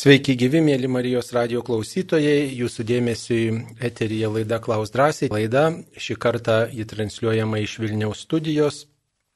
Sveiki 0.00 0.32
gyvi, 0.40 0.62
mėly 0.64 0.88
Marijos 0.88 1.26
radio 1.36 1.60
klausytojai, 1.60 2.46
jūsų 2.56 2.86
dėmesiui 2.88 3.40
eterija 3.84 4.30
laida 4.32 4.56
Klaus 4.64 4.94
drąsiai. 4.94 5.28
Laida 5.28 5.66
šį 6.00 6.16
kartą 6.24 6.54
jį 6.72 6.86
transliuojama 6.88 7.60
iš 7.60 7.74
Vilniaus 7.82 8.22
studijos. 8.24 8.86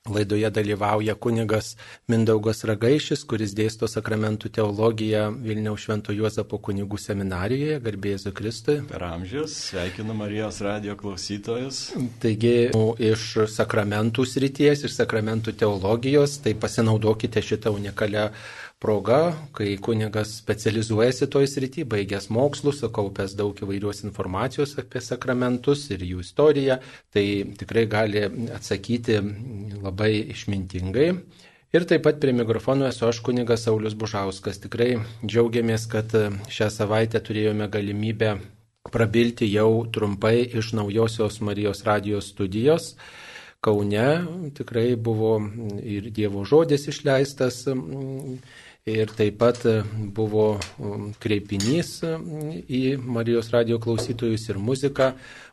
Laidoje 0.08 0.48
dalyvauja 0.52 1.14
kunigas 1.16 1.74
Mindaugas 2.12 2.58
Ragaišis, 2.68 3.26
kuris 3.28 3.52
dėsto 3.56 3.88
sakramentų 3.88 4.50
teologiją 4.56 5.30
Vilniaus 5.44 5.84
Švento 5.84 6.16
Juozapo 6.16 6.58
kunigų 6.64 7.00
seminarijoje, 7.00 7.78
garbėsiu 7.84 8.32
Kristui. 8.36 8.80
Per 8.88 9.04
amžius 9.04 9.60
sveikinu 9.70 10.16
Marijos 10.16 10.60
radio 10.64 10.96
klausytojus. 11.00 11.86
Taigi, 12.24 12.56
iš 13.12 13.30
sakramentų 13.52 14.28
srities, 14.28 14.84
iš 14.88 14.96
sakramentų 14.96 15.56
teologijos, 15.60 16.36
tai 16.44 16.56
pasinaudokite 16.56 17.40
šitą 17.40 17.72
unikalią 17.72 18.30
proga, 18.78 19.34
kai 19.56 19.76
kunigas 19.80 20.34
specializuojasi 20.38 21.28
toj 21.32 21.48
srity, 21.48 21.86
baigęs 21.88 22.28
mokslus, 22.34 22.82
sukaupęs 22.82 23.36
daug 23.38 23.58
įvairios 23.64 24.04
informacijos 24.04 24.76
apie 24.82 25.00
sakramentus 25.04 25.86
ir 25.94 26.04
jų 26.04 26.24
istoriją, 26.24 26.78
tai 27.14 27.26
tikrai 27.60 27.86
gali 27.90 28.26
atsakyti 28.54 29.20
labai 29.80 30.12
išmintingai. 30.34 31.08
Ir 31.74 31.82
taip 31.90 32.04
pat 32.06 32.20
prie 32.22 32.30
mikrofono 32.30 32.86
esu 32.86 33.08
aš 33.08 33.18
kunigas 33.26 33.64
Saulis 33.66 33.96
Bužauskas. 33.98 34.60
Tikrai 34.62 34.92
džiaugiamės, 35.26 35.88
kad 35.90 36.12
šią 36.46 36.68
savaitę 36.70 37.18
turėjome 37.18 37.66
galimybę 37.66 38.36
prabilti 38.94 39.48
jau 39.50 39.82
trumpai 39.90 40.44
iš 40.60 40.70
naujosios 40.78 41.40
Marijos 41.40 41.82
radijos 41.88 42.28
studijos. 42.30 42.94
Kaune 43.64 44.06
tikrai 44.54 44.94
buvo 44.94 45.38
ir 45.82 46.10
Dievo 46.14 46.44
žodis 46.44 46.86
išleistas 46.92 47.64
Ir 48.84 49.08
taip 49.16 49.38
pat 49.40 49.62
e, 49.64 49.78
buvo 50.12 50.58
kreipinys 51.24 52.02
e, 52.04 52.10
į 52.68 52.80
Marijos 53.00 53.46
radio 53.54 53.78
klausytojus 53.80 54.42
ir 54.50 54.58
muzika 54.60 55.06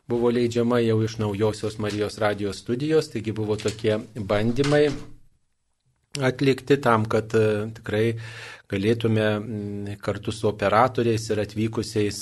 buvo 0.04 0.28
leidžiama 0.36 0.82
jau 0.84 0.98
iš 1.00 1.14
naujosios 1.16 1.78
Marijos 1.80 2.18
radio 2.20 2.52
studijos, 2.52 3.08
taigi 3.08 3.32
buvo 3.32 3.56
tokie 3.56 3.96
bandymai 4.32 4.82
atlikti 6.20 6.76
tam, 6.84 7.08
kad 7.08 7.32
e, 7.32 7.72
tikrai 7.78 8.04
galėtume 8.68 9.96
kartu 10.04 10.32
su 10.36 10.50
operatoriais 10.52 11.30
ir 11.32 11.40
atvykusiais 11.40 12.20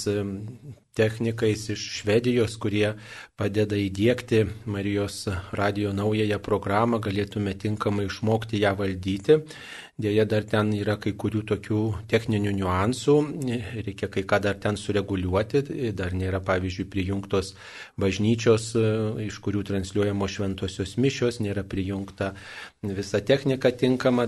technikais 0.94 1.68
iš 1.74 1.84
Švedijos, 2.00 2.56
kurie 2.60 2.94
padeda 3.38 3.78
įdėkti 3.78 4.44
Marijos 4.70 5.24
radio 5.56 5.94
naująją 5.96 6.38
programą, 6.42 6.98
galėtume 7.02 7.54
tinkamai 7.58 8.08
išmokti 8.10 8.62
ją 8.62 8.74
valdyti 8.78 9.40
Dėja, 10.00 10.24
dar 10.24 10.44
ten 10.48 10.70
yra 10.72 10.94
kai 11.00 11.12
kurių 11.18 11.42
tokių 11.50 11.80
techninių 12.08 12.52
niuansų, 12.56 13.16
reikia 13.84 14.08
kai 14.12 14.22
ką 14.28 14.38
dar 14.46 14.56
ten 14.62 14.78
sureguliuoti, 14.80 15.62
dar 15.98 16.14
nėra, 16.16 16.40
pavyzdžiui, 16.46 16.86
prijungtos 16.92 17.52
bažnyčios, 18.00 18.70
iš 19.26 19.40
kurių 19.44 19.64
transliuojamos 19.68 20.36
šventosios 20.38 20.96
mišios, 20.96 21.40
nėra 21.44 21.66
prijungta 21.68 22.32
visa 22.80 23.20
technika 23.20 23.74
tinkama, 23.76 24.24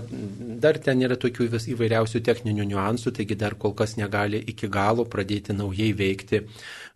dar 0.61 0.77
ten 0.77 1.01
yra 1.01 1.17
tokių 1.17 1.49
vis 1.55 1.65
įvairiausių 1.73 2.21
techninių 2.27 2.69
niuansų, 2.75 3.15
taigi 3.17 3.39
dar 3.39 3.57
kol 3.57 3.73
kas 3.73 3.97
negali 3.97 4.43
iki 4.53 4.69
galo 4.69 5.07
pradėti 5.09 5.57
naujai 5.57 5.89
veikti 5.97 6.43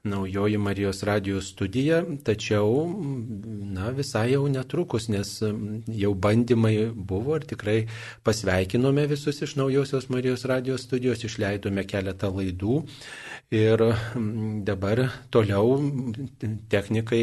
naujoji 0.04 0.58
Marijos 0.58 1.04
radijos 1.04 1.50
studija, 1.52 2.02
tačiau, 2.24 2.88
na, 3.78 3.90
visai 3.90 4.32
jau 4.32 4.48
netrukus, 4.52 5.08
nes 5.10 5.32
jau 5.88 6.14
bandymai 6.14 6.92
buvo 6.96 7.36
ir 7.36 7.48
tikrai 7.50 7.78
pasveikinome 8.24 9.08
visus 9.08 9.42
iš 9.42 9.56
naujosios 9.60 10.10
Marijos 10.10 10.46
radijos 10.46 10.86
studijos, 10.88 11.24
išleidome 11.28 11.84
keletą 11.88 12.32
laidų 12.34 12.84
ir 13.52 13.84
dabar 14.68 15.04
toliau 15.32 15.78
technikai 16.70 17.22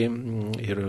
ir 0.65 0.81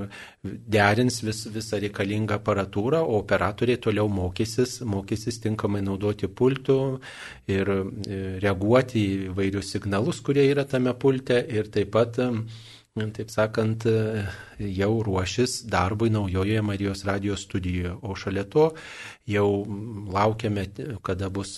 derins 0.44 1.22
vis, 1.24 1.46
visą 1.52 1.80
reikalingą 1.84 2.40
aparatūrą, 2.40 3.02
o 3.04 3.20
operatoriai 3.20 3.80
toliau 3.82 4.08
mokysis, 4.12 4.80
mokysis 4.88 5.42
tinkamai 5.44 5.84
naudoti 5.84 6.30
pultų 6.32 6.80
ir 7.52 7.72
e, 7.72 8.20
reaguoti 8.44 9.04
į 9.06 9.34
vairius 9.36 9.74
signalus, 9.76 10.22
kurie 10.24 10.48
yra 10.52 10.66
tame 10.70 10.94
pulte 11.00 11.42
ir 11.52 11.68
taip 11.76 11.94
pat 11.96 12.20
taip 12.96 13.28
sakant, 13.28 13.84
jau 14.56 14.92
ruošis 15.04 15.58
darbui 15.68 16.08
naujojoje 16.10 16.62
Marijos 16.64 17.04
radijos 17.04 17.44
studijoje. 17.44 17.92
O 18.02 18.16
šalia 18.16 18.46
to 18.48 18.70
jau 19.28 19.50
laukiame, 20.16 20.64
kada 21.04 21.30
bus 21.30 21.58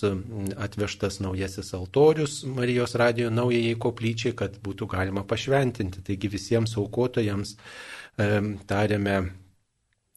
atvežtas 0.58 1.20
naujasis 1.22 1.70
altorius 1.78 2.40
Marijos 2.44 2.98
radijo 2.98 3.30
naujajai 3.30 3.78
koplyčiai, 3.78 4.34
kad 4.34 4.58
būtų 4.64 4.90
galima 4.90 5.22
pašventinti. 5.22 6.02
Taigi 6.10 6.32
visiems 6.34 6.74
aukotojams 6.82 7.54
tariame 8.66 9.20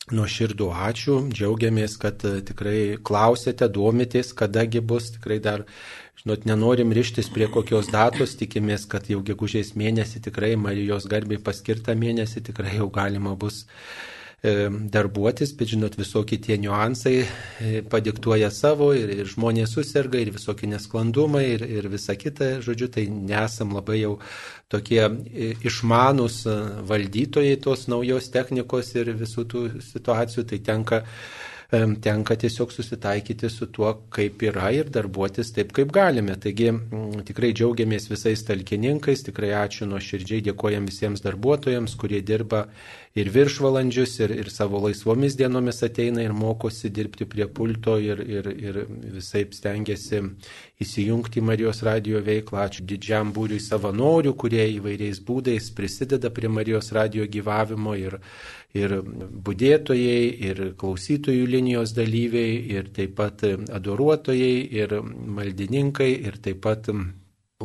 nuoširdų 0.09 0.67
ačiū, 0.73 1.17
džiaugiamės, 1.29 1.95
kad 2.01 2.23
e, 2.25 2.40
tikrai 2.45 2.97
klausėte, 3.06 3.67
duomitės, 3.69 4.34
kadagi 4.38 4.81
bus, 4.81 5.11
tikrai 5.16 5.38
dar, 5.44 5.66
žinot, 6.19 6.45
nenorim 6.49 6.91
ryštis 6.94 7.31
prie 7.33 7.47
kokios 7.51 7.89
datos, 7.94 8.35
tikimės, 8.39 8.88
kad 8.91 9.09
jau 9.09 9.22
gegužės 9.25 9.73
mėnesį 9.79 10.23
tikrai 10.27 10.55
Marijos 10.59 11.07
garbiai 11.11 11.41
paskirtą 11.41 11.95
mėnesį 11.97 12.44
tikrai 12.51 12.77
jau 12.77 12.89
galima 12.94 13.38
bus 13.39 13.66
E, 14.41 14.69
darbuotis, 14.89 15.51
bet 15.53 15.69
žinot, 15.69 15.94
visokie 16.01 16.39
tie 16.41 16.55
niuansai 16.57 17.11
e, 17.22 17.81
padiktuoja 17.85 18.47
savo 18.49 18.88
ir, 18.97 19.11
ir 19.13 19.27
žmonės 19.29 19.75
susirga 19.75 20.17
ir 20.17 20.31
visokie 20.33 20.66
nesklandumai 20.72 21.44
ir, 21.45 21.66
ir 21.69 21.85
visa 21.94 22.16
kita, 22.17 22.55
žodžiu, 22.66 22.88
tai 22.89 23.03
nesam 23.13 23.75
labai 23.78 23.99
jau 23.99 24.16
tokie 24.73 24.97
e, 25.05 25.51
išmanus 25.61 26.39
valdytojai 26.89 27.59
tos 27.61 27.85
naujos 27.93 28.31
technikos 28.33 28.89
ir 28.97 29.13
visų 29.19 29.45
tų 29.53 29.63
situacijų, 29.91 30.47
tai 30.49 30.61
tenka 30.72 31.03
tenka 31.71 32.35
tiesiog 32.35 32.71
susitaikyti 32.71 33.49
su 33.49 33.65
tuo, 33.71 33.93
kaip 34.11 34.43
yra 34.43 34.71
ir 34.75 34.89
darbuotis 34.91 35.53
taip, 35.55 35.71
kaip 35.71 35.93
galime. 35.95 36.35
Taigi 36.35 36.67
tikrai 37.27 37.53
džiaugiamės 37.55 38.09
visais 38.11 38.43
talkininkais, 38.47 39.23
tikrai 39.29 39.53
ačiū 39.61 39.87
nuo 39.87 40.01
širdžiai, 40.03 40.43
dėkojam 40.49 40.89
visiems 40.89 41.23
darbuotojams, 41.23 41.95
kurie 41.95 42.19
dirba 42.27 42.65
ir 43.16 43.29
viršvalandžius, 43.33 44.13
ir, 44.23 44.33
ir 44.44 44.49
savo 44.51 44.79
laisvomis 44.85 45.35
dienomis 45.39 45.81
ateina 45.83 46.23
ir 46.23 46.33
mokosi 46.35 46.89
dirbti 46.95 47.27
prie 47.27 47.47
pulto 47.47 47.97
ir, 47.99 48.22
ir, 48.23 48.47
ir 48.51 48.79
visai 49.17 49.44
stengiasi 49.51 50.22
įsijungti 50.81 51.41
į 51.41 51.45
Marijos 51.49 51.83
radio 51.88 52.22
veiklą. 52.23 52.66
Ačiū 52.67 52.85
didžiam 52.88 53.33
būriui 53.35 53.59
savanorių, 53.63 54.33
kurie 54.39 54.63
įvairiais 54.77 55.22
būdais 55.27 55.72
prisideda 55.75 56.31
prie 56.31 56.51
Marijos 56.51 56.91
radio 56.95 57.27
gyvavimo 57.27 57.97
ir, 57.99 58.19
ir 58.73 58.97
būdėtojai, 59.03 60.22
ir 60.49 60.63
klausytojų 60.79 61.49
linijos 61.51 61.95
dalyviai, 61.97 62.59
ir 62.78 62.93
taip 62.95 63.17
pat 63.19 63.43
adoruotojai, 63.43 64.55
ir 64.72 65.01
maldininkai, 65.03 66.13
ir 66.29 66.39
taip 66.39 66.63
pat 66.63 66.88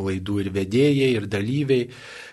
laidų 0.02 0.40
ir 0.44 0.50
vedėjai, 0.54 1.10
ir 1.16 1.28
dalyviai, 1.30 1.88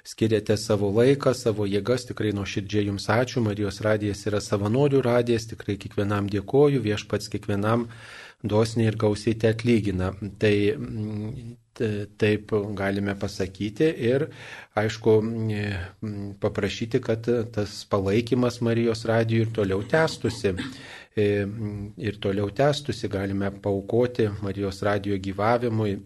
skiriate 0.08 0.58
savo 0.60 0.92
laiką, 0.96 1.34
savo 1.38 1.68
jėgas, 1.70 2.08
tikrai 2.10 2.34
nuoširdžiai 2.36 2.90
jums 2.90 3.08
ačiū, 3.12 3.44
Marijos 3.46 3.82
radijas 3.86 4.26
yra 4.30 4.42
savanorių 4.44 5.04
radijas, 5.06 5.48
tikrai 5.52 5.78
kiekvienam 5.82 6.30
dėkoju, 6.32 6.84
viešpats 6.84 7.32
kiekvienam 7.34 7.88
dosniai 8.44 8.92
ir 8.92 8.98
gausiai 9.00 9.38
te 9.40 9.52
atlygina. 9.54 10.12
Tai 10.40 10.56
taip 12.20 12.52
galime 12.78 13.16
pasakyti 13.20 13.88
ir, 14.10 14.28
aišku, 14.78 15.16
paprašyti, 16.44 17.02
kad 17.02 17.30
tas 17.56 17.80
palaikymas 17.90 18.60
Marijos 18.62 19.06
radijų 19.10 19.48
ir 19.48 19.56
toliau 19.56 19.86
tęstusi. 19.90 20.54
E, 21.14 21.46
ir 22.02 22.16
toliau 22.18 22.50
tęstusi 22.50 23.08
galime 23.08 23.52
paukoti 23.62 24.32
Marijos 24.42 24.82
radijo 24.82 25.20
gyvavimui 25.22 26.00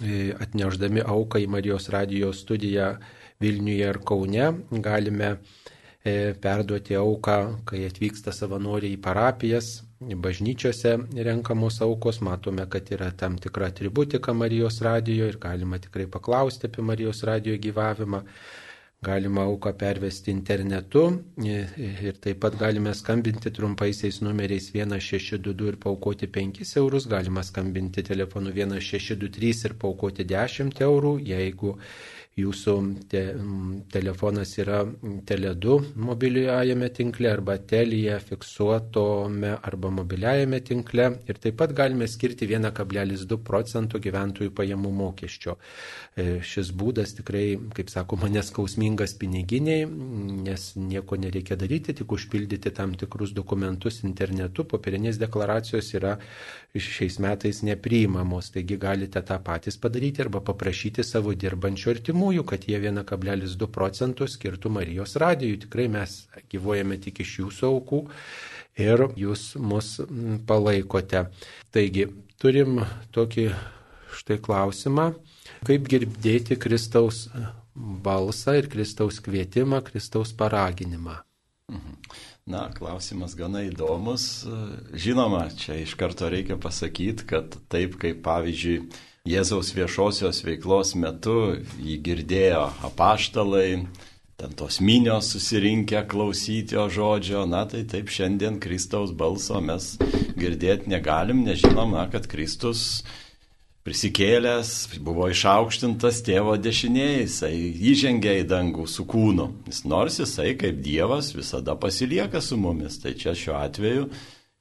E, 0.00 0.30
atneždami 0.40 1.02
auką 1.04 1.42
į 1.42 1.48
Marijos 1.52 1.90
radijos 1.92 2.40
studiją 2.46 2.94
Vilniuje 3.40 3.88
ir 3.88 3.98
Kaune, 4.04 4.46
galime 4.84 5.28
e, 6.04 6.32
perduoti 6.40 6.96
auką, 6.96 7.36
kai 7.68 7.82
atvyksta 7.88 8.32
savanoriai 8.32 8.96
į 8.96 9.00
parapijas, 9.04 9.68
bažnyčiose 10.00 10.94
renkamos 11.28 11.82
aukos, 11.84 12.22
matome, 12.24 12.64
kad 12.72 12.88
yra 12.92 13.10
tam 13.12 13.36
tikra 13.36 13.68
atributika 13.68 14.32
Marijos 14.32 14.80
radijo 14.80 15.28
ir 15.28 15.36
galima 15.40 15.78
tikrai 15.78 16.08
paklausti 16.08 16.68
apie 16.70 16.84
Marijos 16.84 17.20
radijo 17.28 17.60
gyvavimą. 17.60 18.24
Galima 19.02 19.42
auką 19.48 19.70
pervesti 19.80 20.30
internetu 20.30 21.02
ir 21.50 22.18
taip 22.24 22.40
pat 22.42 22.56
galime 22.62 22.90
skambinti 22.98 23.50
trumpaisiais 23.58 24.18
numeriais 24.26 24.66
1622 24.74 25.68
ir 25.72 25.78
paukoti 25.84 26.26
5 26.34 26.74
eurus, 26.82 27.06
galima 27.14 27.42
skambinti 27.50 28.04
telefonu 28.10 28.52
1623 28.58 29.64
ir 29.70 29.74
paukoti 29.84 30.26
10 30.34 30.84
eurų, 30.88 31.14
jeigu 31.32 31.72
jūsų 32.38 32.74
te, 33.10 33.22
telefonas 33.90 34.52
yra 34.62 34.84
Tele2 35.26 35.76
mobiliajame 35.98 36.90
tinkle 36.94 37.30
arba 37.30 37.56
Telija 37.58 38.20
fiksuotome 38.22 39.56
arba 39.56 39.90
mobiliajame 39.90 40.60
tinkle 40.66 41.08
ir 41.26 41.40
taip 41.42 41.58
pat 41.60 41.74
galime 41.76 42.06
skirti 42.08 42.46
1,2 42.50 43.38
procentų 43.46 44.00
gyventojų 44.06 44.54
pajamų 44.54 44.92
mokesčio. 45.00 45.56
E, 46.14 46.38
šis 46.46 46.70
būdas 46.76 47.16
tikrai, 47.18 47.58
kaip 47.74 47.90
sakoma, 47.90 48.30
neskausmingas 48.30 49.16
piniginiai, 49.18 49.88
nes 50.46 50.70
nieko 50.78 51.18
nereikia 51.20 51.58
daryti, 51.58 51.96
tik 51.98 52.14
užpildyti 52.14 52.72
tam 52.76 52.94
tikrus 52.98 53.34
dokumentus 53.36 54.04
internetu, 54.06 54.64
popierinės 54.70 55.18
deklaracijos 55.20 55.92
yra 55.98 56.16
šiais 56.78 57.18
metais 57.18 57.62
nepriimamos, 57.66 58.52
taigi 58.54 58.76
galite 58.78 59.22
tą 59.26 59.40
patys 59.42 59.78
padaryti 59.80 60.22
arba 60.22 60.42
paprašyti 60.44 61.02
savo 61.02 61.34
dirbančių 61.34 61.90
artimųjų, 61.96 62.44
kad 62.46 62.66
jie 62.68 62.78
1,2 62.78 63.68
procentų 63.74 64.28
skirtų 64.30 64.70
Marijos 64.76 65.16
radijui. 65.18 65.58
Tikrai 65.64 65.88
mes 65.90 66.28
gyvojame 66.52 67.00
tik 67.02 67.24
iš 67.24 67.40
jūsų 67.40 67.70
aukų 67.72 68.00
ir 68.78 69.06
jūs 69.18 69.56
mus 69.58 69.96
palaikote. 70.46 71.26
Taigi, 71.74 72.06
turim 72.38 72.84
tokį 73.14 73.48
štai 74.20 74.38
klausimą, 74.42 75.10
kaip 75.66 75.90
girdėti 75.90 76.58
Kristaus 76.60 77.26
balsą 77.74 78.56
ir 78.60 78.70
Kristaus 78.70 79.18
kvietimą, 79.24 79.82
Kristaus 79.86 80.32
paraginimą. 80.36 81.18
Mhm. 81.70 81.98
Na, 82.48 82.68
klausimas 82.72 83.34
gana 83.36 83.62
įdomus. 83.66 84.46
Žinoma, 84.96 85.44
čia 85.60 85.76
iš 85.82 85.94
karto 86.00 86.30
reikia 86.32 86.56
pasakyti, 86.60 87.26
kad 87.28 87.56
taip 87.72 87.98
kaip 88.00 88.22
pavyzdžiui 88.24 88.88
Jėzaus 89.28 89.74
viešosios 89.76 90.40
veiklos 90.46 90.94
metu 90.96 91.58
jį 91.76 91.98
girdėjo 92.00 92.62
apaštalai, 92.88 93.82
ten 94.40 94.54
tos 94.56 94.78
minios 94.80 95.28
susirinkę 95.34 96.00
klausyti 96.08 96.78
jo 96.78 96.86
žodžio, 96.88 97.44
na 97.44 97.66
tai 97.68 97.84
taip 97.84 98.08
šiandien 98.08 98.56
Kristaus 98.64 99.12
balso 99.12 99.60
mes 99.60 99.92
girdėti 100.40 100.88
negalim, 100.88 101.44
nežinom, 101.44 101.92
na, 101.92 102.06
kad 102.08 102.24
Kristus 102.32 103.04
prisikėlęs, 103.90 105.00
buvo 105.02 105.26
išaukštintas 105.32 106.20
tėvo 106.22 106.54
dešinėje, 106.62 107.14
jisai 107.24 107.54
įžengė 107.90 108.36
į 108.44 108.44
dangų 108.50 108.86
su 108.86 109.02
kūnu. 109.10 109.48
Jis 109.66 109.82
nors 109.90 110.20
jisai 110.22 110.52
kaip 110.58 110.78
Dievas 110.84 111.32
visada 111.34 111.74
pasilieka 111.74 112.38
su 112.44 112.58
mumis. 112.60 113.00
Tai 113.02 113.16
čia 113.18 113.34
šiuo 113.34 113.56
atveju 113.58 114.06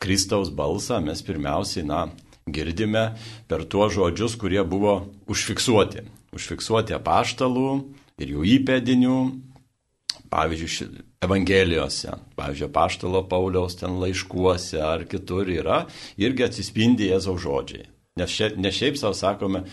Kristaus 0.01 0.49
balsą 0.49 0.97
mes 1.05 1.21
pirmiausiai, 1.27 1.85
na, 1.85 2.07
girdime 2.49 3.11
per 3.51 3.67
tuos 3.69 3.93
žodžius, 3.93 4.39
kurie 4.41 4.63
buvo 4.65 5.03
užfiksuoti. 5.29 6.07
Užfiksuoti 6.33 6.97
apaštalų 6.97 7.67
ir 8.23 8.33
jų 8.33 8.47
įpėdinių, 8.55 9.19
pavyzdžiui, 10.33 11.05
Evangelijose, 11.21 12.15
pavyzdžiui, 12.39 12.73
Paštalo 12.73 13.25
Pauliaus 13.29 13.77
ten 13.77 13.99
laiškuose 14.01 14.81
ar 14.81 15.05
kitur 15.05 15.51
yra, 15.51 15.83
irgi 16.17 16.47
atsispindi 16.47 17.11
Jėzaus 17.11 17.43
žodžiai. 17.43 17.89
Nes, 18.17 18.33
šia, 18.33 18.53
ne 18.57 18.71
šiaip 18.73 18.97
savo 18.97 19.13
sakome 19.13 19.65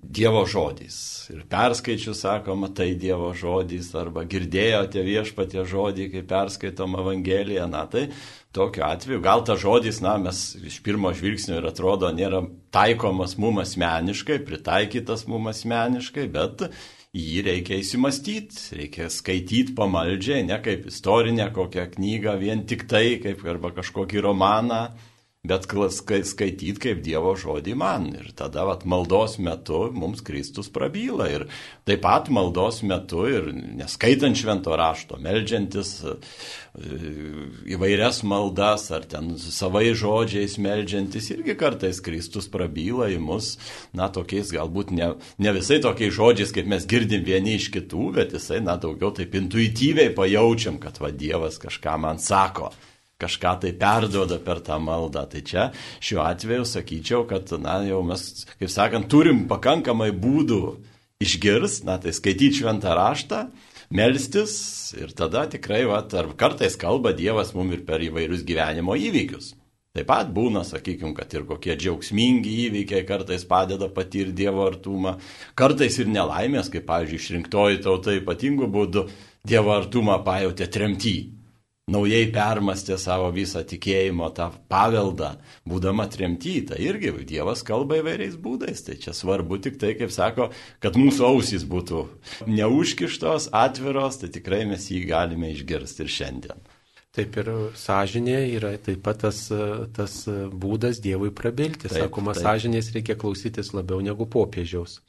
Dievo 0.00 0.46
žodys. 0.48 1.28
Ir 1.28 1.42
perskaičiu 1.50 2.14
sakoma, 2.16 2.70
tai 2.72 2.94
Dievo 2.96 3.34
žodys, 3.36 3.90
arba 4.00 4.24
girdėjote 4.24 5.02
viešpatie 5.04 5.66
žodį, 5.68 6.06
kai 6.14 6.22
perskaitom 6.30 6.96
Evangeliją. 7.02 7.66
Na 7.68 7.82
tai 7.90 8.06
tokiu 8.56 8.86
atveju, 8.86 9.20
gal 9.20 9.44
ta 9.44 9.58
žodis, 9.60 10.00
na, 10.00 10.16
mes 10.16 10.54
iš 10.56 10.80
pirmo 10.86 11.12
žvilgsnio 11.12 11.58
ir 11.60 11.68
atrodo 11.68 12.08
nėra 12.16 12.46
taikomas 12.72 13.36
mum 13.36 13.60
asmeniškai, 13.60 14.40
pritaikytas 14.48 15.26
mum 15.28 15.52
asmeniškai, 15.52 16.26
bet 16.32 16.64
jį 17.12 17.44
reikia 17.50 17.76
įsimastyti, 17.82 18.80
reikia 18.80 19.12
skaityti 19.12 19.76
pamaldžiai, 19.76 20.46
ne 20.48 20.56
kaip 20.64 20.88
istorinę 20.88 21.50
kokią 21.52 21.90
knygą, 21.98 22.38
vien 22.40 22.64
tik 22.64 22.88
tai, 22.88 23.18
kaip 23.20 23.44
arba 23.44 23.74
kažkokį 23.76 24.24
romaną 24.30 24.86
bet 25.40 25.64
skaityti 25.64 26.74
kaip 26.76 26.98
Dievo 27.00 27.32
žodį 27.38 27.74
man. 27.80 28.10
Ir 28.12 28.28
tada 28.36 28.66
vat, 28.68 28.84
maldos 28.84 29.38
metu 29.40 29.86
mums 29.96 30.20
Kristus 30.20 30.68
prabyla. 30.68 31.30
Ir 31.32 31.46
taip 31.88 32.02
pat 32.04 32.28
maldos 32.28 32.82
metu 32.84 33.24
ir 33.24 33.48
neskaitant 33.54 34.36
švento 34.36 34.76
rašto, 34.76 35.16
melžiantis 35.16 35.94
e, 36.04 36.16
įvairias 37.72 38.20
maldas 38.28 38.90
ar 38.92 39.08
ten 39.08 39.32
savai 39.40 39.94
žodžiais 39.96 40.58
melžiantis, 40.60 41.30
irgi 41.32 41.56
kartais 41.56 42.02
Kristus 42.04 42.50
prabyla 42.52 43.08
į 43.14 43.18
mus, 43.24 43.54
na, 43.96 44.10
tokiais 44.12 44.52
galbūt 44.52 44.92
ne, 44.92 45.14
ne 45.40 45.56
visai 45.56 45.80
tokiais 45.80 46.12
žodžiais, 46.20 46.52
kaip 46.52 46.68
mes 46.68 46.84
girdim 46.84 47.24
vieni 47.24 47.56
iš 47.56 47.72
kitų, 47.72 48.12
bet 48.20 48.36
jisai, 48.36 48.60
na, 48.60 48.76
daugiau 48.80 49.14
taip 49.16 49.34
intuityviai 49.40 50.12
pajaučiam, 50.12 50.76
kad 50.82 51.00
va 51.00 51.14
Dievas 51.16 51.56
kažką 51.62 51.96
man 52.04 52.20
sako 52.20 52.74
kažką 53.20 53.56
tai 53.64 53.72
perduoda 53.76 54.40
per 54.42 54.62
tą 54.64 54.78
maldą. 54.82 55.26
Tai 55.30 55.42
čia 55.46 55.68
šiuo 56.02 56.24
atveju 56.24 56.66
sakyčiau, 56.68 57.26
kad, 57.30 57.52
na, 57.62 57.80
jau 57.86 58.00
mes, 58.06 58.26
kaip 58.56 58.72
sakant, 58.72 59.10
turim 59.12 59.46
pakankamai 59.50 60.10
būdų 60.16 60.62
išgirs, 61.20 61.82
na, 61.88 61.98
tai 62.00 62.14
skaityti 62.16 62.62
šventą 62.62 62.96
raštą, 62.96 63.44
melstis 63.92 64.54
ir 64.98 65.12
tada 65.16 65.44
tikrai, 65.50 65.84
va, 65.88 66.02
ar 66.02 66.32
kartais 66.38 66.78
kalba 66.80 67.12
Dievas 67.16 67.54
mum 67.56 67.72
ir 67.74 67.84
per 67.86 68.02
įvairius 68.04 68.46
gyvenimo 68.48 68.96
įvykius. 68.96 69.54
Taip 69.90 70.06
pat 70.06 70.28
būna, 70.30 70.60
sakykime, 70.62 71.16
kad 71.16 71.32
ir 71.34 71.42
kokie 71.48 71.74
džiaugsmingi 71.74 72.52
įvykiai 72.68 73.02
kartais 73.08 73.42
padeda 73.42 73.88
patirti 73.90 74.36
Dievo 74.44 74.62
artumą, 74.68 75.16
kartais 75.58 75.98
ir 75.98 76.06
nelaimės, 76.06 76.70
kaip, 76.70 76.86
pavyzdžiui, 76.86 77.18
išrinktoji 77.18 77.82
tauta 77.82 78.14
ypatingų 78.14 78.70
būdų 78.70 79.04
Dievo 79.50 79.74
artumą 79.74 80.20
pajutė 80.22 80.70
tremty 80.70 81.16
naujai 81.90 82.26
permastė 82.32 82.96
savo 83.00 83.28
visą 83.34 83.62
tikėjimo 83.66 84.30
tą 84.36 84.48
paveldą, 84.70 85.34
būdama 85.68 86.06
tremtyta. 86.12 86.78
Irgi 86.80 87.12
Dievas 87.28 87.64
kalba 87.66 88.00
įvairiais 88.00 88.36
būdais. 88.40 88.84
Tai 88.86 88.98
čia 89.02 89.14
svarbu 89.16 89.60
tik 89.64 89.78
tai, 89.80 89.94
kaip 89.98 90.12
sako, 90.14 90.50
kad 90.82 90.98
mūsų 90.98 91.26
ausys 91.28 91.66
būtų 91.68 92.04
neužkištos, 92.48 93.50
atviros, 93.56 94.20
tai 94.22 94.30
tikrai 94.32 94.64
mes 94.70 94.90
jį 94.90 95.04
galime 95.10 95.52
išgirsti 95.54 96.06
ir 96.06 96.14
šiandien. 96.18 96.68
Taip 97.10 97.34
ir 97.42 97.48
sąžinė 97.74 98.38
yra 98.54 98.76
taip 98.78 99.00
pat 99.02 99.24
tas, 99.24 99.42
tas 99.96 100.12
būdas 100.30 101.00
Dievui 101.02 101.32
prabilti. 101.34 101.88
Taip, 101.88 102.04
Sakoma, 102.06 102.36
taip. 102.36 102.46
sąžinės 102.46 102.92
reikia 102.94 103.16
klausytis 103.18 103.72
labiau 103.74 103.98
negu 104.04 104.28
popiežiaus. 104.30 105.00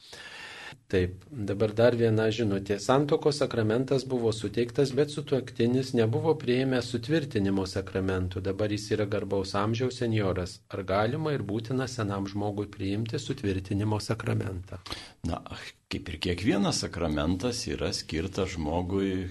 Taip, 0.91 1.21
dabar 1.31 1.71
dar 1.71 1.95
viena 1.95 2.25
žinutė. 2.35 2.75
Santokos 2.83 3.37
sakramentas 3.39 4.03
buvo 4.13 4.33
suteiktas, 4.35 4.89
bet 4.97 5.13
sutuoktinis 5.13 5.93
nebuvo 5.95 6.33
prieėmęs 6.41 6.89
sutvirtinimo 6.91 7.63
sakramentų. 7.73 8.41
Dabar 8.43 8.73
jis 8.75 8.89
yra 8.97 9.05
garbaus 9.13 9.53
amžiaus 9.55 10.01
senjoras. 10.01 10.57
Ar 10.67 10.83
galima 10.89 11.31
ir 11.31 11.45
būtina 11.47 11.87
senam 11.87 12.27
žmogui 12.27 12.67
priimti 12.73 13.21
sutvirtinimo 13.23 14.01
sakramentą? 14.03 14.81
Na, 15.29 15.39
kaip 15.87 16.11
ir 16.11 16.19
kiekvienas 16.27 16.83
sakramentas 16.83 17.63
yra 17.71 17.93
skirtas 17.95 18.57
žmogui 18.57 19.29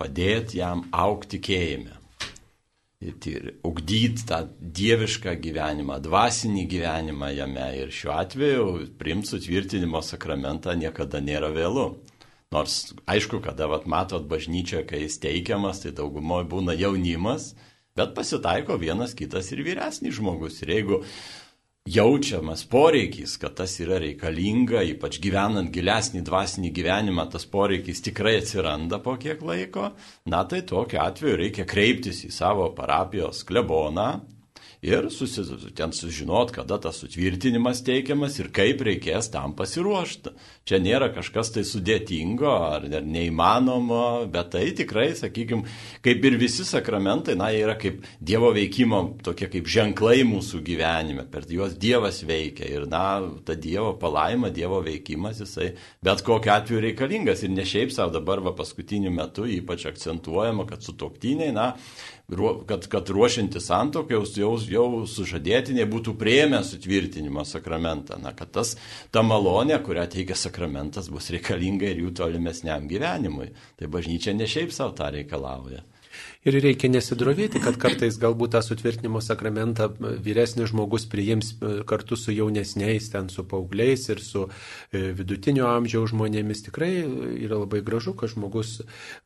padėti 0.00 0.62
jam 0.62 0.86
aukti 1.04 1.36
tikėjime 1.36 2.00
ir 3.04 3.50
ugdyti 3.66 4.24
tą 4.28 4.40
dievišką 4.60 5.34
gyvenimą, 5.44 6.00
dvasinį 6.04 6.64
gyvenimą 6.70 7.30
jame. 7.36 7.68
Ir 7.82 7.92
šiuo 7.94 8.14
atveju 8.16 8.66
primti 9.00 9.34
sutvirtinimo 9.34 10.02
sakramentą 10.02 10.76
niekada 10.78 11.20
nėra 11.24 11.52
vėlu. 11.54 11.86
Nors 12.54 12.94
aišku, 13.10 13.40
kada 13.42 13.66
vat, 13.70 13.86
matot 13.90 14.26
bažnyčią, 14.30 14.84
kai 14.86 15.04
jis 15.04 15.18
teikiamas, 15.22 15.82
tai 15.82 15.94
daugumoje 15.96 16.46
būna 16.52 16.76
jaunimas, 16.78 17.52
bet 17.98 18.14
pasitaiko 18.14 18.76
vienas 18.78 19.16
kitas 19.18 19.50
ir 19.52 19.64
vyresnis 19.66 20.14
žmogus. 20.20 20.60
Ir 20.62 20.74
jeigu 20.76 21.00
jaučiamas 21.86 22.64
poreikis, 22.64 23.36
kad 23.36 23.54
tas 23.54 23.74
yra 23.80 23.98
reikalinga, 24.00 24.80
ypač 24.88 25.18
gyvenant 25.20 25.68
gilesnį 25.72 26.22
dvasinį 26.24 26.70
gyvenimą, 26.78 27.26
tas 27.32 27.44
poreikis 27.44 28.00
tikrai 28.06 28.38
atsiranda 28.38 29.02
po 29.04 29.18
kiek 29.20 29.42
laiko, 29.44 29.90
na 30.24 30.40
tai 30.48 30.62
tokiu 30.64 31.02
atveju 31.04 31.36
reikia 31.42 31.66
kreiptis 31.68 32.22
į 32.24 32.30
savo 32.32 32.70
parapijos 32.78 33.44
kleboną 33.44 34.08
ir 34.84 35.08
susis, 35.10 35.48
ten 35.76 35.92
sužinot, 35.96 36.52
kada 36.54 36.76
tas 36.82 36.98
sutvirtinimas 37.00 37.80
teikiamas 37.86 38.36
ir 38.40 38.50
kaip 38.54 38.82
reikės 38.84 39.30
tam 39.32 39.54
pasiruošti. 39.56 40.34
Čia 40.68 40.80
nėra 40.80 41.10
kažkas 41.14 41.52
tai 41.54 41.64
sudėtingo 41.68 42.48
ar 42.48 42.84
neįmanomo, 42.88 44.26
bet 44.32 44.52
tai 44.54 44.66
tikrai, 44.76 45.10
sakykime, 45.16 45.64
kaip 46.04 46.24
ir 46.28 46.38
visi 46.40 46.66
sakramentai, 46.68 47.36
na, 47.40 47.50
yra 47.52 47.76
kaip 47.80 48.04
Dievo 48.20 48.52
veikimo, 48.56 49.02
tokie 49.24 49.48
kaip 49.52 49.68
ženklai 49.68 50.22
mūsų 50.28 50.60
gyvenime, 50.64 51.26
per 51.32 51.48
juos 51.48 51.76
Dievas 51.80 52.22
veikia 52.26 52.68
ir, 52.68 52.88
na, 52.90 53.20
ta 53.44 53.56
Dievo 53.56 53.94
palaima, 54.00 54.52
Dievo 54.54 54.82
veikimas, 54.84 55.40
jisai 55.44 55.72
bet 56.04 56.24
kokiu 56.24 56.54
atveju 56.54 56.84
reikalingas 56.84 57.44
ir 57.44 57.52
ne 57.52 57.64
šiaip 57.68 57.92
savo 57.94 58.12
dabar 58.14 58.42
va 58.44 58.54
paskutiniu 58.56 59.12
metu 59.14 59.48
ypač 59.48 59.88
akcentuojama, 59.90 60.68
kad 60.68 60.84
sutoktiniai, 60.84 61.52
na, 61.56 61.72
kad, 62.66 62.86
kad 62.88 63.08
ruošianti 63.08 63.60
santoką 63.60 64.16
jau, 64.16 64.24
jau, 64.36 64.52
jau 64.70 64.86
sužadėtiniai 65.08 65.86
būtų 65.90 66.14
prieėmę 66.20 66.62
sutvirtinimo 66.64 67.44
sakramentą. 67.44 68.18
Na, 68.22 68.32
kad 68.36 68.52
tas, 68.54 68.74
ta 69.12 69.22
malonė, 69.22 69.78
kurią 69.84 70.06
teikia 70.16 70.36
sakramentas, 70.38 71.10
bus 71.12 71.30
reikalinga 71.34 71.90
ir 71.90 72.04
jų 72.06 72.14
tolimesniam 72.20 72.88
gyvenimui. 72.88 73.50
Tai 73.78 73.90
bažnyčia 73.92 74.34
ne 74.36 74.48
šiaip 74.48 74.72
savo 74.72 74.96
tą 74.96 75.12
reikalauja. 75.14 75.84
Ir 76.44 76.58
reikia 76.60 76.90
nesidrovėti, 76.92 77.56
kad 77.64 77.78
kartais 77.80 78.18
galbūt 78.20 78.52
tą 78.52 78.60
sutvirtinimo 78.60 79.22
sakramentą 79.24 79.86
vyresnis 80.20 80.68
žmogus 80.74 81.06
priims 81.08 81.54
e, 81.54 81.78
kartu 81.88 82.18
su 82.20 82.34
jaunesniais, 82.36 83.06
ten 83.14 83.30
su 83.32 83.46
paaugliais 83.48 84.02
ir 84.12 84.20
su 84.20 84.42
e, 84.44 85.14
vidutinio 85.16 85.70
amžiaus 85.70 86.12
žmonėmis. 86.12 86.60
Tikrai 86.66 86.90
yra 87.46 87.62
labai 87.62 87.80
gražu, 87.86 88.12
kad 88.20 88.34
žmogus 88.34 88.74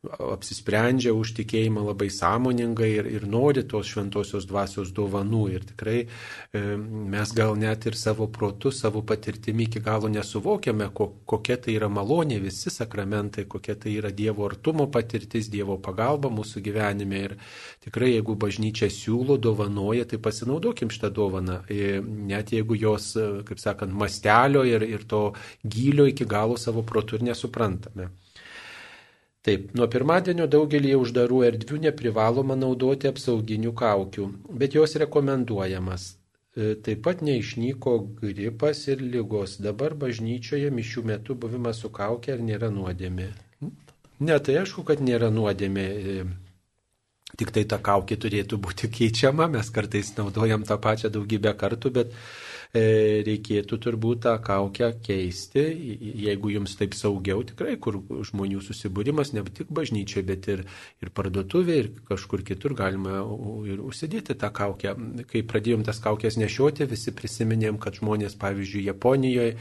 apsisprendžia 0.06 1.10
už 1.10 1.32
tikėjimą 1.40 1.88
labai 1.88 2.06
sąmoningai 2.14 2.92
ir, 3.00 3.10
ir 3.18 3.26
nori 3.26 3.66
tos 3.66 3.90
šventosios 3.90 4.46
dvasios 4.46 4.94
dovanų. 4.94 5.42
Ir 5.56 5.66
tikrai 5.72 5.98
e, 6.04 6.62
mes 6.78 7.34
gal 7.34 7.58
net 7.58 7.90
ir 7.90 7.98
savo 7.98 8.30
protu, 8.30 8.70
savo 8.70 9.02
patirtimi 9.02 9.66
iki 9.66 9.82
galo 9.82 10.06
nesuvokiame, 10.06 10.92
kokia 10.94 11.58
tai 11.66 11.74
yra 11.80 11.90
malonė, 11.90 12.38
visi 12.46 12.70
sakramentai, 12.70 13.48
kokia 13.50 13.74
tai 13.74 13.98
yra 13.98 14.14
Dievo 14.14 14.46
artumo 14.46 14.86
patirtis, 14.86 15.50
Dievo 15.50 15.80
pagalba 15.82 16.30
mūsų 16.30 16.62
gyvenime 16.62 17.07
gyvenime. 17.08 17.24
Ir 17.24 17.36
tikrai, 17.84 18.12
jeigu 18.14 18.36
bažnyčia 18.36 18.88
siūlo, 18.90 19.38
dovanoja, 19.38 20.04
tai 20.04 20.18
pasinaudokim 20.18 20.90
šitą 20.90 21.10
dovaną. 21.10 21.64
Ir 21.68 22.02
net 22.02 22.52
jeigu 22.52 22.76
jos, 22.76 23.16
kaip 23.44 23.58
sakant, 23.58 23.92
mastelio 23.92 24.64
ir, 24.64 24.82
ir 24.82 25.04
to 25.06 25.34
gylio 25.64 26.06
iki 26.06 26.24
galo 26.24 26.56
savo 26.56 26.82
protų 26.82 27.18
ir 27.18 27.28
nesuprantame. 27.30 28.10
Taip, 29.42 29.72
nuo 29.72 29.86
pirmadienio 29.88 30.46
daugelį 30.50 30.96
uždarų 30.98 31.44
erdvių 31.46 31.78
neprivaloma 31.86 32.56
naudoti 32.58 33.08
apsauginių 33.08 33.72
kaukių, 33.72 34.26
bet 34.50 34.74
jos 34.74 34.96
rekomenduojamas. 34.98 36.18
E, 36.58 36.74
taip 36.74 37.04
pat 37.06 37.22
neišnyko 37.22 37.94
gripas 38.18 38.88
ir 38.88 39.00
lygos. 39.00 39.60
Dabar 39.62 39.94
bažnyčioje 39.94 40.72
mišių 40.74 41.04
metu 41.06 41.38
buvimas 41.38 41.80
su 41.80 41.88
kaukė 41.88 42.34
ar 42.34 42.42
nėra 42.42 42.68
nuodėmė? 42.74 43.30
Ne, 44.18 44.34
tai 44.42 44.58
aišku, 44.58 44.82
kad 44.82 44.98
nėra 44.98 45.30
nuodėmė. 45.30 45.86
Tik 47.38 47.52
tai 47.54 47.62
ta 47.70 47.78
kaukė 47.78 48.18
turėtų 48.18 48.58
būti 48.58 48.90
keičiama, 48.98 49.46
mes 49.52 49.70
kartais 49.74 50.10
naudojam 50.16 50.66
tą 50.66 50.78
pačią 50.82 51.10
daugybę 51.14 51.52
kartų, 51.58 51.92
bet 51.94 52.14
e, 52.74 53.22
reikėtų 53.28 53.78
turbūt 53.84 54.24
tą 54.26 54.32
kaukę 54.42 54.90
keisti, 55.06 55.62
jeigu 56.24 56.50
jums 56.56 56.74
taip 56.80 56.96
saugiau, 56.98 57.44
tikrai, 57.46 57.76
kur 57.78 58.00
žmonių 58.26 58.62
susibūrimas, 58.66 59.30
ne 59.36 59.44
tik 59.46 59.70
bažnyčioje, 59.70 60.24
bet 60.26 60.48
ir, 60.50 60.64
ir 61.04 61.12
parduotuvė, 61.14 61.78
ir 61.84 61.92
kažkur 62.10 62.42
kitur 62.48 62.74
galima 62.78 63.20
ir 63.70 63.84
užsidėti 63.86 64.34
tą 64.38 64.50
kaukę. 64.54 64.96
Kai 65.30 65.44
pradėjom 65.46 65.86
tas 65.86 66.02
kaukės 66.02 66.40
nešioti, 66.42 66.90
visi 66.90 67.14
prisiminėm, 67.14 67.78
kad 67.78 68.02
žmonės, 68.02 68.34
pavyzdžiui, 68.42 68.88
Japonijoje 68.90 69.54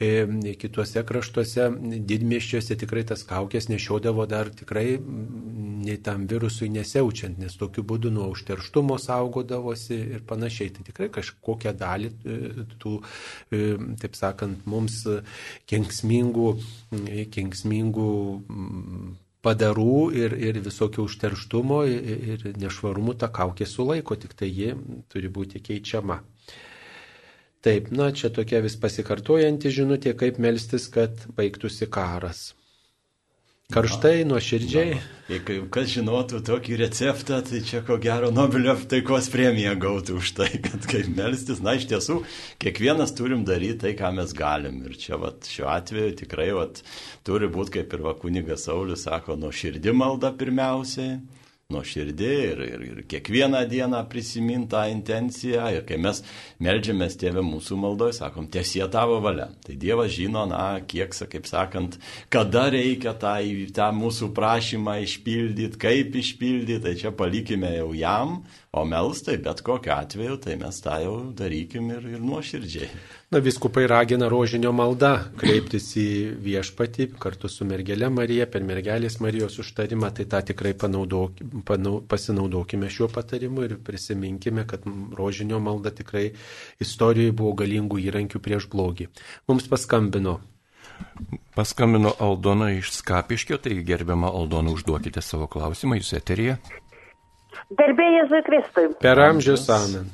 E, 0.00 0.24
kituose 0.56 1.02
kraštuose, 1.04 1.66
didmieščiuose 2.08 2.76
tikrai 2.80 3.02
tas 3.10 3.20
kaukės 3.28 3.66
nešiodavo 3.68 4.24
dar 4.30 4.48
tikrai 4.48 4.94
nei 4.96 5.98
tam 6.00 6.24
virusui 6.30 6.70
nesiaučiant, 6.72 7.36
nes 7.42 7.58
tokiu 7.60 7.84
būdu 7.84 8.08
nuo 8.14 8.30
užterštumo 8.32 8.96
saugodavosi 8.96 9.98
ir 10.16 10.24
panašiai. 10.30 10.72
Tai 10.72 10.86
tikrai 10.88 11.10
kažkokią 11.18 11.74
dalį 11.82 12.08
e, 12.08 12.38
tų, 12.80 12.94
e, 13.52 13.62
taip 14.00 14.16
sakant, 14.16 14.64
mums 14.64 15.02
kenksmingų, 15.68 16.48
kenksmingų 17.36 18.10
padarų 19.44 20.00
ir, 20.16 20.40
ir 20.48 20.64
visokio 20.64 21.04
užterštumo 21.08 21.84
ir 21.92 22.48
nešvarumų 22.60 23.18
ta 23.20 23.28
kaukė 23.28 23.68
sulaiko, 23.68 24.16
tik 24.16 24.32
tai 24.36 24.48
ji 24.48 24.74
turi 25.12 25.28
būti 25.28 25.60
keičiama. 25.64 26.22
Taip, 27.60 27.90
na, 27.92 28.08
čia 28.16 28.30
tokia 28.32 28.62
vis 28.64 28.78
pasikartojanti 28.80 29.68
žinutė, 29.74 30.14
kaip 30.16 30.38
melstis, 30.40 30.86
kad 30.92 31.26
baigtųsi 31.36 31.90
karas. 31.92 32.54
Karštai, 33.70 34.24
nuoširdžiai. 34.26 34.94
Jei 35.30 35.58
kas 35.70 35.92
žinotų 35.92 36.40
tokį 36.48 36.78
receptą, 36.80 37.36
tai 37.46 37.60
čia 37.62 37.82
ko 37.86 38.00
gero 38.02 38.32
Nobelio 38.34 38.72
taikos 38.90 39.28
premiją 39.30 39.76
gautų 39.78 40.16
už 40.18 40.32
tai, 40.40 40.48
kad 40.64 40.88
kaip 40.90 41.12
melstis. 41.14 41.60
Na, 41.62 41.76
iš 41.78 41.86
tiesų, 41.92 42.16
kiekvienas 42.64 43.12
turim 43.14 43.44
daryti 43.46 43.78
tai, 43.84 43.92
ką 44.00 44.10
mes 44.16 44.32
galim. 44.34 44.80
Ir 44.88 44.96
čia 44.98 45.20
vat, 45.22 45.46
šiuo 45.46 45.68
atveju 45.70 46.16
tikrai 46.24 46.48
vat, 46.56 46.80
turi 47.28 47.52
būti, 47.52 47.76
kaip 47.76 47.94
ir 47.94 48.08
va 48.08 48.16
kunigas 48.18 48.66
Saulis 48.66 49.04
sako, 49.06 49.38
nuoširdį 49.38 49.94
malda 50.00 50.32
pirmiausiai 50.40 51.20
nuoširdį 51.72 52.30
ir, 52.44 52.62
ir, 52.66 52.84
ir 52.90 53.02
kiekvieną 53.10 53.62
dieną 53.70 54.02
prisimint 54.10 54.70
tą 54.72 54.84
intenciją. 54.92 55.68
Ir 55.76 55.84
kai 55.88 55.98
mes 56.02 56.22
melžiamės 56.62 57.18
tėvę 57.20 57.44
mūsų 57.46 57.78
maldoje, 57.80 58.18
sakom, 58.20 58.48
tiesie 58.52 58.84
tavo 58.92 59.20
valia. 59.24 59.50
Tai 59.66 59.76
Dievas 59.80 60.12
žino, 60.14 60.46
na, 60.50 60.80
kiek, 60.86 61.14
kaip 61.32 61.48
sakant, 61.50 61.98
kada 62.32 62.68
reikia 62.74 63.14
tą, 63.18 63.36
tą 63.76 63.90
mūsų 63.96 64.32
prašymą 64.36 65.00
išpildyti, 65.06 65.80
kaip 65.80 66.16
išpildyti, 66.22 66.82
tai 66.86 66.96
čia 67.00 67.14
palikime 67.16 67.74
jau 67.78 67.92
jam, 67.96 68.40
O 68.70 68.84
melstai, 68.86 69.34
bet 69.42 69.64
kokiu 69.66 69.90
atveju, 69.96 70.36
tai 70.44 70.54
mes 70.54 70.76
tą 70.78 71.00
jau 71.02 71.14
darykim 71.34 71.88
ir, 71.90 72.04
ir 72.06 72.20
nuoširdžiai. 72.22 72.86
Na, 73.34 73.40
viskupai 73.42 73.82
ragina 73.90 74.28
rožinio 74.30 74.70
malda 74.70 75.08
kreiptis 75.40 75.88
į 75.98 76.04
viešpatį 76.44 77.08
kartu 77.18 77.50
su 77.50 77.66
mergelė 77.66 78.06
Marija 78.14 78.46
per 78.46 78.62
mergelės 78.68 79.18
Marijos 79.24 79.58
užtarimą, 79.58 80.12
tai 80.14 80.28
tą 80.30 80.38
tikrai 80.52 80.70
panaudok, 80.78 81.42
panau, 81.66 81.96
pasinaudokime 82.12 82.86
šiuo 82.94 83.08
patarimu 83.10 83.64
ir 83.66 83.74
prisiminkime, 83.88 84.62
kad 84.70 84.86
rožinio 85.18 85.58
malda 85.58 85.90
tikrai 85.90 86.28
istorijoje 86.78 87.34
buvo 87.42 87.56
galingų 87.64 87.98
įrankių 88.04 88.42
prieš 88.44 88.68
blogį. 88.70 89.08
Mums 89.50 89.66
paskambino 89.72 90.38
Paskambino 91.54 92.12
Aldona 92.20 92.70
iš 92.76 92.92
Skapiškio, 92.92 93.58
tai 93.58 93.80
gerbiama 93.82 94.30
Aldona, 94.30 94.70
užduokite 94.70 95.22
savo 95.24 95.48
klausimą, 95.50 95.98
jūs 95.98 96.12
eterija. 96.20 96.60
Garbė 97.78 98.06
Jėzui 98.16 98.40
Kristui. 98.46 98.88
Per 99.02 99.20
amžius 99.22 99.68
amen. 99.70 100.08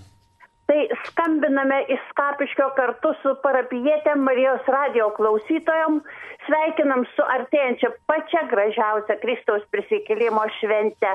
Tai 0.67 0.81
skambiname 1.07 1.79
iš 1.95 2.01
Skapiškio 2.11 2.67
kartu 2.77 3.13
su 3.23 3.33
parapijietėm 3.45 4.25
Marijos 4.27 4.67
radio 4.75 5.07
klausytojom, 5.15 6.01
sveikinam 6.49 7.05
su 7.15 7.25
artėjančia 7.37 7.93
pačia 8.11 8.43
gražiausia 8.51 9.17
Kristaus 9.23 9.63
prisikėlimo 9.71 10.43
švente 10.59 11.13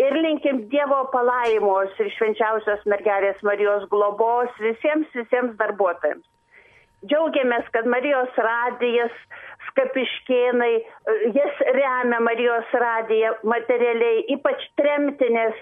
ir 0.00 0.16
linkim 0.22 0.62
Dievo 0.72 1.02
palaimos 1.12 1.98
ir 1.98 2.12
švenčiausios 2.14 2.86
mergelės 2.94 3.42
Marijos 3.42 3.88
globos 3.90 4.54
visiems, 4.62 5.10
visiems 5.18 5.58
darbuotojams. 5.58 6.24
Džiaugiamės, 7.02 7.66
kad 7.74 7.90
Marijos 7.90 8.36
radijas 8.38 9.14
Skapiškėnai, 9.72 10.72
jas 11.32 11.64
remia 11.72 12.20
Marijos 12.20 12.70
radija 12.76 13.34
materialiai, 13.48 14.26
ypač 14.36 14.68
tremtinės. 14.80 15.58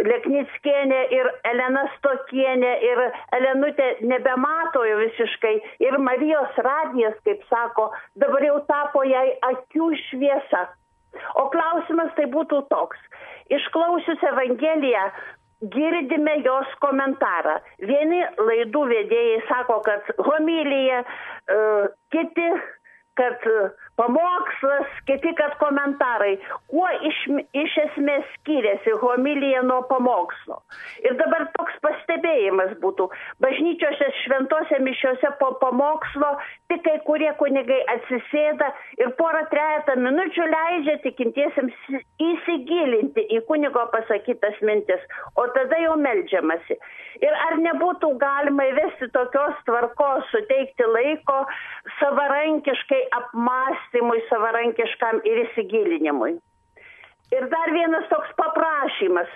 Leknickienė 0.00 1.00
ir 1.12 1.26
Elena 1.44 1.82
Stokienė 1.98 2.70
ir 2.86 3.00
Elenutė 3.36 3.88
nebemato 4.08 4.80
jau 4.88 4.96
visiškai 5.02 5.52
ir 5.84 5.98
Marijos 6.00 6.56
radijas, 6.64 7.18
kaip 7.26 7.42
sako, 7.50 7.90
dabar 8.16 8.46
jau 8.46 8.62
tapo 8.70 9.02
jai 9.04 9.26
akių 9.50 9.90
šviesa. 10.06 10.62
O 11.36 11.50
klausimas 11.52 12.14
tai 12.16 12.30
būtų 12.32 12.62
toks. 12.72 12.96
Išklausius 13.52 14.24
Evangeliją, 14.30 15.04
girdime 15.74 16.38
jos 16.44 16.72
komentarą. 16.80 17.58
Vieni 17.84 18.20
laidų 18.38 18.84
vedėjai 18.94 19.40
sako, 19.48 19.80
kad 19.84 20.12
homilyje, 20.28 21.02
kiti 22.14 22.48
kad 23.20 23.44
pamokslas, 24.00 24.88
kiti 25.06 25.32
kad 25.36 25.52
komentarai, 25.60 26.38
kuo 26.72 26.88
iš, 27.08 27.18
iš 27.64 27.74
esmės 27.84 28.24
skiriasi 28.38 28.94
homilija 29.02 29.60
nuo 29.66 29.82
pamokslo. 29.90 30.56
Ir 31.04 31.18
dabar 31.20 31.44
toks 31.58 31.76
pastebėjimas 31.84 32.72
būtų, 32.84 33.10
bažnyčiose 33.44 34.08
šventose 34.22 34.80
mišiose 34.86 35.32
po 35.42 35.50
pamokslo 35.60 36.30
tik 36.72 36.80
kai 36.86 36.96
kurie 37.08 37.28
kunigai 37.42 37.80
atsisėda 37.96 38.70
ir 39.02 39.12
porą 39.20 39.42
trejata 39.52 39.98
minučių 40.00 40.48
leidžia 40.54 40.96
tikintiesiems 41.04 42.00
įsigilinti 42.30 43.26
į 43.36 43.42
kunigo 43.50 43.84
pasakytas 43.92 44.56
mintis, 44.64 45.04
o 45.36 45.44
tada 45.56 45.82
jau 45.84 45.98
melžiamasi. 46.00 46.78
Ir 47.20 47.36
ar 47.50 47.58
nebūtų 47.60 48.14
galima 48.22 48.64
įvesti 48.70 49.10
tokios 49.12 49.60
tvarkos, 49.68 50.24
suteikti 50.32 50.88
laiko 50.88 51.42
savarankiškai 51.98 53.02
apmąstyti, 53.12 53.80
mąstymui 53.90 54.22
savarankiškam 54.28 55.20
ir 55.24 55.44
įsigilinimui. 55.46 56.38
Ir 57.30 57.46
dar 57.50 57.72
vienas 57.72 58.08
toks 58.10 58.30
paprašymas. 58.36 59.28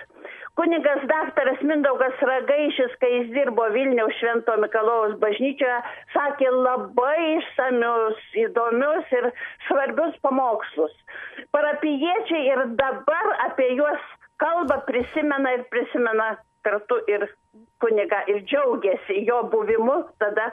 Kunigas 0.55 1.03
daktaras 1.07 1.61
Mindaugas 1.61 2.19
Ragaišis, 2.21 2.95
kai 2.99 3.11
jis 3.11 3.29
dirbo 3.31 3.67
Vilniaus 3.71 4.15
Švento 4.19 4.55
Mikalojaus 4.59 5.17
bažnyčioje, 5.19 5.79
sakė 6.13 6.51
labai 6.51 7.37
išsamius, 7.37 8.21
įdomius 8.43 9.11
ir 9.19 9.29
svarbius 9.67 10.15
pamokslus. 10.23 10.95
Parapiečiai 11.51 12.51
ir 12.51 12.63
dabar 12.79 13.31
apie 13.47 13.73
juos 13.75 14.11
kalba, 14.39 14.81
prisimena 14.87 15.55
ir 15.57 15.67
prisimena 15.71 16.35
kartu 16.63 16.99
ir 17.11 17.27
kuniga 17.83 18.23
ir 18.31 18.41
džiaugiasi 18.47 19.23
jo 19.27 19.43
buvimu 19.51 20.01
tada 20.19 20.51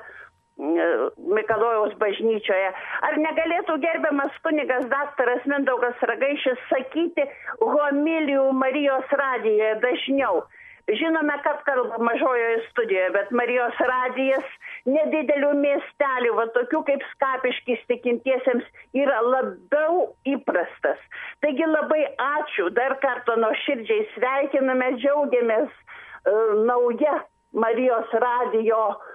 Mikalojaus 0.58 1.94
bažnyčioje. 2.00 2.72
Ar 3.08 3.14
negalėtų 3.18 3.78
gerbiamas 3.80 4.34
kunigas 4.44 4.84
daktaras 4.90 5.44
Mindaugas 5.48 5.96
Ragaišis 6.04 6.60
sakyti 6.68 7.24
homilijų 7.60 8.50
Marijos 8.52 9.08
radijoje 9.10 9.78
dažniau? 9.80 10.42
Žinome, 10.90 11.36
kad 11.44 11.62
kalba 11.64 11.96
mažojoje 12.02 12.66
studijoje, 12.68 13.10
bet 13.14 13.30
Marijos 13.30 13.76
radijas 13.78 14.48
nedidelių 14.84 15.52
miestelių, 15.60 16.32
va 16.36 16.46
tokių 16.56 16.80
kaip 16.88 17.04
skapiškis 17.12 17.84
tikintiesiems, 17.88 18.66
yra 18.92 19.20
labiau 19.22 20.10
įprastas. 20.26 20.98
Taigi 21.40 21.70
labai 21.70 22.02
ačiū, 22.26 22.66
dar 22.74 22.98
kartą 23.00 23.38
nuo 23.38 23.54
širdžiai 23.62 24.08
sveikiname, 24.16 24.90
džiaugiamės 24.98 25.70
uh, 25.70 26.66
nauja 26.66 27.20
Marijos 27.54 28.10
radijo 28.18 28.82
uh, 28.90 29.11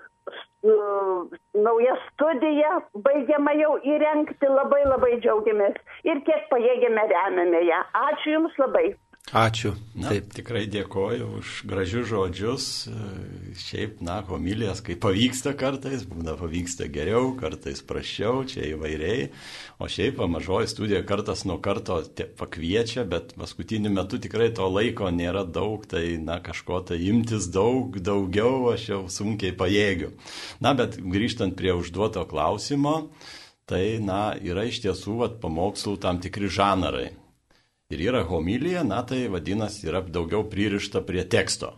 nauja 0.63 1.95
studija, 2.07 2.81
baigiama 3.05 3.53
jau 3.53 3.77
įrengti, 3.83 4.49
labai 4.49 4.83
labai 4.85 5.19
džiaugiamės 5.21 5.75
ir 6.03 6.21
kiek 6.25 6.47
pajėgėme 6.49 7.03
remiame 7.11 7.61
ją. 7.67 7.83
Ačiū 7.93 8.31
Jums 8.37 8.57
labai. 8.57 8.95
Ačiū. 9.27 9.73
Na, 9.91 10.13
Taip, 10.13 10.29
tikrai 10.31 10.61
dėkoju 10.71 11.25
už 11.41 11.55
gražius 11.67 12.05
žodžius. 12.07 12.67
Šiaip, 13.59 13.97
na, 13.99 14.21
homilijas, 14.23 14.79
kai 14.79 14.95
pavyksta 14.95 15.51
kartais, 15.51 16.05
būna 16.07 16.37
pavyksta 16.39 16.87
geriau, 16.87 17.33
kartais 17.35 17.83
prašiau, 17.83 18.45
čia 18.47 18.63
įvairiai. 18.69 19.27
O 19.83 19.89
šiaip, 19.91 20.23
mažoji 20.31 20.71
studija 20.71 21.03
kartas 21.03 21.43
nuo 21.43 21.59
karto 21.59 21.99
pakviečia, 22.39 23.03
bet 23.03 23.35
paskutiniu 23.35 23.91
metu 23.91 24.15
tikrai 24.15 24.47
to 24.55 24.69
laiko 24.71 25.11
nėra 25.11 25.43
daug, 25.43 25.83
tai, 25.91 26.15
na, 26.23 26.39
kažko 26.39 26.79
tai 26.87 27.01
imtis 27.11 27.51
daug, 27.51 27.99
daugiau 27.99 28.71
aš 28.71 28.89
jau 28.93 29.03
sunkiai 29.11 29.51
pajėgiu. 29.51 30.15
Na, 30.63 30.71
bet 30.71 31.01
grįžtant 31.03 31.59
prie 31.59 31.75
užduoto 31.75 32.23
klausimo, 32.31 33.09
tai, 33.67 33.99
na, 33.99 34.37
yra 34.39 34.69
iš 34.71 34.85
tiesų, 34.87 35.19
vat, 35.25 35.39
pamokslų 35.43 35.99
tam 35.99 36.23
tikri 36.23 36.47
žanarai 36.47 37.09
ir 37.89 38.01
yra 38.09 38.23
homilija, 38.23 38.83
na 38.83 39.01
tai 39.05 39.27
vadinasi, 39.31 39.87
yra 39.87 40.01
daugiau 40.01 40.43
pririšta 40.49 41.01
prie 41.07 41.23
teksto. 41.29 41.73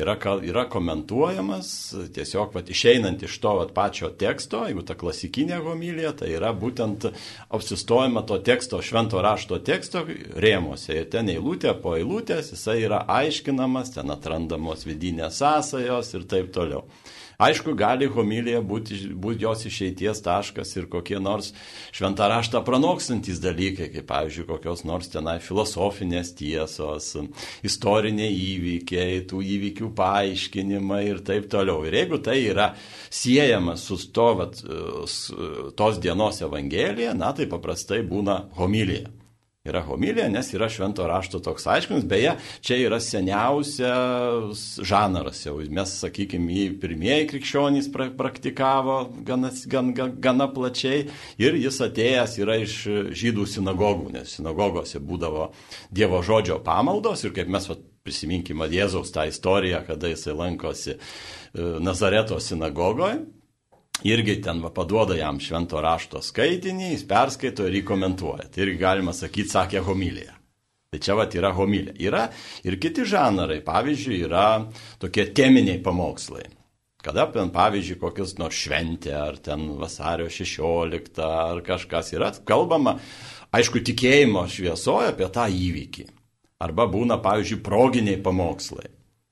Yra, 0.00 0.14
yra 0.48 0.62
komentuojamas, 0.72 1.70
tiesiog 2.14 2.54
vat, 2.56 2.70
išeinant 2.72 3.20
iš 3.26 3.34
to 3.42 3.50
vat, 3.58 3.74
pačio 3.76 4.08
teksto, 4.22 4.62
jeigu 4.64 4.80
ta 4.88 4.94
klasikinė 4.96 5.58
homilija, 5.60 6.14
tai 6.16 6.30
yra 6.38 6.54
būtent 6.56 7.04
apsistojama 7.52 8.22
to 8.24 8.38
teksto, 8.46 8.80
švento 8.80 9.20
rašto 9.20 9.58
teksto 9.60 10.06
rėmose. 10.40 10.96
Ir 11.02 11.10
ten 11.12 11.28
eilutė 11.28 11.74
po 11.82 11.98
eilutės 11.98 12.54
jisai 12.54 12.78
yra 12.86 13.02
aiškinamas, 13.20 13.92
ten 13.98 14.16
atrandamos 14.16 14.88
vidinės 14.88 15.42
sąsajos 15.42 16.14
ir 16.16 16.24
taip 16.32 16.48
toliau. 16.56 16.86
Aišku, 17.40 17.72
gali 17.78 18.08
homilija 18.12 18.60
būti, 18.60 18.98
būti 19.16 19.46
jos 19.46 19.64
išeities 19.70 20.20
taškas 20.24 20.74
ir 20.76 20.88
kokie 20.92 21.16
nors 21.22 21.54
šventą 21.96 22.28
raštą 22.28 22.60
pranokstantis 22.66 23.40
dalykai, 23.40 23.88
kaip 23.94 24.08
pavyzdžiui, 24.10 24.46
kokios 24.50 24.84
nors 24.88 25.08
tenai 25.12 25.38
filosofinės 25.40 26.34
tiesos, 26.36 27.14
istoriniai 27.66 28.34
įvykiai, 28.34 29.22
tų 29.30 29.40
įvykių 29.56 29.92
paaiškinimai 29.96 31.04
ir 31.08 31.22
taip 31.24 31.48
toliau. 31.52 31.86
Ir 31.88 31.96
jeigu 32.02 32.20
tai 32.24 32.36
yra 32.44 32.74
siejama 33.08 33.78
su 33.80 33.96
to, 34.12 34.28
vat, 34.42 34.60
tos 35.80 36.02
dienos 36.02 36.42
evangelija, 36.44 37.16
na 37.16 37.32
tai 37.36 37.48
paprastai 37.50 38.02
būna 38.04 38.42
homilija 38.60 39.19
yra 39.68 39.82
homilija, 39.84 40.28
nes 40.32 40.54
yra 40.56 40.70
švento 40.72 41.04
rašto 41.06 41.38
toks 41.44 41.66
aiškinimas. 41.68 42.06
Beje, 42.08 42.30
čia 42.64 42.78
yra 42.80 42.96
seniausias 43.00 44.62
žanaras 44.88 45.42
jau. 45.44 45.58
Mes, 45.68 45.90
sakykime, 46.00 46.54
jį 46.54 46.78
pirmieji 46.80 47.26
krikščionys 47.28 47.90
pra 47.92 48.06
praktikavo 48.16 48.94
gana, 49.26 49.50
gan, 49.68 49.90
gan, 49.96 50.14
gana 50.16 50.46
plačiai 50.48 51.02
ir 51.36 51.58
jis 51.60 51.76
atėjęs 51.84 52.38
yra 52.40 52.56
iš 52.62 52.76
žydų 53.20 53.44
sinagogų, 53.52 54.14
nes 54.14 54.32
sinagogose 54.38 54.96
būdavo 54.96 55.50
Dievo 55.92 56.22
žodžio 56.24 56.56
pamaldos 56.64 57.26
ir 57.26 57.36
kaip 57.36 57.52
mes 57.52 57.68
vat, 57.68 57.84
prisiminkime 58.00 58.64
Jėzaus 58.72 59.12
tą 59.12 59.26
istoriją, 59.28 59.82
kada 59.84 60.08
jisai 60.08 60.32
lankosi 60.38 60.94
e, 60.96 61.00
Nazareto 61.84 62.40
sinagogoje 62.40 63.20
irgi 64.04 64.40
ten 64.42 64.60
va, 64.62 64.70
paduoda 64.74 65.16
jam 65.18 65.40
švento 65.40 65.80
rašto 65.82 66.22
skaitinį, 66.24 66.92
jis 66.94 67.06
perskaito 67.08 67.66
ir 67.66 67.80
jį 67.80 67.86
komentuoja. 67.88 68.48
Tai 68.52 68.64
irgi 68.66 68.78
galima 68.80 69.14
sakyti, 69.16 69.52
sakė 69.52 69.82
homilija. 69.86 70.36
Tai 70.90 70.98
čia 70.98 71.14
va 71.14 71.26
yra 71.30 71.52
homilija. 71.54 71.94
Yra 72.02 72.22
ir 72.66 72.78
kiti 72.82 73.04
žanarai, 73.06 73.60
pavyzdžiui, 73.66 74.22
yra 74.26 74.46
tokie 74.98 75.28
teminiai 75.34 75.78
pamokslai. 75.82 76.48
Kada, 77.00 77.24
pavyzdžiui, 77.32 77.96
kokius 78.00 78.34
nors 78.36 78.58
šventė, 78.60 79.14
ar 79.16 79.38
ten 79.40 79.70
vasario 79.80 80.28
16, 80.28 81.22
ar 81.24 81.62
kažkas 81.64 82.12
yra, 82.12 82.28
kalbama, 82.44 82.98
aišku, 83.56 83.80
tikėjimo 83.86 84.44
šviesoje 84.50 85.14
apie 85.14 85.30
tą 85.32 85.46
įvykį. 85.48 86.08
Arba 86.60 86.84
būna, 86.90 87.16
pavyzdžiui, 87.24 87.62
proginiai 87.64 88.20
pamokslai 88.20 88.90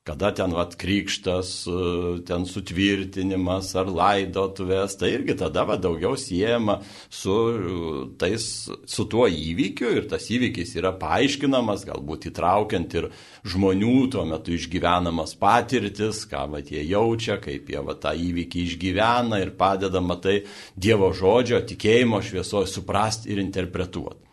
kada 0.09 0.31
ten 0.33 0.53
vat 0.57 0.73
krikštas, 0.79 1.67
e, 1.69 2.21
ten 2.25 2.45
sutvirtinimas 2.49 3.69
ar 3.77 3.89
laidotuvės, 3.93 4.95
tai 4.97 5.11
irgi 5.19 5.35
tada 5.37 5.67
va 5.69 5.77
daugiau 5.77 6.17
siejama 6.17 6.79
su, 7.13 7.35
e, 7.53 7.99
tais, 8.17 8.45
su 8.89 9.05
tuo 9.11 9.27
įvykiu 9.29 9.91
ir 9.99 10.07
tas 10.09 10.25
įvykis 10.33 10.73
yra 10.81 10.95
paaiškinamas, 10.97 11.85
galbūt 11.89 12.29
įtraukiant 12.31 12.95
ir 12.97 13.09
žmonių 13.45 13.97
tuo 14.15 14.25
metu 14.29 14.55
išgyvenamas 14.57 15.35
patirtis, 15.37 16.23
ką 16.31 16.47
va 16.55 16.63
jie 16.65 16.81
jaučia, 16.89 17.37
kaip 17.43 17.69
jie 17.69 17.83
va 17.85 17.93
tą 17.93 18.15
įvykį 18.17 18.65
išgyvena 18.65 19.43
ir 19.43 19.53
padedama 19.59 20.17
tai 20.17 20.39
Dievo 20.73 21.11
žodžio 21.13 21.61
tikėjimo 21.69 22.23
šviesoje 22.25 22.71
suprasti 22.71 23.29
ir 23.29 23.43
interpretuoti. 23.43 24.28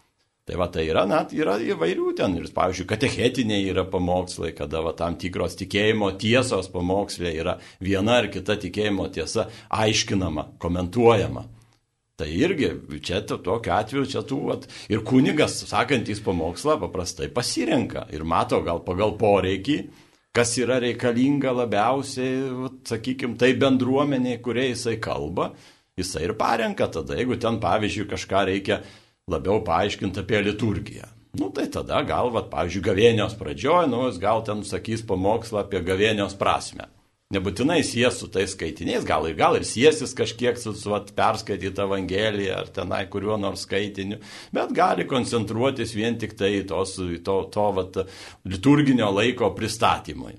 Tai 0.47 0.55
va 0.61 0.69
tai 0.71 0.85
yra, 0.87 1.03
net 1.11 1.33
yra 1.35 1.57
įvairių 1.59 2.13
ten 2.21 2.37
ir, 2.39 2.45
pavyzdžiui, 2.55 2.87
katechetiniai 2.87 3.65
yra 3.67 3.83
pamokslai, 3.91 4.53
kada 4.55 4.79
va 4.85 4.93
tam 4.95 5.17
tikros 5.19 5.57
tikėjimo 5.59 6.13
tiesos 6.23 6.69
pamokslė 6.71 7.33
yra 7.35 7.57
viena 7.83 8.21
ar 8.21 8.29
kita 8.31 8.55
tikėjimo 8.63 9.09
tiesa 9.11 9.49
aiškinama, 9.75 10.53
komentuojama. 10.63 11.43
Tai 12.17 12.29
irgi 12.31 12.69
čia 13.05 13.25
tokiu 13.27 13.73
atveju 13.75 14.07
čia 14.13 14.23
tų, 14.23 14.39
vat, 14.53 14.69
ir 14.89 15.03
kunigas, 15.05 15.57
sakantys 15.67 16.23
pamokslą, 16.23 16.79
paprastai 16.85 17.27
pasirenka 17.27 18.05
ir 18.15 18.23
mato 18.23 18.61
gal 18.65 18.79
pagal 18.87 19.17
poreikį, 19.19 19.81
kas 20.31 20.55
yra 20.63 20.79
reikalinga 20.85 21.57
labiausiai, 21.59 22.39
vat, 22.61 22.79
sakykime, 22.93 23.35
tai 23.41 23.51
bendruomeniai, 23.59 24.39
kurie 24.47 24.69
jisai 24.71 24.95
kalba, 25.03 25.51
jisai 25.99 26.23
ir 26.29 26.37
parenka 26.39 26.87
tada, 26.87 27.19
jeigu 27.19 27.35
ten, 27.43 27.59
pavyzdžiui, 27.59 28.07
kažką 28.15 28.45
reikia 28.53 28.79
labiau 29.27 29.59
paaiškinti 29.67 30.21
apie 30.23 30.39
liturgiją. 30.39 31.07
Nu 31.41 31.49
tai 31.51 31.65
tada 31.75 31.99
gal, 32.07 32.29
vat, 32.31 32.47
pavyzdžiui, 32.53 32.83
gavėnios 32.87 33.33
pradžioje, 33.35 33.89
nu 33.91 34.05
jis 34.05 34.21
gal 34.23 34.45
ten 34.47 34.61
sakys 34.63 35.03
pamokslą 35.09 35.65
apie 35.65 35.81
gavėnios 35.89 36.37
prasme. 36.39 36.87
Nebūtinai 37.35 37.81
sies 37.83 38.21
su 38.21 38.29
tais 38.31 38.55
skaitiniais, 38.55 39.03
gal 39.09 39.27
ir, 39.27 39.35
gal 39.35 39.59
ir 39.59 39.67
siesis 39.67 40.15
kažkiek 40.15 40.55
su, 40.63 40.77
su 40.79 40.93
vat, 40.93 41.11
perskaityti 41.19 41.83
Evangeliją 41.83 42.61
ar 42.61 42.71
tenai 42.79 43.03
kuriuo 43.11 43.35
nors 43.43 43.67
skaitiniu, 43.67 44.21
bet 44.55 44.71
gali 44.79 45.09
koncentruotis 45.11 45.97
vien 45.99 46.15
tik 46.23 46.39
tai 46.39 46.61
tos, 46.71 46.95
to, 47.27 47.37
to 47.51 47.69
vat, 47.81 47.99
liturginio 48.47 49.11
laiko 49.11 49.51
pristatymui. 49.59 50.37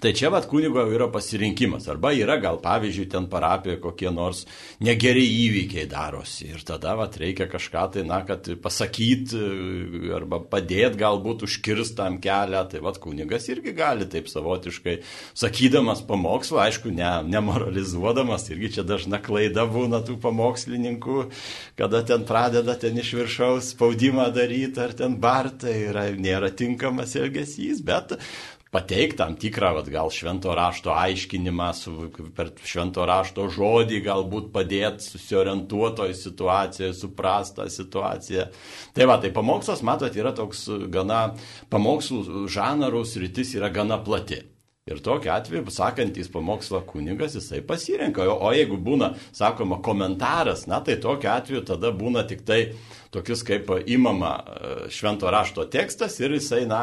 Tai 0.00 0.14
čia 0.16 0.30
vat 0.32 0.46
kunigo 0.48 0.80
yra 0.88 1.10
pasirinkimas. 1.12 1.84
Arba 1.92 2.14
yra 2.16 2.38
gal 2.40 2.56
pavyzdžiui 2.62 3.08
ten 3.12 3.26
parapijoje 3.28 3.80
kokie 3.82 4.08
nors 4.08 4.46
negeri 4.80 5.26
įvykiai 5.28 5.84
darosi. 5.90 6.46
Ir 6.54 6.62
tada 6.64 6.94
vat 6.96 7.18
reikia 7.20 7.44
kažką 7.50 7.82
tai, 7.92 8.04
na, 8.08 8.22
kad 8.24 8.48
pasakyti 8.64 9.40
arba 10.16 10.38
padėti 10.40 11.02
galbūt 11.02 11.44
užkirstam 11.44 12.16
kelią. 12.24 12.62
Tai 12.72 12.80
vat 12.86 13.00
kunigas 13.02 13.50
irgi 13.52 13.74
gali 13.76 14.08
taip 14.08 14.30
savotiškai, 14.32 14.94
sakydamas 15.36 16.00
pamokslą, 16.08 16.62
aišku, 16.64 16.94
ne, 16.96 17.10
nemoralizuodamas, 17.28 18.48
irgi 18.54 18.72
čia 18.78 18.86
dažna 18.88 19.20
klaida 19.20 19.66
būna 19.68 20.00
tų 20.06 20.16
pamokslininkų, 20.24 21.26
kada 21.76 22.00
ten 22.08 22.24
pradeda 22.28 22.78
ten 22.80 22.96
iš 22.96 23.12
viršaus 23.18 23.74
spaudimą 23.74 24.30
daryti 24.32 24.80
ar 24.80 24.96
ten 24.96 25.20
bartai, 25.20 25.76
yra, 25.90 26.08
nėra 26.16 26.48
tinkamas 26.56 27.18
elgesys, 27.20 27.84
bet 27.84 28.16
pateikti 28.70 29.18
tam 29.18 29.34
tikrą, 29.38 29.72
vat, 29.78 29.88
gal 29.90 30.12
švento 30.14 30.52
rašto 30.54 30.92
aiškinimą, 30.94 31.70
su, 31.74 31.94
per 32.36 32.52
švento 32.66 33.06
rašto 33.08 33.48
žodį 33.50 33.98
galbūt 34.04 34.52
padėti 34.54 35.08
susiorientuotoje 35.08 36.14
situacijoje, 36.18 36.92
suprastą 36.94 37.66
situaciją. 37.70 38.46
Tai 38.94 39.10
va, 39.10 39.18
tai 39.22 39.32
pamokslas, 39.34 39.82
matot, 39.86 40.14
yra 40.14 40.32
toks 40.36 40.68
gana, 40.92 41.34
pamokslų 41.72 42.46
žanrus 42.50 43.18
rytis 43.18 43.56
yra 43.58 43.72
gana 43.74 43.98
plati. 43.98 44.44
Ir 44.90 44.98
tokiu 45.04 45.30
atveju, 45.34 45.70
sakantys 45.70 46.30
pamokslą 46.32 46.80
kunigas, 46.88 47.34
jisai 47.36 47.60
pasirenka. 47.62 48.24
O, 48.32 48.38
o 48.48 48.52
jeigu 48.56 48.78
būna, 48.80 49.12
sakoma, 49.36 49.76
komentaras, 49.84 50.64
na 50.70 50.80
tai 50.82 50.96
tokiu 51.02 51.30
atveju 51.30 51.60
tada 51.68 51.92
būna 51.94 52.24
tik 52.26 52.46
tai 52.48 52.62
tokius 53.10 53.42
kaip 53.42 53.70
imama 53.86 54.32
e, 54.38 54.90
švento 54.90 55.30
rašto 55.30 55.64
tekstas 55.64 56.20
ir 56.20 56.34
jisai, 56.36 56.62
na, 56.70 56.80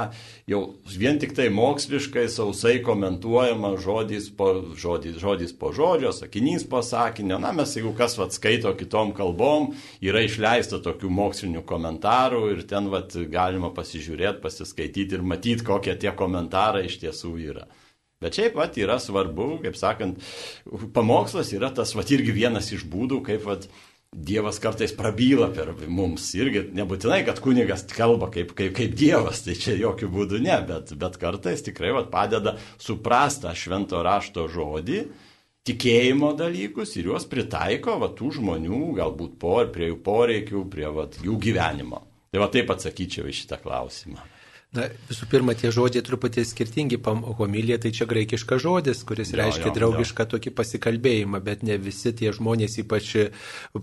jau 0.47 0.61
vien 0.99 1.19
tik 1.19 1.33
tai 1.37 1.47
moksliškai 1.53 2.27
sausai 2.31 2.81
komentuojama 2.83 3.75
žodis 3.83 4.27
po, 4.35 4.49
žodis, 4.75 5.15
žodis 5.21 5.55
po 5.55 5.71
žodžio, 5.75 6.11
sakinys 6.15 6.67
po 6.67 6.83
sakinio. 6.83 7.39
Na, 7.39 7.53
mes 7.55 7.77
jeigu 7.77 7.95
kas 7.97 8.17
vat 8.19 8.35
skaito 8.35 8.73
kitom 8.75 9.15
kalbom, 9.15 9.71
yra 10.03 10.25
išleista 10.27 10.81
tokių 10.83 11.11
mokslinių 11.21 11.63
komentarų 11.67 12.43
ir 12.55 12.63
ten 12.67 12.91
vat 12.91 13.15
galima 13.31 13.71
pasižiūrėti, 13.75 14.43
pasiskaityti 14.43 15.19
ir 15.19 15.23
matyti, 15.23 15.67
kokie 15.67 15.95
tie 15.95 16.11
komentarai 16.15 16.87
iš 16.91 16.99
tiesų 17.05 17.35
yra. 17.47 17.67
Bet 18.17 18.33
šiaip 18.33 18.55
pat 18.57 18.77
yra 18.81 18.95
svarbu, 18.97 19.59
kaip 19.61 19.75
sakant, 19.77 20.23
pamokslas 20.93 21.51
yra 21.53 21.69
tas, 21.69 21.91
va 21.93 22.01
irgi 22.01 22.33
vienas 22.33 22.71
iš 22.73 22.87
būdų, 22.89 23.19
kaip 23.27 23.43
va 23.45 23.59
Dievas 24.15 24.57
kartais 24.63 24.93
prabyla 24.95 25.49
per 25.51 25.73
mums. 25.91 26.29
Irgi 26.39 26.63
nebūtinai, 26.77 27.19
kad 27.27 27.41
kunigas 27.43 27.83
kalba 27.91 28.29
kaip, 28.31 28.53
kaip, 28.55 28.71
kaip 28.77 28.95
Dievas, 28.97 29.43
tai 29.43 29.57
čia 29.59 29.75
jokių 29.75 30.07
būdų 30.13 30.39
ne, 30.45 30.55
bet, 30.67 30.93
bet 30.95 31.17
kartais 31.19 31.65
tikrai 31.65 31.91
va, 31.95 32.05
padeda 32.07 32.55
suprastą 32.79 33.51
švento 33.51 33.99
rašto 34.07 34.47
žodį, 34.51 35.01
tikėjimo 35.67 36.31
dalykus 36.39 36.95
ir 36.95 37.11
juos 37.11 37.27
pritaiko 37.27 37.97
va, 37.99 38.09
tų 38.15 38.31
žmonių, 38.39 38.79
galbūt 38.97 39.35
por, 39.41 39.67
prie 39.75 39.91
jų 39.91 39.99
poreikių, 40.07 40.63
prie 40.71 40.87
va, 40.87 41.09
jų 41.27 41.35
gyvenimo. 41.43 42.01
Tai 42.31 42.43
va 42.45 42.49
taip 42.53 42.71
atsakyčiau 42.73 43.27
į 43.27 43.35
šitą 43.43 43.59
klausimą. 43.59 44.23
Na, 44.75 44.83
visų 45.07 45.29
pirma, 45.31 45.53
tie 45.55 45.69
žodžiai 45.71 46.03
truputį 46.03 46.43
skirtingi. 46.43 46.97
Homilija 47.39 47.77
tai 47.79 47.93
čia 47.95 48.03
graikiškas 48.09 48.59
žodis, 48.59 48.99
kuris 49.07 49.29
jo, 49.31 49.37
reiškia 49.39 49.69
jo, 49.69 49.75
draugišką 49.77 50.25
jo. 50.25 50.31
tokį 50.33 50.51
pasikalbėjimą, 50.57 51.39
bet 51.45 51.63
ne 51.63 51.77
visi 51.79 52.11
tie 52.11 52.33
žmonės, 52.35 52.75
ypač 52.83 53.13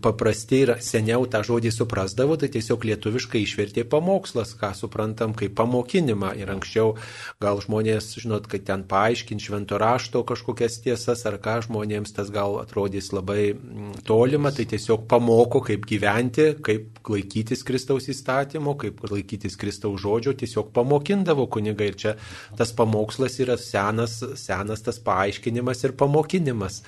paprasti 0.05 0.61
ir 0.66 0.73
seniau 0.85 1.25
tą 1.25 1.40
žodį 1.49 1.73
suprasdavo, 1.73 2.37
tai 2.37 2.51
tiesiog 2.53 2.85
lietuviškai 2.90 3.40
išvertė 3.47 3.87
pamokslas, 3.88 4.53
ką 4.61 4.75
suprantam 4.77 5.33
kaip 5.33 5.55
pamokinimą. 5.57 6.35
Ir 6.37 6.53
anksčiau 6.53 6.92
gal 7.40 7.64
žmonės, 7.64 8.11
žinot, 8.20 8.51
kad 8.53 8.68
ten 8.68 8.85
paaiškint 8.85 9.40
švento 9.40 9.81
rašto 9.81 10.20
kažkokias 10.29 10.83
tiesas 10.85 11.25
ar 11.25 11.40
ką 11.40 11.57
žmonėms 11.64 12.12
tas 12.12 12.29
gal 12.29 12.59
atrodys 12.61 13.09
labai 13.16 13.55
mm, 13.55 14.05
tolima, 14.05 14.53
tai 14.53 14.68
tiesiog 14.68 15.09
pamoko, 15.09 15.64
kaip 15.64 15.88
gyventi, 15.88 16.51
kaip 16.61 17.01
laikytis 17.09 17.64
Kristaus 17.64 18.12
įstatymo, 18.12 18.77
kaip 18.85 19.01
laikytis 19.09 19.57
Kristaus 19.57 20.05
žodžio, 20.05 20.37
tiesiog 20.44 20.74
pamokindavo 20.75 21.47
kunigai 21.53 21.89
ir 21.93 21.99
čia 22.01 22.15
tas 22.59 22.75
pamokslas 22.77 23.39
yra 23.45 23.57
senas, 23.61 24.19
senas 24.41 24.85
tas 24.85 25.01
paaiškinimas 25.07 25.85
ir 25.87 25.97
pamokinimas. 25.99 26.83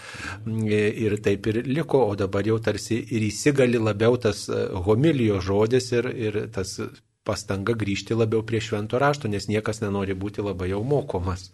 Ir 0.47 1.19
taip 1.25 1.51
ir 1.53 1.63
liko, 1.67 2.03
o 2.11 2.15
dabar 2.19 2.47
jau 2.47 2.59
tarsi 2.63 3.01
ir 3.07 3.27
įsigali 3.31 3.81
labiau 3.83 4.19
tas 4.21 4.47
e, 4.49 4.63
homilijos 4.87 5.47
žodis 5.47 5.93
ir, 5.97 6.11
ir 6.29 6.41
tas 6.55 6.79
pastanga 7.27 7.75
grįžti 7.75 8.17
labiau 8.17 8.45
prie 8.47 8.63
švento 8.63 9.01
rašto, 9.03 9.31
nes 9.31 9.49
niekas 9.51 9.83
nenori 9.83 10.15
būti 10.15 10.45
labai 10.47 10.71
jau 10.71 10.83
mokomas. 10.87 11.51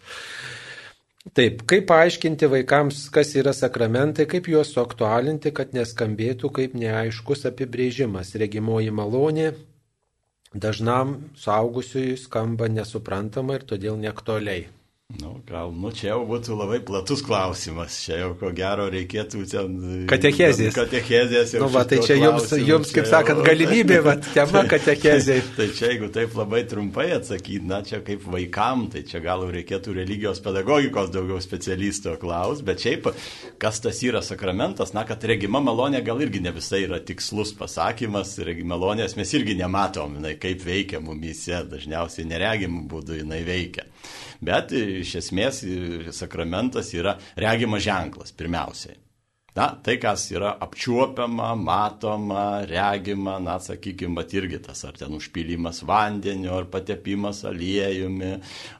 Taip, 1.31 1.61
kaip 1.71 1.85
paaiškinti 1.87 2.49
vaikams, 2.51 3.05
kas 3.15 3.29
yra 3.39 3.53
sakramentai, 3.55 4.25
kaip 4.27 4.49
juos 4.51 4.73
suaktualinti, 4.75 5.53
kad 5.55 5.71
neskambėtų 5.71 6.51
kaip 6.57 6.73
neaiškus 6.75 7.45
apibrėžimas, 7.47 8.33
regimoji 8.41 8.91
malonė, 8.91 9.53
dažnam 10.53 11.17
suaugusiui 11.35 12.17
skamba 12.17 12.69
nesuprantama 12.69 13.59
ir 13.59 13.67
todėl 13.73 13.97
neaktualiai. 13.97 14.67
Nu, 15.19 15.43
gal, 15.45 15.69
nu, 15.77 15.91
čia 15.93 16.07
jau 16.07 16.23
būtų 16.25 16.55
labai 16.57 16.79
platus 16.81 17.21
klausimas, 17.21 17.93
čia 18.01 18.15
jau 18.17 18.31
ko 18.39 18.49
gero 18.55 18.87
reikėtų 18.89 19.43
ten... 19.51 19.75
Katechezės. 20.09 20.73
Katechezės 20.73 21.53
jau. 21.53 21.61
Nu, 21.61 21.67
va, 21.69 21.83
tai 21.85 21.99
čia 22.01 22.17
jums, 22.17 22.49
jums 22.57 22.93
kaip 22.95 23.05
sakant, 23.11 23.43
jau... 23.43 23.45
galimybė, 23.45 23.99
va, 24.07 24.15
tema 24.33 24.63
katechezė. 24.71 25.35
tai, 25.43 25.51
tai 25.59 25.67
čia 25.77 25.91
jeigu 25.91 26.09
taip 26.15 26.33
labai 26.39 26.63
trumpai 26.71 27.11
atsakyti, 27.19 27.61
na, 27.69 27.83
čia 27.85 28.01
kaip 28.05 28.25
vaikam, 28.25 28.87
tai 28.93 29.03
čia 29.05 29.21
gal 29.21 29.45
reikėtų 29.53 29.93
religijos 29.99 30.41
pedagogikos 30.41 31.13
daugiau 31.13 31.37
specialisto 31.45 32.15
klaus, 32.17 32.65
bet 32.65 32.81
šiaip, 32.81 33.11
kas 33.61 33.83
tas 33.85 34.01
yra 34.01 34.23
sakramentas, 34.25 34.95
na, 34.97 35.05
kad 35.05 35.21
regima 35.29 35.61
malonė 35.61 36.01
gal 36.07 36.25
irgi 36.25 36.41
ne 36.41 36.55
visai 36.57 36.87
yra 36.87 36.97
tikslus 37.05 37.53
pasakymas, 37.59 38.33
regima 38.49 38.73
malonės 38.79 39.13
mes 39.19 39.37
irgi 39.37 39.59
nematom, 39.61 40.17
na, 40.25 40.33
kaip 40.41 40.65
veikia 40.65 41.05
mumise, 41.05 41.61
dažniausiai 41.69 42.25
neregimų 42.33 42.87
būdų 42.89 43.21
jinai 43.21 43.43
veikia. 43.45 43.91
Bet 44.43 44.73
iš 44.75 45.15
esmės 45.21 45.63
sakramentas 46.15 46.91
yra 46.97 47.17
regimas 47.39 47.85
ženklas 47.85 48.35
pirmiausiai. 48.35 48.99
Na, 49.53 49.67
tai, 49.85 49.99
kas 50.01 50.23
yra 50.33 50.55
apčiuopiama, 50.65 51.51
matoma, 51.53 52.63
regima, 52.65 53.35
na, 53.37 53.59
sakykime, 53.61 54.15
bet 54.17 54.33
irgi 54.33 54.57
tas, 54.65 54.81
ar 54.87 54.97
ten 54.97 55.13
užpylimas 55.13 55.83
vandeniu, 55.85 56.55
ar 56.57 56.65
patepimas 56.73 57.43
aliejumi, 57.45 58.31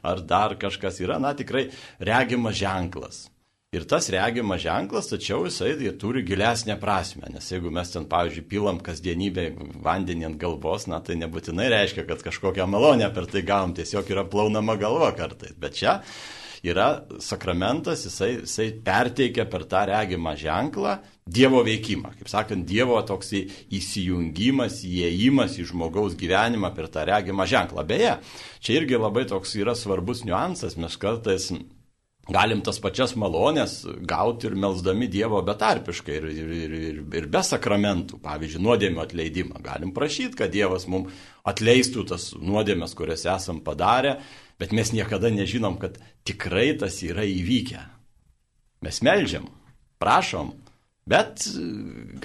ar 0.02 0.24
dar 0.26 0.56
kažkas 0.58 0.98
yra, 1.04 1.20
na, 1.22 1.30
tikrai 1.38 1.68
regimas 2.02 2.58
ženklas. 2.58 3.20
Ir 3.74 3.82
tas 3.90 4.06
regimas 4.12 4.60
ženklas, 4.62 5.08
tačiau 5.10 5.48
jisai 5.48 5.90
turi 5.98 6.22
gilesnę 6.26 6.76
prasme, 6.78 7.26
nes 7.34 7.48
jeigu 7.50 7.72
mes 7.74 7.90
ten, 7.90 8.06
pavyzdžiui, 8.10 8.46
pilam 8.46 8.78
kasdienybę 8.84 9.48
vandenį 9.82 10.28
ant 10.28 10.38
galvos, 10.38 10.86
na 10.90 11.00
tai 11.02 11.16
nebūtinai 11.18 11.66
reiškia, 11.72 12.04
kad 12.06 12.22
kažkokią 12.22 12.68
malonę 12.70 13.10
per 13.16 13.26
tai 13.32 13.42
gavom, 13.42 13.74
tiesiog 13.74 14.14
yra 14.14 14.26
plaunama 14.30 14.78
galva 14.78 15.10
kartais. 15.18 15.56
Bet 15.58 15.74
čia 15.80 15.98
yra 16.64 16.88
sakramentas, 17.18 18.06
jisai, 18.06 18.30
jisai 18.44 18.70
perteikia 18.86 19.48
per 19.50 19.66
tą 19.66 19.84
regimą 19.90 20.36
ženklą 20.38 20.94
Dievo 21.24 21.62
veikimą. 21.64 22.10
Kaip 22.18 22.28
sakant, 22.28 22.66
Dievo 22.68 22.98
toks 23.08 23.32
įsijungimas, 23.72 24.82
įėjimas 24.84 25.54
į 25.56 25.70
žmogaus 25.70 26.14
gyvenimą 26.20 26.68
per 26.76 26.90
tą 26.92 27.06
regimą 27.08 27.46
ženklą. 27.48 27.82
Beje, 27.88 28.18
čia 28.60 28.76
irgi 28.76 29.00
labai 29.00 29.24
toks 29.30 29.56
yra 29.56 29.72
svarbus 29.72 30.22
niuansas, 30.28 30.76
mes 30.76 30.98
kartais 31.00 31.48
galim 32.30 32.62
tas 32.64 32.78
pačias 32.80 33.14
malonės 33.20 33.82
gauti 34.08 34.48
ir 34.48 34.56
melzdami 34.56 35.08
Dievo 35.12 35.42
betarpiškai 35.44 36.16
ir, 36.16 36.26
ir, 36.32 36.52
ir, 36.56 36.74
ir, 36.78 37.00
ir 37.20 37.28
be 37.28 37.42
sakramentų, 37.44 38.20
pavyzdžiui, 38.24 38.62
nuodėmio 38.64 39.04
atleidimą. 39.04 39.60
Galim 39.64 39.92
prašyti, 39.96 40.38
kad 40.40 40.52
Dievas 40.54 40.88
mums 40.88 41.12
atleistų 41.44 42.06
tas 42.08 42.30
nuodėmės, 42.40 42.96
kurias 42.96 43.26
esam 43.28 43.60
padarę, 43.64 44.18
bet 44.60 44.72
mes 44.72 44.94
niekada 44.96 45.32
nežinom, 45.34 45.76
kad 45.82 45.98
tikrai 46.24 46.72
tas 46.80 47.02
yra 47.04 47.26
įvykę. 47.28 47.82
Mes 48.84 49.00
melžiam, 49.04 49.48
prašom, 50.00 50.54
bet 51.08 51.44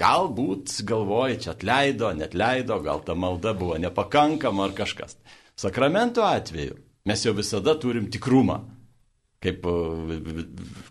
galbūt 0.00 0.80
galvoji, 0.88 1.42
čia 1.44 1.54
atleido, 1.54 2.12
net 2.16 2.36
leido, 2.36 2.80
gal 2.84 3.04
ta 3.04 3.16
malda 3.16 3.52
buvo 3.56 3.76
nepakankama 3.80 4.68
ar 4.68 4.76
kažkas. 4.76 5.18
Sakramentų 5.60 6.24
atveju 6.24 6.76
mes 7.08 7.24
jau 7.24 7.34
visada 7.36 7.74
turim 7.80 8.08
tikrumą 8.12 8.62
kaip, 9.40 9.64
e, 9.64 10.44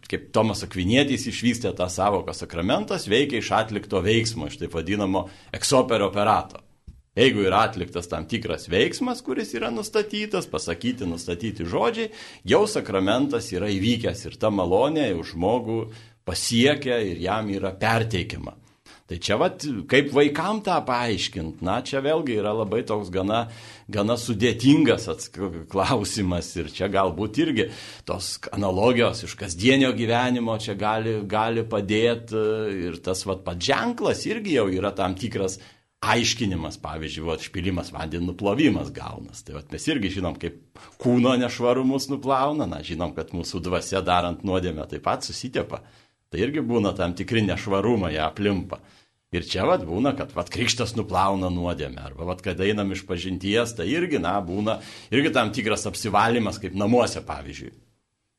kaip 0.09 0.29
Tomas 0.35 0.63
Akvinėtis 0.65 1.27
išvystė 1.29 1.73
tą 1.77 1.89
savoką 1.91 2.33
sakramentas, 2.35 3.07
veikia 3.11 3.43
iš 3.43 3.51
atlikto 3.57 4.01
veiksmo, 4.05 4.49
iš 4.49 4.59
taip 4.63 4.73
vadinamo 4.77 5.27
eksoperio 5.55 6.09
operato. 6.09 6.63
Jeigu 7.19 7.41
yra 7.43 7.65
atliktas 7.67 8.07
tam 8.07 8.27
tikras 8.29 8.69
veiksmas, 8.71 9.23
kuris 9.25 9.51
yra 9.57 9.71
nustatytas, 9.73 10.47
pasakyti, 10.47 11.07
nustatyti 11.09 11.65
žodžiai, 11.67 12.13
jau 12.47 12.63
sakramentas 12.69 13.49
yra 13.51 13.67
įvykęs 13.73 14.23
ir 14.29 14.37
ta 14.39 14.53
malonė 14.53 15.09
jau 15.09 15.25
žmogų 15.33 15.79
pasiekia 16.29 17.01
ir 17.03 17.19
jam 17.25 17.49
yra 17.51 17.73
perteikiama. 17.75 18.55
Tai 19.09 19.17
čia 19.17 19.39
vat, 19.41 19.63
kaip 19.89 20.11
vaikam 20.13 20.59
tą 20.61 20.75
paaiškinti, 20.85 21.65
na, 21.65 21.79
čia 21.81 21.97
vėlgi 22.05 22.35
yra 22.37 22.51
labai 22.53 22.83
toks 22.85 23.09
gana, 23.09 23.47
gana 23.89 24.13
sudėtingas 24.21 25.07
klausimas 25.71 26.51
ir 26.61 26.69
čia 26.69 26.91
galbūt 26.93 27.39
irgi 27.41 27.65
tos 28.05 28.35
analogijos 28.53 29.23
iš 29.25 29.33
kasdienio 29.39 29.89
gyvenimo 29.97 30.59
čia 30.61 30.77
gali, 30.77 31.15
gali 31.25 31.63
padėti 31.65 32.43
ir 32.85 32.99
tas 33.01 33.25
vat 33.25 33.41
pats 33.47 33.65
ženklas 33.71 34.21
irgi 34.29 34.59
jau 34.59 34.67
yra 34.69 34.93
tam 34.93 35.17
tikras 35.17 35.57
aiškinimas, 36.05 36.77
pavyzdžiui, 36.79 37.25
vat, 37.27 37.41
špilimas 37.43 37.89
vandenų 37.91 38.29
nuplovimas 38.29 38.91
gaunas. 38.95 39.41
Tai 39.43 39.57
vat, 39.57 39.73
mes 39.73 39.87
irgi 39.89 40.13
žinom, 40.19 40.37
kaip 40.39 40.61
kūno 41.01 41.33
nešvarumus 41.41 42.07
nuplauna, 42.11 42.69
na, 42.69 42.83
žinom, 42.85 43.17
kad 43.17 43.33
mūsų 43.35 43.59
dvasia 43.65 44.05
darant 44.05 44.45
nuodėmę 44.47 44.85
taip 44.93 45.03
pat 45.09 45.25
susitiepa. 45.27 45.81
Tai 46.29 46.39
irgi 46.45 46.61
būna 46.61 46.93
tam 46.95 47.17
tikri 47.17 47.41
nešvarumai 47.49 48.13
aplimpa. 48.21 48.79
Ir 49.29 49.45
čia 49.45 49.61
vad 49.69 49.83
būna, 49.85 50.15
kad 50.17 50.31
vad 50.33 50.47
krikštas 50.49 50.95
nuplauna 50.97 51.51
nuodėmę, 51.53 52.01
arba 52.01 52.25
vad 52.31 52.39
kad 52.41 52.57
einam 52.65 52.95
iš 52.95 53.03
pažinties, 53.05 53.75
tai 53.77 53.85
irgi, 53.91 54.17
na, 54.21 54.39
būna 54.41 54.79
irgi 55.13 55.29
tam 55.35 55.51
tikras 55.53 55.85
apsivalymas, 55.85 56.57
kaip 56.61 56.73
namuose, 56.73 57.21
pavyzdžiui. 57.27 57.75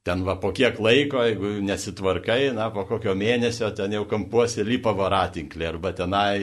Ten 0.02 0.24
va 0.24 0.34
po 0.40 0.48
kiek 0.56 0.80
laiko, 0.82 1.20
jeigu 1.28 1.52
nesitvarkai, 1.62 2.48
na, 2.56 2.70
po 2.74 2.86
kokio 2.88 3.12
mėnesio 3.14 3.68
ten 3.76 3.94
jau 3.94 4.06
kampuosi 4.10 4.64
lypa 4.66 4.94
varatinklė, 4.96 5.68
arba 5.68 5.92
tenai, 5.94 6.40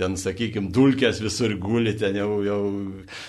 ten, 0.00 0.16
sakykime, 0.18 0.72
dulkės 0.74 1.20
visur 1.22 1.54
guli, 1.60 1.92
ten 2.00 2.16
jau, 2.18 2.40
jau, 2.42 2.60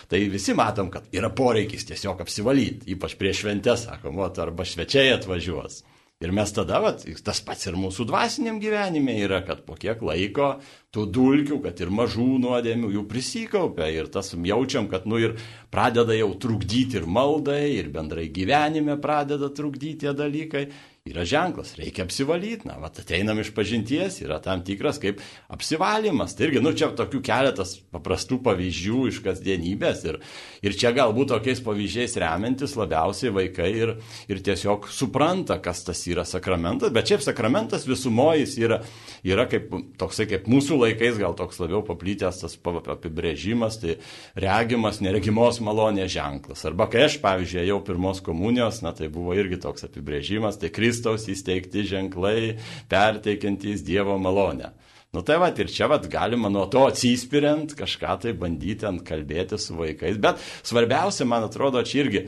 tai 0.10 0.24
visi 0.32 0.56
matom, 0.58 0.90
kad 0.90 1.12
yra 1.14 1.30
poreikis 1.36 1.86
tiesiog 1.92 2.24
apsivalyti, 2.26 2.96
ypač 2.96 3.14
prieš 3.20 3.44
šventės, 3.44 3.86
sakom, 3.92 4.24
arba 4.26 4.66
švečiai 4.66 5.14
atvažiuos. 5.20 5.84
Ir 6.24 6.32
mes 6.32 6.48
tada, 6.56 6.78
vat, 6.80 7.02
tas 7.28 7.42
pats 7.44 7.68
ir 7.68 7.76
mūsų 7.76 8.06
dvasiniam 8.08 8.56
gyvenime 8.64 9.18
yra, 9.20 9.42
kad 9.44 9.66
po 9.68 9.76
kiek 9.76 10.00
laiko 10.00 10.54
tų 10.96 11.04
dulkių, 11.12 11.58
kad 11.66 11.82
ir 11.84 11.92
mažų 11.92 12.28
nuodėmių 12.40 12.94
jų 12.94 13.04
prisikaupia 13.10 13.90
ir 13.92 14.08
tas 14.14 14.32
jaučiam, 14.32 14.88
kad 14.88 15.04
nu 15.12 15.20
ir 15.20 15.36
pradeda 15.76 16.16
jau 16.16 16.30
trukdyti 16.40 17.02
ir 17.02 17.10
maldai, 17.12 17.76
ir 17.82 17.92
bendrai 17.92 18.30
gyvenime 18.32 18.96
pradeda 19.04 19.52
trukdyti 19.52 20.06
tie 20.06 20.16
dalykai 20.16 20.70
yra 21.06 21.22
ženklas, 21.22 21.76
reikia 21.78 22.02
apsivalyti. 22.02 22.66
Na, 22.66 22.80
vat 22.82 22.98
ateinam 22.98 23.38
iš 23.38 23.52
pažinties, 23.54 24.16
yra 24.24 24.40
tam 24.42 24.64
tikras 24.66 24.98
kaip 24.98 25.20
apsivalymas. 25.54 26.34
Tai 26.34 26.48
irgi, 26.48 26.62
nu, 26.66 26.72
čia 26.74 26.88
tokių 26.98 27.20
keletas 27.22 27.76
paprastų 27.94 28.40
pavyzdžių 28.48 29.04
iš 29.12 29.20
kasdienybės. 29.22 30.02
Ir, 30.10 30.18
ir 30.66 30.74
čia 30.74 30.90
galbūt 30.98 31.30
tokiais 31.30 31.62
pavyzdžiais 31.62 32.18
remiantis 32.24 32.74
labiausiai 32.80 33.30
vaikai 33.36 33.68
ir, 33.84 33.92
ir 34.34 34.42
tiesiog 34.48 34.88
supranta, 34.90 35.60
kas 35.62 35.84
tas 35.86 36.02
yra 36.10 36.26
sakramentas. 36.26 36.90
Bet 36.96 37.14
šiaip 37.14 37.22
sakramentas 37.28 37.86
visumojas 37.86 38.58
yra, 38.58 38.82
yra 39.22 39.46
kaip, 39.52 39.70
toksai 40.02 40.26
kaip 40.32 40.50
mūsų 40.50 40.80
laikais, 40.88 41.22
gal 41.22 41.38
toks 41.38 41.62
labiau 41.62 41.84
paplytęs 41.86 42.42
tas 42.48 42.58
apibrėžimas, 42.66 43.78
tai 43.84 44.00
regimas, 44.42 45.04
neregimos 45.06 45.62
malonės 45.62 46.10
ženklas. 46.18 46.66
Arba 46.66 46.90
kai 46.90 47.06
aš, 47.12 47.22
pavyzdžiui, 47.22 47.62
jau 47.70 47.80
pirmos 47.86 48.26
komunijos, 48.26 48.82
na 48.82 48.90
tai 48.98 49.14
buvo 49.14 49.38
irgi 49.38 49.62
toks 49.62 49.86
apibrėžimas, 49.86 50.58
tai 50.58 50.74
Kristus 50.74 50.95
Kristaus 50.96 51.28
įsteigti 51.28 51.84
ženklai, 51.84 52.56
perteikiantys 52.88 53.84
Dievo 53.84 54.16
malonę. 54.22 54.72
Nu 55.16 55.22
tai 55.24 55.38
va, 55.40 55.52
ir 55.52 55.70
čia 55.72 55.88
va 55.88 56.00
galima 56.00 56.50
nuo 56.52 56.66
to 56.72 56.86
atsispiriant 56.90 57.76
kažką 57.76 58.18
tai 58.24 58.34
bandyti 58.36 58.88
ant 58.88 59.04
kalbėti 59.04 59.60
su 59.60 59.76
vaikais. 59.76 60.20
Bet 60.20 60.40
svarbiausia, 60.64 61.28
man 61.28 61.48
atrodo, 61.48 61.84
čia 61.88 62.04
irgi 62.04 62.26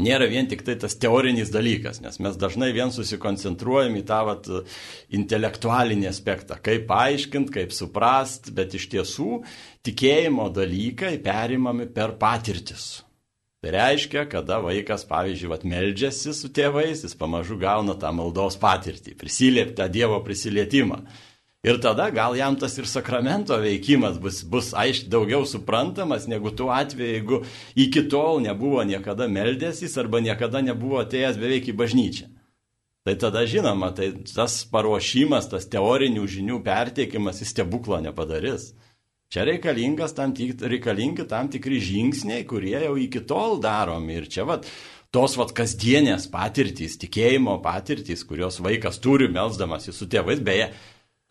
nėra 0.00 0.28
vien 0.30 0.48
tik 0.48 0.62
tai 0.64 0.76
tas 0.80 0.96
teorinis 1.00 1.52
dalykas, 1.52 2.00
nes 2.04 2.20
mes 2.20 2.38
dažnai 2.40 2.70
vien 2.76 2.92
susikoncentruojam 2.92 3.96
į 4.00 4.04
tą 4.08 4.22
vat, 4.28 4.48
intelektualinį 5.16 6.08
aspektą, 6.08 6.60
kaip 6.60 6.88
paaiškinti, 6.88 7.56
kaip 7.58 7.76
suprast, 7.76 8.52
bet 8.56 8.76
iš 8.76 8.88
tiesų 8.96 9.42
tikėjimo 9.84 10.48
dalykai 10.56 11.18
perimami 11.24 11.88
per 11.92 12.16
patirtis. 12.20 13.00
Tai 13.60 13.74
reiškia, 13.74 14.24
kada 14.24 14.56
vaikas, 14.64 15.02
pavyzdžiui, 15.04 15.50
vat, 15.52 15.64
meldžiasi 15.68 16.32
su 16.32 16.48
tėvais, 16.48 17.02
jis 17.04 17.16
pamažu 17.20 17.58
gauna 17.60 17.92
tą 18.00 18.08
maldos 18.16 18.56
patirtį, 18.60 19.12
prisilieptą 19.20 19.84
Dievo 19.92 20.22
prisilietimą. 20.24 21.02
Ir 21.60 21.76
tada 21.84 22.06
gal 22.08 22.38
jam 22.38 22.56
tas 22.56 22.78
ir 22.80 22.88
sakramento 22.88 23.58
veikimas 23.60 24.16
bus, 24.16 24.40
bus 24.48 24.70
aiškiai 24.72 25.10
daugiau 25.12 25.44
suprantamas 25.44 26.24
negu 26.24 26.54
tuo 26.56 26.70
atveju, 26.72 27.12
jeigu 27.18 27.42
iki 27.76 28.06
tol 28.08 28.40
nebuvo 28.40 28.80
niekada 28.88 29.28
meldęsis 29.28 29.98
arba 30.00 30.22
niekada 30.24 30.64
nebuvo 30.64 31.02
atėjęs 31.04 31.36
beveik 31.36 31.68
į 31.68 31.76
bažnyčią. 31.76 32.30
Tai 33.04 33.14
tada 33.20 33.44
žinoma, 33.44 33.92
tai 33.92 34.08
tas 34.24 34.62
paruošimas, 34.72 35.50
tas 35.52 35.68
teorinių 35.68 36.24
žinių 36.24 36.62
perteikimas 36.64 37.44
į 37.44 37.50
stebuklą 37.52 38.00
nepadarys. 38.08 38.70
Čia 39.30 39.44
reikalingas 39.46 40.10
tam, 40.16 40.32
tik, 40.34 40.56
reikalingi 40.58 41.22
tam 41.30 41.46
tikri 41.52 41.78
žingsniai, 41.78 42.42
kurie 42.50 42.74
jau 42.82 42.96
iki 42.98 43.20
tol 43.22 43.60
daromi. 43.62 44.16
Ir 44.18 44.24
čia 44.26 44.42
vat, 44.48 44.64
tos 45.14 45.36
vat 45.38 45.52
kasdienės 45.54 46.26
patirtys, 46.32 46.96
tikėjimo 46.98 47.60
patirtys, 47.62 48.24
kurios 48.26 48.58
vaikas 48.58 48.98
turi 48.98 49.28
melsdamas 49.30 49.86
su 49.94 50.08
tėvais, 50.10 50.42
beje, 50.42 50.72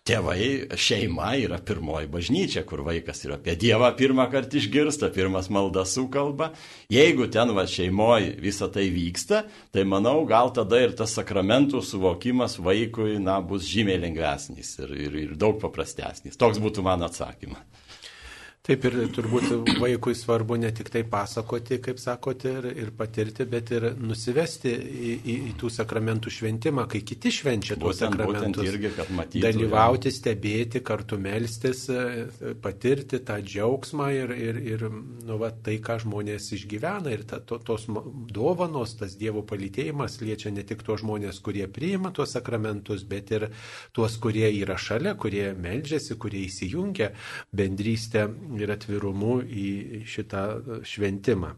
tėvai, 0.08 0.46
šeima 0.80 1.34
yra 1.42 1.60
pirmoji 1.60 2.08
bažnyčia, 2.14 2.64
kur 2.68 2.86
vaikas 2.88 3.20
yra 3.28 3.36
apie 3.36 3.58
Dievą 3.60 3.92
pirmą 4.00 4.30
kartą 4.32 4.62
išgirsta, 4.62 5.12
pirmas 5.14 5.52
maldas 5.52 5.92
sukalba. 5.98 6.54
Jeigu 6.94 7.28
ten 7.34 7.52
va 7.58 7.68
šeimoje 7.70 8.32
visa 8.40 8.72
tai 8.74 8.88
vyksta, 8.96 9.44
tai 9.76 9.84
manau, 9.84 10.24
gal 10.30 10.54
tada 10.56 10.80
ir 10.82 10.96
tas 10.98 11.14
sakramentų 11.20 11.84
suvokimas 11.84 12.56
vaikui, 12.64 13.20
na, 13.20 13.42
bus 13.44 13.68
žymiai 13.68 14.00
lengvesnis 14.08 14.78
ir, 14.80 14.96
ir, 15.10 15.22
ir 15.28 15.38
daug 15.38 15.60
paprastesnis. 15.62 16.40
Toks 16.40 16.64
būtų 16.64 16.88
mano 16.88 17.12
atsakymas. 17.12 17.79
Taip 18.70 18.84
ir 18.86 18.96
turbūt 19.10 19.48
vaikui 19.82 20.14
svarbu 20.14 20.60
ne 20.62 20.70
tik 20.76 20.92
tai 20.94 21.02
pasakoti, 21.10 21.80
kaip 21.82 21.98
sakote, 21.98 22.52
ir, 22.60 22.66
ir 22.84 22.92
patirti, 22.94 23.48
bet 23.50 23.72
ir 23.74 23.88
nusivesti 23.98 24.70
į, 24.70 25.14
į, 25.18 25.38
į 25.50 25.54
tų 25.58 25.72
sakramentų 25.74 26.30
šventimą, 26.36 26.84
kai 26.92 27.02
kiti 27.02 27.32
švenčia 27.34 27.80
tuos 27.82 27.98
sakramentus. 27.98 28.68
Irgi, 28.70 28.92
matytų, 29.18 29.42
dalyvauti, 29.42 30.12
stebėti, 30.14 30.84
kartu 30.86 31.18
melstis, 31.18 31.88
patirti 32.62 33.22
tą 33.26 33.40
džiaugsmą 33.42 34.12
ir, 34.14 34.36
ir, 34.38 34.62
ir 34.76 34.86
nu, 34.92 35.40
va, 35.42 35.50
tai, 35.50 35.80
ką 35.82 35.98
žmonės 36.06 36.52
išgyvena. 36.60 37.10
Ir 37.16 37.26
ta, 37.32 37.42
to, 37.42 37.58
tos 37.66 37.88
dovanos, 37.90 38.94
tas 39.02 39.18
Dievo 39.18 39.42
palytėjimas 39.50 40.20
liečia 40.22 40.54
ne 40.54 40.62
tik 40.62 40.86
tuos 40.86 41.02
žmonės, 41.02 41.42
kurie 41.42 41.66
priima 41.74 42.14
tuos 42.14 42.38
sakramentus, 42.38 43.02
bet 43.10 43.34
ir 43.34 43.50
tuos, 43.98 44.22
kurie 44.22 44.46
yra 44.62 44.78
šalia, 44.78 45.18
kurie 45.18 45.50
melžiasi, 45.58 46.20
kurie 46.22 46.46
įsijungia 46.46 47.16
bendrystę 47.50 48.30
ir 48.66 48.74
atvirumu 48.76 49.40
į 49.44 50.04
šitą 50.10 50.44
šventimą. 50.88 51.56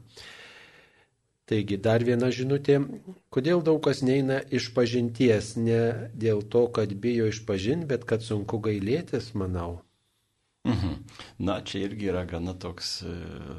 Taigi 1.51 1.75
dar 1.83 2.03
viena 2.07 2.29
žinutė, 2.31 2.77
kodėl 3.35 3.63
daug 3.67 3.81
kas 3.83 3.99
neina 4.07 4.39
iš 4.55 4.69
pažinties, 4.75 5.55
ne 5.59 5.81
dėl 6.15 6.45
to, 6.53 6.67
kad 6.71 6.93
bijo 7.03 7.27
išpažinti, 7.27 7.89
bet 7.89 8.05
kad 8.07 8.23
sunku 8.23 8.61
gailėtis, 8.63 9.33
manau. 9.35 9.81
Mhm. 10.63 10.89
Na, 11.41 11.57
čia 11.65 11.79
irgi 11.87 12.11
yra 12.11 12.21
gana 12.29 12.53
toks 12.53 12.89
e, 13.01 13.11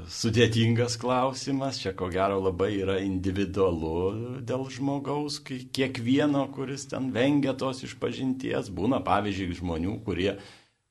sudėtingas 0.06 0.94
klausimas, 1.02 1.80
čia 1.82 1.90
ko 1.98 2.06
gero 2.14 2.38
labai 2.38 2.70
yra 2.78 3.00
individualu 3.02 4.38
dėl 4.46 4.68
žmogaus, 4.70 5.40
kiekvieno, 5.42 6.44
kuris 6.54 6.86
ten 6.92 7.10
vengia 7.16 7.56
tos 7.58 7.82
išpažinties. 7.88 8.70
Būna, 8.70 9.02
pavyzdžiui, 9.02 9.58
žmonių, 9.58 9.96
kurie 10.06 10.36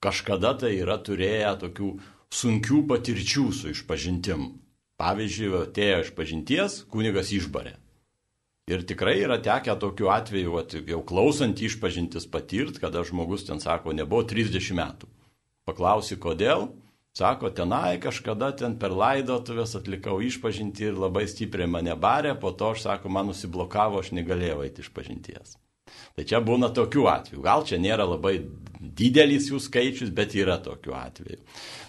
kažkada 0.04 0.52
tai 0.60 0.76
yra 0.82 1.00
turėję 1.00 1.56
tokių 1.64 1.94
sunkių 2.32 2.86
patirčių 2.90 3.46
su 3.56 3.72
išpažintim. 3.76 4.50
Pavyzdžiui, 5.02 5.54
atėjo 5.66 6.02
iš 6.06 6.12
pažinties, 6.18 6.82
kunigas 6.94 7.32
išbarė. 7.34 7.76
Ir 8.70 8.84
tikrai 8.88 9.18
yra 9.24 9.40
tekę 9.42 9.74
tokiu 9.82 10.12
atveju, 10.14 10.54
at, 10.62 10.76
jau 10.88 11.02
klausant 11.04 11.60
išpažintis 11.60 12.28
patirt, 12.30 12.78
kada 12.80 13.02
žmogus 13.08 13.48
ten 13.48 13.60
sako, 13.60 13.96
nebuvo 13.98 14.22
30 14.30 14.78
metų. 14.78 15.10
Paklausi, 15.68 16.20
kodėl? 16.22 16.70
Sako, 17.18 17.50
tenai 17.52 17.98
kažkada 18.00 18.54
ten 18.56 18.78
per 18.80 18.94
laidotuvės 18.96 19.74
atlikau 19.76 20.22
išpažinti 20.24 20.88
ir 20.88 21.02
labai 21.02 21.26
stipriai 21.28 21.68
mane 21.68 21.98
barė, 22.00 22.38
po 22.40 22.54
to 22.56 22.72
aš 22.72 22.86
sako, 22.86 23.12
man 23.12 23.34
nusiblokavo, 23.34 24.00
aš 24.00 24.14
negalėjau 24.16 24.62
eiti 24.64 24.86
išpažinties. 24.86 25.58
Tai 26.18 26.28
čia 26.28 26.42
būna 26.44 26.72
tokių 26.76 27.08
atvejų. 27.12 27.44
Gal 27.46 27.66
čia 27.68 27.80
nėra 27.82 28.08
labai 28.10 28.40
didelis 28.82 29.50
jų 29.52 29.60
skaičius, 29.62 30.10
bet 30.16 30.34
yra 30.38 30.58
tokių 30.62 30.96
atvejų. 30.98 31.40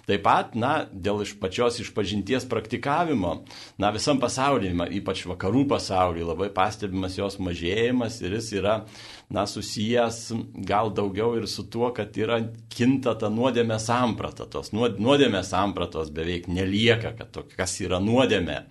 Taip 0.03 0.23
pat, 0.25 0.53
na, 0.59 0.73
dėl 0.91 1.23
iš 1.23 1.33
pačios 1.39 1.79
išpažinties 1.81 2.45
praktikavimo, 2.51 3.33
na, 3.81 3.91
visam 3.95 4.19
pasaulyje, 4.21 4.75
ypač 4.99 5.23
vakarų 5.29 5.63
pasaulyje, 5.71 6.27
labai 6.27 6.49
pastebimas 6.53 7.17
jos 7.17 7.39
mažėjimas 7.41 8.19
ir 8.21 8.35
jis 8.37 8.51
yra, 8.59 8.75
na, 9.33 9.47
susijęs 9.49 10.19
gal 10.67 10.93
daugiau 10.93 11.37
ir 11.39 11.47
su 11.49 11.65
tuo, 11.71 11.89
kad 11.95 12.13
yra 12.19 12.41
kinta 12.73 13.15
ta 13.19 13.31
nuodėmė 13.33 13.79
samprata, 13.81 14.45
tos 14.51 14.73
nuodėmė 14.75 15.43
sampratos 15.47 16.13
beveik 16.13 16.51
nelieka, 16.51 17.15
kad 17.17 17.33
to, 17.33 17.47
kas 17.57 17.79
yra 17.81 18.03
nuodėmė 18.03 18.61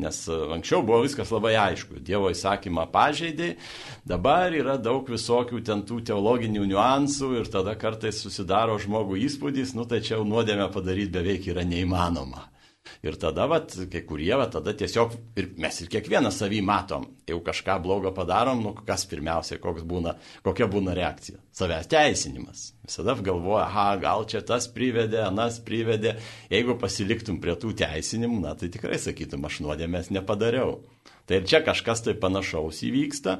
Nes 0.00 0.28
e, 0.28 0.36
anksčiau 0.54 0.80
buvo 0.80 1.02
viskas 1.04 1.30
labai 1.34 1.52
aišku. 1.60 1.98
Dievo 2.00 2.30
įsakymą 2.32 2.86
pažeidė, 2.94 3.50
dabar 4.08 4.54
yra 4.56 4.78
daug 4.80 5.08
visokių 5.12 5.60
ten 5.66 5.84
tų 5.88 6.00
teologinių 6.08 6.64
niuansų 6.70 7.34
ir 7.42 7.50
tada 7.52 7.76
kartais 7.76 8.22
susidaro 8.24 8.78
žmogų 8.80 9.20
įspūdis, 9.26 9.76
nu 9.76 9.84
tai 9.84 10.00
čia 10.00 10.16
jau 10.16 10.24
nuodėmę 10.28 10.70
padaryti 10.72 11.12
beveik 11.18 11.52
yra 11.52 11.66
neįmanoma. 11.68 12.51
Ir 13.02 13.16
tada, 13.18 13.48
vat, 13.50 13.72
kai 13.90 14.04
kurie, 14.06 14.30
vat, 14.38 14.52
tada 14.54 14.70
tiesiog, 14.78 15.16
ir 15.34 15.48
mes 15.58 15.80
ir 15.82 15.88
kiekvieną 15.90 16.30
savį 16.30 16.60
matom, 16.62 17.08
jau 17.26 17.40
kažką 17.42 17.80
blogo 17.82 18.12
padarom, 18.14 18.60
nu 18.62 18.72
kas 18.86 19.02
pirmiausia, 19.10 19.58
būna, 19.58 20.12
kokia 20.46 20.68
būna 20.70 20.94
reakcija. 20.94 21.40
Savęs 21.50 21.90
teisinimas. 21.90 22.68
Visada 22.86 23.16
galvoja, 23.18 23.64
aha, 23.66 23.88
gal 24.04 24.22
čia 24.30 24.44
tas 24.46 24.70
privedė, 24.70 25.24
anas 25.26 25.58
privedė. 25.66 26.14
Jeigu 26.52 26.78
pasiliktum 26.78 27.42
prie 27.42 27.58
tų 27.58 27.74
teisinimų, 27.82 28.38
na 28.46 28.54
tai 28.54 28.70
tikrai 28.70 29.02
sakytum, 29.02 29.50
aš 29.50 29.58
nuodėmės 29.66 30.14
nepadariau. 30.14 30.78
Tai 31.26 31.38
ir 31.38 31.46
čia 31.46 31.62
kažkas 31.62 32.02
tai 32.02 32.16
panašaus 32.18 32.82
įvyksta. 32.82 33.36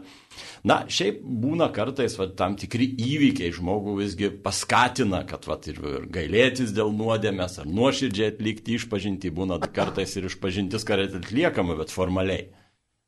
Na, 0.68 0.78
šiaip 0.86 1.18
būna 1.22 1.66
kartais 1.74 2.14
va, 2.18 2.28
tam 2.38 2.54
tikri 2.60 2.86
įvykiai 2.94 3.50
žmogų 3.56 3.96
visgi 3.98 4.30
paskatina, 4.44 5.24
kad 5.28 5.48
va, 5.50 5.58
ir, 5.66 5.80
ir 5.98 6.08
gailėtis 6.14 6.74
dėl 6.76 6.94
nuodėmės 6.94 7.58
ar 7.62 7.70
nuoširdžiai 7.70 8.32
atlikti 8.36 8.78
išpažinti. 8.78 9.34
Būna 9.34 9.58
kartais 9.74 10.14
ir 10.16 10.30
išpažintis 10.30 10.86
kartais 10.86 11.16
atliekama, 11.18 11.76
bet 11.80 11.94
formaliai. 11.94 12.50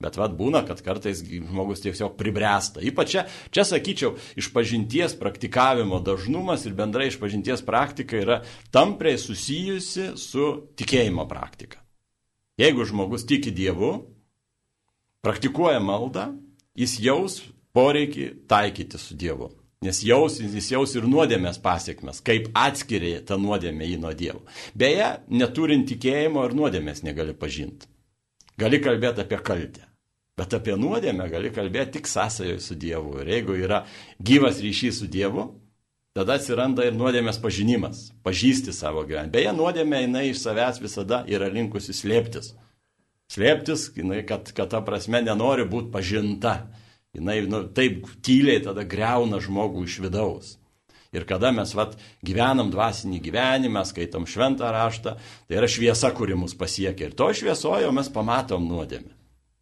Bet 0.02 0.18
vad 0.18 0.34
būna, 0.34 0.64
kad 0.66 0.82
kartais 0.82 1.22
žmogus 1.22 1.84
tiesiog 1.84 2.16
pribręsta. 2.18 2.82
Ypač 2.82 3.12
čia, 3.12 3.22
čia 3.54 3.62
sakyčiau, 3.68 4.16
išpažinties 4.36 5.14
praktikavimo 5.20 6.00
dažnumas 6.02 6.66
ir 6.66 6.74
bendrai 6.76 7.06
išpažinties 7.12 7.62
praktika 7.64 8.18
yra 8.18 8.40
tampriai 8.74 9.20
susijusi 9.22 10.10
su 10.18 10.50
tikėjimo 10.74 11.28
praktika. 11.30 11.78
Jeigu 12.58 12.84
žmogus 12.90 13.24
tiki 13.26 13.54
Dievu, 13.54 13.94
praktikuoja 15.24 15.80
maldą, 15.80 16.30
jis 16.76 16.98
jaus 17.02 17.40
poreikį 17.74 18.30
taikyti 18.50 19.00
su 19.00 19.16
Dievu. 19.18 19.50
Nes 19.84 20.00
jaus, 20.06 20.38
jis 20.40 20.70
jaus 20.72 20.94
ir 20.96 21.04
nuodėmės 21.08 21.58
pasiekmes, 21.60 22.22
kaip 22.24 22.46
atskiria 22.56 23.18
tą 23.26 23.36
nuodėmę 23.40 23.84
į 23.84 23.98
nuo 24.00 24.14
Dievo. 24.16 24.44
Beje, 24.72 25.10
neturint 25.28 25.84
tikėjimo 25.90 26.44
ir 26.46 26.54
nuodėmės 26.56 27.02
negali 27.04 27.34
pažinti. 27.36 27.90
Gali 28.60 28.80
kalbėti 28.80 29.24
apie 29.24 29.40
kaltę. 29.44 29.84
Bet 30.38 30.54
apie 30.56 30.78
nuodėmę 30.80 31.28
gali 31.30 31.52
kalbėti 31.54 31.98
tik 31.98 32.08
sąsajoje 32.10 32.62
su 32.64 32.78
Dievu. 32.80 33.18
Ir 33.20 33.34
jeigu 33.34 33.58
yra 33.60 33.84
gyvas 34.18 34.62
ryšys 34.64 35.02
su 35.02 35.10
Dievu, 35.10 35.50
tada 36.16 36.38
atsiranda 36.38 36.86
ir 36.88 36.96
nuodėmės 36.96 37.42
pažinimas, 37.42 38.06
pažįsti 38.24 38.72
savo 38.72 39.04
gyvenimą. 39.04 39.34
Beje, 39.34 39.52
nuodėmė 39.58 40.04
jinai 40.06 40.28
iš 40.30 40.40
savęs 40.46 40.80
visada 40.80 41.24
yra 41.28 41.50
linkusi 41.52 41.92
slėptis 41.92 42.54
slėptis, 43.32 43.90
jinai, 43.96 44.22
kad, 44.28 44.50
kad 44.56 44.72
ta 44.72 44.82
prasme 44.84 45.22
nenori 45.24 45.66
būti 45.68 45.92
pažinta. 45.94 46.56
Jinai 47.14 47.40
nu, 47.46 47.62
taip 47.70 48.08
tyliai 48.26 48.62
tada 48.64 48.82
greuna 48.82 49.38
žmogų 49.42 49.84
iš 49.86 50.00
vidaus. 50.02 50.54
Ir 51.14 51.22
kada 51.30 51.52
mes 51.54 51.70
vat, 51.78 51.92
gyvenam 52.26 52.72
dvasinį 52.74 53.20
gyvenimą, 53.22 53.84
skaitom 53.86 54.26
šventą 54.26 54.72
raštą, 54.74 55.12
tai 55.46 55.58
yra 55.60 55.68
šviesa, 55.70 56.10
kuri 56.10 56.34
mus 56.34 56.56
pasiekia. 56.58 57.06
Ir 57.06 57.14
to 57.14 57.28
šviesojo 57.30 57.92
mes 57.94 58.10
pamatom 58.10 58.66
nuodėmę. 58.66 59.12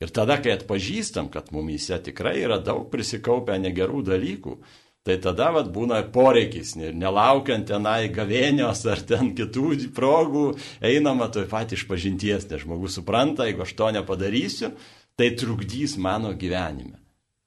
Ir 0.03 0.11
tada, 0.11 0.39
kai 0.43 0.57
atpažįstam, 0.57 1.29
kad 1.31 1.53
mumyse 1.55 1.99
tikrai 2.03 2.39
yra 2.41 2.57
daug 2.59 2.89
prisikaupę 2.91 3.55
negerų 3.61 4.01
dalykų, 4.09 4.57
Tai 5.03 5.17
tada 5.19 5.49
vat, 5.51 5.67
būna 5.75 5.99
poreikis, 6.15 6.77
nelaukiant 6.79 7.67
tenai 7.67 8.07
gavėnios 8.15 8.85
ar 8.87 9.01
ten 9.03 9.33
kitų 9.35 9.91
progų, 9.97 10.45
einama 10.79 11.27
toj 11.27 11.49
pat 11.51 11.75
iš 11.75 11.89
pažinties, 11.91 12.47
nes 12.47 12.63
žmogus 12.63 13.01
supranta, 13.01 13.49
jeigu 13.49 13.65
aš 13.67 13.73
to 13.81 13.89
nepadarysiu, 13.99 14.71
tai 15.19 15.33
trukdys 15.35 15.97
mano 15.99 16.31
gyvenime. 16.39 17.01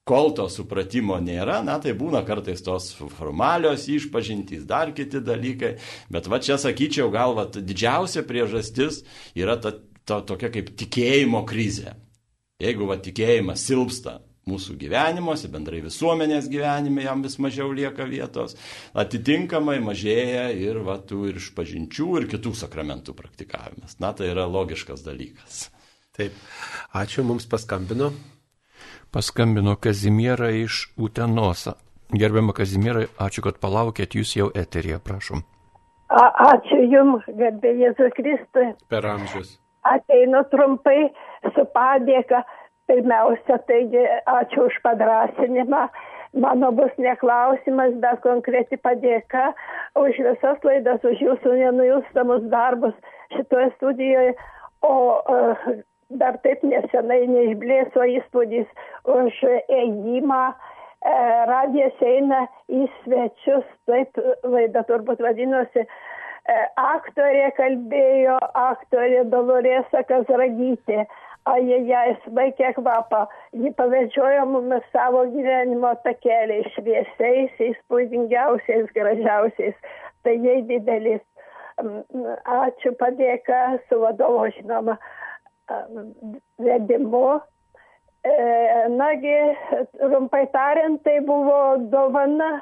Kol 0.06 0.34
to 0.36 0.44
supratimo 0.52 1.16
nėra, 1.18 1.62
na 1.66 1.80
tai 1.82 1.96
būna 1.98 2.20
kartais 2.28 2.60
tos 2.62 2.92
formalios 3.16 3.88
išpažintys, 3.90 4.68
dar 4.68 4.92
kiti 4.94 5.24
dalykai, 5.24 5.72
bet 6.12 6.28
va 6.30 6.38
čia 6.38 6.60
sakyčiau, 6.60 7.08
gal 7.10 7.34
va 7.34 7.48
didžiausia 7.50 8.22
priežastis 8.28 9.00
yra 9.34 9.56
ta, 9.56 9.72
ta 10.04 10.20
tokia 10.20 10.52
kaip 10.54 10.76
tikėjimo 10.76 11.40
krizė. 11.48 11.96
Jeigu 12.62 12.86
va 12.86 13.00
tikėjimas 13.02 13.64
silpsta, 13.66 14.20
mūsų 14.46 14.76
gyvenimuose, 14.78 15.48
bendrai 15.50 15.80
visuomenės 15.82 16.46
gyvenime 16.46 17.02
jam 17.02 17.22
vis 17.24 17.34
mažiau 17.42 17.72
lieka 17.74 18.04
vietos, 18.06 18.54
atitinkamai 18.94 19.80
mažėja 19.82 20.44
ir 20.54 20.78
va, 20.86 21.00
tų 21.02 21.32
ir 21.32 21.40
išpažinčių, 21.40 22.06
ir 22.20 22.28
kitų 22.30 22.52
sakramentų 22.54 23.16
praktikavimas. 23.18 23.96
Na, 23.98 24.12
tai 24.14 24.28
yra 24.30 24.44
logiškas 24.46 25.02
dalykas. 25.02 25.64
Taip, 26.14 26.36
ačiū, 26.94 27.24
mums 27.26 27.48
paskambino. 27.50 28.12
Paskambino 29.10 29.74
Kazimiera 29.82 30.52
iš 30.54 30.92
Utenos. 30.94 31.66
Gerbiama 32.14 32.54
Kazimiera, 32.54 33.02
ačiū, 33.18 33.42
kad 33.48 33.58
palaukėt, 33.58 34.14
jūs 34.14 34.36
jau 34.38 34.46
eterija, 34.54 35.00
prašom. 35.02 35.42
A, 36.06 36.22
ačiū 36.52 36.84
Jums, 36.86 37.26
garbė 37.34 37.74
Jėzus 37.82 38.14
Kristui. 38.14 38.70
Per 38.94 39.10
amžius. 39.10 39.56
Ateinu 39.86 40.46
trumpai 40.50 41.10
su 41.50 41.66
padėka 41.74 42.44
Pirmiausia, 42.86 43.58
taigi 43.66 44.04
ačiū 44.30 44.68
už 44.68 44.78
padrasinimą. 44.84 45.88
Mano 46.36 46.68
bus 46.76 46.92
neklausimas, 47.00 47.94
bet 48.02 48.20
konkreti 48.22 48.76
padėka 48.76 49.48
už 49.96 50.20
visas 50.26 50.64
laidas, 50.68 51.02
už 51.02 51.22
jūsų 51.24 51.56
nenuilstamus 51.62 52.44
darbus 52.52 52.94
šitoje 53.34 53.70
studijoje. 53.78 54.34
O 54.84 54.94
uh, 55.16 55.68
dar 56.10 56.38
taip 56.44 56.62
nesenai 56.62 57.24
neišblėso 57.30 58.06
įspūdis 58.18 58.66
už 59.10 59.42
ėjimą. 59.72 60.42
E, 61.06 61.14
radijas 61.50 62.02
eina 62.02 62.46
į 62.72 62.86
svečius, 63.02 63.66
taip 63.90 64.18
laida 64.46 64.82
turbūt 64.88 65.20
vadinosi. 65.22 65.84
E, 65.84 66.56
aktorė 66.80 67.50
kalbėjo, 67.58 68.38
aktorė 68.62 69.24
Dolorėsa 69.30 70.02
Kazragytė 70.08 71.04
ajajai, 71.46 72.16
svaikė 72.24 72.72
kvapą. 72.78 73.24
Ji 73.56 73.72
pavedžiojo 73.78 74.46
mumis 74.50 74.84
savo 74.92 75.24
gyvenimo 75.32 75.92
takeliais, 76.04 76.68
šviesiais, 76.74 77.54
įspūdingiausiais, 77.70 78.90
gražiausiais. 78.96 79.76
Tai 80.26 80.36
jai 80.42 80.60
didelis. 80.68 81.24
Ačiū 82.56 82.94
padėka 83.00 83.76
su 83.88 84.00
vadovo, 84.00 84.46
žinoma, 84.56 84.96
vedimu. 86.62 87.26
E, 88.26 88.32
nagi, 88.90 89.36
trumpai 90.00 90.46
tariant, 90.54 90.98
tai 91.04 91.20
buvo 91.22 91.76
dovana 91.92 92.56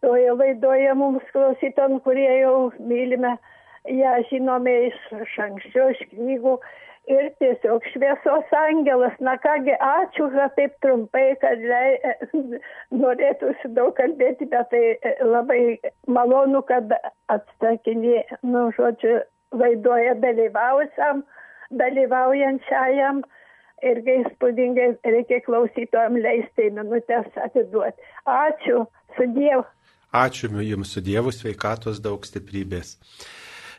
toje 0.00 0.32
laidoje 0.32 0.92
mums 0.94 1.24
klausytam, 1.32 1.98
kurie 2.04 2.28
jau 2.42 2.70
mylime, 2.78 3.34
ją 3.88 4.12
žinome 4.28 4.74
iš, 4.90 5.00
iš 5.24 5.34
anksčiau, 5.46 5.88
iš 5.94 6.04
knygų 6.12 6.56
ir 7.08 7.30
tiesiog 7.40 7.84
šviesos 7.92 8.52
angelas. 8.56 9.16
Na 9.24 9.36
kągi, 9.42 9.74
ačiū, 9.86 10.28
kad 10.34 10.54
taip 10.58 10.76
trumpai, 10.84 11.32
kad 11.42 11.62
lei, 11.72 11.96
norėtųsi 13.02 13.72
daug 13.78 13.94
kalbėti, 13.98 14.48
bet 14.52 14.70
tai 14.74 14.84
e, 14.94 15.14
labai 15.24 15.62
malonu, 16.08 16.62
kad 16.68 16.92
atsakinė, 17.32 18.22
nu, 18.42 18.68
žodžiu, 18.76 19.20
laidoje 19.56 20.14
dalyvausiam, 20.22 21.24
dalyvaujančiajam. 21.82 23.24
Irgi 23.80 24.18
įspūdingai 24.20 24.90
reikia 25.08 25.38
klausytojams 25.46 26.20
leisti 26.20 26.66
minutės 26.76 27.30
atiduoti. 27.40 28.10
Ačiū, 28.28 28.82
su 29.16 29.28
Dievu. 29.32 29.64
Ačiū 30.12 30.50
Jums 30.66 30.92
su 30.92 31.00
Dievu, 31.00 31.32
sveikatos 31.32 32.02
daug 32.04 32.26
stiprybės. 32.28 32.98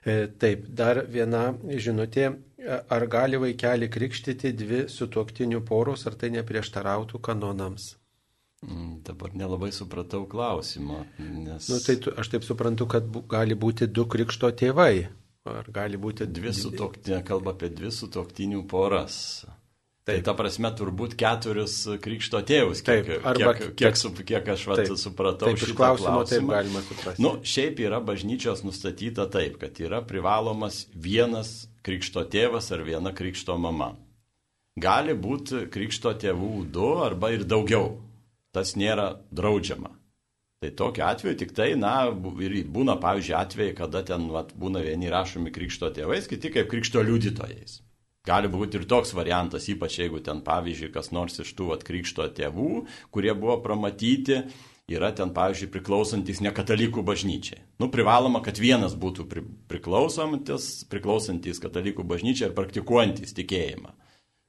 E, 0.02 0.28
taip, 0.42 0.66
dar 0.74 1.04
viena 1.10 1.52
žinutė. 1.86 2.32
Ar 2.62 3.06
gali 3.10 3.40
vaikelį 3.42 3.90
krikštyti 3.90 4.52
dvi 4.54 4.84
sutuoktinių 4.90 5.64
poros, 5.66 6.06
ar 6.10 6.18
tai 6.18 6.30
neprieštarautų 6.36 7.22
kanonams? 7.26 7.96
Mm, 8.62 9.00
dabar 9.06 9.34
nelabai 9.34 9.72
supratau 9.74 10.28
klausimą. 10.30 11.00
Nes... 11.18 11.70
Nu, 11.70 11.80
tai 11.82 11.98
tu, 12.02 12.14
aš 12.14 12.30
taip 12.34 12.46
suprantu, 12.46 12.86
kad 12.90 13.08
bu, 13.10 13.24
gali 13.30 13.58
būti 13.58 13.90
du 13.90 14.06
krikšto 14.06 14.52
tėvai. 14.58 15.08
Ar 15.50 15.70
gali 15.74 15.98
būti 15.98 16.28
dvi 16.30 16.54
sutuoktinė, 16.54 17.24
kalba 17.26 17.56
apie 17.56 17.72
dvi 17.74 17.90
sutuoktinių 17.94 18.62
poras. 18.70 19.16
Tai 20.02 20.16
ta 20.26 20.34
prasme 20.34 20.72
turbūt 20.74 21.14
keturis 21.14 21.76
krikšto 22.02 22.40
tėvus, 22.50 22.80
kiek, 22.82 23.04
taip, 23.06 23.26
arba, 23.30 23.52
kiek, 23.54 23.74
kiek, 23.78 23.98
kiek, 24.02 24.22
kiek 24.32 24.48
aš 24.56 24.64
vat, 24.72 24.80
taip, 24.82 24.96
supratau 24.98 25.52
taip, 25.52 25.60
šitą 25.62 25.92
klausimą. 26.00 26.24
Taip 26.32 26.48
galima 26.50 26.82
suprasti. 26.88 27.22
Nu, 27.22 27.36
šiaip 27.46 27.82
yra 27.86 28.00
bažnyčios 28.02 28.64
nustatyta 28.66 29.28
taip, 29.30 29.60
kad 29.62 29.78
yra 29.78 30.00
privalomas 30.02 30.88
vienas 30.98 31.68
krikšto 31.86 32.24
tėvas 32.34 32.72
ar 32.74 32.82
viena 32.88 33.14
krikšto 33.14 33.60
mama. 33.62 33.92
Gali 34.82 35.14
būti 35.14 35.68
krikšto 35.70 36.16
tėvų 36.18 36.66
du 36.74 36.90
arba 37.06 37.34
ir 37.36 37.46
daugiau. 37.46 38.00
Tas 38.56 38.74
nėra 38.74 39.20
draudžiama. 39.30 39.94
Tai 40.62 40.74
tokiu 40.82 41.06
atveju 41.06 41.38
tik 41.38 41.54
tai, 41.58 41.70
na, 41.78 42.10
ir 42.42 42.58
būna, 42.74 42.98
pavyzdžiui, 43.02 43.38
atvejai, 43.38 43.78
kada 43.78 44.02
ten 44.06 44.28
vat, 44.34 44.52
būna 44.58 44.82
vieni 44.86 45.14
rašomi 45.14 45.54
krikšto 45.54 45.94
tėvais, 45.94 46.26
kiti 46.30 46.52
kaip 46.54 46.74
krikšto 46.74 47.06
liudytojais. 47.06 47.80
Gali 48.28 48.50
būti 48.54 48.78
ir 48.78 48.84
toks 48.86 49.16
variantas, 49.18 49.66
ypač 49.74 49.96
jeigu 49.98 50.20
ten, 50.22 50.44
pavyzdžiui, 50.46 50.92
kas 50.94 51.10
nors 51.16 51.40
iš 51.42 51.56
tų 51.58 51.72
atkrikšto 51.74 52.28
tėvų, 52.38 52.84
kurie 53.10 53.34
buvo 53.34 53.56
pramatyti, 53.64 54.44
yra 54.94 55.10
ten, 55.18 55.32
pavyzdžiui, 55.34 55.72
priklausantis 55.74 56.44
ne 56.46 56.52
katalikų 56.54 57.02
bažnyčiai. 57.08 57.64
Nu, 57.82 57.90
privaloma, 57.90 58.44
kad 58.46 58.62
vienas 58.62 58.94
būtų 58.94 59.26
pri, 59.32 59.42
priklausantis, 59.72 60.70
priklausantis 60.92 61.64
katalikų 61.64 62.06
bažnyčiai 62.06 62.52
ir 62.52 62.56
praktikuojantis 62.58 63.34
tikėjimą. 63.42 63.96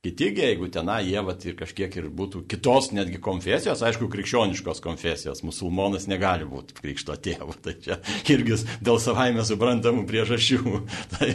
Kiti, 0.03 0.33
jeigu 0.35 0.67
tenai 0.67 1.05
jie 1.07 1.21
vat, 1.23 1.45
ir 1.47 1.55
kažkiek 1.55 1.95
ir 1.95 2.09
būtų 2.11 2.41
kitos 2.51 2.89
netgi 2.91 3.21
konfesijos, 3.23 3.85
aišku, 3.87 4.09
krikščioniškos 4.11 4.83
konfesijos, 4.83 5.45
musulmonas 5.47 6.09
negali 6.11 6.43
būti 6.43 6.75
krikšto 6.75 7.15
tėvu, 7.23 7.55
tai 7.63 7.77
čia 7.85 8.01
irgi 8.35 8.57
dėl 8.83 8.99
savaime 8.99 9.45
suprantamų 9.47 10.03
priežasčių. 10.11 10.75
tai, 11.15 11.31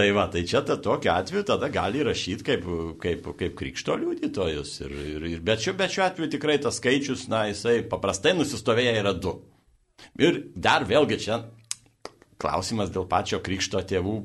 tai 0.00 0.08
va, 0.16 0.24
tai 0.32 0.46
čia 0.48 0.64
ta, 0.64 0.78
tokiu 0.80 1.12
atveju 1.12 1.44
tada 1.52 1.68
gali 1.68 2.00
rašyti 2.08 2.48
kaip, 2.48 2.64
kaip, 3.04 3.28
kaip 3.44 3.60
krikšto 3.60 3.98
liudytojus. 4.00 4.74
Ir, 4.88 4.96
ir, 5.18 5.28
ir, 5.34 5.44
bet, 5.44 5.60
šiuo, 5.68 5.76
bet 5.84 5.92
šiuo 5.92 6.08
atveju 6.08 6.32
tikrai 6.38 6.56
tas 6.64 6.80
skaičius, 6.80 7.28
na, 7.28 7.44
jisai 7.52 7.82
paprastai 7.92 8.32
nusistovėję 8.40 8.98
yra 9.04 9.12
du. 9.12 9.36
Ir 10.16 10.46
dar 10.56 10.88
vėlgi 10.88 11.20
čia 11.28 11.42
klausimas 12.40 12.88
dėl 12.96 13.04
pačio 13.12 13.44
krikšto 13.44 13.84
tėvų 13.92 14.20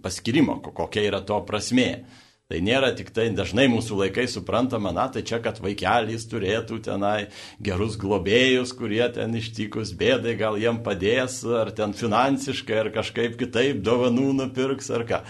paskirimo, 0.00 0.62
kokia 0.72 1.10
yra 1.12 1.20
to 1.20 1.44
prasmė. 1.44 1.90
Tai 2.52 2.58
nėra 2.60 2.90
tik 2.92 3.08
tai 3.16 3.30
dažnai 3.32 3.64
mūsų 3.72 3.96
laikai 4.02 4.26
suprantama, 4.28 4.90
na 4.92 5.06
tai 5.08 5.22
čia, 5.24 5.38
kad 5.40 5.62
vaikelis 5.64 6.26
turėtų 6.28 6.76
tenai 6.84 7.30
gerus 7.64 7.94
globėjus, 7.96 8.74
kurie 8.76 9.00
ten 9.16 9.32
ištikus 9.38 9.94
bėdai 9.96 10.34
gal 10.36 10.58
jiem 10.60 10.82
padės, 10.84 11.38
ar 11.48 11.70
ten 11.72 11.94
finansiškai, 11.96 12.76
ar 12.82 12.90
kažkaip 12.92 13.38
kitaip 13.40 13.80
dovanų 13.86 14.34
nupirks, 14.42 14.90
ar 14.92 15.06
ką. 15.08 15.22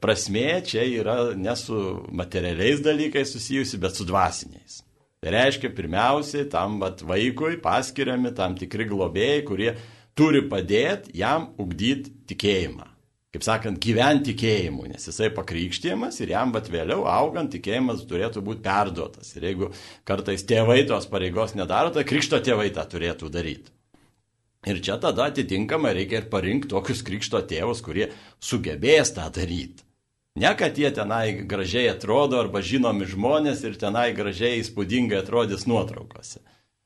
Prasmė 0.00 0.62
čia 0.64 0.86
yra 0.88 1.18
ne 1.36 1.52
su 1.56 1.82
materialiais 2.08 2.80
dalykais 2.84 3.36
susijusi, 3.36 3.82
bet 3.84 4.00
su 4.00 4.08
dvasiniais. 4.08 4.80
Tai 5.20 5.36
reiškia, 5.36 5.68
pirmiausiai 5.76 6.48
tam 6.52 6.80
vaikui 6.80 7.60
paskiriami 7.60 8.32
tam 8.40 8.56
tikri 8.56 8.88
globėjai, 8.88 9.44
kurie 9.44 9.70
turi 10.16 10.46
padėti 10.48 11.12
jam 11.20 11.50
ugdyti 11.60 12.16
tikėjimą 12.32 12.93
kaip 13.34 13.42
sakant, 13.42 13.80
gyventi 13.82 14.30
tikėjimu, 14.30 14.86
nes 14.92 15.08
jisai 15.08 15.32
pakrikštėjimas 15.34 16.20
ir 16.22 16.30
jam 16.36 16.52
bet 16.54 16.68
vėliau 16.70 17.02
augant 17.10 17.50
tikėjimas 17.50 18.04
turėtų 18.06 18.44
būti 18.46 18.62
perduotas. 18.62 19.32
Ir 19.34 19.48
jeigu 19.48 19.70
kartais 20.06 20.46
tėvai 20.46 20.84
tos 20.86 21.08
pareigos 21.10 21.56
nedaro, 21.58 21.90
tai 21.90 22.06
krikšto 22.06 22.38
tėvai 22.46 22.68
tą 22.76 22.86
turėtų 22.92 23.32
daryti. 23.34 23.74
Ir 24.70 24.78
čia 24.80 24.96
tada 25.02 25.26
atitinkamai 25.28 25.92
reikia 25.98 26.22
ir 26.22 26.30
parinkti 26.30 26.70
tokius 26.72 27.02
krikšto 27.04 27.42
tėvus, 27.50 27.82
kurie 27.84 28.12
sugebės 28.40 29.12
tą 29.18 29.26
daryti. 29.34 29.82
Ne, 30.38 30.54
kad 30.58 30.78
jie 30.78 30.88
tenai 30.94 31.44
gražiai 31.50 31.90
atrodo 31.90 32.38
arba 32.40 32.62
žinomi 32.62 33.06
žmonės 33.06 33.66
ir 33.66 33.76
tenai 33.78 34.08
gražiai 34.14 34.62
įspūdingai 34.62 35.20
atrodys 35.20 35.66
nuotraukose. 35.70 36.40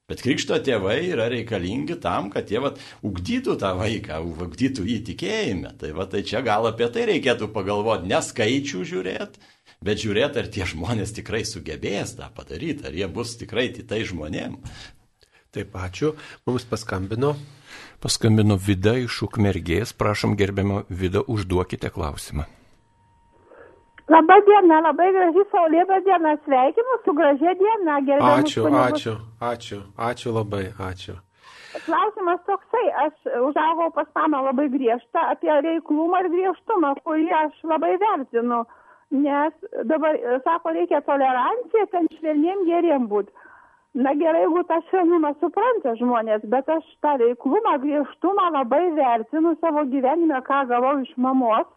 Bet 0.08 0.22
krikšto 0.24 0.56
tėvai 0.64 1.02
yra 1.10 1.26
reikalingi 1.28 1.98
tam, 2.00 2.30
kad 2.32 2.48
jie 2.48 2.62
vat, 2.64 2.78
ugdytų 3.04 3.58
tą 3.60 3.74
vaiką, 3.76 4.22
ugdytų 4.46 4.86
jį 4.88 4.98
tikėjime. 5.10 5.74
Tai, 5.76 5.92
va, 5.98 6.06
tai 6.08 6.22
čia 6.24 6.40
gal 6.46 6.64
apie 6.70 6.88
tai 6.94 7.04
reikėtų 7.10 7.50
pagalvoti, 7.52 8.08
ne 8.08 8.22
skaičių 8.24 8.86
žiūrėti, 8.88 9.44
bet 9.84 10.00
žiūrėti, 10.00 10.40
ar 10.40 10.48
tie 10.54 10.64
žmonės 10.72 11.12
tikrai 11.18 11.42
sugebės 11.44 12.16
tą 12.16 12.30
padaryti, 12.32 12.88
ar 12.88 12.96
jie 12.96 13.10
bus 13.12 13.36
tikrai 13.36 13.68
tai 13.76 14.00
žmonėm. 14.08 14.56
Taip, 15.52 15.76
ačiū. 15.76 16.14
Mums 16.48 16.64
paskambino. 16.68 17.36
Paskambino 18.00 18.56
Vida 18.56 18.96
iš 18.96 19.26
Ukmergės. 19.28 19.92
Prašom, 19.92 20.40
gerbiamą 20.40 20.86
Vida, 20.88 21.20
užduokite 21.20 21.92
klausimą. 21.92 22.48
Labą 24.08 24.36
dieną, 24.46 24.76
labai 24.86 25.10
graži 25.12 25.42
saulėta 25.52 25.98
diena, 26.04 26.30
sveikinu 26.44 26.94
su 27.04 27.12
gražia 27.16 27.52
diena, 27.60 27.98
gerbiamas. 28.06 28.46
Ačiū, 28.46 28.62
kunigus. 28.64 28.86
ačiū, 28.86 29.12
ačiū, 29.50 29.80
ačiū 30.08 30.32
labai, 30.32 30.62
ačiū. 30.86 31.16
Klausimas 31.84 32.40
toksai, 32.48 32.86
aš 33.04 33.28
užaugau 33.50 33.90
pas 33.98 34.08
mamą 34.16 34.40
labai 34.46 34.66
griežtą 34.72 35.26
apie 35.34 35.52
reiklumą 35.66 36.22
ir 36.24 36.30
griežtumą, 36.32 36.94
kurį 37.04 37.28
aš 37.42 37.60
labai 37.68 37.92
vertinu, 38.00 38.62
nes 39.12 39.68
dabar, 39.92 40.16
sako, 40.46 40.72
reikia 40.78 41.04
toleranciją, 41.04 41.86
ten 41.92 42.08
švelniem 42.16 42.64
geriem 42.70 43.10
būti. 43.12 43.34
Na 43.98 44.14
gerai, 44.16 44.46
jeigu 44.46 44.62
tą 44.70 44.80
švelnumą 44.88 45.34
supranta 45.42 45.92
žmonės, 46.00 46.48
bet 46.48 46.68
aš 46.72 46.88
tą 47.04 47.18
reiklumą, 47.20 47.76
griežtumą 47.84 48.48
labai 48.56 48.86
vertinu 48.96 49.52
savo 49.60 49.84
gyvenime, 49.92 50.40
ką 50.48 50.64
gavau 50.72 50.96
iš 51.04 51.12
mamos 51.20 51.68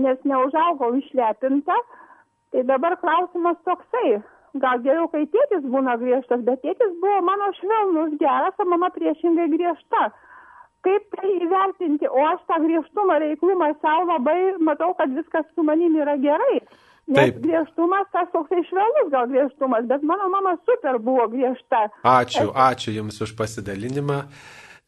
nes 0.00 0.18
neužaugau 0.24 0.94
išlepinta. 1.00 1.76
Tai 2.52 2.62
dabar 2.68 2.96
klausimas 3.00 3.56
toksai. 3.64 4.20
Gal 4.60 4.82
geriau, 4.84 5.06
kai 5.08 5.24
tėtis 5.32 5.64
būna 5.64 5.96
griežtas, 5.96 6.42
bet 6.44 6.60
tėtis 6.60 6.92
buvo 7.00 7.22
mano 7.24 7.48
švelnus, 7.56 8.18
geras, 8.20 8.58
o 8.60 8.66
mama 8.68 8.90
priešingai 8.92 9.48
griežta. 9.54 10.10
Kaip 10.84 11.06
tai 11.14 11.30
įvertinti, 11.46 12.08
o 12.10 12.24
aš 12.26 12.42
tą 12.50 12.58
griežtumą, 12.60 13.16
reiklumą 13.22 13.70
savo 13.80 14.10
labai 14.10 14.58
matau, 14.60 14.92
kad 14.98 15.14
viskas 15.16 15.46
su 15.54 15.64
manimi 15.64 16.02
yra 16.04 16.18
gerai. 16.20 16.58
Nes 17.12 17.32
Taip. 17.32 17.38
griežtumas 17.42 18.10
tas 18.14 18.28
toksai 18.34 18.60
švelnus 18.68 19.08
gal 19.10 19.30
griežtumas, 19.30 19.86
bet 19.90 20.04
mano 20.06 20.28
mama 20.30 20.52
super 20.66 21.00
buvo 21.02 21.24
griežta. 21.32 21.88
Ačiū, 22.06 22.52
ačiū 22.54 22.94
Jums 22.94 23.18
už 23.24 23.32
pasidalinimą. 23.38 24.20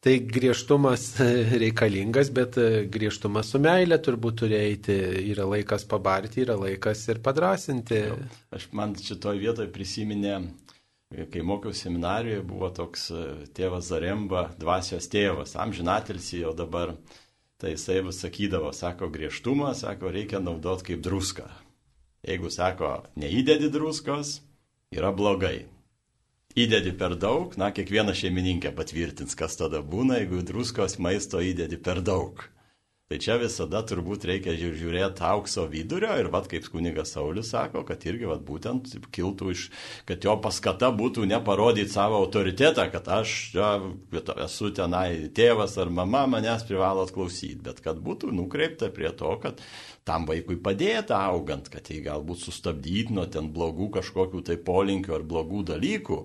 Tai 0.05 0.19
griežtumas 0.21 1.15
reikalingas, 1.63 2.29
bet 2.37 2.59
e, 2.61 2.85
griežtumas 2.93 3.49
su 3.49 3.61
meilė 3.63 3.97
turbūt 4.05 4.37
turi 4.43 4.59
eiti. 4.59 4.93
Yra 5.33 5.47
laikas 5.49 5.87
pabarti, 5.89 6.43
yra 6.45 6.59
laikas 6.61 7.07
ir 7.09 7.23
padrasinti. 7.25 8.03
Aš 8.53 8.67
man 8.77 8.93
šitoje 9.01 9.41
vietoje 9.41 9.73
prisiminė, 9.73 10.37
kai 11.33 11.45
mokiau 11.49 11.73
seminarijoje, 11.73 12.45
buvo 12.45 12.69
toks 12.77 13.07
e, 13.17 13.25
tėvas 13.57 13.89
Zaremba, 13.89 14.51
dvasios 14.61 15.09
tėvas, 15.09 15.57
amžinatilsi 15.65 16.43
jau 16.43 16.53
dabar. 16.59 16.93
Tai 17.57 17.73
jisai 17.73 18.03
vis 18.05 18.21
sakydavo, 18.21 18.75
sako, 18.77 19.09
griežtumą, 19.15 19.73
sako, 19.79 20.13
reikia 20.13 20.43
naudoti 20.43 20.91
kaip 20.91 21.07
druską. 21.07 21.49
Jeigu 22.29 22.53
sako, 22.53 22.99
neįdedi 23.17 23.73
druskos, 23.73 24.43
yra 24.93 25.17
blogai 25.17 25.63
įdedi 26.55 26.95
per 26.99 27.17
daug, 27.19 27.55
na, 27.61 27.71
kiekviena 27.75 28.15
šeimininkė 28.15 28.75
patvirtins, 28.79 29.35
kas 29.39 29.59
tada 29.61 29.83
būna, 29.83 30.21
jeigu 30.23 30.43
druskos 30.47 30.99
maisto 31.03 31.43
įdedi 31.43 31.81
per 31.83 32.03
daug. 32.07 32.47
Tai 33.05 33.19
čia 33.21 33.35
visada 33.37 33.83
turbūt 33.85 34.23
reikia 34.25 34.55
žiūrėti 34.57 35.21
aukso 35.29 35.67
vidurio 35.69 36.15
ir 36.17 36.31
vad 36.33 36.47
kaip 36.49 36.65
kunigas 36.73 37.11
Saulis 37.13 37.51
sako, 37.53 37.83
kad 37.85 38.01
irgi 38.09 38.31
vad 38.31 38.41
būtent 38.49 38.95
kiltų 39.13 39.51
iš, 39.53 39.65
kad 40.09 40.25
jo 40.25 40.39
paskata 40.41 40.89
būtų 40.89 41.27
neparodyti 41.29 41.93
savo 41.93 42.23
autoritetą, 42.23 42.87
kad 42.95 43.11
aš 43.19 43.35
ja, 43.59 43.69
esu 44.47 44.73
tenai 44.73 45.29
tėvas 45.37 45.77
ar 45.85 45.93
mama, 45.93 46.25
manęs 46.33 46.65
privalot 46.65 47.13
klausyti, 47.13 47.61
bet 47.69 47.85
kad 47.85 48.01
būtų 48.01 48.33
nukreipta 48.33 48.89
prie 48.89 49.13
to, 49.13 49.37
kad 49.43 49.61
tam 50.09 50.25
vaikui 50.31 50.57
padėta 50.65 51.21
augant, 51.29 51.69
kad 51.69 51.93
jį 51.93 52.07
galbūt 52.09 52.41
sustabdyti 52.41 53.13
nuo 53.13 53.29
ten 53.29 53.53
blogų 53.53 53.91
kažkokių 53.99 54.47
tai 54.49 54.57
polinkių 54.57 55.19
ar 55.19 55.29
blogų 55.29 55.67
dalykų 55.75 56.23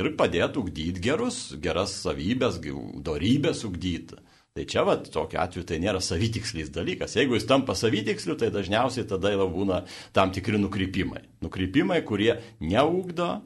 ir 0.00 0.14
padėtų 0.16 0.64
ugdyti 0.64 1.04
gerus, 1.04 1.50
geras 1.60 1.98
savybės, 2.00 2.62
darybės 3.04 3.68
ugdyti. 3.68 4.24
Tai 4.54 4.64
čia, 4.70 4.84
va, 4.86 4.94
tokiu 5.02 5.40
atveju 5.42 5.66
tai 5.66 5.80
nėra 5.82 5.98
savitikslys 5.98 6.68
dalykas. 6.74 7.16
Jeigu 7.18 7.34
jis 7.34 7.46
tampa 7.50 7.74
savitiksliu, 7.74 8.36
tai 8.38 8.52
dažniausiai 8.54 9.06
tada 9.10 9.32
jau 9.34 9.48
būna 9.50 9.80
tam 10.14 10.30
tikri 10.34 10.60
nukrypimai. 10.62 11.24
Nukrypimai, 11.42 11.98
kurie 12.06 12.36
neugdo, 12.62 13.40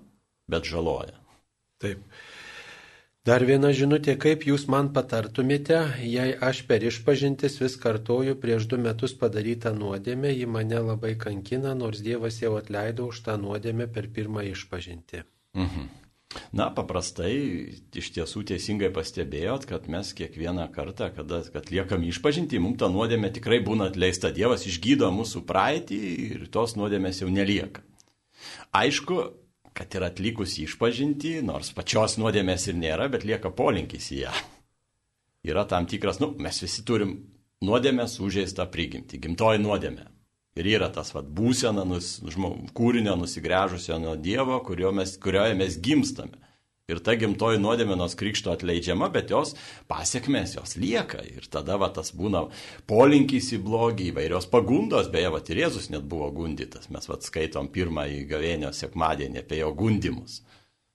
bet 0.52 0.68
žaloja. 0.68 1.16
Taip. 1.80 2.02
Dar 3.28 3.44
viena 3.48 3.70
žinutė, 3.76 4.18
kaip 4.20 4.44
jūs 4.48 4.66
man 4.72 4.90
patartumėte, 4.92 5.78
jei 6.04 6.34
aš 6.44 6.62
per 6.68 6.84
išpažintis 6.84 7.56
vis 7.60 7.76
kartoju 7.80 8.36
prieš 8.40 8.68
du 8.68 8.76
metus 8.80 9.16
padarytą 9.16 9.72
nuodėmę, 9.76 10.32
ji 10.32 10.48
mane 10.48 10.82
labai 10.90 11.14
kankina, 11.20 11.72
nors 11.76 12.04
Dievas 12.04 12.40
jau 12.40 12.54
atleido 12.60 13.08
už 13.12 13.24
tą 13.24 13.36
nuodėmę 13.40 13.88
per 13.96 14.08
pirmą 14.12 14.44
išpažinti. 14.52 15.24
Mhm. 15.56 15.88
Na, 16.52 16.66
paprastai 16.76 17.32
iš 17.96 18.10
tiesų 18.12 18.42
teisingai 18.50 18.90
pastebėjot, 18.92 19.64
kad 19.68 19.86
mes 19.88 20.10
kiekvieną 20.16 20.66
kartą, 20.74 21.08
kada 21.16 21.40
atliekam 21.56 22.04
išpažinti, 22.04 22.60
mums 22.60 22.80
ta 22.82 22.90
nuodėmė 22.92 23.30
tikrai 23.38 23.62
būna 23.64 23.88
atleista. 23.88 24.28
Dievas 24.34 24.66
išgydo 24.68 25.08
mūsų 25.14 25.44
praeitį 25.48 26.00
ir 26.26 26.44
tos 26.52 26.76
nuodėmės 26.76 27.22
jau 27.22 27.30
nelieka. 27.32 27.80
Aišku, 28.76 29.22
kad 29.78 29.96
ir 29.96 30.04
atlikus 30.04 30.58
išpažinti, 30.60 31.38
nors 31.48 31.72
pačios 31.72 32.18
nuodėmės 32.20 32.68
ir 32.68 32.76
nėra, 32.76 33.08
bet 33.12 33.24
lieka 33.24 33.54
polinkis 33.54 34.12
į 34.12 34.22
ją. 34.26 34.36
Yra 35.48 35.64
tam 35.70 35.88
tikras, 35.88 36.20
nu, 36.20 36.34
mes 36.36 36.60
visi 36.60 36.84
turim 36.84 37.16
nuodėmės 37.64 38.18
užėstą 38.20 38.68
prigimti, 38.72 39.20
gimtoji 39.22 39.64
nuodėmė. 39.64 40.04
Ir 40.58 40.66
yra 40.66 40.88
tas 40.90 41.12
vat, 41.14 41.28
būsena 41.30 41.84
nus, 41.86 42.16
žmog, 42.26 42.72
kūrinio 42.74 43.14
nusigręžusio 43.20 44.00
nuo 44.02 44.16
Dievo, 44.18 44.58
mes, 44.96 45.14
kurioje 45.22 45.54
mes 45.54 45.78
gimstame. 45.78 46.40
Ir 46.88 47.02
ta 47.04 47.12
gimtoji 47.20 47.60
nuodėmė 47.60 47.98
nors 48.00 48.14
krikšto 48.16 48.48
atleidžiama, 48.54 49.10
bet 49.12 49.28
jos 49.28 49.52
pasiekmes 49.92 50.54
jos 50.56 50.72
lieka. 50.80 51.20
Ir 51.20 51.44
tada 51.52 51.76
va, 51.76 51.90
tas 51.92 52.14
būna 52.16 52.46
polinkis 52.88 53.50
į 53.52 53.58
blogį, 53.66 54.06
įvairios 54.08 54.48
pagundos, 54.48 55.10
beje, 55.12 55.28
va, 55.34 55.42
ir 55.44 55.60
Jėzus 55.66 55.90
net 55.92 56.08
buvo 56.08 56.30
gundytas. 56.32 56.88
Mes 56.88 57.10
va, 57.10 57.20
skaitom 57.20 57.68
pirmąjį 57.76 58.24
gavėnio 58.32 58.72
sekmadienį 58.72 59.44
apie 59.44 59.60
jo 59.60 59.70
gundimus. 59.76 60.40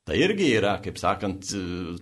Tai 0.03 0.18
irgi 0.18 0.49
yra, 0.57 0.74
kaip 0.84 0.97
sakant, 0.99 1.53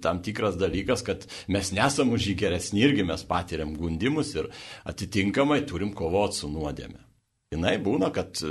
tam 0.02 0.24
tikras 0.26 0.56
dalykas, 0.58 1.04
kad 1.06 1.28
mes 1.52 1.76
nesam 1.76 2.16
už 2.16 2.32
jį 2.32 2.40
geresni, 2.46 2.88
irgi 2.88 3.06
mes 3.06 3.28
patiriam 3.28 3.76
gundimus 3.78 4.34
ir 4.40 4.50
atitinkamai 4.88 5.62
turim 5.68 5.92
kovoti 5.94 6.42
su 6.42 6.50
nuodėme 6.50 7.11
jinai 7.52 7.74
būna, 7.84 8.08
kad 8.16 8.40
e, 8.48 8.50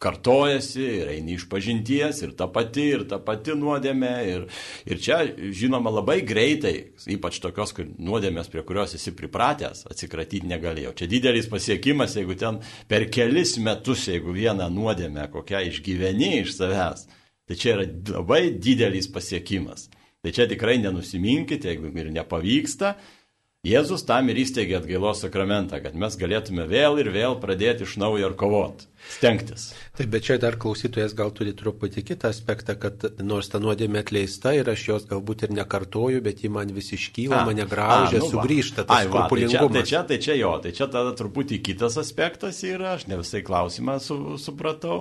kartojasi 0.00 0.84
ir 1.02 1.10
eini 1.12 1.34
iš 1.36 1.46
pažinties 1.52 2.22
ir 2.24 2.32
ta 2.38 2.46
pati, 2.52 2.86
ir 2.94 3.04
ta 3.10 3.18
pati 3.22 3.52
nuodėmė. 3.58 4.12
Ir, 4.30 4.46
ir 4.88 5.02
čia, 5.04 5.18
žinoma, 5.52 5.92
labai 5.98 6.22
greitai, 6.26 6.74
ypač 7.12 7.42
tokios 7.44 7.74
nuodėmės, 7.76 8.48
prie 8.52 8.64
kurios 8.66 8.96
esi 8.96 9.12
pripratęs, 9.16 9.84
atsikratyti 9.90 10.48
negalėjau. 10.48 10.94
Čia 10.96 11.10
didelis 11.12 11.50
pasiekimas, 11.52 12.16
jeigu 12.16 12.38
ten 12.40 12.62
per 12.88 13.04
kelis 13.12 13.58
metus, 13.60 14.06
jeigu 14.08 14.32
vieną 14.36 14.70
nuodėmę 14.72 15.28
kokią 15.34 15.66
išgyveni 15.68 16.38
iš 16.40 16.56
savęs, 16.56 17.04
tai 17.46 17.60
čia 17.60 17.76
yra 17.76 17.86
labai 18.16 18.46
didelis 18.56 19.10
pasiekimas. 19.12 19.90
Tai 20.24 20.32
čia 20.34 20.48
tikrai 20.50 20.80
nenusiminkite, 20.80 21.68
jeigu 21.70 21.92
ir 21.92 22.08
nepavyksta, 22.16 22.96
Jėzus 23.66 24.04
tam 24.06 24.28
ir 24.30 24.38
įsteigė 24.38 24.76
atgailos 24.78 25.24
sakramentą, 25.24 25.80
kad 25.82 25.96
mes 25.98 26.14
galėtume 26.20 26.68
vėl 26.70 27.00
ir 27.02 27.08
vėl 27.10 27.34
pradėti 27.42 27.82
iš 27.82 27.96
naujo 27.98 28.28
ir 28.28 28.34
kovoti, 28.38 28.86
stengtis. 29.16 29.64
Taip, 29.98 30.10
bet 30.12 30.26
čia 30.28 30.36
dar 30.38 30.54
klausytojas 30.60 31.16
gal 31.18 31.32
turi 31.34 31.54
truputį 31.56 32.04
kitą 32.06 32.30
aspektą, 32.30 32.76
kad 32.78 33.02
nors 33.26 33.50
ta 33.50 33.58
nuodėmė 33.62 34.04
atleista 34.04 34.52
ir 34.54 34.70
aš 34.70 34.84
jos 34.90 35.08
galbūt 35.10 35.46
ir 35.48 35.54
nekartoju, 35.56 36.20
bet 36.22 36.44
ji 36.44 36.50
man 36.54 36.70
vis 36.76 36.92
iškyla, 36.94 37.40
a, 37.40 37.48
mane 37.48 37.66
graužia, 37.66 38.20
a, 38.20 38.22
nu, 38.22 38.28
sugrįžta 38.36 38.84
tas 38.86 39.08
skrupulingumas. 39.08 39.72
Tai, 39.72 39.80
tai, 39.80 39.84
čia, 39.90 40.04
tai 40.12 40.20
čia 40.28 40.38
jo, 40.38 40.52
tai 40.62 40.74
čia 40.76 40.90
tada 40.92 41.16
truputį 41.18 41.60
kitas 41.66 41.98
aspektas 42.04 42.62
yra, 42.68 42.94
aš 43.00 43.08
ne 43.10 43.18
visai 43.24 43.42
klausimą 43.46 43.98
su, 44.04 44.20
supratau. 44.42 45.00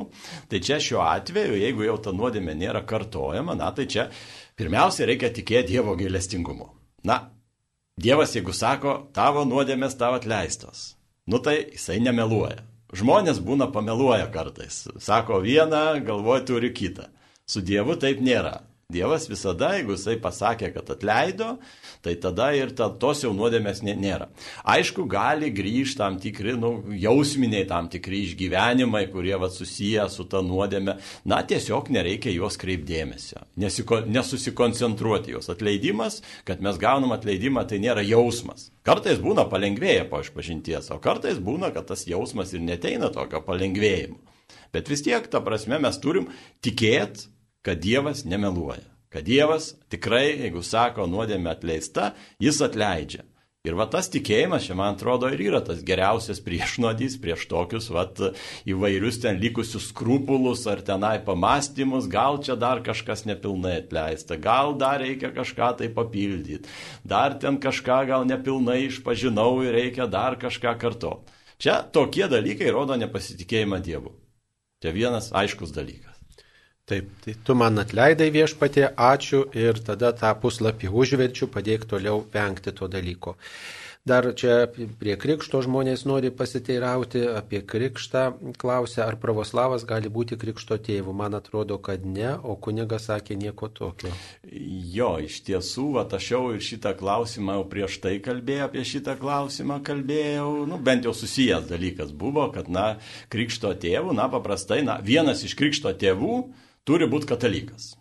Tai 0.49 0.64
čia 0.66 0.82
šiuo 0.82 1.03
atveju, 1.06 1.62
jeigu 1.62 1.86
jau 1.86 1.99
ta 2.01 2.16
nuodėmė 2.18 2.58
nėra 2.66 2.82
kartojama, 2.89 3.53
na 3.62 3.70
tai 3.78 3.86
čia 3.91 4.10
pirmiausia 4.58 5.06
reikia 5.12 5.30
tikėti 5.36 5.76
Dievo 5.76 5.93
gailestingumu. 5.99 6.72
Na, 7.06 7.20
Dievas, 7.96 8.34
jeigu 8.36 8.52
sako, 8.52 8.93
tavo 9.16 9.46
nuodėmės 9.48 9.93
tavo 9.96 10.18
atleistos, 10.20 10.80
nu 11.32 11.39
tai 11.39 11.54
jisai 11.62 12.02
nemeluoja. 12.04 12.66
Žmonės 12.96 13.39
būna 13.39 13.70
pameluoja 13.72 14.26
kartais. 14.34 14.82
Sako 15.00 15.39
vieną, 15.46 16.02
galvoja 16.04 16.43
turi 16.50 16.74
kitą. 16.76 17.08
Su 17.48 17.64
Dievu 17.64 17.96
taip 18.02 18.20
nėra. 18.20 18.58
Dievas 18.93 19.23
visada, 19.25 19.71
jeigu 19.73 19.95
jisai 19.95 20.13
pasakė, 20.21 20.67
kad 20.75 20.89
atleido, 20.93 21.55
tai 22.05 22.11
tada 22.21 22.51
ir 22.53 22.69
ta, 22.77 22.86
tos 23.01 23.23
jau 23.23 23.31
nuodėmės 23.33 23.81
nėra. 23.81 24.27
Aišku, 24.61 25.07
gali 25.09 25.49
grįžti 25.49 25.97
tam 25.97 26.19
tikri, 26.21 26.53
nu, 26.61 26.69
jausminiai 26.93 27.65
tam 27.65 27.89
tikri 27.89 28.21
išgyvenimai, 28.27 29.07
kurie 29.09 29.33
va, 29.41 29.49
susiję 29.49 30.05
su 30.13 30.27
ta 30.29 30.43
nuodėme. 30.45 30.99
Na, 31.25 31.41
tiesiog 31.41 31.89
nereikia 31.97 32.29
juos 32.36 32.61
kreipdėmesio, 32.61 33.41
nesiko, 33.57 34.03
nesusikoncentruoti 34.05 35.33
juos. 35.33 35.49
Atleidimas, 35.49 36.21
kad 36.45 36.61
mes 36.61 36.77
gaunam 36.77 37.17
atleidimą, 37.17 37.65
tai 37.65 37.81
nėra 37.81 38.05
jausmas. 38.05 38.69
Kartais 38.86 39.17
būna 39.17 39.49
palengvėję 39.49 40.05
po 40.13 40.21
išpažinties, 40.21 40.93
o 40.93 41.01
kartais 41.01 41.41
būna, 41.41 41.73
kad 41.73 41.89
tas 41.89 42.05
jausmas 42.05 42.53
ir 42.53 42.61
neteina 42.61 43.09
tokio 43.09 43.41
palengvėjimo. 43.49 44.21
Bet 44.75 44.93
vis 44.93 45.01
tiek, 45.01 45.25
ta 45.25 45.41
prasme, 45.41 45.81
mes 45.81 45.97
turim 46.03 46.29
tikėti, 46.61 47.31
kad 47.66 47.82
Dievas 47.82 48.26
nemeluoja. 48.26 48.86
Kad 49.09 49.26
Dievas 49.26 49.74
tikrai, 49.89 50.36
jeigu 50.43 50.61
sako 50.61 51.07
nuodėmė 51.09 51.55
atleista, 51.55 52.11
jis 52.41 52.61
atleidžia. 52.61 53.24
Ir 53.66 53.74
va 53.74 53.88
tas 53.89 54.05
tikėjimas, 54.13 54.68
čia 54.68 54.76
man 54.78 54.93
atrodo, 54.93 55.26
ir 55.34 55.41
yra 55.41 55.57
tas 55.66 55.80
geriausias 55.86 56.38
priešnodys 56.45 57.16
prieš 57.22 57.47
tokius 57.49 57.88
vat, 57.89 58.20
įvairius 58.70 59.18
ten 59.24 59.39
likusius 59.41 59.88
skrupulus 59.89 60.68
ar 60.70 60.84
tenai 60.86 61.16
pamastymus, 61.26 62.05
gal 62.11 62.38
čia 62.45 62.53
dar 62.61 62.84
kažkas 62.86 63.26
nepilnai 63.26 63.80
atleista, 63.80 64.38
gal 64.38 64.76
dar 64.78 65.01
reikia 65.01 65.34
kažką 65.34 65.72
tai 65.82 65.89
papildyti, 65.95 66.70
dar 67.01 67.39
ten 67.41 67.57
kažką 67.57 68.03
gal 68.11 68.30
nepilnai 68.30 68.84
išpažinau 68.86 69.63
ir 69.66 69.74
reikia 69.80 70.05
dar 70.05 70.38
kažką 70.38 70.78
kartoti. 70.78 71.34
Čia 71.57 71.80
tokie 71.89 72.28
dalykai 72.30 72.70
rodo 72.70 72.99
nepasitikėjimą 72.99 73.82
Dievu. 73.82 74.13
Čia 74.84 74.93
vienas 74.93 75.32
aiškus 75.34 75.74
dalykas. 75.74 76.14
Taip, 76.86 77.07
tai 77.23 77.33
tu 77.41 77.55
man 77.57 77.81
atleidai 77.81 78.27
viešpatė, 78.29 78.91
ačiū 78.93 79.39
ir 79.57 79.79
tada 79.88 80.11
tą 80.13 80.29
puslapį 80.38 80.91
užverčiu, 80.93 81.47
padėk 81.49 81.88
toliau 81.89 82.19
vengti 82.33 82.73
to 82.77 82.86
dalyko. 82.86 83.33
Dar 84.05 84.27
čia 84.38 84.67
prie 84.99 85.15
krikšto 85.17 85.63
žmonės 85.65 86.03
nori 86.05 86.29
pasiteirauti 86.29 87.23
apie 87.25 87.63
krikštą, 87.65 88.25
klausia, 88.61 89.07
ar 89.07 89.15
pravoslavas 89.17 89.81
gali 89.89 90.11
būti 90.13 90.38
krikšto 90.38 90.77
tėvu. 90.77 91.15
Man 91.17 91.33
atrodo, 91.33 91.79
kad 91.81 92.05
ne, 92.05 92.36
o 92.38 92.53
kunigas 92.53 93.07
sakė 93.09 93.33
nieko 93.41 93.71
tokio. 93.73 94.11
Jo, 94.45 95.15
iš 95.25 95.39
tiesų, 95.47 95.88
va, 95.95 96.03
aš 96.19 96.27
jau 96.36 96.43
ir 96.53 96.61
šitą 96.67 96.93
klausimą 96.99 97.55
jau 97.57 97.65
prieš 97.71 97.97
tai 98.03 98.19
kalbėjau, 98.21 98.67
apie 98.69 98.86
šitą 98.86 99.17
klausimą 99.17 99.79
kalbėjau, 99.89 100.51
nu, 100.69 100.77
bent 100.77 101.09
jau 101.09 101.15
susijęs 101.17 101.65
dalykas 101.73 102.13
buvo, 102.13 102.45
kad, 102.53 102.69
na, 102.69 102.86
krikšto 103.33 103.73
tėvų, 103.73 104.13
na, 104.21 104.29
paprastai, 104.29 104.83
na, 104.86 104.99
vienas 105.01 105.41
iš 105.49 105.57
krikšto 105.57 105.97
tėvų, 106.05 106.38
turi 106.86 107.07
būti 107.09 107.29
katalikas. 107.33 107.93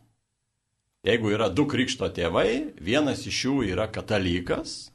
Jeigu 1.04 1.34
yra 1.36 1.50
du 1.52 1.66
krikšto 1.68 2.08
tėvai, 2.16 2.74
vienas 2.80 3.26
iš 3.28 3.44
jų 3.44 3.54
yra 3.74 3.90
katalikas, 3.92 4.90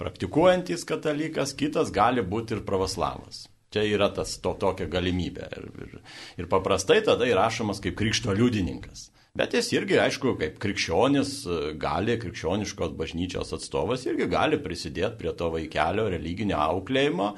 praktikuojantis 0.00 0.84
katalikas, 0.88 1.54
kitas 1.56 1.92
gali 1.92 2.24
būti 2.24 2.58
ir 2.58 2.64
pravoslavas. 2.68 3.46
Čia 3.72 3.84
yra 3.88 4.10
tas 4.14 4.36
to 4.40 4.52
tokia 4.60 4.86
galimybė. 4.88 5.48
Ir, 5.56 5.68
ir, 5.84 5.94
ir 6.42 6.48
paprastai 6.52 7.00
tada 7.04 7.28
įrašomas 7.28 7.80
kaip 7.84 7.96
krikšto 7.98 8.36
liudininkas. 8.36 9.10
Bet 9.36 9.52
jis 9.52 9.68
irgi, 9.74 9.98
aišku, 10.00 10.32
kaip 10.40 10.60
krikščionis 10.62 11.32
gali, 11.80 12.14
krikščioniškos 12.20 12.94
bažnyčios 12.96 13.52
atstovas 13.56 14.06
irgi 14.08 14.30
gali 14.32 14.60
prisidėti 14.64 15.20
prie 15.20 15.32
to 15.36 15.50
vaikelio 15.52 16.06
religinio 16.12 16.60
auklėjimo 16.62 17.34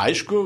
Aišku, 0.00 0.38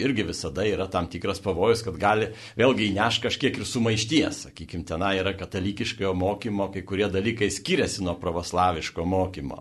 irgi 0.00 0.24
visada 0.24 0.64
yra 0.64 0.86
tam 0.88 1.06
tikras 1.12 1.42
pavojus, 1.44 1.82
kad 1.84 1.98
gali 2.00 2.30
vėlgi 2.56 2.86
įneš 2.88 3.18
kažkiek 3.26 3.58
ir 3.60 3.66
sumaišties. 3.68 4.46
Sakykime, 4.46 4.86
tenai 4.88 5.18
yra 5.20 5.34
katalikiškojo 5.36 6.14
mokymo, 6.16 6.70
kai 6.72 6.82
kurie 6.88 7.10
dalykai 7.12 7.50
skiriasi 7.52 8.06
nuo 8.06 8.16
pravoslaviško 8.20 9.04
mokymo. 9.04 9.60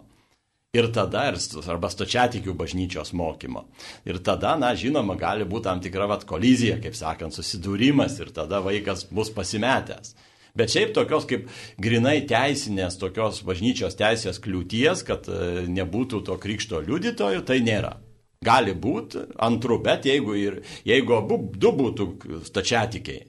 Ir 0.78 0.88
tada, 0.96 1.26
arba 1.32 1.90
stočiatikių 1.92 2.56
bažnyčios 2.56 3.12
mokymo. 3.16 3.66
Ir 4.08 4.22
tada, 4.24 4.56
na, 4.60 4.72
žinoma, 4.76 5.18
gali 5.20 5.48
būti 5.48 5.68
tam 5.68 5.84
tikra 5.84 6.08
vat 6.08 6.24
kolizija, 6.28 6.80
kaip 6.84 6.96
sakant, 6.96 7.36
susidūrimas 7.36 8.20
ir 8.24 8.32
tada 8.36 8.64
vaikas 8.64 9.06
bus 9.12 9.32
pasimetęs. 9.34 10.16
Bet 10.58 10.72
šiaip 10.74 10.96
tokios 10.96 11.28
kaip 11.30 11.50
grinai 11.82 12.22
teisinės, 12.30 12.98
tokios 12.98 13.44
bažnyčios 13.46 14.00
teisės 14.00 14.40
kliūties, 14.42 15.04
kad 15.06 15.28
e, 15.30 15.68
nebūtų 15.70 16.24
to 16.26 16.38
krikšto 16.42 16.82
liudytojų, 16.88 17.44
tai 17.46 17.60
nėra. 17.66 17.98
Gali 18.46 18.76
būti 18.78 19.24
antru, 19.42 19.80
bet 19.84 20.06
jeigu, 20.06 20.36
ir, 20.38 20.60
jeigu 20.86 21.18
abu 21.18 21.40
du 21.58 21.72
būtų 21.74 22.06
stačiatikiai, 22.46 23.24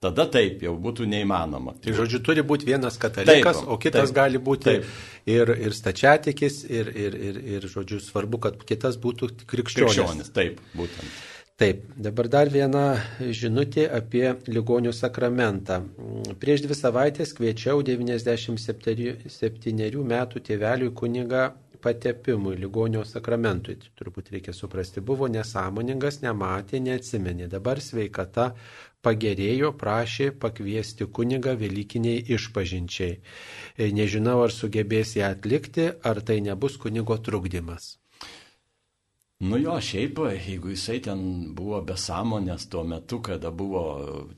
tada 0.00 0.24
taip 0.32 0.64
jau 0.64 0.72
būtų 0.80 1.08
neįmanoma. 1.12 1.76
Tai 1.84 1.96
žodžiu, 1.98 2.22
turi 2.24 2.44
būti 2.46 2.70
vienas 2.70 2.96
katalikas, 3.00 3.60
taip, 3.60 3.68
o 3.68 3.76
kitas 3.82 4.10
taip, 4.10 4.16
gali 4.16 4.40
būti 4.40 4.70
taip. 4.70 4.90
ir, 5.28 5.52
ir 5.68 5.76
stačiatikis, 5.76 6.62
ir, 6.70 6.88
ir, 6.88 7.20
ir, 7.28 7.40
ir, 7.56 7.70
žodžiu, 7.72 8.00
svarbu, 8.04 8.40
kad 8.48 8.60
kitas 8.64 8.96
būtų 9.02 9.34
krikščionis. 9.44 9.96
Krikščionis, 9.96 10.32
taip, 10.36 10.60
būtent. 10.76 11.24
Taip, 11.56 11.86
dabar 11.96 12.26
dar 12.28 12.50
viena 12.52 13.00
žinutė 13.32 13.86
apie 13.88 14.34
ligonių 14.44 14.92
sakramentą. 14.92 15.78
Prieš 16.42 16.66
dvi 16.66 16.76
savaitės 16.76 17.32
kviečiau 17.32 17.80
97 17.80 20.04
metų 20.10 20.42
tėveliui 20.50 20.92
kuniga 20.92 21.46
patepimui, 21.86 22.56
ligonio 22.58 23.04
sakramentui. 23.06 23.78
Turbūt 23.98 24.32
reikia 24.34 24.54
suprasti, 24.56 25.04
buvo 25.10 25.28
nesąmoningas, 25.30 26.20
nematė, 26.24 26.80
neatsimenė. 26.82 27.46
Dabar 27.52 27.82
sveikata 27.84 28.48
pagerėjo, 29.06 29.70
prašė 29.82 30.32
pakviesti 30.42 31.06
kunigą 31.18 31.54
Velykiniai 31.60 32.24
išpažinčiai. 32.38 33.20
Nežinau, 34.00 34.40
ar 34.48 34.54
sugebės 34.54 35.14
ją 35.20 35.30
atlikti, 35.36 35.92
ar 36.10 36.24
tai 36.26 36.40
nebus 36.48 36.80
kunigo 36.82 37.20
trukdymas. 37.28 37.94
Nu 39.38 39.58
jo, 39.60 39.74
šiaip, 39.80 40.16
jeigu 40.32 40.70
jisai 40.72 40.96
ten 41.04 41.18
buvo 41.52 41.82
be 41.84 41.92
sąmonės 42.00 42.70
tuo 42.72 42.86
metu, 42.88 43.18
kada 43.20 43.50
buvo 43.52 43.82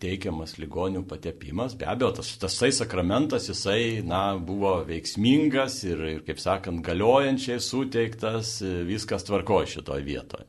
teikiamas 0.03 0.57
ligonių 0.59 1.05
patepimas, 1.07 1.77
be 1.79 1.87
abejo, 1.87 2.17
tas, 2.17 2.33
tasai 2.43 2.73
sakramentas 2.75 3.47
jisai, 3.47 4.01
na, 4.03 4.35
buvo 4.43 4.73
veiksmingas 4.89 5.77
ir, 5.87 6.03
ir, 6.17 6.25
kaip 6.27 6.43
sakant, 6.43 6.83
galiojančiai 6.83 7.61
suteiktas, 7.63 8.57
viskas 8.91 9.23
tvarko 9.29 9.61
šitoje 9.71 10.03
vietoje. 10.03 10.49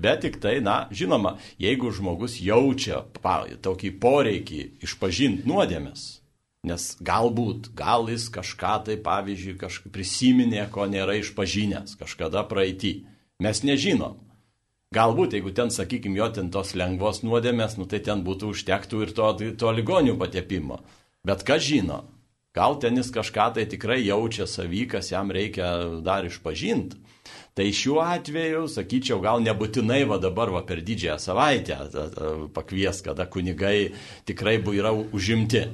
Bet 0.00 0.24
tik 0.24 0.40
tai, 0.40 0.56
na, 0.64 0.86
žinoma, 0.88 1.34
jeigu 1.60 1.92
žmogus 1.92 2.38
jaučia 2.40 3.02
pa, 3.20 3.42
tokį 3.60 3.92
poreikį 4.00 4.64
išpažinti 4.88 5.44
nuodėmės, 5.44 6.08
Nes 6.60 6.90
galbūt, 7.00 7.70
gal 7.72 8.10
jis 8.12 8.26
kažką 8.28 8.74
tai, 8.84 8.98
pavyzdžiui, 9.00 9.54
kažkaip 9.62 9.94
prisiminė, 9.94 10.66
ko 10.68 10.84
nėra 10.92 11.14
išpažinęs 11.16 11.96
kažkada 11.96 12.42
praeitį. 12.50 12.90
Mes 13.40 13.62
nežinom. 13.64 14.18
Galbūt, 14.90 15.36
jeigu 15.36 15.52
ten, 15.54 15.70
sakykime, 15.70 16.18
jo 16.18 16.26
ten 16.34 16.48
tos 16.50 16.74
lengvos 16.74 17.22
nuodėmės, 17.22 17.76
nu 17.78 17.86
tai 17.86 18.00
ten 18.04 18.24
būtų 18.26 18.50
užtektų 18.52 19.04
ir 19.04 19.12
to, 19.14 19.28
to 19.60 19.70
ligonių 19.76 20.16
patepimo. 20.18 20.80
Bet 21.26 21.44
ką 21.46 21.60
žino? 21.62 22.02
Gal 22.56 22.74
ten 22.82 22.98
jis 22.98 23.12
kažką 23.14 23.52
tai 23.54 23.68
tikrai 23.70 24.00
jaučia 24.02 24.48
savy, 24.50 24.82
kas 24.90 25.12
jam 25.12 25.30
reikia 25.30 26.00
dar 26.02 26.26
išpažinti. 26.26 26.98
Tai 27.54 27.66
šiuo 27.74 28.00
atveju, 28.02 28.64
sakyčiau, 28.70 29.20
gal 29.22 29.42
nebūtinai 29.44 30.02
va 30.10 30.18
dabar 30.22 30.50
va 30.50 30.64
per 30.66 30.82
didžiąją 30.82 31.18
savaitę 31.22 31.78
pakvies, 32.54 33.02
kada 33.06 33.28
kunigai 33.30 33.92
tikrai 34.26 34.58
yra 34.74 34.90
užimti. 34.90 35.68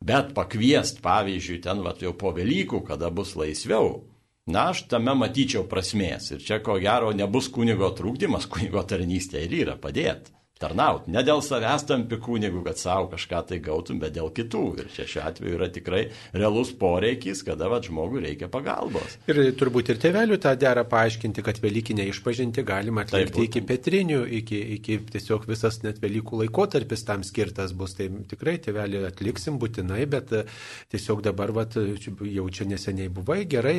Bet 0.00 0.32
pakviest, 0.32 1.02
pavyzdžiui, 1.04 1.60
ten 1.60 1.82
va 1.84 1.92
jau 2.00 2.14
po 2.16 2.32
Velykų, 2.32 2.84
kada 2.86 3.10
bus 3.10 3.34
laisviau, 3.36 4.04
na, 4.48 4.70
aš 4.72 4.86
tame 4.92 5.14
matyčiau 5.18 5.66
prasmės. 5.68 6.32
Ir 6.34 6.42
čia 6.44 6.58
ko 6.64 6.78
gero 6.82 7.12
nebus 7.16 7.50
kunigo 7.52 7.92
trūkdymas, 7.96 8.48
kunigo 8.50 8.82
tarnystė 8.88 9.44
ir 9.44 9.56
yra 9.62 9.78
padėti 9.80 10.37
tarnauti. 10.60 11.12
Ne 11.14 11.22
dėl 11.26 11.40
savęs 11.44 11.86
tampi 11.88 12.18
kūnigu, 12.22 12.62
kad 12.66 12.80
savo 12.80 13.08
kažką 13.12 13.42
tai 13.48 13.58
gautum, 13.64 14.00
bet 14.02 14.14
dėl 14.16 14.30
kitų. 14.34 14.64
Ir 14.82 14.90
čia 14.94 15.06
šiuo 15.08 15.22
atveju 15.28 15.56
yra 15.56 15.68
tikrai 15.72 16.02
realus 16.34 16.72
poreikis, 16.76 17.42
kada 17.46 17.70
va, 17.70 17.80
žmogui 17.84 18.22
reikia 18.24 18.50
pagalbos. 18.52 19.16
Ir 19.30 19.40
turbūt 19.58 19.92
ir 19.92 20.00
tėvelių 20.02 20.38
tą 20.42 20.54
dera 20.60 20.84
paaiškinti, 20.88 21.44
kad 21.46 21.60
Velykinė 21.62 22.08
išpažinti 22.10 22.64
galima 22.66 23.04
atlikti 23.06 23.34
Taip, 23.38 23.46
iki 23.46 23.62
petrinių, 23.68 24.20
iki, 24.40 24.60
iki 24.78 24.98
tiesiog 25.14 25.46
visas 25.48 25.80
net 25.84 26.02
Velykų 26.02 26.42
laikotarpis 26.42 27.06
tam 27.08 27.24
skirtas 27.26 27.74
bus. 27.76 27.96
Tai 27.98 28.10
tikrai 28.30 28.58
tėvelį 28.62 29.04
atliksim 29.08 29.58
būtinai, 29.62 30.04
bet 30.10 30.34
e, 30.36 30.44
tiesiog 30.92 31.22
dabar 31.26 31.54
va, 31.56 31.66
jau 31.68 32.46
čia 32.54 32.68
neseniai 32.68 33.10
buvai, 33.12 33.40
gerai, 33.50 33.76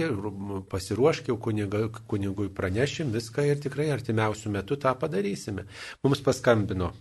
pasiruoškiau 0.71 1.37
kuniga, 1.41 1.85
kunigui 2.09 2.49
pranešim 2.55 3.13
viską 3.13 3.45
ir 3.47 3.61
tikrai 3.63 3.89
artimiausių 3.93 4.55
metų 4.57 4.79
tą 4.83 4.95
padarysime. 4.99 5.67
Mums 6.03 6.23
paskambino 6.25 6.68
paskambino? 6.69 6.91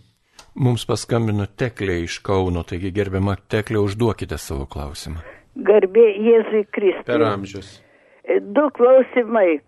Mums 0.55 0.85
paskambino 0.85 1.45
Teklė 1.45 2.03
iš 2.03 2.19
Kauno, 2.25 2.63
taigi 2.63 2.91
gerbiama 2.91 3.35
Teklė, 3.49 3.79
užduokite 3.79 4.37
savo 4.37 4.65
klausimą. 4.65 5.21
Garbė 5.55 6.07
Jėzui 6.17 6.65
Kristui. 6.71 7.05
Per 7.05 7.21
amžius. 7.21 7.81
E, 8.23 8.39
du 8.39 8.69
klausimai. 8.71 9.61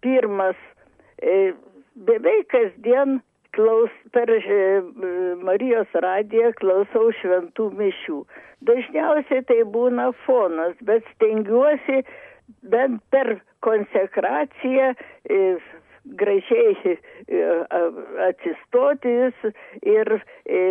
Pirmas, 0.00 0.56
e, 1.20 1.52
beveik 1.94 2.48
kasdien 2.48 3.20
klaus, 3.52 3.90
per 4.12 4.30
e, 4.30 4.80
Marijos 5.42 5.88
radiją 5.94 6.52
klausau 6.60 7.10
šventų 7.20 7.70
mišių. 7.76 8.22
Dažniausiai 8.64 9.44
tai 9.48 9.62
būna 9.64 10.12
fonas, 10.24 10.76
bet 10.80 11.04
stengiuosi 11.16 12.04
bent 12.62 13.02
per 13.10 13.40
konsekraciją 13.64 14.94
gražiai 16.04 16.74
e, 16.84 16.96
atsistoti 18.28 19.08
ir, 19.08 19.34
ir, 19.82 20.12
e, 20.46 20.62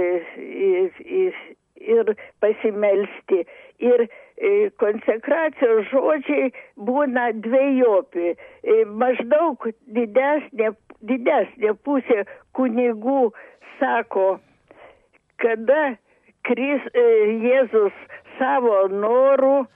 ir, 1.05 1.39
ir 1.75 2.13
pasimelsti. 2.41 3.45
Ir 3.80 4.05
e, 4.05 4.69
konsekracijos 4.82 5.88
žodžiai 5.93 6.51
būna 6.75 7.30
dviejopi. 7.45 8.34
Maždaug 8.99 9.69
didesnė, 9.95 10.73
didesnė 10.99 11.73
pusė 11.86 12.25
kunigų 12.57 13.32
sako, 13.80 14.39
kada 15.39 15.95
Kris, 16.47 16.84
Jėzus 17.45 17.95
savo 18.39 18.88
norų 18.91 19.67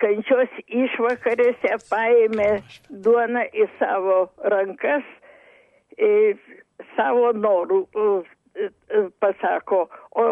kančios 0.00 0.52
išvakarėse 0.66 1.76
paėmė 1.90 2.50
duoną 2.90 3.44
į 3.52 3.66
savo 3.80 4.18
rankas, 4.52 5.04
savo 6.96 7.32
norų 7.36 7.82
pasako, 9.20 9.86
o 10.16 10.26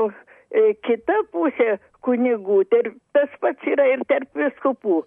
kita 0.86 1.20
pusė 1.32 1.76
kunigų, 2.04 2.62
tas 3.16 3.36
pats 3.40 3.68
yra 3.68 3.86
ir 3.94 4.04
tarp 4.08 4.32
viskupų, 4.38 5.02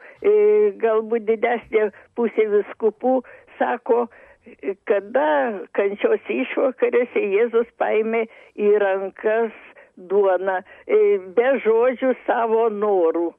galbūt 0.82 1.28
didesnė 1.30 1.90
pusė 2.18 2.48
viskupų 2.54 3.22
sako, 3.58 4.08
kada 4.90 5.30
kančios 5.78 6.30
išvakarėse 6.32 7.24
Jėzus 7.34 7.70
paėmė 7.82 8.28
į 8.56 8.78
rankas 8.82 9.52
duoną, 9.98 10.62
be 11.36 11.50
žodžių 11.66 12.14
savo 12.26 12.68
norų. 12.70 13.32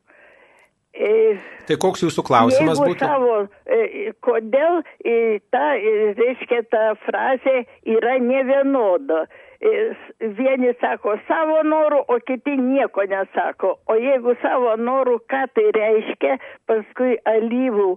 E, 0.99 1.39
tai 1.69 1.77
koks 1.79 2.03
jūsų 2.03 2.25
klausimas 2.27 2.81
būtų? 2.83 3.07
Savo, 3.07 3.35
e, 3.71 4.11
kodėl 4.25 4.81
e, 5.07 5.39
ta, 5.55 5.77
reiškia, 6.19 6.65
ta 6.73 6.89
frazė 7.05 7.61
yra 7.87 8.17
nevienoda. 8.23 9.27
Vieni 9.59 10.71
sako 10.79 11.17
savo 11.27 11.57
norų, 11.67 12.05
o 12.15 12.19
kiti 12.23 12.53
nieko 12.59 13.03
nesako. 13.11 13.73
O 13.91 13.97
jeigu 13.99 14.37
savo 14.43 14.77
norų, 14.79 15.17
ką 15.31 15.41
tai 15.55 15.65
reiškia, 15.75 16.37
paskui 16.71 17.17
alyvų 17.27 17.89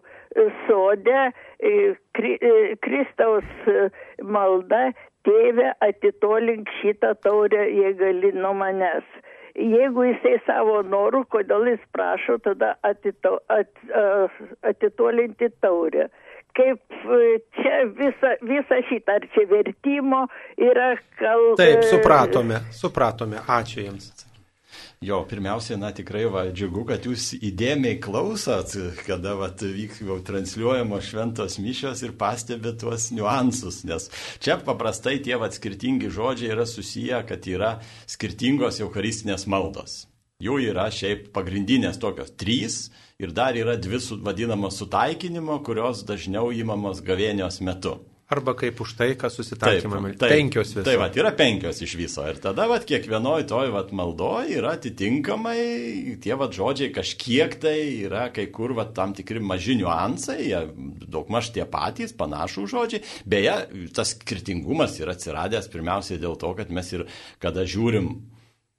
sode 0.65 1.27
Kristaus 2.81 3.69
malda, 4.25 4.87
tėve 5.21 5.69
atitolink 5.85 6.69
šitą 6.79 7.13
taurę, 7.21 7.67
jei 7.69 7.93
gali 7.99 8.33
nuo 8.33 8.55
manęs 8.57 9.21
jeigu 9.55 10.07
jisai 10.09 10.37
savo 10.47 10.81
norų, 10.85 11.25
kodėl 11.31 11.67
jis 11.73 11.83
prašo 11.95 12.37
tada 12.43 12.75
atito, 12.87 13.37
at, 13.51 13.71
atitolinti 14.67 15.51
taurę. 15.61 16.09
Kaip 16.57 16.81
e, 16.91 17.37
čia 17.55 17.85
visa, 17.95 18.33
visa 18.43 18.81
šitą, 18.89 19.21
ar 19.21 19.27
čia 19.31 19.45
vertimo 19.47 20.25
yra 20.59 20.89
kalba. 21.19 21.55
Taip, 21.61 21.85
supratome, 21.87 22.59
supratome. 22.75 23.39
Ačiū 23.59 23.85
Jums. 23.85 24.11
Jo, 25.01 25.23
pirmiausia, 25.25 25.79
na 25.81 25.89
tikrai 25.97 26.27
va, 26.29 26.43
džiugu, 26.53 26.83
kad 26.85 27.07
jūs 27.09 27.31
įdėmiai 27.33 27.95
klausot, 28.05 28.75
kada 29.07 29.31
va, 29.39 29.47
vyk 29.49 29.95
jau 30.05 30.19
transliuojamos 30.21 31.07
šventos 31.07 31.55
mišios 31.57 32.03
ir 32.05 32.13
pastebėt 32.19 32.77
tuos 32.83 33.07
niuansus, 33.09 33.79
nes 33.89 34.05
čia 34.45 34.59
paprastai 34.61 35.15
tie 35.25 35.39
va, 35.41 35.49
skirtingi 35.49 36.11
žodžiai 36.13 36.53
yra 36.53 36.67
susiję, 36.69 37.23
kad 37.25 37.49
yra 37.49 37.71
skirtingos 38.05 38.77
eucharistinės 38.85 39.47
maldos. 39.49 40.03
Jų 40.37 40.59
yra 40.67 40.85
šiaip 40.93 41.31
pagrindinės 41.33 41.97
tokios 41.97 42.29
trys 42.37 42.77
ir 43.17 43.33
dar 43.33 43.57
yra 43.57 43.79
dvi 43.81 43.97
vadinamos 44.21 44.77
sutaikinimo, 44.83 45.63
kurios 45.65 46.05
dažniau 46.05 46.53
įmamos 46.53 47.01
gavėnios 47.01 47.57
metu. 47.65 47.97
Arba 48.31 48.53
kaip 48.55 48.79
už 48.79 48.93
tai, 48.95 49.09
kas 49.19 49.35
susitaikymą. 49.35 50.13
Penkios 50.21 50.69
viso. 50.71 50.85
Tai 50.87 50.93
va, 51.01 51.09
yra 51.19 51.33
penkios 51.35 51.81
iš 51.83 51.97
viso. 51.99 52.23
Ir 52.31 52.37
tada 52.39 52.63
va, 52.71 52.77
kiekvienoj 52.79 53.43
toj 53.49 53.73
va, 53.73 53.81
maldoj 53.91 54.53
yra 54.55 54.71
atitinkamai 54.77 56.15
tie 56.23 56.37
va 56.39 56.47
žodžiai 56.47 56.93
kažkiek 56.95 57.57
tai 57.59 57.75
yra 58.05 58.29
kai 58.31 58.45
kur 58.55 58.71
va, 58.77 58.85
tam 58.95 59.11
tikri 59.17 59.41
maži 59.43 59.75
niuansai, 59.81 60.37
jie 60.47 60.61
daugmaž 61.11 61.49
tie 61.57 61.65
patys, 61.67 62.15
panašų 62.15 62.63
žodžiai. 62.71 63.03
Beje, 63.27 63.57
tas 63.97 64.13
skirtingumas 64.15 64.95
yra 65.03 65.17
atsiradęs 65.17 65.67
pirmiausiai 65.73 66.21
dėl 66.23 66.39
to, 66.39 66.53
kad 66.55 66.71
mes 66.71 66.93
ir 66.95 67.03
kada 67.43 67.67
žiūrim, 67.67 68.13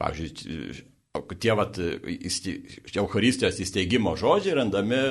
pavyzdžiui, 0.00 0.80
tie 1.44 1.52
vat, 1.60 1.76
Eucharistijos 2.96 3.60
įsteigimo 3.60 4.16
žodžiai 4.16 4.56
randami 4.62 5.04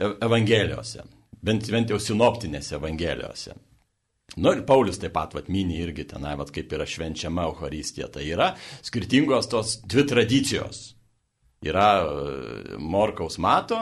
Evangelijose, 0.00 1.04
bent, 1.44 1.68
bent 1.68 1.92
jau 1.92 2.00
sinoptinėse 2.00 2.78
Evangelijose. 2.80 3.60
Nu 4.36 4.52
ir 4.54 4.64
Paulius 4.66 4.98
taip 5.02 5.14
pat 5.14 5.34
vat, 5.36 5.50
mini 5.52 5.78
irgi 5.82 6.06
tenai, 6.10 6.34
vat, 6.40 6.50
kaip 6.54 6.72
yra 6.74 6.86
švenčiama 6.88 7.46
Euharistija. 7.50 8.08
Tai 8.12 8.24
yra 8.26 8.52
skirtingos 8.82 9.50
tos 9.52 9.78
dvi 9.86 10.06
tradicijos. 10.10 10.88
Yra 11.64 11.88
e, 12.02 12.78
Morkaus 12.82 13.38
mato, 13.40 13.78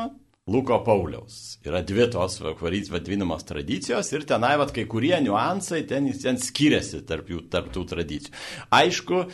Luko 0.53 0.81
Pauliaus. 0.85 1.57
Yra 1.63 1.81
dvi 1.87 2.09
tos 2.11 2.41
vadinamos 2.43 3.47
tradicijos 3.47 4.13
ir 4.13 4.27
tenai 4.29 4.57
vat, 4.61 4.75
kai 4.75 4.85
kurie 4.91 5.15
niuansai 5.23 5.85
ten, 5.89 6.11
ten 6.19 6.39
skiriasi 6.39 7.05
tarp, 7.07 7.31
jų, 7.31 7.45
tarp 7.51 7.73
tų 7.75 7.87
tradicijų. 7.95 8.35
Aišku, 8.75 9.25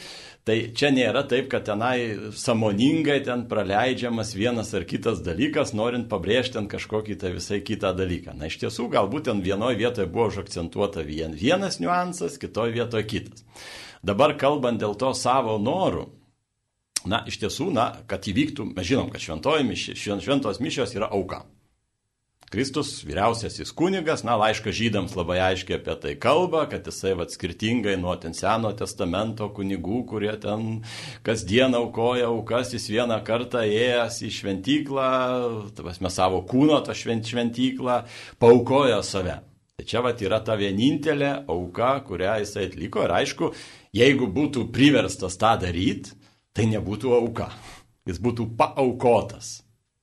Tai 0.49 0.55
čia 0.73 0.89
nėra 0.89 1.27
taip, 1.29 1.51
kad 1.53 1.67
tenai 1.67 2.31
samoningai 2.33 3.19
ten 3.27 3.43
praleidžiamas 3.51 4.31
vienas 4.33 4.71
ar 4.73 4.87
kitas 4.89 5.19
dalykas, 5.21 5.75
norint 5.77 6.07
pabrėžti 6.09 6.57
ten 6.57 6.71
kažkokį 6.73 7.17
tai 7.21 7.35
visai 7.35 7.59
kitą 7.61 7.91
dalyką. 7.99 8.33
Na 8.33 8.49
iš 8.49 8.57
tiesų, 8.63 8.87
galbūt 8.95 9.27
ten 9.29 9.43
vienoje 9.45 9.77
vietoje 9.83 10.09
buvo 10.09 10.31
užakcentuota 10.31 11.05
vien, 11.05 11.37
vienas 11.37 11.77
niuansas, 11.83 12.41
kitoje 12.41 12.73
vietoje 12.79 13.05
kitas. 13.11 13.45
Dabar 14.01 14.39
kalbant 14.41 14.81
dėl 14.81 14.97
to 14.97 15.13
savo 15.13 15.59
norų, 15.61 16.07
na 17.05 17.21
iš 17.29 17.43
tiesų, 17.45 17.69
na, 17.77 17.91
kad 18.09 18.25
įvyktų, 18.33 18.71
mes 18.73 18.89
žinom, 18.89 19.13
kad 19.13 19.21
šventos 19.21 20.65
mišios 20.65 20.97
yra 20.97 21.13
auka. 21.13 21.43
Kristus 22.49 23.03
vyriausiasis 23.05 23.75
kunigas, 23.77 24.23
na, 24.25 24.33
laiškas 24.41 24.73
žydams 24.73 25.13
labai 25.19 25.37
aiškiai 25.51 25.77
apie 25.77 25.97
tai 26.01 26.15
kalba, 26.17 26.63
kad 26.71 26.87
jisai 26.89 27.13
vat 27.19 27.35
skirtingai 27.35 27.99
nuo 28.01 28.15
ten 28.17 28.33
seno 28.33 28.71
testamento 28.77 29.51
kunigų, 29.53 29.99
kurie 30.09 30.33
ten 30.41 30.81
kasdien 31.27 31.77
aukoja 31.77 32.31
aukas, 32.31 32.73
jis 32.73 32.89
vieną 32.95 33.21
kartą 33.27 33.67
ėjęs 33.69 34.23
į 34.25 34.33
šventyklą, 34.39 35.11
mes 35.77 36.17
savo 36.17 36.41
kūno 36.49 36.81
tą 36.87 36.97
švent, 36.97 37.29
šventyklą, 37.29 38.01
paukojo 38.41 39.03
save. 39.05 39.43
Tai 39.77 39.87
čia 39.93 40.01
vat 40.09 40.25
yra 40.25 40.41
ta 40.41 40.57
vienintelė 40.57 41.35
auka, 41.53 41.99
kurią 42.09 42.41
jisai 42.47 42.71
atliko 42.73 43.05
ir 43.05 43.17
aišku, 43.21 43.53
jeigu 43.95 44.33
būtų 44.33 44.71
priverstas 44.73 45.37
tą 45.37 45.53
daryti, 45.61 46.17
tai 46.57 46.65
nebūtų 46.73 47.13
auka. 47.21 47.53
Jis 48.09 48.25
būtų 48.25 48.55
paaukotas 48.57 49.59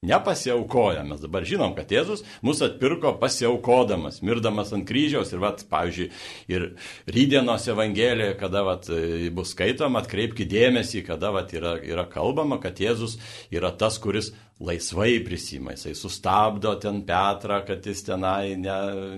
nepasiaukoja. 0.06 1.03
Mes 1.08 1.22
dabar 1.24 1.45
žinom, 1.47 1.76
kad 1.78 1.91
Jėzus 1.91 2.24
mus 2.45 2.62
atpirko 2.66 3.16
pasiaukodamas, 3.22 4.22
mirdamas 4.26 4.74
ant 4.76 4.88
kryžiaus 4.88 5.34
ir, 5.34 5.41
vat, 5.43 5.66
pavyzdžiui, 5.72 6.10
ir 6.53 6.68
rydienos 7.10 7.68
evangelijoje, 7.74 8.38
kada 8.39 8.66
vat, 8.68 8.89
bus 9.36 9.53
skaitoma, 9.56 10.03
atkreipkite 10.03 10.49
dėmesį, 10.56 11.06
kada 11.08 11.34
vat, 11.36 11.53
yra, 11.58 11.76
yra 11.84 12.08
kalbama, 12.10 12.62
kad 12.64 12.80
Jėzus 12.82 13.20
yra 13.53 13.74
tas, 13.76 13.99
kuris 14.01 14.34
laisvai 14.60 15.20
prisima, 15.26 15.72
jisai 15.72 15.95
sustabdo 15.95 16.76
ten 16.80 17.01
Petrą, 17.06 17.60
kad 17.68 17.84
jis 17.86 18.06
tenai 18.08 18.56
ne, 18.56 18.76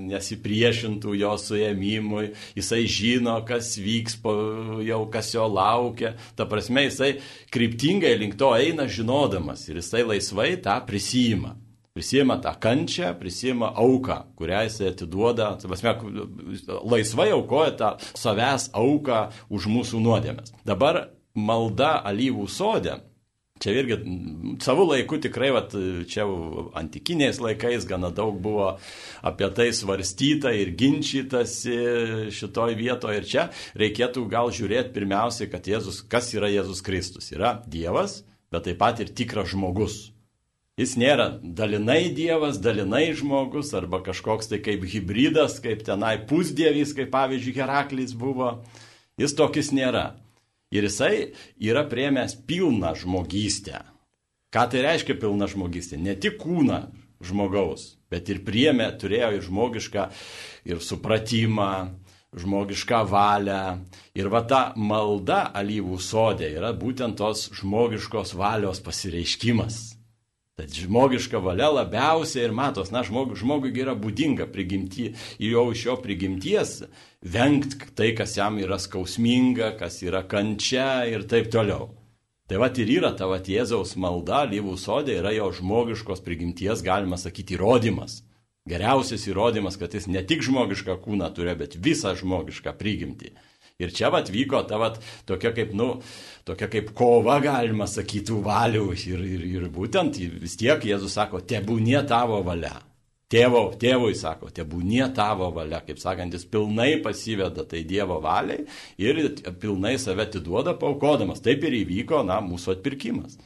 nesipriešintų 0.09 1.13
jo 1.19 1.35
suėmimui, 1.37 2.31
jisai 2.57 2.85
žino, 2.89 3.35
kas 3.45 3.75
vyks, 3.77 4.17
po, 4.23 4.33
jau 4.81 5.03
kas 5.13 5.29
jo 5.35 5.45
laukia, 5.45 6.15
ta 6.35 6.47
prasme 6.49 6.87
jisai 6.87 7.11
kryptingai 7.53 8.15
link 8.17 8.37
to 8.39 8.49
eina 8.57 8.87
žinodamas 8.89 9.67
ir 9.69 9.77
jisai 9.77 10.03
laisvai 10.07 10.55
tą 10.63 10.79
prisima. 10.89 11.53
Prisima 11.97 12.35
tą 12.41 12.51
kančią, 12.61 13.11
prisima 13.17 13.71
auką, 13.77 14.17
kurią 14.37 14.63
jisai 14.67 14.89
atiduoda, 14.91 15.51
prasme, 15.61 15.93
laisvai 16.81 17.29
aukoja 17.33 17.75
tą 17.77 17.91
savęs 18.17 18.71
auką 18.73 19.21
už 19.53 19.69
mūsų 19.69 20.01
nuodėmės. 20.01 20.53
Dabar 20.65 21.07
malda 21.37 21.99
alyvų 22.09 22.49
sodė 22.49 22.97
Čia 23.61 23.73
irgi 23.79 23.97
savo 24.61 24.85
laiku 24.85 25.17
tikrai, 25.21 25.49
vat, 25.55 25.73
čia 26.09 26.25
antikiniais 26.77 27.39
laikais 27.41 27.87
gana 27.89 28.11
daug 28.13 28.37
buvo 28.41 28.67
apie 29.25 29.49
tai 29.57 29.71
svarstyta 29.73 30.53
ir 30.53 30.75
ginčytasi 30.77 31.77
šitoj 32.37 32.77
vietoje. 32.77 33.21
Ir 33.21 33.29
čia 33.31 33.47
reikėtų 33.79 34.27
gal 34.29 34.53
žiūrėti 34.53 34.93
pirmiausiai, 34.97 35.49
kad 35.49 35.65
Jėzus, 35.69 36.03
kas 36.05 36.29
yra 36.37 36.51
Jėzus 36.53 36.83
Kristus. 36.85 37.31
Yra 37.33 37.57
Dievas, 37.65 38.21
bet 38.53 38.67
taip 38.69 38.77
pat 38.83 39.01
ir 39.01 39.09
tikras 39.17 39.49
žmogus. 39.55 40.07
Jis 40.77 40.93
nėra 41.01 41.39
dalinai 41.41 42.11
Dievas, 42.13 42.59
dalinai 42.61 43.07
žmogus 43.17 43.71
arba 43.73 43.97
kažkoks 44.05 44.51
tai 44.51 44.59
kaip 44.61 44.83
hybridas, 44.85 45.57
kaip 45.63 45.81
tenai 45.87 46.19
pusdievis, 46.29 46.93
kaip 46.93 47.09
pavyzdžiui 47.15 47.57
Heraklis 47.57 48.13
buvo. 48.13 48.59
Jis 49.17 49.33
tokis 49.33 49.73
nėra. 49.73 50.11
Ir 50.75 50.87
jisai 50.87 51.31
yra 51.63 51.85
priemęs 51.87 52.35
pilną 52.47 52.93
žmogystę. 52.99 53.83
Ką 54.51 54.63
tai 54.71 54.83
reiškia 54.83 55.15
pilna 55.19 55.47
žmogystė? 55.47 55.99
Ne 55.99 56.15
tik 56.19 56.39
kūną 56.41 56.81
žmogaus, 57.23 57.97
bet 58.11 58.29
ir 58.31 58.43
priemė, 58.47 58.89
turėjo 58.99 59.31
ir 59.35 59.45
žmogišką, 59.47 60.07
ir 60.67 60.83
supratimą, 60.83 61.71
žmogišką 62.37 63.01
valią. 63.09 63.61
Ir 64.17 64.31
va 64.31 64.43
ta 64.47 64.61
malda 64.75 65.47
alyvų 65.55 65.99
sodė 66.03 66.51
yra 66.59 66.73
būtent 66.75 67.17
tos 67.19 67.47
žmogiškos 67.59 68.35
valios 68.37 68.83
pasireiškimas. 68.83 69.96
Tad 70.57 70.73
žmogiška 70.73 71.37
valia 71.37 71.67
labiausiai 71.69 72.47
ir 72.47 72.53
matos, 72.57 72.89
na, 72.89 73.03
žmog, 73.05 73.35
žmogui 73.37 73.69
yra 73.77 73.93
būdinga 73.93 74.47
prigimti, 74.49 75.11
jau 75.37 75.67
iš 75.69 75.83
jo 75.85 75.93
prigimties 76.01 76.71
vengti 77.21 77.91
tai, 77.93 78.07
kas 78.17 78.33
jam 78.39 78.57
yra 78.57 78.79
skausminga, 78.81 79.75
kas 79.77 79.99
yra 80.01 80.23
kančia 80.25 81.05
ir 81.05 81.27
taip 81.29 81.51
toliau. 81.53 81.91
Tai 82.49 82.57
va 82.63 82.71
ir 82.73 82.89
yra 82.89 83.11
ta 83.13 83.27
va 83.29 83.37
Jėzaus 83.37 83.93
malda, 84.01 84.47
lyvų 84.49 84.73
sodė 84.81 85.19
yra 85.19 85.35
jo 85.35 85.51
žmogiškos 85.59 86.25
prigimties, 86.25 86.81
galima 86.81 87.21
sakyti, 87.21 87.53
įrodymas. 87.53 88.23
Geriausias 88.65 89.27
įrodymas, 89.29 89.77
kad 89.77 89.93
jis 89.93 90.09
ne 90.09 90.25
tik 90.25 90.41
žmogišką 90.41 90.97
kūną 91.05 91.29
turi, 91.37 91.53
bet 91.59 91.77
visą 91.77 92.17
žmogišką 92.17 92.73
prigimtį. 92.81 93.35
Ir 93.77 93.91
čia 93.93 94.09
vat 94.09 94.31
vyko 94.33 94.63
ta 94.65 94.79
vat 94.81 94.95
tokia 95.29 95.51
kaip, 95.53 95.73
nu, 95.77 95.99
tokia 96.49 96.65
kaip 96.73 96.87
kova, 96.97 97.35
galima 97.43 97.85
sakyti, 97.85 98.33
valių. 98.47 98.87
Ir, 99.11 99.25
ir, 99.35 99.43
ir 99.51 99.67
būtent 99.69 100.17
vis 100.41 100.55
tiek 100.57 100.81
Jėzus 100.81 101.13
sako, 101.13 101.43
tebūnie 101.45 101.99
tavo 102.09 102.39
valia. 102.47 102.73
Tėvo, 103.29 103.61
tėvui 103.77 104.15
sako, 104.17 104.49
tebūnie 104.55 105.03
tavo 105.13 105.51
valia, 105.53 105.83
kaip 105.85 106.01
sakant, 106.01 106.33
jis 106.33 106.47
pilnai 106.49 107.03
pasiveda 107.05 107.67
tai 107.69 107.83
Dievo 107.85 108.17
valiai 108.23 108.65
ir 108.97 109.21
pilnai 109.61 109.93
save 110.01 110.25
atiduoda 110.25 110.73
paukodamas. 110.81 111.43
Taip 111.45 111.69
ir 111.69 111.77
įvyko, 111.83 112.23
na, 112.25 112.39
mūsų 112.41 112.79
atpirkimas. 112.79 113.37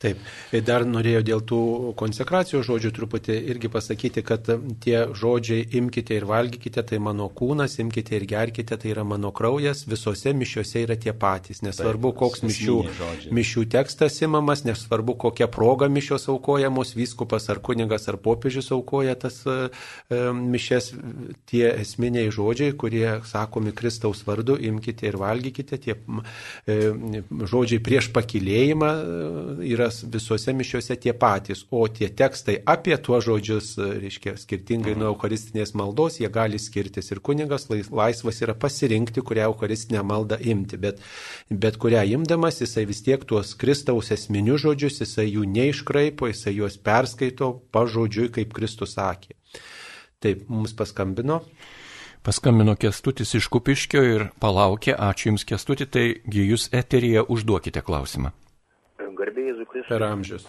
Taip, 0.00 0.20
dar 0.64 0.86
norėjau 0.88 1.20
dėl 1.28 1.42
tų 1.44 1.56
konsekracijos 2.00 2.64
žodžių 2.64 2.90
truputį 2.96 3.34
irgi 3.52 3.68
pasakyti, 3.68 4.22
kad 4.24 4.46
tie 4.80 5.02
žodžiai 5.12 5.66
imkite 5.76 6.14
ir 6.16 6.24
valgykite, 6.24 6.80
tai 6.88 6.96
mano 7.04 7.26
kūnas, 7.28 7.74
imkite 7.82 8.16
ir 8.16 8.24
gerkite, 8.30 8.78
tai 8.80 8.94
yra 8.94 9.04
mano 9.04 9.28
kraujas, 9.36 9.82
visose 9.84 10.32
mišiuose 10.32 10.86
yra 10.86 10.96
tie 10.96 11.12
patys. 11.12 11.60
Nesvarbu, 11.66 12.14
Taip, 12.14 12.20
koks 12.22 12.44
mišių, 12.46 12.76
mišių 13.36 13.64
tekstas 13.74 14.16
imamas, 14.24 14.62
nesvarbu, 14.64 15.18
kokia 15.26 15.50
proga 15.52 15.90
mišios 15.92 16.24
aukojamos, 16.32 16.94
vyskupas 16.96 17.50
ar 17.52 17.60
kunigas 17.60 18.08
ar 18.08 18.16
popiežius 18.24 18.72
aukoja 18.72 19.18
tas 19.20 19.42
e, 19.44 19.58
e 20.08 20.22
mišes, 20.32 20.94
tie 21.52 21.74
esminiai 21.74 22.32
žodžiai, 22.32 22.72
kurie 22.72 23.18
sakomi 23.28 23.76
Kristaus 23.76 24.24
vardu, 24.24 24.56
imkite 24.56 25.12
ir 25.12 25.20
valgykite, 25.20 25.82
tie 25.84 25.98
e, 26.64 26.80
žodžiai 27.52 27.84
prieš 27.84 28.08
pakilėjimą 28.16 28.90
e, 28.96 29.70
yra 29.90 30.10
visuose 30.12 30.52
mišiuose 30.52 30.96
tie 30.96 31.12
patys, 31.12 31.64
o 31.70 31.86
tie 31.88 32.08
tekstai 32.08 32.60
apie 32.66 32.96
tuos 32.98 33.24
žodžius, 33.24 33.76
reiškia, 33.78 34.36
skirtingai 34.38 34.94
nuo 34.98 35.10
eucharistinės 35.12 35.74
maldos, 35.74 36.20
jie 36.20 36.28
gali 36.28 36.58
skirtis. 36.58 37.10
Ir 37.10 37.20
kunigas 37.20 37.68
laisvas 37.70 38.40
yra 38.42 38.54
pasirinkti, 38.54 39.22
kurią 39.22 39.50
eucharistinę 39.50 40.02
maldą 40.02 40.38
imti, 40.40 40.76
bet, 40.76 41.00
bet 41.50 41.76
kurią 41.76 42.04
imdamas 42.14 42.60
jisai 42.60 42.86
vis 42.86 43.02
tiek 43.02 43.24
tuos 43.24 43.54
Kristaus 43.54 44.10
esminius 44.10 44.64
žodžius, 44.64 45.00
jisai 45.04 45.28
jų 45.30 45.46
neiškraipo, 45.50 46.30
jisai 46.30 46.56
juos 46.56 46.78
perskaito 46.78 47.52
pažodžiui, 47.72 48.30
kaip 48.34 48.54
Kristus 48.56 48.96
sakė. 48.98 49.34
Taip, 50.20 50.44
mums 50.48 50.74
paskambino. 50.76 51.40
Paskambino 52.20 52.74
Kestutis 52.76 53.32
iš 53.38 53.48
Kupiškio 53.48 54.02
ir 54.04 54.26
palaukė, 54.42 54.92
ačiū 54.92 55.30
Jums 55.30 55.46
Kestuti, 55.48 55.88
taigi 55.88 56.44
Jūs 56.50 56.68
eterija 56.76 57.24
užduokite 57.24 57.80
klausimą 57.80 58.34
garbė 59.20 59.50
Jėzui 59.50 59.68
Kristui. 59.68 59.92
Per 59.92 60.06
amžius. 60.06 60.48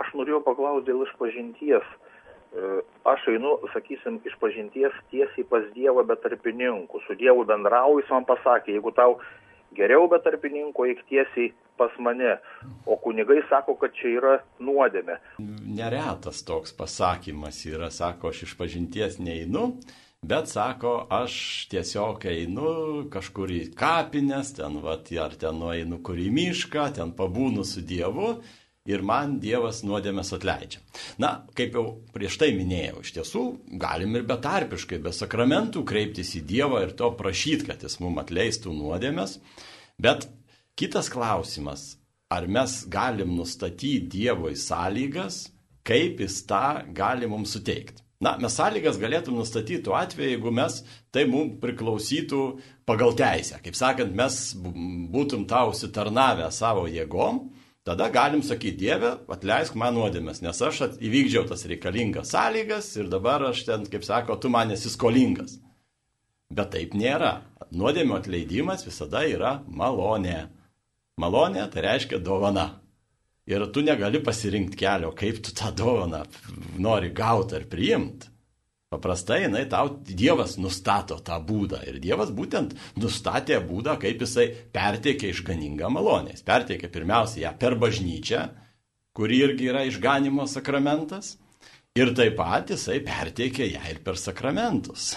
Aš 0.00 0.14
norėjau 0.16 0.40
paklausti 0.46 0.88
dėl 0.88 1.04
išpažinties. 1.04 1.90
E, 2.52 2.70
aš 3.08 3.28
einu, 3.32 3.54
sakysim, 3.74 4.18
išpažinties 4.28 4.96
tiesiai 5.12 5.44
pas 5.48 5.64
Dievą 5.76 6.04
be 6.08 6.16
tarpininkų. 6.20 7.02
Su 7.06 7.16
Dievu 7.18 7.46
bendrauju, 7.48 8.02
jis 8.02 8.12
man 8.12 8.28
pasakė, 8.28 8.76
jeigu 8.76 8.92
tau 8.96 9.18
geriau 9.76 10.08
be 10.10 10.20
tarpininko, 10.22 10.86
eik 10.88 11.02
tiesiai 11.08 11.52
pas 11.80 11.92
mane. 11.98 12.36
O 12.86 12.98
kunigai 13.00 13.40
sako, 13.50 13.76
kad 13.80 13.94
čia 13.96 14.14
yra 14.18 14.34
nuodėme. 14.62 15.18
Neretas 15.40 16.42
toks 16.48 16.74
pasakymas 16.76 17.62
yra, 17.68 17.90
sako, 17.92 18.32
aš 18.32 18.44
iš 18.48 18.56
pažinties 18.60 19.18
neinu, 19.22 19.72
Bet 20.22 20.48
sako, 20.48 21.06
aš 21.10 21.36
tiesiog 21.66 22.22
einu 22.30 22.72
kažkur 23.10 23.50
į 23.50 23.62
kapines, 23.74 24.52
ten, 24.54 24.76
vat, 24.84 25.08
ar 25.18 25.32
ten 25.34 25.56
nueinu 25.58 25.96
kur 26.06 26.20
į 26.22 26.28
mišką, 26.30 26.84
ten 26.94 27.10
pabūnu 27.18 27.64
su 27.66 27.82
Dievu 27.82 28.36
ir 28.86 29.02
man 29.02 29.40
Dievas 29.42 29.80
nuodėmės 29.82 30.30
atleidžia. 30.36 30.78
Na, 31.18 31.32
kaip 31.58 31.74
jau 31.74 31.82
prieš 32.14 32.36
tai 32.38 32.52
minėjau, 32.54 33.02
iš 33.02 33.16
tiesų 33.16 33.42
galim 33.82 34.14
ir 34.14 34.28
betarpiškai, 34.28 35.00
be 35.02 35.10
sakramentų 35.16 35.82
kreiptis 35.90 36.30
į 36.38 36.44
Dievą 36.52 36.84
ir 36.86 36.94
to 37.02 37.10
prašyti, 37.18 37.66
kad 37.72 37.82
jis 37.82 37.98
mums 37.98 38.22
atleistų 38.22 38.76
nuodėmės. 38.78 39.40
Bet 39.98 40.28
kitas 40.78 41.10
klausimas, 41.10 41.96
ar 42.30 42.46
mes 42.46 42.78
galim 42.86 43.34
nustatyti 43.40 43.98
Dievui 44.14 44.54
sąlygas, 44.54 45.48
kaip 45.82 46.22
jis 46.22 46.38
tą 46.46 46.64
gali 46.94 47.26
mums 47.26 47.58
suteikti. 47.58 48.01
Na, 48.22 48.36
mes 48.38 48.54
sąlygas 48.54 49.00
galėtum 49.02 49.34
nustatyti 49.40 49.80
tuo 49.82 49.96
atveju, 49.98 50.36
jeigu 50.36 50.52
mes 50.54 50.76
tai 51.14 51.24
mums 51.26 51.56
priklausytų 51.62 52.42
pagal 52.86 53.16
teisę. 53.18 53.58
Kaip 53.64 53.74
sakant, 53.74 54.14
mes 54.14 54.36
būtum 55.10 55.42
tau 55.50 55.72
užsitarnavę 55.72 56.46
savo 56.54 56.84
jėgom, 56.86 57.40
tada 57.82 58.06
galim 58.14 58.44
sakyti, 58.46 58.78
Dieve, 58.84 59.16
atleisk 59.26 59.74
man 59.74 59.98
nuodėmės, 59.98 60.38
nes 60.44 60.62
aš 60.68 60.84
įvykdžiau 61.02 61.48
tas 61.50 61.66
reikalingas 61.66 62.30
sąlygas 62.36 62.92
ir 63.00 63.10
dabar 63.10 63.48
aš 63.50 63.64
ten, 63.66 63.88
kaip 63.90 64.06
sako, 64.06 64.38
tu 64.38 64.52
man 64.54 64.70
esi 64.70 64.92
skolingas. 64.92 65.58
Bet 66.52 66.70
taip 66.76 66.94
nėra. 66.94 67.40
Nuodėmio 67.74 68.20
atleidimas 68.20 68.86
visada 68.86 69.24
yra 69.26 69.56
malonė. 69.66 70.44
Malonė 71.18 71.66
tai 71.72 71.88
reiškia 71.88 72.22
dovana. 72.22 72.81
Ir 73.50 73.64
tu 73.74 73.82
negali 73.82 74.20
pasirinkti 74.22 74.78
kelio, 74.78 75.10
kaip 75.18 75.40
tu 75.42 75.54
tą 75.56 75.72
dovaną 75.74 76.22
nori 76.78 77.10
gauti 77.10 77.56
ar 77.58 77.64
priimti. 77.70 78.28
Paprastai, 78.92 79.46
jinai 79.46 79.64
tau 79.72 79.88
Dievas 80.04 80.58
nustato 80.60 81.16
tą 81.24 81.38
būdą. 81.48 81.80
Ir 81.88 81.96
Dievas 82.02 82.28
būtent 82.36 82.74
nustatė 83.00 83.56
būdą, 83.64 83.96
kaip 84.02 84.20
jisai 84.20 84.50
perteikia 84.74 85.30
išganingą 85.32 85.88
malonę. 85.88 86.34
Jis 86.36 86.44
perteikia 86.44 86.90
pirmiausia 86.92 87.46
ją 87.46 87.54
per 87.58 87.78
bažnyčią, 87.80 88.42
kuri 89.16 89.40
irgi 89.46 89.70
yra 89.72 89.86
išganimo 89.88 90.44
sakramentas. 90.44 91.38
Ir 91.96 92.12
taip 92.16 92.36
pat 92.36 92.68
jisai 92.72 93.00
perteikia 93.04 93.70
ją 93.72 93.82
ir 93.94 94.04
per 94.04 94.20
sakramentus. 94.20 95.14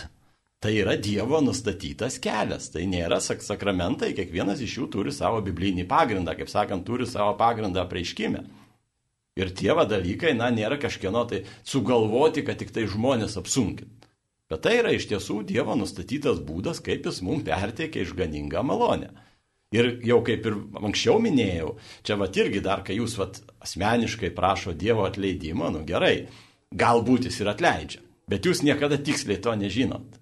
Tai 0.64 0.72
yra 0.74 0.96
Dievo 0.98 1.42
nustatytas 1.44 2.18
kelias, 2.24 2.70
tai 2.74 2.86
nėra 2.90 3.20
sak 3.22 3.44
sakramentai, 3.46 4.14
kiekvienas 4.18 4.62
iš 4.66 4.78
jų 4.80 4.88
turi 4.94 5.12
savo 5.14 5.42
biblinį 5.46 5.84
pagrindą, 5.90 6.34
kaip 6.38 6.50
sakant, 6.50 6.86
turi 6.88 7.06
savo 7.10 7.36
pagrindą 7.38 7.84
prieiškime. 7.92 8.46
Ir 9.36 9.52
tie 9.52 9.74
va 9.76 9.84
dalykai, 9.84 10.32
na, 10.38 10.48
nėra 10.48 10.80
kažkieno 10.80 11.26
tai 11.28 11.44
sugalvoti, 11.68 12.46
kad 12.48 12.58
tik 12.62 12.72
tai 12.72 12.88
žmonės 12.88 13.36
apsunkint. 13.42 14.08
Bet 14.50 14.62
tai 14.64 14.78
yra 14.80 14.94
iš 14.96 15.10
tiesų 15.12 15.42
Dievo 15.50 15.76
nustatytas 15.76 16.40
būdas, 16.46 16.80
kaip 16.86 17.08
jis 17.10 17.20
mums 17.26 17.44
perteikia 17.48 18.06
išganingą 18.06 18.64
malonę. 18.64 19.12
Ir 19.76 19.98
jau 20.08 20.22
kaip 20.24 20.46
ir 20.48 20.56
anksčiau 20.88 21.18
minėjau, 21.20 21.74
čia 22.06 22.16
va 22.22 22.30
irgi 22.32 22.62
dar, 22.64 22.86
kai 22.86 22.96
jūs 22.96 23.18
va 23.20 23.28
asmeniškai 23.66 24.32
prašo 24.38 24.76
Dievo 24.78 25.04
atleidimo, 25.10 25.68
nu 25.74 25.82
gerai, 25.88 26.30
galbūt 26.72 27.28
jis 27.28 27.42
ir 27.42 27.50
atleidžia, 27.52 28.06
bet 28.30 28.46
jūs 28.46 28.64
niekada 28.64 29.02
tiksliai 29.02 29.42
to 29.42 29.56
nežinot. 29.58 30.22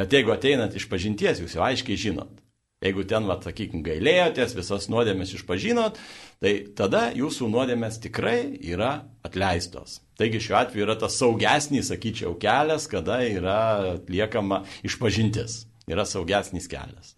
Bet 0.00 0.14
jeigu 0.16 0.32
ateinat 0.32 0.72
iš 0.78 0.86
pažinties, 0.88 1.42
jūs 1.42 1.58
jau 1.58 1.66
aiškiai 1.66 1.98
žinot. 2.00 2.38
Jeigu 2.80 3.02
ten, 3.04 3.26
va, 3.28 3.34
sakykime, 3.44 3.82
gailėjotės, 3.84 4.54
visas 4.56 4.86
nuodėmės 4.88 5.34
išpažinot, 5.36 5.98
tai 6.40 6.52
tada 6.78 7.10
jūsų 7.12 7.50
nuodėmės 7.52 7.98
tikrai 8.00 8.54
yra 8.64 9.02
atleistos. 9.26 9.98
Taigi 10.16 10.40
šiuo 10.40 10.56
atveju 10.62 10.86
yra 10.86 10.96
tas 11.02 11.18
saugesnis, 11.20 11.90
sakyčiau, 11.92 12.32
kelias, 12.40 12.86
kada 12.88 13.18
yra 13.28 13.58
atliekama 13.98 14.62
išpažintis. 14.88 15.66
Yra 15.92 16.06
saugesnis 16.08 16.70
kelias. 16.72 17.12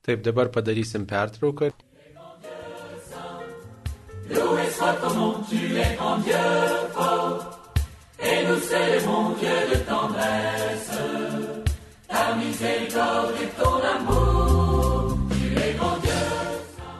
Taip, 0.00 0.24
dabar 0.24 0.48
padarysim 0.54 1.04
pertrauką. 1.04 1.74
Loué 4.32 4.64
soit 4.72 4.96
ton 5.04 5.14
nom, 5.14 5.44
tu 5.44 5.60
es 5.76 5.92
grand 5.98 6.24
Dieu 6.24 6.34
fort, 6.96 7.76
et 8.18 8.48
nous 8.48 8.60
célébrons 8.60 9.36
Dieu 9.38 9.60
de 9.70 9.78
tendresse. 9.84 10.75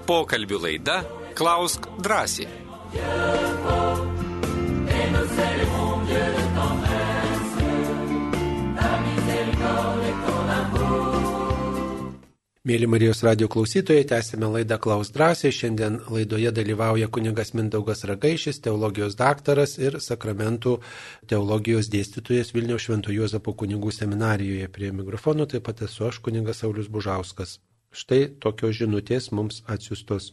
Pokalbių 0.06 0.58
laida 0.62 1.00
Klausk 1.34 1.88
drąsiai. 1.98 2.46
Mėly 12.66 12.88
Marijos 12.90 13.20
radio 13.22 13.46
klausytojai, 13.46 14.02
tęsime 14.10 14.48
laidą 14.50 14.74
Klaus 14.82 15.12
drąsiai. 15.14 15.52
Šiandien 15.54 16.00
laidoje 16.10 16.50
dalyvauja 16.50 17.06
kunigas 17.14 17.52
Mindaugas 17.54 18.02
Ragaišis, 18.10 18.58
teologijos 18.64 19.14
daktaras 19.14 19.76
ir 19.78 20.00
sakramentų 20.02 20.72
teologijos 21.30 21.86
dėstytojas 21.92 22.50
Vilniaus 22.56 22.88
Švento 22.88 23.14
Juozapo 23.14 23.54
kunigų 23.54 23.92
seminarijoje. 23.94 24.66
Prie 24.74 24.90
mikrofono 24.90 25.46
taip 25.46 25.62
pat 25.68 25.84
esu 25.86 26.08
aš 26.08 26.18
kunigas 26.26 26.64
Saulis 26.64 26.90
Bužauskas. 26.90 27.60
Štai 27.94 28.24
tokios 28.42 28.74
žinutės 28.80 29.30
mums 29.30 29.62
atsiustos. 29.70 30.32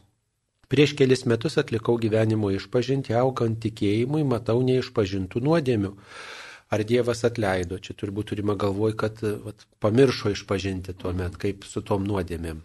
Prieš 0.74 0.96
kelis 0.98 1.28
metus 1.30 1.62
atlikau 1.62 2.00
gyvenimo 2.02 2.50
išpažinti, 2.50 3.14
augant 3.14 3.62
tikėjimui, 3.62 4.26
matau 4.26 4.58
neišpažintų 4.66 5.46
nuodėmių 5.52 5.94
ar 6.74 6.84
Dievas 6.88 7.24
atleido. 7.28 7.78
Čia 7.78 7.96
turbūt 8.00 8.32
turime 8.34 8.58
galvoj, 8.60 8.96
kad 8.98 9.22
vat, 9.46 9.66
pamiršo 9.84 10.34
išpažinti 10.34 10.96
tuo 10.98 11.14
met, 11.18 11.38
kaip 11.42 11.68
su 11.70 11.86
tom 11.86 12.08
nuodėmėm. 12.10 12.64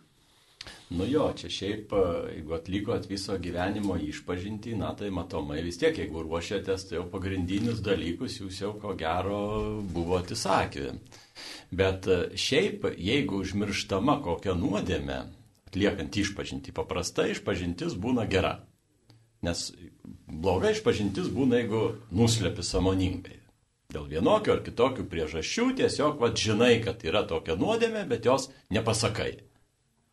Nu 0.88 1.04
jo, 1.04 1.26
čia 1.36 1.50
šiaip, 1.52 1.92
jeigu 2.32 2.54
atlikot 2.56 3.06
viso 3.10 3.36
gyvenimo 3.40 3.96
išpažinti, 4.00 4.72
na 4.76 4.94
tai 4.96 5.10
matomai 5.12 5.60
vis 5.64 5.76
tiek, 5.80 5.96
jeigu 6.00 6.22
ruošiatės, 6.24 6.86
tai 6.88 6.96
jau 6.96 7.04
pagrindinius 7.12 7.82
dalykus 7.84 8.38
jūs 8.40 8.62
jau 8.62 8.72
ko 8.80 8.94
gero 8.96 9.40
buvo 9.92 10.16
atsisakę. 10.20 10.94
Bet 11.76 12.08
šiaip, 12.32 12.88
jeigu 12.96 13.42
užmirštama 13.44 14.16
kokią 14.24 14.56
nuodėmę, 14.56 15.18
atliekant 15.68 16.16
išpažinti, 16.24 16.72
paprastai 16.76 17.34
išpažintis 17.34 17.96
būna 18.00 18.24
gera. 18.32 18.56
Nes 19.44 19.68
bloga 20.26 20.72
išpažintis 20.72 21.28
būna, 21.32 21.60
jeigu 21.60 21.82
nuslepi 22.16 22.64
samoningai 22.64 23.37
dėl 23.88 24.04
vienokių 24.04 24.50
ar 24.52 24.58
kitokių 24.60 25.04
priežasčių 25.08 25.62
tiesiog 25.78 26.18
vad 26.20 26.34
žinai, 26.36 26.74
kad 26.84 27.00
yra 27.08 27.22
tokia 27.24 27.54
nuodėmė, 27.56 28.02
bet 28.10 28.26
jos 28.28 28.50
nepasakai. 28.76 29.30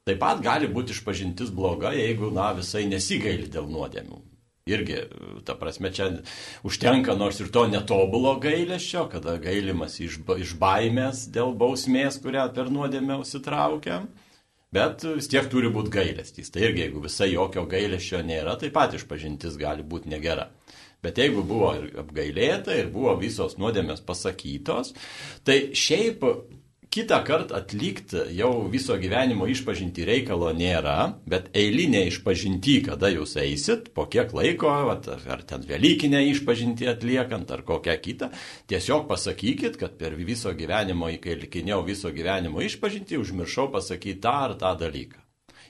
Taip 0.07 0.21
pat 0.21 0.39
gali 0.45 0.69
būti 0.71 0.95
išpažintis 0.95 1.51
bloga, 1.51 1.91
jeigu, 1.91 2.29
na, 2.31 2.53
visai 2.55 2.85
nesigaili 2.87 3.49
dėl 3.51 3.67
nuodėmių. 3.67 4.21
Irgi, 4.71 5.01
ta 5.43 5.57
prasme, 5.59 5.91
čia 5.91 6.07
užtenka 6.63 7.17
nors 7.19 7.41
ir 7.43 7.51
to 7.51 7.65
netobulo 7.67 8.37
gailesčio, 8.39 9.09
kada 9.11 9.35
gailimas 9.43 9.99
iš, 9.99 10.21
iš 10.23 10.55
baimės 10.61 11.25
dėl 11.35 11.51
bausmės, 11.59 12.21
kurią 12.23 12.47
per 12.55 12.71
nuodėmę 12.71 13.19
užsitraukiam. 13.25 14.07
Bet 14.71 15.03
vis 15.03 15.27
tiek 15.27 15.51
turi 15.51 15.67
būti 15.75 15.91
gailestys. 15.91 16.47
Tai 16.47 16.63
irgi, 16.63 16.85
jeigu 16.87 17.03
visai 17.03 17.33
jokio 17.33 17.67
gailesčio 17.67 18.23
nėra, 18.23 18.55
taip 18.61 18.71
pat 18.79 18.95
išpažintis 18.95 19.59
gali 19.59 19.83
būti 19.83 20.15
negera. 20.15 20.47
Bet 21.05 21.21
jeigu 21.21 21.45
buvo 21.45 21.71
ir 21.77 21.89
apgailėta, 22.01 22.73
ir 22.73 22.91
buvo 22.93 23.13
visos 23.21 23.59
nuodėmės 23.61 24.01
pasakytos, 24.05 24.95
tai 25.45 25.59
šiaip 25.77 26.25
kitą 26.95 27.17
kartą 27.27 27.57
atlikti 27.59 28.21
jau 28.37 28.69
viso 28.71 28.95
gyvenimo 28.99 29.47
išpažinti 29.51 30.05
reikalo 30.07 30.53
nėra, 30.55 31.17
bet 31.27 31.49
eilinė 31.57 32.05
išpažinti, 32.07 32.77
kada 32.85 33.09
jūs 33.11 33.35
eisit, 33.41 33.89
po 33.97 34.05
kiek 34.11 34.31
laiko, 34.37 34.71
ar 34.71 35.43
ten 35.49 35.65
Velykinę 35.67 36.23
išpažinti 36.29 36.87
atliekant, 36.87 37.51
ar 37.51 37.65
kokią 37.67 37.97
kitą, 38.05 38.31
tiesiog 38.71 39.09
pasakykit, 39.11 39.75
kad 39.81 39.99
per 39.99 40.15
viso 40.15 40.55
gyvenimo, 40.55 41.11
kai 41.19 41.35
likinėjau 41.43 41.83
viso 41.89 42.15
gyvenimo 42.15 42.63
išpažinti, 42.63 43.19
užmiršau 43.19 43.69
pasakyti 43.75 44.21
tą 44.23 44.39
ar 44.47 44.57
tą 44.63 44.75
dalyką. 44.85 45.24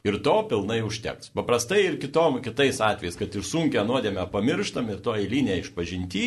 Ir 0.06 0.20
to 0.22 0.36
pilnai 0.46 0.84
užteks. 0.86 1.32
Paprastai 1.34 1.80
ir 1.88 1.96
kitom, 1.98 2.38
kitais 2.46 2.78
atvejais, 2.78 3.16
kad 3.18 3.34
ir 3.34 3.42
sunkia 3.42 3.82
nuodėmę 3.88 4.28
pamirštam 4.30 4.92
ir 4.94 5.00
to 5.02 5.16
eilinė 5.18 5.58
išpažinti, 5.64 6.26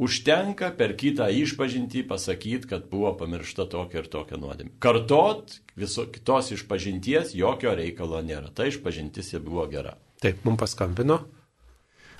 užtenka 0.00 0.70
per 0.78 0.94
kitą 0.96 1.26
išpažinti 1.42 2.06
pasakyti, 2.08 2.70
kad 2.72 2.88
buvo 2.88 3.12
pamiršta 3.20 3.68
tokia 3.68 4.00
ir 4.00 4.08
tokia 4.08 4.40
nuodėmė. 4.40 4.72
Kartot 4.80 5.58
viso 5.76 6.06
kitos 6.08 6.54
išpažinties 6.56 7.36
jokio 7.36 7.76
reikalo 7.76 8.24
nėra. 8.24 8.48
Ta 8.48 8.64
išpažintis 8.72 9.34
jau 9.34 9.44
buvo 9.44 9.68
gera. 9.68 9.98
Taip, 10.24 10.40
mums 10.48 10.64
paskambino. 10.64 11.20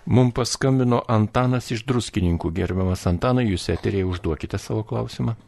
Mums 0.04 0.36
paskambino 0.36 1.00
Antanas 1.08 1.72
iš 1.72 1.86
druskininkų. 1.88 2.52
Gerbiamas 2.52 3.08
Antanai, 3.08 3.48
jūs 3.48 3.70
eterėje 3.72 4.12
užduokite 4.12 4.60
savo 4.60 4.84
klausimą. 4.84 5.40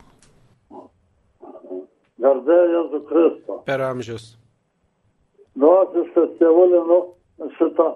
Garbė 2.22 2.62
Jėzų 2.78 3.08
Kristų. 3.10 3.64
Per 3.68 3.82
amžius 3.92 4.38
dvasiškas 5.58 6.36
tėvulinu 6.40 6.98
šitą, 7.58 7.88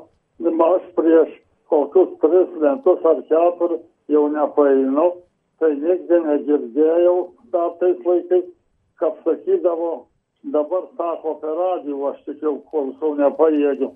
aš 0.68 0.88
prieš 0.96 1.30
kokius 1.70 2.12
tris 2.20 2.50
metus 2.62 3.04
ar 3.04 3.22
keturis 3.30 3.82
jau 4.12 4.26
nepainu, 4.32 5.06
tai 5.60 5.72
nigde 5.80 6.20
negirdėjau 6.26 7.16
dar 7.52 7.72
tais 7.80 7.98
laikais, 8.04 8.44
kad 9.00 9.16
sakydavo, 9.24 10.06
dabar 10.52 10.86
sako 10.96 11.36
per 11.40 11.56
radiją, 11.58 12.12
aš 12.12 12.20
tik 12.26 12.42
jau 12.44 12.58
klausau 12.70 13.14
nepajėgiu. 13.18 13.90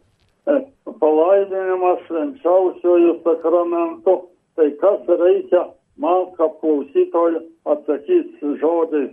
E, 0.48 0.56
palaiminimas 1.02 2.02
švenčiausiojų 2.08 3.14
sakramentų, 3.26 4.16
tai 4.56 4.70
kas 4.80 5.06
reikia 5.20 5.66
man, 6.00 6.30
kaip 6.38 6.56
klausytojui, 6.64 7.44
atsakyti 7.68 8.56
žodžiais, 8.62 9.12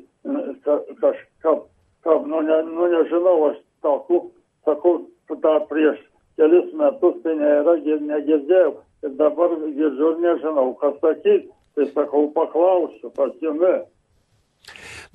kažkaip, 1.03 1.67
ka, 2.03 2.17
nu, 2.25 2.41
ne, 2.47 2.61
nu 2.71 2.89
nežinau, 2.95 3.37
aš 3.51 3.61
tokių 3.85 4.23
sakau, 4.67 4.99
dar 5.41 5.63
prieš 5.71 5.99
kelis 6.37 6.69
metus 6.77 7.17
tai 7.23 7.35
nėra, 7.39 7.77
negirdėjau. 7.83 8.73
Ir 9.05 9.13
dabar 9.19 9.53
girdžiu 9.61 10.13
ir 10.13 10.19
nežinau, 10.23 10.73
ką 10.81 10.93
sakyti. 11.01 11.49
Tai 11.77 11.85
sakau, 11.93 12.27
paklausiu, 12.33 13.11
pas 13.17 13.33
jumi. 13.41 13.75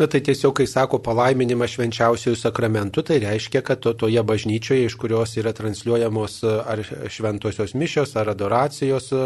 Na 0.02 0.08
tai 0.10 0.18
tiesiog, 0.18 0.56
kai 0.58 0.64
sako 0.66 0.98
palaiminimas 0.98 1.76
švenčiausiųjų 1.76 2.34
sakramentų, 2.40 3.04
tai 3.06 3.20
reiškia, 3.22 3.60
kad 3.62 3.78
to, 3.84 3.92
toje 3.94 4.18
bažnyčioje, 4.26 4.88
iš 4.88 4.96
kurios 4.98 5.36
yra 5.38 5.52
transliuojamos 5.54 6.40
ar 6.42 6.80
šventosios 7.06 7.76
mišios, 7.78 8.16
ar 8.18 8.32
adoracijos 8.32 9.06
e, 9.14 9.20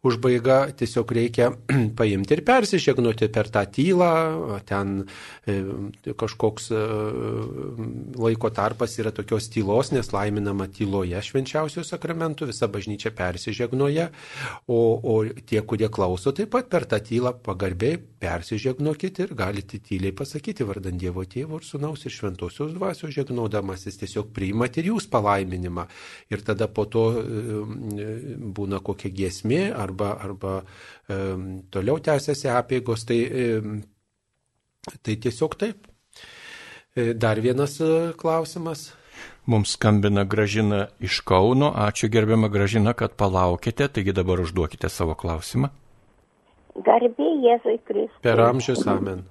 užbaiga, 0.00 0.70
tiesiog 0.80 1.12
reikia 1.18 1.50
paimti 1.98 2.38
ir 2.38 2.40
persižegnuoti 2.46 3.28
per 3.34 3.50
tą 3.52 3.66
tylą, 3.74 4.08
ten 4.64 4.94
e, 5.44 5.58
kažkoks 6.16 6.70
e, 6.72 6.80
laiko 8.24 8.48
tarpas 8.56 8.96
yra 9.04 9.12
tokios 9.12 9.50
tylos, 9.52 9.92
nes 9.92 10.08
laiminama 10.16 10.70
tyloje 10.72 11.20
švenčiausiųjų 11.28 11.84
sakramentų, 11.90 12.48
visa 12.48 12.70
bažnyčia 12.72 13.12
persižegnoja, 13.12 14.08
o, 14.72 14.80
o 14.96 15.20
tie, 15.44 15.60
kurie 15.60 15.92
klauso, 15.92 16.32
taip 16.32 16.54
pat 16.56 16.72
per 16.72 16.88
tą 16.88 17.04
tylą 17.12 17.36
pagarbiai 17.44 18.00
persižegnokit 18.24 19.20
ir 19.26 19.36
galite 19.36 19.84
tyliai 19.84 20.13
pasakyti 20.16 20.66
vardant 20.66 21.00
Dievo 21.00 21.24
tėvo 21.28 21.60
ir 21.60 21.66
sunaus 21.66 22.04
ir 22.06 22.14
šventosios 22.14 22.74
dvasios 22.76 23.14
žegnodamas, 23.14 23.86
jis 23.88 24.00
tiesiog 24.02 24.30
priimat 24.34 24.78
ir 24.80 24.90
jūs 24.92 25.08
palaiminimą. 25.12 25.86
Ir 26.32 26.44
tada 26.46 26.68
po 26.68 26.86
to 26.90 27.06
būna 28.58 28.80
kokia 28.84 29.12
giesmė 29.14 29.64
arba, 29.72 30.14
arba 30.24 30.60
toliau 31.74 31.98
tęsiasi 31.98 32.50
apėgos, 32.54 33.04
tai, 33.08 33.20
tai 35.02 35.18
tiesiog 35.26 35.58
taip. 35.60 35.90
E, 36.96 37.12
dar 37.14 37.40
vienas 37.40 37.80
e, 37.80 38.12
klausimas. 38.16 38.92
Mums 39.46 39.72
skambina 39.74 40.24
Gražina 40.24 40.86
iš 41.00 41.20
Kauno. 41.20 41.72
Ačiū 41.74 42.08
gerbiama 42.08 42.48
Gražina, 42.48 42.92
kad 42.92 43.16
palaukite. 43.18 43.88
Taigi 43.88 44.12
dabar 44.12 44.40
užduokite 44.40 44.88
savo 44.88 45.16
klausimą. 45.18 45.72
Garbė 46.86 47.30
Jėzui 47.42 47.80
Kristui. 47.86 48.22
Per 48.22 48.40
amžius 48.46 48.86
amen. 48.86 49.26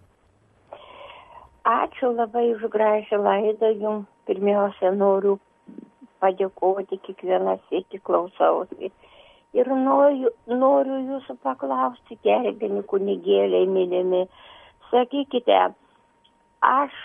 Ačiū 1.63 2.09
labai 2.11 2.49
už 2.55 2.63
gražią 2.67 3.21
laidą 3.23 3.69
jums. 3.79 4.07
Pirmiausia, 4.27 4.89
noriu 4.95 5.37
padėkoti 6.23 6.97
kiekvieną 7.05 7.53
sėkį 7.69 7.99
klausausi. 8.07 8.89
Ir 9.55 9.69
noriu, 9.71 10.31
noriu 10.47 10.97
jūsų 11.11 11.37
paklausti, 11.43 12.17
gerbini 12.23 12.83
kunigėliai 12.91 13.67
mylimi. 13.67 14.21
Sakykite, 14.89 15.61
aš 16.67 16.99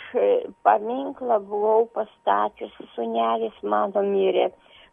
paminklą 0.66 1.38
buvau 1.46 1.86
pastačiusi, 1.94 2.90
sunelis 2.96 3.62
mano 3.62 4.02
mirė. 4.11 4.50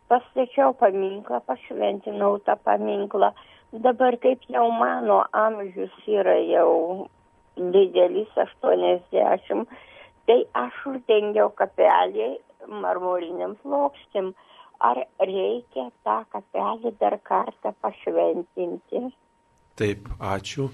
Pastačiau 0.09 0.77
paminklą, 0.77 1.41
pašventinau 1.49 2.37
tą 2.45 2.57
paminklą 2.69 3.33
dabar 3.73 4.17
kaip 4.17 4.45
jau 4.47 4.69
mano 4.71 5.23
amžius 5.33 5.93
yra 6.07 6.37
jau 6.47 7.09
didelis, 7.57 8.31
80, 8.35 9.65
tai 10.27 10.39
aš 10.57 10.81
uždengiau 10.91 11.51
kapelį 11.59 12.35
marmoriniam 12.83 13.55
plokštėm. 13.63 14.33
Ar 14.83 14.99
reikia 15.23 15.85
tą 16.03 16.17
kapelį 16.33 16.91
dar 16.99 17.15
kartą 17.23 17.71
pašventinti? 17.81 19.05
Taip, 19.79 20.09
ačiū. 20.19 20.67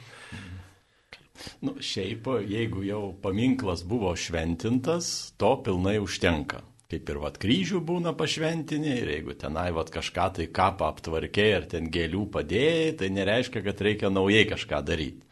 Nu, 1.61 1.75
šiaip, 1.77 2.25
jeigu 2.49 2.81
jau 2.85 3.03
paminklas 3.21 3.85
buvo 3.85 4.15
šventintas, 4.17 5.13
to 5.37 5.53
pilnai 5.65 5.99
užtenka 6.01 6.65
kaip 6.91 7.07
ir 7.07 7.19
vat 7.23 7.37
kryžių 7.39 7.79
būna 7.87 8.11
pašventinė 8.19 8.95
ir 8.99 9.11
jeigu 9.15 9.35
tenai 9.39 9.69
vat 9.75 9.91
kažką 9.93 10.27
tai 10.37 10.47
kapą 10.51 10.89
aptvarkiai 10.91 11.53
ar 11.61 11.67
ten 11.71 11.87
gėlių 11.93 12.25
padėjai, 12.33 12.95
tai 12.99 13.11
nereiškia, 13.15 13.63
kad 13.63 13.83
reikia 13.87 14.11
naujai 14.11 14.43
kažką 14.49 14.81
daryti. 14.89 15.30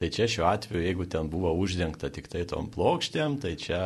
Tai 0.00 0.08
čia 0.08 0.24
šiuo 0.32 0.46
atveju, 0.48 0.80
jeigu 0.80 1.04
ten 1.12 1.26
buvo 1.28 1.50
uždengta 1.60 2.08
tik 2.08 2.30
tai 2.32 2.46
tom 2.48 2.70
plokštėm, 2.72 3.34
tai 3.42 3.50
čia 3.60 3.80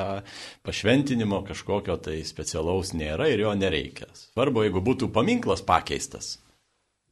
pašventinimo 0.63 1.41
kažkokio 1.49 1.97
tai 1.99 2.21
specialaus 2.23 2.93
nėra 2.95 3.27
ir 3.33 3.43
jo 3.43 3.55
nereikia. 3.59 4.07
Svarbu, 4.15 4.63
jeigu 4.63 4.83
būtų 4.87 5.09
paminklas 5.17 5.65
pakeistas, 5.67 6.37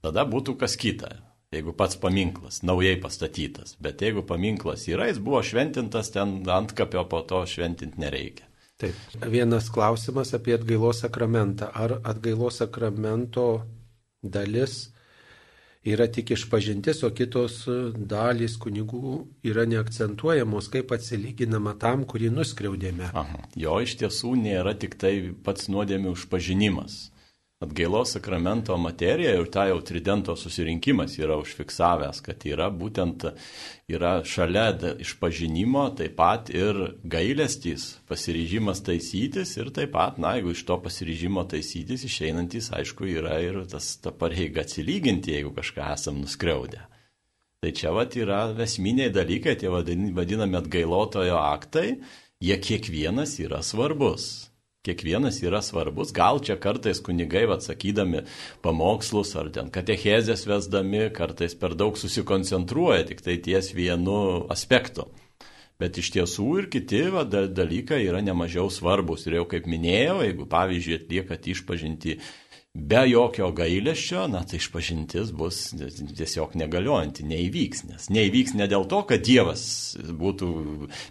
tada 0.07 0.23
būtų 0.23 0.55
kas 0.61 0.79
kita. 0.79 1.17
Jeigu 1.53 1.75
pats 1.77 1.99
paminklas, 2.01 2.63
naujai 2.63 2.95
pastatytas. 3.03 3.75
Bet 3.83 4.01
jeigu 4.07 4.23
paminklas 4.25 4.87
yra, 4.89 5.11
jis 5.11 5.19
buvo 5.19 5.43
šventintas, 5.45 6.15
ten 6.15 6.39
ant 6.49 6.71
kapio 6.73 7.03
po 7.11 7.25
to 7.27 7.43
šventinti 7.43 8.01
nereikia. 8.01 8.47
Taip. 8.81 9.03
Vienas 9.35 9.67
klausimas 9.75 10.31
apie 10.39 10.55
atgailos 10.55 11.03
sakramentą. 11.03 11.75
Ar 11.75 11.99
atgailos 12.07 12.63
sakramento 12.63 13.67
dalis 14.23 14.92
yra 15.87 16.07
tik 16.07 16.33
išpažintis, 16.37 17.03
o 17.07 17.11
kitos 17.15 17.63
dalys 17.97 18.59
kunigų 18.63 19.15
yra 19.47 19.67
neakcentuojamos, 19.71 20.71
kaip 20.73 20.95
atsilyginama 20.95 21.75
tam, 21.83 22.07
kurį 22.09 22.31
nuskriaudėme? 22.35 23.11
Aha. 23.13 23.47
Jo 23.59 23.81
iš 23.83 23.97
tiesų 24.03 24.37
nėra 24.43 24.77
tik 24.79 24.99
tai 25.01 25.15
pats 25.45 25.71
nuodėmių 25.73 26.15
užpažinimas 26.17 27.12
atgailos 27.63 28.15
sakramento 28.17 28.77
materiją 28.77 29.35
ir 29.41 29.49
tą 29.55 29.67
jau 29.71 29.79
tridento 29.87 30.35
susirinkimas 30.37 31.15
yra 31.21 31.37
užfiksavęs, 31.41 32.21
kad 32.27 32.45
yra 32.49 32.69
būtent 32.75 33.29
yra 33.93 34.13
šalia 34.27 34.95
išpažinimo 35.03 35.85
taip 35.99 36.17
pat 36.19 36.51
ir 36.55 36.79
gailestys, 37.05 37.99
pasiryžimas 38.11 38.83
taisytis 38.87 39.57
ir 39.59 39.73
taip 39.75 39.95
pat, 39.95 40.19
na, 40.19 40.35
jeigu 40.39 40.55
iš 40.57 40.65
to 40.69 40.79
pasiryžimo 40.83 41.45
taisytis 41.51 42.07
išeinantis, 42.09 42.73
aišku, 42.75 43.07
yra 43.07 43.39
ir 43.45 43.63
tas 43.71 43.95
ta 44.03 44.11
pareiga 44.11 44.67
atsilyginti, 44.67 45.37
jeigu 45.37 45.55
kažką 45.57 45.93
esam 45.95 46.23
nuskriaudę. 46.25 46.83
Tai 47.63 47.71
čia 47.79 47.93
vat 47.95 48.17
yra 48.19 48.45
esminiai 48.65 49.13
dalykai, 49.15 49.55
tie 49.55 49.71
vadinami 49.71 50.59
atgailotojo 50.59 51.37
aktai, 51.39 52.01
jie 52.43 52.57
kiekvienas 52.59 53.39
yra 53.45 53.63
svarbus 53.63 54.52
kiekvienas 54.83 55.39
yra 55.47 55.63
svarbus. 55.63 56.11
Gal 56.15 56.41
čia 56.43 56.57
kartais 56.59 56.99
kunigai 57.05 57.45
atsakydami 57.55 58.25
pamokslus 58.65 59.37
ar 59.39 59.51
ten 59.55 59.71
katechezės 59.71 60.43
vesdami, 60.51 61.05
kartais 61.15 61.55
per 61.59 61.77
daug 61.79 61.99
susikoncentruoja 62.01 63.07
tik 63.07 63.23
tai 63.23 63.39
ties 63.45 63.71
vienu 63.77 64.47
aspektu. 64.51 65.07
Bet 65.79 65.99
iš 65.99 66.13
tiesų 66.15 66.49
ir 66.61 66.67
kiti 66.71 67.01
va, 67.15 67.23
dalykai 67.27 68.03
yra 68.05 68.21
nemažiau 68.23 68.69
svarbus. 68.71 69.25
Ir 69.27 69.41
jau 69.41 69.47
kaip 69.51 69.67
minėjau, 69.71 70.21
jeigu 70.27 70.47
pavyzdžiui 70.51 70.99
atliekat 70.99 71.49
išpažinti 71.55 72.19
be 72.75 73.03
jokio 73.11 73.51
gailesčio, 73.53 74.27
na 74.33 74.43
tai 74.49 74.57
išpažintis 74.57 75.33
bus 75.37 75.59
tiesiog 76.17 76.55
negaliojanti, 76.57 77.25
neįvyks. 77.29 77.85
Nes 77.91 78.09
neįvyks 78.13 78.55
ne 78.57 78.69
dėl 78.71 78.87
to, 78.89 79.03
kad 79.09 79.25
Dievas 79.27 79.65
būtų 80.01 80.49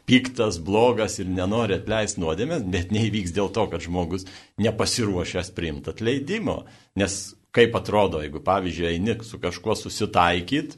piktas, 0.10 0.58
blogas 0.58 1.20
ir 1.22 1.30
nenori 1.30 1.78
atleisti 1.78 2.22
nuodėmės, 2.24 2.66
bet 2.74 2.96
neįvyks 2.96 3.36
dėl 3.38 3.54
to, 3.54 3.68
kad 3.70 3.86
žmogus 3.86 4.26
nepasiruošęs 4.62 5.54
priimti 5.58 5.94
atleidimo. 5.94 6.64
Nes 6.98 7.22
kaip 7.54 7.78
atrodo, 7.78 8.24
jeigu 8.26 8.42
pavyzdžiui 8.46 8.90
eini 8.96 9.20
su 9.28 9.38
kažkuo 9.42 9.78
susitaikyt 9.78 10.78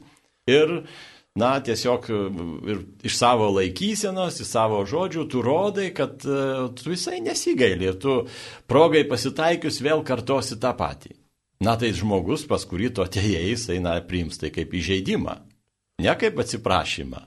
ir 0.50 0.82
na, 1.34 1.60
tiesiog 1.60 2.06
e, 2.10 2.20
ir 2.70 2.80
iš 3.02 3.18
savo 3.18 3.48
laikysenos, 3.56 4.38
iš 4.40 4.52
savo 4.54 4.84
žodžių, 4.86 5.26
tu 5.30 5.42
rodai, 5.42 5.88
kad 5.96 6.22
uh, 6.28 6.68
tu 6.78 6.92
visai 6.92 7.18
nesigaili 7.24 7.90
ir 7.90 7.98
tu 7.98 8.20
progai 8.70 9.02
pasitaikius 9.10 9.80
vėl 9.82 10.04
kartosi 10.06 10.60
tą 10.62 10.74
patį. 10.78 11.16
Na, 11.64 11.74
tai 11.80 11.90
žmogus, 11.96 12.44
pas 12.46 12.62
kurį 12.68 12.92
tu 12.94 13.02
atėjai, 13.02 13.48
jisai, 13.50 13.80
na, 13.82 13.96
priims 14.06 14.38
tai 14.38 14.50
kaip 14.54 14.74
įžeidimą, 14.74 15.38
ne 16.04 16.14
kaip 16.20 16.38
atsiprašymą. 16.42 17.24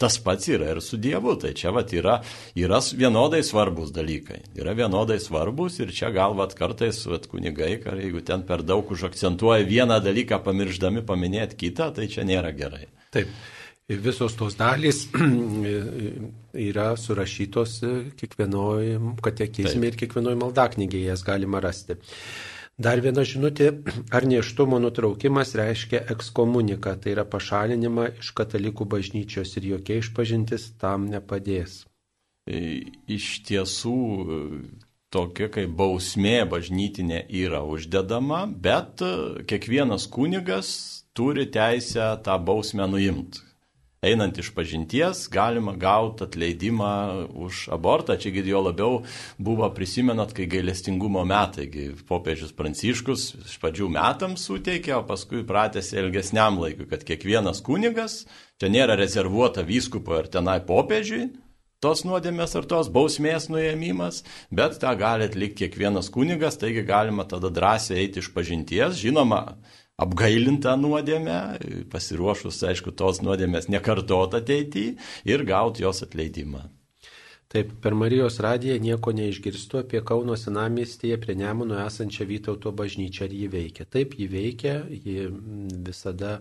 Tas 0.00 0.16
pats 0.24 0.46
yra 0.48 0.70
ir 0.72 0.78
su 0.80 0.96
Dievu, 0.96 1.34
tai 1.36 1.50
čia 1.52 1.72
vat 1.76 1.90
yra, 1.92 2.14
yra 2.56 2.78
vienodai 2.96 3.42
svarbus 3.44 3.90
dalykai. 3.92 4.38
Yra 4.56 4.72
vienodai 4.78 5.18
svarbus 5.20 5.76
ir 5.82 5.92
čia 5.92 6.08
gal 6.14 6.32
vat 6.38 6.54
kartais 6.56 7.02
vat 7.10 7.26
kunigai, 7.28 7.74
jeigu 7.76 8.22
ten 8.24 8.46
per 8.48 8.64
daug 8.64 8.88
užakcentuoja 8.88 9.66
vieną 9.68 10.00
dalyką, 10.00 10.40
pamirždami 10.46 11.04
paminėti 11.04 11.60
kitą, 11.66 11.90
tai 11.92 12.08
čia 12.08 12.24
nėra 12.24 12.54
gerai. 12.56 12.86
Taip. 13.10 13.32
Visos 13.90 14.36
tos 14.38 14.54
dalys 14.54 15.08
yra 16.70 16.92
surašytos 16.94 17.80
kiekvienoje 18.20 19.00
katekizme 19.24 19.90
ir 19.90 19.98
kiekvienoje 19.98 20.38
maldaknygėje, 20.38 21.08
jas 21.10 21.24
galima 21.26 21.58
rasti. 21.64 21.96
Dar 22.78 23.02
viena 23.02 23.24
žinutė, 23.26 23.72
ar 24.16 24.28
neštumo 24.30 24.78
nutraukimas 24.78 25.56
reiškia 25.58 26.04
ekskomuniką, 26.14 26.94
tai 27.02 27.16
yra 27.16 27.26
pašalinimą 27.26 28.06
iš 28.22 28.30
katalikų 28.38 28.86
bažnyčios 28.94 29.56
ir 29.58 29.66
jokie 29.72 29.98
išpažintis 30.04 30.70
tam 30.78 31.10
nepadės. 31.10 31.82
E, 32.46 32.86
iš 33.10 33.42
tiesų, 33.50 33.98
tokia 35.10 35.50
kaip 35.50 35.74
bausmė 35.74 36.44
bažnytinė 36.46 37.24
yra 37.42 37.66
uždedama, 37.66 38.46
bet 38.46 39.02
kiekvienas 39.50 40.06
kunigas 40.14 40.99
turi 41.16 41.46
teisę 41.50 42.16
tą 42.24 42.38
bausmę 42.38 42.86
nuimti. 42.90 43.50
Einant 44.00 44.38
iš 44.40 44.48
pažinties 44.56 45.26
galima 45.28 45.74
gauti 45.76 46.24
atleidimą 46.24 46.92
už 47.36 47.66
abortą, 47.76 48.14
čia 48.16 48.30
jo 48.32 48.62
labiau 48.64 49.02
buvo 49.36 49.68
prisimenat, 49.76 50.32
kai 50.32 50.46
gailestingumo 50.48 51.20
metai, 51.28 51.66
popiežius 52.08 52.54
Pranciškus 52.56 53.26
iš 53.44 53.58
pradžių 53.60 53.90
metams 53.92 54.46
suteikė, 54.48 54.94
o 54.96 55.04
paskui 55.04 55.44
pratėsi 55.44 56.00
ilgesniam 56.00 56.56
laikui, 56.56 56.88
kad 56.88 57.04
kiekvienas 57.04 57.60
kunigas, 57.60 58.24
čia 58.56 58.72
nėra 58.72 58.96
rezervuota 58.96 59.60
vyskupo 59.68 60.16
ir 60.16 60.32
tenai 60.32 60.62
popiežiui, 60.64 61.26
tos 61.84 62.06
nuodėmės 62.08 62.56
ar 62.56 62.64
tos 62.72 62.88
bausmės 62.88 63.50
nuėmimas, 63.52 64.22
bet 64.48 64.80
tą 64.80 64.94
gali 64.96 65.28
atlikti 65.28 65.66
kiekvienas 65.66 66.08
kunigas, 66.08 66.56
taigi 66.56 66.88
galima 66.88 67.28
tada 67.28 67.52
drąsiai 67.52 68.00
eiti 68.00 68.24
iš 68.24 68.32
pažinties, 68.32 68.96
žinoma, 68.96 69.58
apgailintą 70.00 70.76
nuodėmę, 70.80 71.38
pasiruošus, 71.92 72.62
aišku, 72.72 72.94
tos 72.96 73.22
nuodėmės 73.24 73.70
nekartot 73.72 74.36
ateityje 74.40 74.96
ir 75.28 75.48
gauti 75.48 75.86
jos 75.86 76.04
atleidimą. 76.06 76.68
Taip, 77.50 77.72
per 77.82 77.96
Marijos 77.98 78.36
radiją 78.38 78.76
nieko 78.78 79.10
neišgirstu 79.10 79.80
apie 79.80 79.98
Kauno 80.06 80.36
senamiestyje 80.38 81.16
prie 81.18 81.34
Nemuno 81.34 81.80
esančią 81.82 82.28
Vytauto 82.28 82.70
bažnyčią, 82.78 83.24
ar 83.26 83.34
jį 83.34 83.48
veikia. 83.50 83.86
Taip, 83.90 84.14
jį 84.14 84.28
veikia, 84.30 84.74
ji 84.86 85.24
visada 85.88 86.36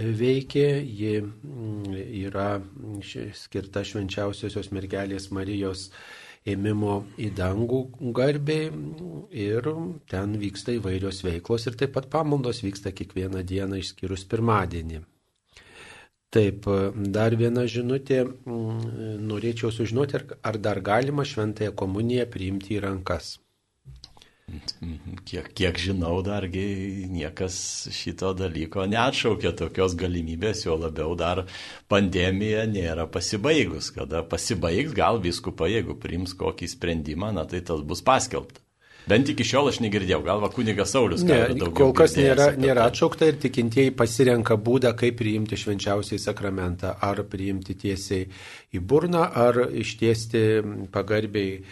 veikė, 0.00 0.64
ji 0.80 1.12
yra 2.22 2.48
skirta 3.36 3.84
švenčiausiosios 3.84 4.72
mergelės 4.72 5.28
Marijos 5.28 5.90
ėmimo 6.48 6.94
į 7.20 7.30
dangų 7.36 7.80
garbiai 8.16 8.70
ir 9.44 9.68
ten 10.12 10.38
vyksta 10.40 10.76
įvairios 10.78 11.20
veiklos 11.26 11.66
ir 11.68 11.76
taip 11.80 11.92
pat 11.96 12.08
pamaldos 12.12 12.62
vyksta 12.64 12.94
kiekvieną 12.96 13.42
dieną 13.44 13.80
išskyrus 13.82 14.24
pirmadienį. 14.30 15.02
Taip, 16.30 16.66
dar 16.94 17.34
viena 17.34 17.66
žinutė, 17.66 18.22
norėčiau 18.46 19.72
sužinoti, 19.74 20.20
ar 20.46 20.58
dar 20.62 20.80
galima 20.80 21.26
šventąją 21.26 21.74
komuniją 21.74 22.28
priimti 22.30 22.76
į 22.76 22.84
rankas. 22.86 23.32
Kiek, 25.28 25.50
kiek 25.54 25.78
žinau, 25.78 26.20
dargi 26.26 26.64
niekas 27.12 27.56
šito 27.94 28.32
dalyko 28.38 28.86
neatšaukė 28.90 29.52
tokios 29.58 29.94
galimybės, 30.00 30.64
jo 30.66 30.78
labiau 30.80 31.14
dar 31.18 31.44
pandemija 31.92 32.64
nėra 32.70 33.06
pasibaigus. 33.10 33.92
Kada 33.94 34.24
pasibaigs, 34.26 34.96
gal 34.96 35.20
viskupai, 35.22 35.74
jeigu 35.76 35.98
priims 36.00 36.34
kokį 36.38 36.72
sprendimą, 36.74 37.30
na 37.36 37.46
tai 37.50 37.62
tas 37.66 37.84
bus 37.86 38.02
paskelbta. 38.06 38.64
Bent 39.08 39.30
iki 39.32 39.44
šiol 39.46 39.70
aš 39.70 39.80
negirdėjau, 39.82 40.20
gal 40.26 40.44
kunigas 40.52 40.92
Saulis. 40.94 41.22
Ne, 41.26 41.38
kol 41.76 41.94
kas 41.96 42.14
nėra, 42.18 42.50
nėra 42.60 42.84
atšaukta 42.90 43.30
ir 43.30 43.38
tikintieji 43.42 43.94
pasirenka 43.96 44.58
būdą, 44.60 44.92
kaip 44.98 45.16
priimti 45.18 45.58
švenčiausiai 45.58 46.20
sakramentą. 46.20 46.92
Ar 47.02 47.22
priimti 47.30 47.74
tiesiai 47.80 48.28
į 48.76 48.82
burną, 48.84 49.24
ar 49.46 49.62
ištiesti 49.82 50.42
pagarbiai 50.92 51.62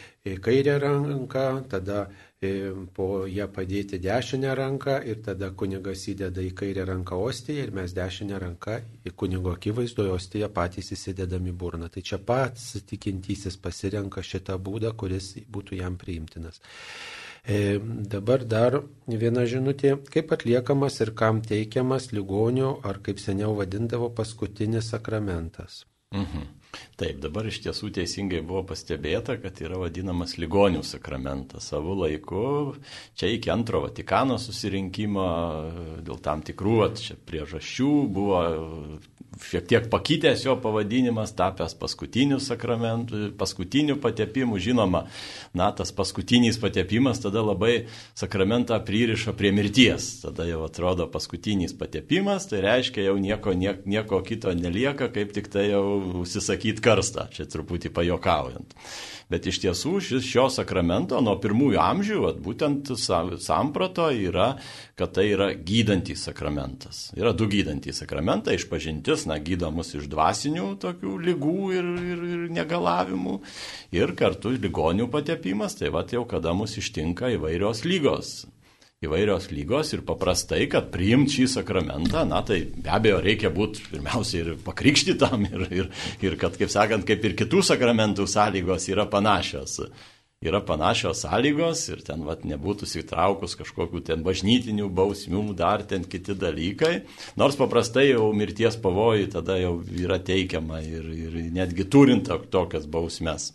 kairę 0.44 0.78
ranką, 0.82 1.46
tada 1.70 2.06
E, 2.38 2.70
po 2.94 3.26
ją 3.26 3.48
padėti 3.50 3.98
dešinę 3.98 4.52
ranką 4.54 4.92
ir 5.10 5.16
tada 5.26 5.48
kunigas 5.58 6.04
įdeda 6.12 6.42
į 6.46 6.52
kairę 6.60 6.84
ranką 6.86 7.16
ostiją 7.18 7.64
ir 7.66 7.72
mes 7.74 7.94
dešinę 7.96 8.36
ranką 8.38 8.76
į 9.10 9.12
kunigo 9.18 9.50
akivaizdoje 9.56 10.12
ostiją 10.14 10.48
patys 10.54 10.92
įsidedami 10.94 11.50
burną. 11.50 11.88
Tai 11.90 12.02
čia 12.10 12.20
pats 12.22 12.76
tikintysis 12.86 13.58
pasirenka 13.58 14.22
šitą 14.22 14.54
būdą, 14.68 14.94
kuris 14.94 15.32
būtų 15.50 15.80
jam 15.80 15.98
priimtinas. 15.98 16.62
E, 17.42 17.80
dabar 18.14 18.46
dar 18.46 18.78
viena 19.10 19.42
žinutė, 19.42 19.96
kaip 20.14 20.30
atliekamas 20.38 21.00
ir 21.02 21.16
kam 21.18 21.42
teikiamas 21.42 22.12
ligonio 22.14 22.76
ar 22.86 23.02
kaip 23.02 23.18
seniau 23.18 23.58
vadindavo 23.58 24.12
paskutinis 24.14 24.94
sakramentas. 24.94 25.82
Mhm. 26.14 26.46
Taip, 26.98 27.20
dabar 27.22 27.46
iš 27.46 27.60
tiesų 27.66 27.92
teisingai 27.94 28.40
buvo 28.42 28.64
pastebėta, 28.72 29.36
kad 29.42 29.60
yra 29.62 29.78
vadinamas 29.78 30.36
ligonių 30.40 30.82
sakramentas. 30.86 31.70
Savo 31.70 31.94
laiku, 31.98 32.74
čia 33.18 33.30
iki 33.34 33.52
antro 33.54 33.84
Vatikano 33.86 34.38
susirinkimo, 34.42 35.28
dėl 36.06 36.18
tam 36.24 36.42
tikrų 36.46 36.80
priežasčių 37.28 37.92
buvo 38.12 38.42
šiek 39.44 39.66
tiek 39.66 39.86
pakitęs 39.90 40.44
jo 40.44 40.56
pavadinimas, 40.60 41.32
tapęs 41.36 41.74
paskutiniu 41.78 42.40
sakramentu, 42.40 43.30
paskutiniu 43.38 43.96
patepimu. 44.00 44.58
Žinoma, 44.58 45.04
na, 45.54 45.70
tas 45.72 45.92
paskutinis 45.92 46.58
patepimas 46.60 47.20
tada 47.22 47.42
labai 47.44 47.86
sakramentą 48.18 48.78
pririša 48.84 49.32
prie 49.38 49.52
mirties. 49.54 50.08
Tada 50.24 50.46
jau 50.48 50.64
atrodo 50.66 51.06
paskutinis 51.10 51.76
patepimas, 51.78 52.48
tai 52.50 52.62
reiškia 52.64 53.08
jau 53.08 53.16
nieko, 53.20 53.54
nieko, 53.54 53.84
nieko 53.86 54.22
kito 54.26 54.52
nelieka, 54.54 55.10
kaip 55.14 55.32
tik 55.36 55.50
tai 55.52 55.68
jau 55.70 55.84
užsisakyti 56.24 56.67
karstą, 56.84 57.28
čia 57.32 57.46
truputį 57.48 57.90
pajokaujant. 57.96 58.74
Bet 59.28 59.44
iš 59.48 59.58
tiesų 59.60 59.98
šis 60.00 60.24
šio 60.24 60.46
sakramento 60.52 61.18
nuo 61.20 61.34
pirmųjų 61.40 61.80
amžių, 61.82 62.20
at, 62.30 62.38
būtent 62.44 62.92
samprato 62.96 64.06
yra, 64.08 64.54
kad 64.96 65.12
tai 65.18 65.26
yra 65.34 65.50
gydantis 65.52 66.24
sakramentas. 66.28 67.02
Yra 67.16 67.34
du 67.36 67.48
gydantys 67.50 68.00
sakramentai, 68.00 68.56
išpažintis, 68.56 69.26
na, 69.28 69.36
gydo 69.44 69.68
mus 69.74 69.92
iš 69.98 70.08
dvasinių 70.08 70.70
tokių 70.80 71.16
lygų 71.28 71.56
ir, 71.76 71.90
ir, 72.14 72.26
ir 72.32 72.44
negalavimų. 72.56 73.40
Ir 73.96 74.16
kartu 74.16 74.56
ligonių 74.56 75.10
patepimas, 75.12 75.76
tai 75.76 75.92
va 75.92 76.06
jau 76.08 76.24
kada 76.28 76.56
mus 76.56 76.78
ištinka 76.80 77.34
įvairios 77.36 77.84
lygos 77.84 78.38
įvairios 79.06 79.44
lygos 79.54 79.92
ir 79.94 80.00
paprastai, 80.06 80.64
kad 80.70 80.88
priimti 80.90 81.36
šį 81.36 81.44
sakramentą, 81.52 82.24
na 82.26 82.40
tai 82.42 82.64
be 82.66 82.90
abejo 82.90 83.20
reikia 83.22 83.52
būti 83.54 83.84
pirmiausia 83.92 84.40
ir 84.40 84.48
pakrikštytam 84.64 85.44
ir, 85.46 85.66
ir, 85.70 85.90
ir 86.26 86.34
kad, 86.40 86.56
kaip 86.58 86.72
sakant, 86.74 87.06
kaip 87.06 87.22
ir 87.22 87.36
kitų 87.38 87.62
sakramentų 87.68 88.26
sąlygos 88.26 88.88
yra 88.90 89.06
panašios. 89.10 89.78
Yra 90.42 90.60
panašios 90.62 91.22
sąlygos 91.22 91.84
ir 91.92 92.02
ten 92.06 92.26
vat, 92.26 92.42
nebūtų 92.46 92.86
įtraukus 93.00 93.54
kažkokių 93.58 94.02
ten 94.06 94.26
bažnytinių 94.26 94.90
bausmių, 94.90 95.44
dar 95.58 95.86
ten 95.86 96.02
kiti 96.06 96.34
dalykai. 96.38 97.04
Nors 97.38 97.58
paprastai 97.58 98.08
jau 98.12 98.28
mirties 98.34 98.78
pavojai 98.82 99.30
tada 99.30 99.60
jau 99.62 99.76
yra 99.94 100.18
teikiama 100.18 100.82
ir, 100.82 101.06
ir 101.06 101.40
netgi 101.54 101.86
turint 101.86 102.30
tokias 102.50 102.86
bausmes. 102.90 103.52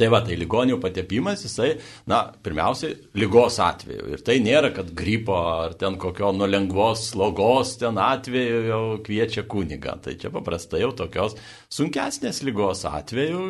Tai 0.00 0.08
va, 0.08 0.22
tai 0.24 0.36
ligonių 0.40 0.78
patepimas, 0.80 1.42
jisai, 1.44 1.74
na, 2.08 2.22
pirmiausiai, 2.44 2.94
lygos 3.20 3.58
atveju. 3.60 4.06
Ir 4.14 4.22
tai 4.24 4.38
nėra, 4.40 4.70
kad 4.72 4.94
gripo 4.96 5.36
ar 5.36 5.74
ten 5.76 5.98
kokio 6.00 6.30
nulengvos 6.32 7.10
slogos 7.10 7.74
ten 7.82 8.00
atveju 8.00 8.62
jau 8.70 8.80
kviečia 9.04 9.44
kunigą. 9.50 9.98
Tai 10.00 10.14
čia 10.16 10.32
paprastai 10.32 10.80
jau 10.86 10.94
tokios 10.96 11.36
sunkesnės 11.68 12.40
lygos 12.48 12.86
atveju 12.88 13.42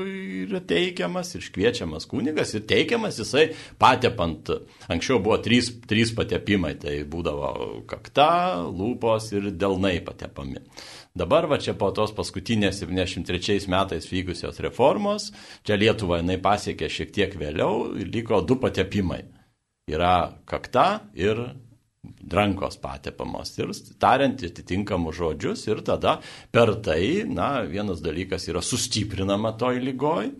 yra 0.42 0.62
teikiamas 0.72 1.36
ir 1.38 1.46
kviečiamas 1.54 2.08
kunigas 2.10 2.56
ir 2.58 2.66
teikiamas 2.66 3.20
jisai 3.22 3.52
patepant. 3.78 4.50
Anksčiau 4.90 5.22
buvo 5.22 5.38
trys, 5.44 5.70
trys 5.86 6.10
patepimai, 6.18 6.74
tai 6.82 7.00
būdavo 7.06 7.84
kakta, 7.90 8.32
lūpos 8.66 9.30
ir 9.38 9.52
delnai 9.54 10.00
patepami. 10.02 10.64
Dabar 11.10 11.48
va 11.50 11.58
čia 11.58 11.74
po 11.74 11.88
tos 11.90 12.12
paskutinės 12.14 12.84
73 12.84 13.66
metais 13.72 14.06
vykusios 14.06 14.60
reformos, 14.62 15.32
čia 15.66 15.78
Lietuva 15.80 16.20
jinai 16.20 16.38
pasiekė 16.42 16.86
šiek 16.86 17.10
tiek 17.16 17.34
vėliau 17.34 17.90
liko 17.98 18.38
du 18.46 18.60
patepimai. 18.62 19.24
Yra 19.90 20.38
kakta 20.46 21.10
ir 21.18 21.40
rankos 22.30 22.78
patepamos 22.80 23.50
ir 23.58 23.72
tariant 24.00 24.38
atitinkamus 24.46 25.18
žodžius 25.18 25.66
ir 25.66 25.82
tada 25.84 26.20
per 26.54 26.76
tai, 26.84 27.26
na, 27.26 27.66
vienas 27.66 28.00
dalykas 28.04 28.46
yra 28.48 28.62
sustiprinama 28.62 29.56
toj 29.58 29.82
lygoj, 29.82 30.30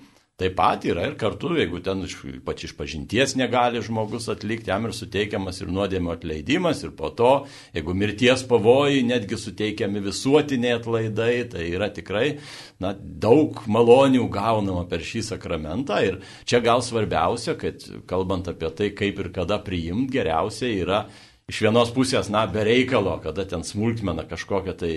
Taip 0.41 0.55
pat 0.57 0.86
yra 0.88 1.05
ir 1.05 1.18
kartu, 1.20 1.51
jeigu 1.59 1.82
ten 1.84 2.01
pač 2.47 2.64
iš 2.64 2.72
pažinties 2.78 3.34
negali 3.36 3.82
žmogus 3.84 4.30
atlikti, 4.32 4.70
jam 4.72 4.86
ir 4.88 4.95
suteikiamas 4.97 5.61
ir 5.61 5.68
nuodėmio 5.68 6.14
atleidimas, 6.14 6.80
ir 6.86 6.95
po 6.97 7.11
to, 7.12 7.32
jeigu 7.76 7.93
mirties 7.93 8.47
pavojai 8.49 9.03
netgi 9.05 9.36
suteikiami 9.36 10.01
visuotiniai 10.07 10.78
atlaidai, 10.78 11.34
tai 11.53 11.66
yra 11.68 11.91
tikrai 11.93 12.38
na, 12.80 12.95
daug 12.97 13.61
malonių 13.68 14.24
gaunama 14.32 14.86
per 14.88 15.05
šį 15.05 15.26
sakramentą. 15.34 16.01
Ir 16.09 16.22
čia 16.49 16.62
gal 16.64 16.80
svarbiausia, 16.86 17.59
kad 17.61 17.84
kalbant 18.09 18.49
apie 18.49 18.72
tai, 18.78 18.93
kaip 18.97 19.20
ir 19.20 19.34
kada 19.36 19.61
priimti, 19.61 20.14
geriausia 20.16 20.72
yra 20.72 21.03
iš 21.51 21.61
vienos 21.64 21.90
pusės, 21.94 22.28
na, 22.30 22.44
be 22.51 22.62
reikalo, 22.66 23.16
kada 23.22 23.44
ten 23.48 23.64
smulkmena 23.66 24.22
kažkokią 24.30 24.74
tai 24.78 24.92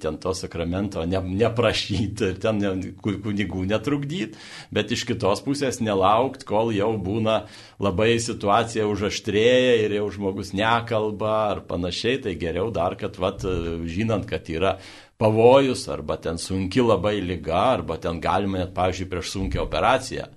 ten 0.00 0.18
to 0.22 0.32
sakramento 0.38 1.02
ne, 1.08 1.20
neprašyti 1.42 2.30
ir 2.30 2.38
ten 2.42 2.60
ne, 2.62 2.92
kunigų 3.02 3.64
netrukdyti, 3.70 4.38
bet 4.74 4.94
iš 4.94 5.06
kitos 5.08 5.42
pusės 5.44 5.80
nelaukt, 5.82 6.46
kol 6.46 6.70
jau 6.76 6.92
būna 7.02 7.40
labai 7.82 8.14
situacija 8.22 8.86
užaštrėja 8.90 9.74
ir 9.82 9.96
jau 9.98 10.06
žmogus 10.14 10.54
nekalba 10.56 11.34
ar 11.50 11.64
panašiai, 11.66 12.22
tai 12.22 12.36
geriau 12.38 12.70
dar, 12.74 12.94
kad, 13.00 13.18
vat, 13.18 13.42
žinant, 13.90 14.28
kad 14.30 14.46
yra 14.52 14.76
pavojus 15.18 15.88
arba 15.90 16.20
ten 16.22 16.38
sunki 16.38 16.84
labai 16.84 17.18
lyga 17.24 17.66
arba 17.74 17.98
ten 17.98 18.20
galima 18.22 18.62
net, 18.62 18.74
pavyzdžiui, 18.76 19.10
prieš 19.10 19.34
sunkę 19.34 19.62
operaciją 19.64 20.30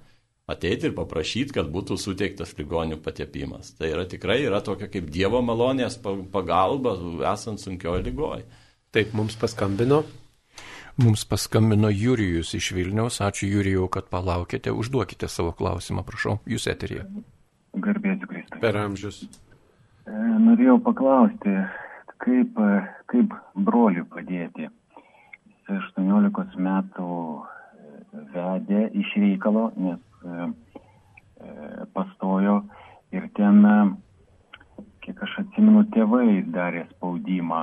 ateiti 0.50 0.90
ir 0.90 0.96
paprašyti, 0.98 1.54
kad 1.58 1.70
būtų 1.74 1.98
suteiktas 2.00 2.56
ligonių 2.58 3.00
patepimas. 3.06 3.74
Tai 3.78 3.92
yra 3.94 4.06
tikrai 4.10 4.42
yra 4.46 4.64
tokia 4.66 4.90
kaip 4.92 5.12
Dievo 5.14 5.42
malonės 5.46 6.00
pagalba, 6.02 6.96
esant 7.32 7.62
sunkioje 7.62 8.08
lygoje. 8.10 8.48
Taip, 8.96 9.14
mums 9.14 9.38
paskambino. 9.38 10.04
Mums 11.00 11.26
paskambino 11.30 11.92
Jurijus 11.94 12.56
iš 12.58 12.72
Vilniaus. 12.76 13.22
Ačiū 13.24 13.48
Jurijau, 13.48 13.86
kad 13.94 14.10
palaukėte. 14.12 14.74
Užduokite 14.74 15.30
savo 15.32 15.54
klausimą, 15.56 16.04
prašau. 16.08 16.40
Jūs 16.50 16.66
eterija. 16.72 17.06
Garbėsiu 17.78 18.28
Kristai. 18.28 18.60
Per 18.64 18.80
amžius. 18.82 19.22
E, 19.24 20.18
norėjau 20.48 20.80
paklausti, 20.84 21.54
kaip, 22.26 22.58
kaip 23.14 23.38
broliui 23.56 24.04
padėti. 24.10 24.68
Jis 25.70 25.86
18 25.94 26.58
metų 26.66 27.08
vedė 28.34 28.88
iš 28.98 29.14
reikalo, 29.22 29.70
nes 29.78 30.00
e, 30.02 30.09
pastojo 31.94 32.62
ir 33.16 33.28
ten, 33.38 33.62
kiek 35.04 35.22
aš 35.26 35.38
atsimenu, 35.44 35.86
tėvai 35.96 36.42
darė 36.54 36.86
spaudimą, 36.94 37.62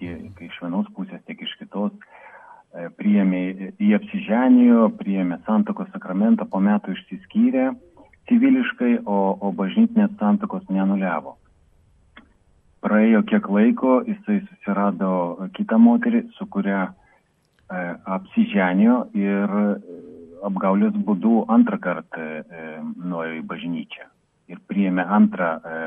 tiek 0.00 0.40
iš 0.48 0.62
vienos 0.62 0.88
pusės, 0.96 1.20
tiek 1.26 1.42
iš 1.44 1.52
kitos, 1.60 1.92
priėmė 2.98 3.42
į 3.80 3.92
apsiženijo, 3.98 4.88
priėmė 4.98 5.40
santokos 5.46 5.90
sakramentą, 5.94 6.48
po 6.48 6.60
metų 6.60 6.96
išsiskyrė 6.96 7.70
civiliškai, 8.28 8.98
o, 9.08 9.18
o 9.40 9.52
bažnytinės 9.56 10.12
santokos 10.20 10.66
nenuliavo. 10.72 11.36
Praėjo 12.84 13.24
kiek 13.26 13.48
laiko, 13.50 13.98
jisai 14.06 14.42
susirado 14.46 15.48
kitą 15.56 15.80
moterį, 15.82 16.26
su 16.36 16.46
kuria 16.52 16.84
e, 16.86 16.92
apsiženijo 18.18 18.98
ir 19.18 19.56
apgaulės 20.46 20.96
būdu 21.06 21.44
antrą 21.52 21.78
kartą 21.82 22.22
e, 22.22 22.68
nuėjo 22.82 23.40
į 23.40 23.44
bažnyčią 23.50 24.08
ir 24.52 24.60
priėmė 24.70 25.04
antrą 25.18 25.50
e, 25.58 25.78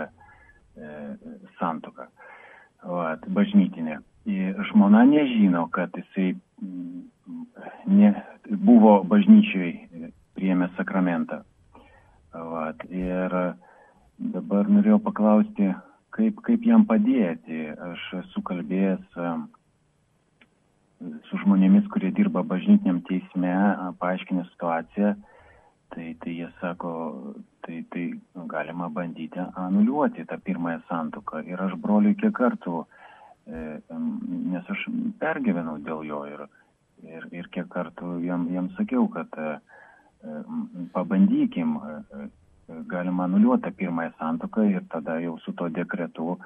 e, 0.77 0.95
santoką, 1.59 2.07
vat, 2.85 3.27
bažnytinę. 3.27 3.99
Ir 4.29 4.59
žmona 4.69 5.01
nežino, 5.09 5.65
kad 5.73 5.95
jisai 5.97 6.35
ne, 7.89 8.11
buvo 8.69 8.99
bažnyčiai 9.09 10.11
priėmė 10.37 10.69
sakramentą. 10.75 11.41
Vat, 12.31 12.85
ir 12.93 13.33
dabar 14.35 14.69
norėjau 14.69 14.99
paklausti, 15.07 15.71
kaip, 16.15 16.37
kaip 16.45 16.67
jam 16.69 16.85
padėti. 16.85 17.65
Aš 17.73 18.05
esu 18.21 18.43
kalbėjęs 18.45 19.17
su 21.29 21.39
žmonėmis, 21.43 21.87
kurie 21.93 22.11
dirba 22.15 22.43
bažnytiniam 22.47 23.01
teisme, 23.07 23.53
paaiškinę 24.01 24.45
situaciją, 24.51 25.13
tai, 25.95 26.07
tai 26.23 26.33
jie 26.37 26.49
sako, 26.59 26.93
tai, 27.65 27.81
tai 27.93 28.05
galima 28.51 28.89
bandyti 28.89 29.41
anuliuoti 29.65 30.25
tą 30.29 30.39
pirmąją 30.45 30.81
santuką. 30.89 31.43
Ir 31.49 31.61
aš 31.67 31.75
broliui 31.83 32.15
kiek 32.19 32.33
kartų, 32.37 32.83
e, 33.47 33.63
nes 34.53 34.73
aš 34.75 34.85
pergyvenau 35.21 35.79
dėl 35.83 36.05
jo 36.07 36.23
ir, 36.29 36.45
ir, 37.07 37.27
ir 37.41 37.49
kiek 37.55 37.69
kartų 37.71 38.19
jam, 38.25 38.47
jam 38.53 38.69
sakiau, 38.77 39.07
kad 39.11 39.35
e, 39.41 39.57
pabandykim, 40.93 41.77
e, 41.77 42.27
galima 42.87 43.25
anuliuoti 43.27 43.67
tą 43.67 43.71
pirmąją 43.75 44.13
santuką 44.19 44.69
ir 44.69 44.83
tada 44.89 45.19
jau 45.19 45.37
su 45.43 45.53
to 45.53 45.69
dekretu 45.69 46.37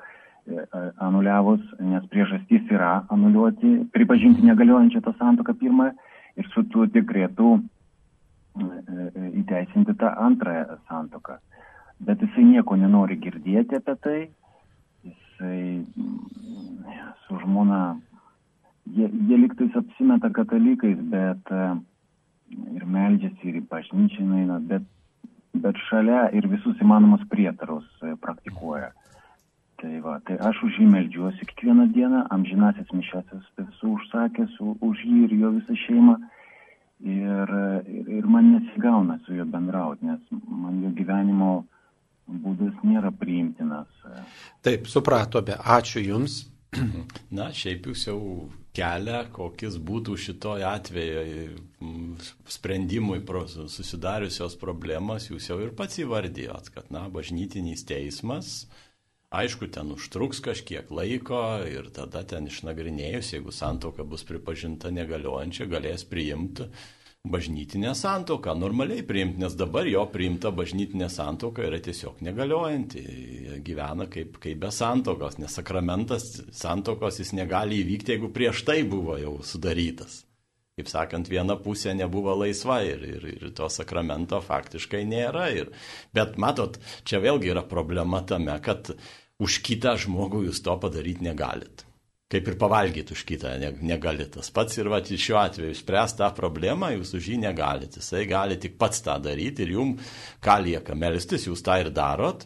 anuliavus, 1.02 1.62
nes 1.82 2.06
priežastys 2.12 2.68
yra 2.70 3.06
anuliuoti, 3.14 3.72
pripažinti 3.94 4.46
negaliojančią 4.46 5.02
tą 5.02 5.14
santoką 5.18 5.56
pirmąją 5.58 5.94
ir 6.38 6.50
su 6.54 6.64
tuo 6.70 6.86
dekretu 6.86 7.56
įteisinti 9.42 9.96
tą 10.00 10.12
antrąją 10.28 10.78
santoką. 10.90 11.38
Bet 12.00 12.22
jisai 12.22 12.46
nieko 12.46 12.76
nenori 12.76 13.18
girdėti 13.18 13.80
apie 13.80 13.96
tai, 14.04 14.20
jisai 15.08 15.86
su 17.26 17.40
žmona, 17.42 17.98
jie, 18.86 19.10
jie 19.28 19.40
liktais 19.40 19.76
apsimeta 19.80 20.30
katalikais, 20.36 21.00
bet 21.12 21.54
ir 22.76 22.86
meldžiasi, 22.86 23.50
ir 23.50 23.62
į 23.62 23.66
bažnyčią 23.72 24.28
eina, 24.42 24.60
bet, 24.60 24.86
bet 25.56 25.80
šalia 25.90 26.28
ir 26.38 26.48
visus 26.52 26.78
įmanomus 26.84 27.26
prietarus 27.32 27.88
praktikuoja. 28.22 28.92
Tai, 29.82 29.92
va, 30.00 30.16
tai 30.24 30.38
aš 30.40 30.62
už 30.64 30.78
jį 30.80 30.86
melžiuosi 30.88 31.48
kiekvieną 31.50 31.90
dieną, 31.96 32.22
amžinasis 32.32 32.92
mišęs 32.96 33.34
esu 33.66 33.92
užsakęs 33.92 34.56
už 34.64 35.04
jį 35.04 35.26
ir 35.28 35.36
jo 35.42 35.52
visą 35.58 35.76
šeimą. 35.84 36.16
Ir, 37.06 37.52
ir, 37.92 38.12
ir 38.18 38.28
man 38.32 38.54
nesigauna 38.54 39.18
su 39.26 39.36
juo 39.36 39.44
bendrauti, 39.52 40.08
nes 40.08 40.22
man 40.48 40.80
jo 40.80 40.94
gyvenimo 40.96 41.50
būdas 42.26 42.78
nėra 42.88 43.12
priimtinas. 43.20 43.90
Taip, 44.64 44.88
supratome. 44.90 45.60
Ačiū 45.60 46.06
Jums. 46.06 46.46
Na, 47.38 47.50
šiaip 47.56 47.92
jūs 47.92 48.08
jau 48.08 48.20
kelią, 48.76 49.26
kokis 49.36 49.78
būtų 49.80 50.16
šitoje 50.20 50.66
atveju 50.68 51.60
sprendimui 52.52 53.22
susidariusios 53.72 54.58
problemas, 54.60 55.30
jūs 55.30 55.50
jau 55.52 55.60
ir 55.64 55.72
pats 55.78 56.00
įvardijot, 56.04 56.72
kad, 56.74 56.90
na, 56.92 57.06
bažnytinis 57.12 57.86
teismas 57.88 58.66
Aišku, 59.34 59.68
ten 59.74 59.90
užtruks 59.96 60.40
kažkiek 60.46 60.92
laiko 60.94 61.40
ir 61.66 61.90
tada 61.96 62.22
ten 62.28 62.46
išnagrinėjus, 62.48 63.34
jeigu 63.34 63.52
santoka 63.52 64.06
bus 64.06 64.24
pripažinta 64.28 64.92
negaliojančia, 64.94 65.66
galės 65.72 66.06
priimti 66.08 66.70
bažnytinę 67.26 67.96
santoką, 67.98 68.54
normaliai 68.54 69.04
priimti, 69.04 69.42
nes 69.42 69.56
dabar 69.58 69.88
jo 69.90 70.04
priimta 70.14 70.52
bažnytinė 70.54 71.10
santoka 71.10 71.66
yra 71.66 71.80
tiesiog 71.82 72.22
negaliojanti, 72.26 73.02
gyvena 73.66 74.06
kaip, 74.12 74.38
kaip 74.44 74.62
be 74.62 74.72
santokos, 74.72 75.40
nes 75.42 75.58
sakramentas 75.58 76.28
santokos 76.54 77.20
jis 77.24 77.34
negali 77.34 77.82
įvykti, 77.82 78.16
jeigu 78.16 78.30
prieš 78.36 78.62
tai 78.70 78.84
buvo 78.86 79.18
jau 79.18 79.40
sudarytas. 79.42 80.25
Kaip 80.76 80.90
sakant, 80.92 81.30
viena 81.32 81.56
pusė 81.56 81.94
nebuvo 81.96 82.34
laisva 82.36 82.82
ir, 82.84 83.04
ir, 83.08 83.26
ir 83.32 83.52
to 83.56 83.70
sakramento 83.72 84.42
faktiškai 84.44 85.06
nėra. 85.08 85.46
Ir, 85.56 85.70
bet 86.12 86.34
matot, 86.36 86.76
čia 87.08 87.22
vėlgi 87.24 87.54
yra 87.54 87.64
problema 87.64 88.20
tame, 88.28 88.58
kad 88.66 88.92
už 89.40 89.62
kitą 89.64 89.94
žmogų 90.04 90.42
jūs 90.50 90.60
to 90.66 90.76
padaryti 90.84 91.24
negalit. 91.24 91.86
Kaip 92.28 92.52
ir 92.52 92.60
pavalgyti 92.60 93.16
už 93.16 93.24
kitą 93.30 93.54
negalit. 93.88 94.34
Tas 94.36 94.52
pats 94.52 94.76
ir 94.76 94.92
va, 94.92 95.00
šiuo 95.00 95.40
atveju 95.46 95.80
spręs 95.80 96.18
tą 96.20 96.28
problemą, 96.36 96.92
jūs 96.98 97.16
už 97.22 97.32
jį 97.32 97.40
negalit. 97.46 97.96
Jisai 97.96 98.26
gali 98.28 98.60
tik 98.60 98.76
pats 98.76 99.00
tą 99.08 99.16
daryti 99.24 99.64
ir 99.64 99.74
jum 99.78 99.96
ką 100.44 100.60
lieka 100.68 101.00
melstis, 101.00 101.48
jūs 101.48 101.64
tą 101.64 101.80
ir 101.86 101.94
darot. 101.96 102.44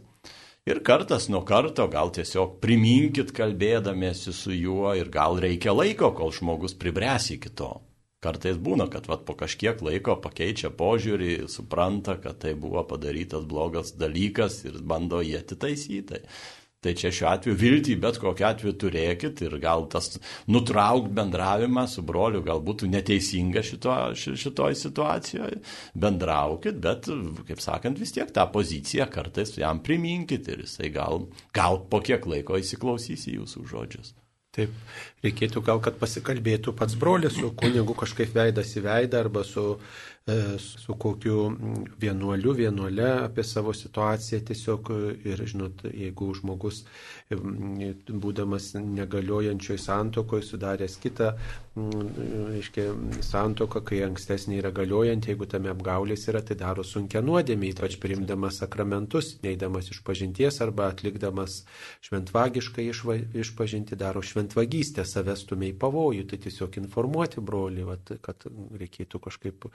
Ir 0.69 0.85
kartas 0.85 1.31
nuo 1.34 1.41
karto 1.49 1.89
gal 1.89 2.14
tiesiog 2.14 2.60
priminkit 2.61 3.34
kalbėdamiesi 3.34 4.38
su 4.38 4.53
juo 4.53 4.93
ir 4.93 5.10
gal 5.10 5.41
reikia 5.41 5.73
laiko, 5.73 6.14
kol 6.14 6.30
žmogus 6.30 6.77
pribręs 6.77 7.31
iki 7.34 7.57
to. 7.57 7.73
Kartais 8.20 8.58
būna, 8.60 8.90
kad 8.91 9.06
vat, 9.08 9.22
po 9.28 9.32
kažkiek 9.40 9.80
laiko 9.86 10.18
pakeičia 10.20 10.74
požiūrį, 10.76 11.48
supranta, 11.48 12.18
kad 12.20 12.41
tai 12.44 12.52
buvo 12.52 12.84
padarytas 12.88 13.46
blogas 13.48 13.94
dalykas 13.96 14.66
ir 14.68 14.82
bando 14.84 15.22
jį 15.24 15.38
atitaisyti. 15.40 16.26
Tai 16.80 16.94
čia 16.96 17.10
šiuo 17.12 17.28
atveju 17.28 17.58
viltį 17.60 17.96
bet 18.00 18.18
kokiu 18.24 18.46
atveju 18.48 18.76
turėkit 18.80 19.41
ir 19.44 19.56
gal 19.60 19.84
tas 19.91 20.14
nutraukt 20.48 21.10
bendravimą 21.16 21.84
su 21.91 22.04
broliu 22.08 22.40
gal 22.44 22.62
būtų 22.64 22.88
neteisinga 22.91 23.64
šito, 23.68 23.96
šitoj 24.16 24.78
situacijoje. 24.80 25.60
Bendraukit, 26.00 26.80
bet, 26.80 27.12
kaip 27.50 27.64
sakant, 27.64 28.00
vis 28.00 28.16
tiek 28.16 28.32
tą 28.36 28.48
poziciją 28.52 29.10
kartais 29.12 29.52
jam 29.60 29.84
priminkit 29.84 30.48
ir 30.48 30.64
jisai 30.64 30.91
gal, 30.96 31.28
gal 31.56 31.84
po 31.91 32.00
kiek 32.00 32.24
laiko 32.24 32.60
įsiklausys 32.64 33.28
į 33.28 33.41
jūsų 33.41 33.68
žodžius. 33.74 34.16
Taip, 34.57 34.71
reikėtų 35.23 35.61
gal, 35.61 35.80
kad 35.85 35.99
pasikalbėtų 36.01 36.73
pats 36.77 36.95
brolis 36.97 37.35
su 37.38 37.51
kunigu 37.59 37.93
kažkaip 37.97 38.31
veidas 38.34 38.71
į 38.80 38.85
veidą 38.88 39.19
arba 39.21 39.43
su 39.45 39.65
E, 40.30 40.59
su 40.59 40.93
kokiu 40.95 41.43
vienuoliu, 42.01 42.53
vienuole 42.53 43.07
apie 43.26 43.43
savo 43.43 43.73
situaciją 43.73 44.41
tiesiog 44.49 44.91
ir, 45.31 45.41
žinot, 45.51 45.81
jeigu 45.89 46.27
žmogus, 46.38 46.84
būdamas 47.30 48.72
negaliojančioj 48.73 49.77
santokoje, 49.77 50.47
sudaręs 50.47 50.95
kitą, 50.97 51.27
reiškia, 51.77 52.85
santoką, 53.22 53.84
kai 53.85 53.99
ankstesnė 54.07 54.57
yra 54.57 54.72
galiojanti, 54.73 55.30
jeigu 55.30 55.45
tame 55.49 55.69
apgaulės 55.69 56.26
yra, 56.31 56.41
tai 56.41 56.57
daro 56.57 56.84
sunkia 56.84 57.22
nuodėmė, 57.22 57.69
ypač 57.76 57.99
priimdamas 58.01 58.57
sakramentus, 58.64 59.35
neįdamas 59.43 59.91
iš 59.93 60.01
pažinties 60.07 60.57
arba 60.65 60.89
atlikdamas 60.89 61.60
šventvagiškai 62.07 62.88
išpažinti, 63.43 63.99
daro 63.99 64.23
šventvagystę, 64.26 65.06
savęs 65.06 65.45
stumia 65.45 65.69
į 65.69 65.77
pavojų, 65.85 66.26
tai 66.31 66.41
tiesiog 66.47 66.81
informuoti 66.81 67.45
brolį, 67.45 67.85
vat, 67.91 68.15
kad 68.26 68.49
reikėtų 68.49 69.22
kažkaip 69.30 69.69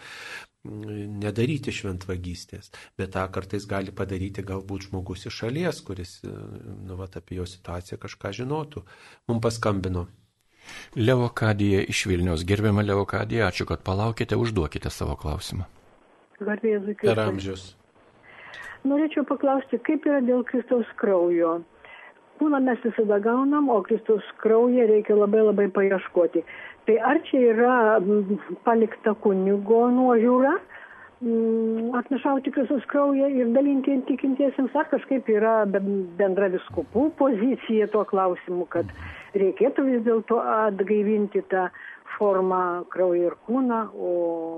nedaryti 0.65 1.73
šventvagystės, 1.77 2.71
bet 2.99 3.13
tą 3.15 3.25
kartais 3.33 3.67
gali 3.69 3.93
padaryti 3.93 4.43
galbūt 4.47 4.89
žmogus 4.89 5.27
iš 5.29 5.43
šalies, 5.45 5.83
kuris 5.85 6.17
nu, 6.25 6.97
vat, 6.97 7.19
apie 7.21 7.37
jo 7.37 7.44
situaciją 7.51 8.01
kažką 8.03 8.33
žinotų. 8.41 8.85
Mums 9.29 9.43
paskambino. 9.45 10.07
Leokadija 10.97 11.83
iš 11.89 12.07
Vilnius. 12.09 12.45
Gerbiama 12.49 12.83
Leokadija, 12.83 13.49
ačiū, 13.51 13.67
kad 13.69 13.83
palaukite, 13.85 14.37
užduokite 14.37 14.91
savo 14.91 15.17
klausimą. 15.21 15.69
Garbėzui, 16.41 16.97
Per 17.01 17.21
amžius. 17.21 17.75
Norėčiau 18.85 19.25
paklausti, 19.29 19.79
kaip 19.81 20.05
yra 20.09 20.21
dėl 20.25 20.45
Kristaus 20.49 20.89
kraujo. 21.01 21.63
Kūną 22.41 22.61
mes 22.67 22.81
visada 22.85 23.21
gaunam, 23.23 23.71
o 23.71 23.79
Kristaus 23.87 24.25
kraują 24.43 24.89
reikia 24.91 25.17
labai 25.17 25.45
labai 25.45 25.69
paieškoti. 25.73 26.43
Tai 26.85 26.97
ar 27.11 27.21
čia 27.29 27.41
yra 27.55 27.77
palikta 28.67 29.15
kunigo 29.25 29.87
nuožiūra, 29.95 30.59
atnešauti 31.99 32.53
Kristaus 32.53 32.85
kraują 32.91 33.29
ir 33.31 33.53
dalinti 33.55 33.97
tikintiesiems, 34.09 34.75
ar 34.77 34.89
kažkaip 34.91 35.29
yra 35.31 35.55
bendra 35.67 36.51
viskupų 36.53 37.09
pozicija 37.19 37.89
tuo 37.93 38.05
klausimu, 38.09 38.67
kad 38.73 38.91
reikėtų 39.39 39.87
vis 39.89 40.05
dėlto 40.07 40.41
atgaivinti 40.43 41.45
tą 41.53 41.69
forma 42.19 42.85
kraują 42.93 43.31
ir 43.31 43.39
kūną, 43.47 43.81
o 43.95 44.11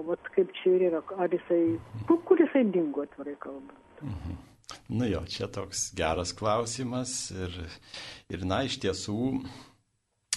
vat, 0.09 0.33
kaip 0.35 0.51
čia 0.59 0.75
ir 0.77 0.89
yra, 0.91 1.05
ar 1.17 1.33
jisai, 1.33 1.63
kur, 2.09 2.21
kur 2.29 2.41
jisai 2.43 2.67
dingo, 2.73 3.07
atvarai 3.07 3.37
kalbant. 3.41 4.03
Mhm. 4.03 4.43
Nu 4.89 5.07
jo, 5.07 5.21
čia 5.31 5.47
toks 5.51 5.89
geras 5.99 6.33
klausimas 6.35 7.31
ir, 7.35 7.55
ir 8.31 8.45
na, 8.47 8.65
iš 8.67 8.79
tiesų, 8.83 9.19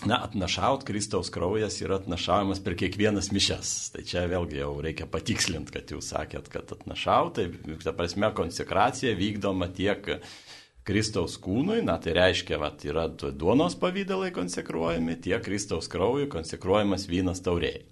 na, 0.06 0.20
atnašaut 0.24 0.84
Kristaus 0.88 1.30
kraujas 1.34 1.82
yra 1.84 1.98
atnašavimas 2.00 2.62
per 2.64 2.76
kiekvienas 2.80 3.32
mišes. 3.36 3.72
Tai 3.96 4.04
čia 4.08 4.24
vėlgi 4.32 4.62
jau 4.62 4.72
reikia 4.84 5.08
patikslinti, 5.10 5.74
kad 5.76 5.92
jūs 5.92 6.14
sakėt, 6.14 6.48
kad 6.54 6.72
atnašaut, 6.76 7.40
tai, 7.40 7.76
ta 7.84 7.94
prasme, 7.96 8.32
konsekracija 8.36 9.16
vykdoma 9.20 9.68
tiek 9.76 10.08
Kristaus 10.88 11.36
kūnui, 11.42 11.82
na 11.86 12.00
tai 12.02 12.16
reiškia, 12.18 12.58
kad 12.62 12.88
yra 12.88 13.06
duonos 13.12 13.76
pavydalai 13.80 14.32
konsekruojami, 14.36 15.20
tiek 15.22 15.44
Kristaus 15.46 15.92
kraujui 15.92 16.30
konsekruojamas 16.32 17.06
vynas 17.12 17.44
tauriai. 17.46 17.84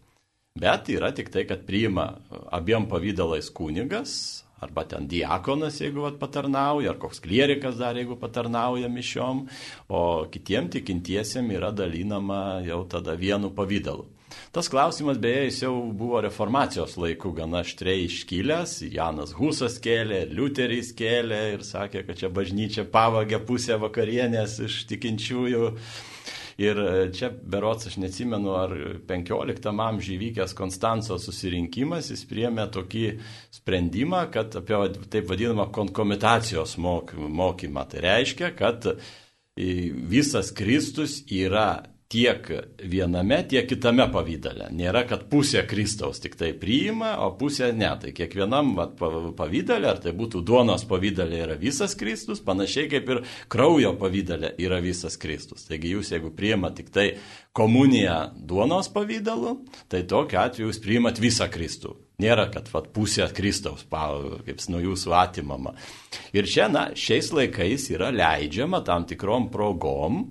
Bet 0.58 0.90
yra 0.90 1.12
tik 1.14 1.30
tai, 1.30 1.44
kad 1.46 1.68
priima 1.68 2.16
abiem 2.56 2.88
pavydalais 2.90 3.52
kunigas, 3.54 4.47
arba 4.64 4.84
ten 4.90 5.08
diakonas, 5.10 5.80
jeigu 5.82 6.04
vat, 6.06 6.18
patarnauja, 6.22 6.94
ar 6.94 7.02
koks 7.02 7.22
klierikas 7.24 7.78
dar, 7.80 7.98
jeigu 7.98 8.18
patarnauja 8.20 8.90
mišiom, 8.90 9.46
o 9.90 10.04
kitiem 10.34 10.70
tikintiesiem 10.74 11.52
yra 11.58 11.72
dalinama 11.76 12.62
jau 12.66 12.84
tada 12.90 13.18
vienu 13.20 13.54
pavydalu. 13.54 14.08
Tas 14.52 14.68
klausimas 14.70 15.20
beje, 15.22 15.46
jis 15.48 15.62
jau 15.64 15.74
buvo 15.96 16.20
reformacijos 16.26 16.98
laikų 17.00 17.32
gana 17.38 17.62
aštriai 17.64 18.08
iškilęs, 18.08 18.80
Janas 18.94 19.34
Husas 19.38 19.78
kėlė, 19.84 20.26
Liuteris 20.34 20.92
kėlė 20.98 21.42
ir 21.56 21.66
sakė, 21.68 22.04
kad 22.08 22.20
čia 22.20 22.30
bažnyčia 22.34 22.86
pavagė 22.92 23.40
pusę 23.48 23.78
vakarienės 23.82 24.60
iš 24.68 24.84
tikinčiųjų. 24.92 25.72
Ir 26.58 26.80
čia 27.14 27.30
berots, 27.30 27.86
aš 27.86 28.00
neatsimenu, 28.02 28.54
ar 28.58 28.72
15 29.10 29.68
amžiuje 29.70 30.16
įvykęs 30.18 30.56
Konstanco 30.58 31.20
susirinkimas, 31.22 32.10
jis 32.10 32.24
priemė 32.26 32.66
tokį 32.74 33.04
sprendimą, 33.60 34.24
kad 34.34 34.58
apie 34.58 34.80
taip 35.14 35.30
vadinamą 35.30 35.68
konkomitacijos 35.76 36.74
mokymą. 36.82 37.86
Tai 37.92 38.02
reiškia, 38.08 38.50
kad 38.58 38.90
visas 39.56 40.50
Kristus 40.58 41.20
yra 41.30 41.97
tiek 42.08 42.48
viename, 42.84 43.42
tiek 43.50 43.68
kitame 43.68 44.06
pavydale. 44.12 44.70
Nėra, 44.76 45.04
kad 45.10 45.26
pusė 45.32 45.66
Kristaus 45.68 46.22
tik 46.24 46.38
tai 46.40 46.54
priima, 46.56 47.18
o 47.26 47.34
pusė 47.40 47.74
ne. 47.76 47.90
Tai 48.00 48.14
kiekvienam 48.16 48.74
vat, 48.78 48.96
pavydale, 49.38 49.90
ar 49.92 50.00
tai 50.04 50.14
būtų 50.16 50.42
duonos 50.48 50.86
pavydale 50.88 51.42
yra 51.44 51.58
visas 51.60 51.98
Kristus, 52.00 52.40
panašiai 52.44 52.88
kaip 52.92 53.12
ir 53.12 53.22
kraujo 53.52 53.94
pavydale 54.00 54.54
yra 54.64 54.80
visas 54.84 55.20
Kristus. 55.20 55.68
Taigi 55.68 55.92
jūs, 55.98 56.14
jeigu 56.16 56.32
priima 56.36 56.72
tik 56.76 56.94
tai 56.96 57.10
komuniją 57.58 58.18
duonos 58.40 58.88
pavydalu, 58.94 59.58
tai 59.92 60.06
tokiu 60.08 60.40
atveju 60.46 60.72
jūs 60.72 60.84
priimat 60.84 61.20
visą 61.20 61.50
Kristų. 61.52 61.98
Nėra, 62.24 62.48
kad 62.50 62.72
vat, 62.72 62.88
pusė 62.96 63.28
Kristaus, 63.36 63.84
kaip 63.86 64.64
nuo 64.72 64.80
jūsų 64.82 65.12
atimama. 65.14 65.76
Ir 66.34 66.48
čia, 66.50 66.66
na, 66.72 66.88
šiais 66.98 67.30
laikais 67.36 67.92
yra 67.94 68.10
leidžiama 68.16 68.80
tam 68.88 69.06
tikrom 69.06 69.52
progom 69.54 70.24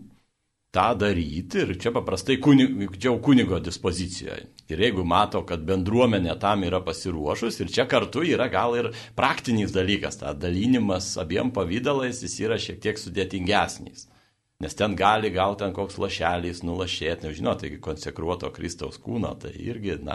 tą 0.77 0.87
daryti 1.01 1.63
ir 1.65 1.75
čia 1.81 1.93
paprastai 1.95 2.37
kunigo, 2.43 2.91
čia 2.97 3.09
jau 3.09 3.17
kunigo 3.25 3.61
dispozicijoje. 3.65 4.49
Ir 4.73 4.83
jeigu 4.83 5.05
mato, 5.07 5.41
kad 5.47 5.63
bendruomenė 5.67 6.35
tam 6.43 6.67
yra 6.67 6.83
pasiruošus 6.85 7.61
ir 7.63 7.73
čia 7.73 7.87
kartu 7.89 8.25
yra 8.27 8.51
gal 8.53 8.77
ir 8.77 8.91
praktinis 9.19 9.73
dalykas, 9.75 10.21
ta 10.21 10.35
dalinimas 10.35 11.15
abiem 11.23 11.53
pavydalais 11.55 12.21
jis 12.25 12.37
yra 12.45 12.61
šiek 12.61 12.83
tiek 12.83 13.01
sudėtingesnis. 13.01 14.09
Nes 14.57 14.73
ten 14.73 14.95
gali 14.97 15.29
gal 15.29 15.53
ten 15.61 15.75
koks 15.77 15.99
lašelis 16.01 16.63
nulašėti, 16.65 17.27
nežinau, 17.29 17.53
taigi 17.61 17.77
konsekruoto 17.85 18.49
Kristaus 18.55 18.97
kūno, 19.05 19.35
tai 19.37 19.51
irgi, 19.53 19.99
na, 20.01 20.15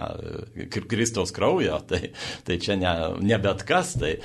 Kristaus 0.90 1.30
kraujo, 1.36 1.76
tai, 1.86 2.10
tai 2.48 2.58
čia 2.64 2.74
ne, 2.82 2.94
ne 3.22 3.38
bet 3.44 3.62
kas, 3.70 3.92
tai, 4.02 4.16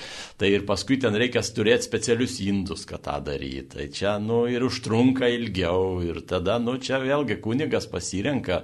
tai 0.40 0.54
ir 0.54 0.64
paskui 0.64 0.96
ten 1.02 1.18
reikia 1.20 1.42
turėti 1.44 1.84
specialius 1.84 2.38
indus, 2.46 2.86
kad 2.88 3.04
tą 3.04 3.18
daryti. 3.26 3.74
Tai 3.74 3.90
čia, 3.92 4.14
nu, 4.16 4.46
ir 4.48 4.64
užtrunka 4.64 5.28
ilgiau, 5.34 6.00
ir 6.08 6.22
tada, 6.24 6.56
nu, 6.64 6.78
čia 6.80 7.02
vėlgi 7.04 7.36
kunigas 7.44 7.84
pasirenka 7.92 8.62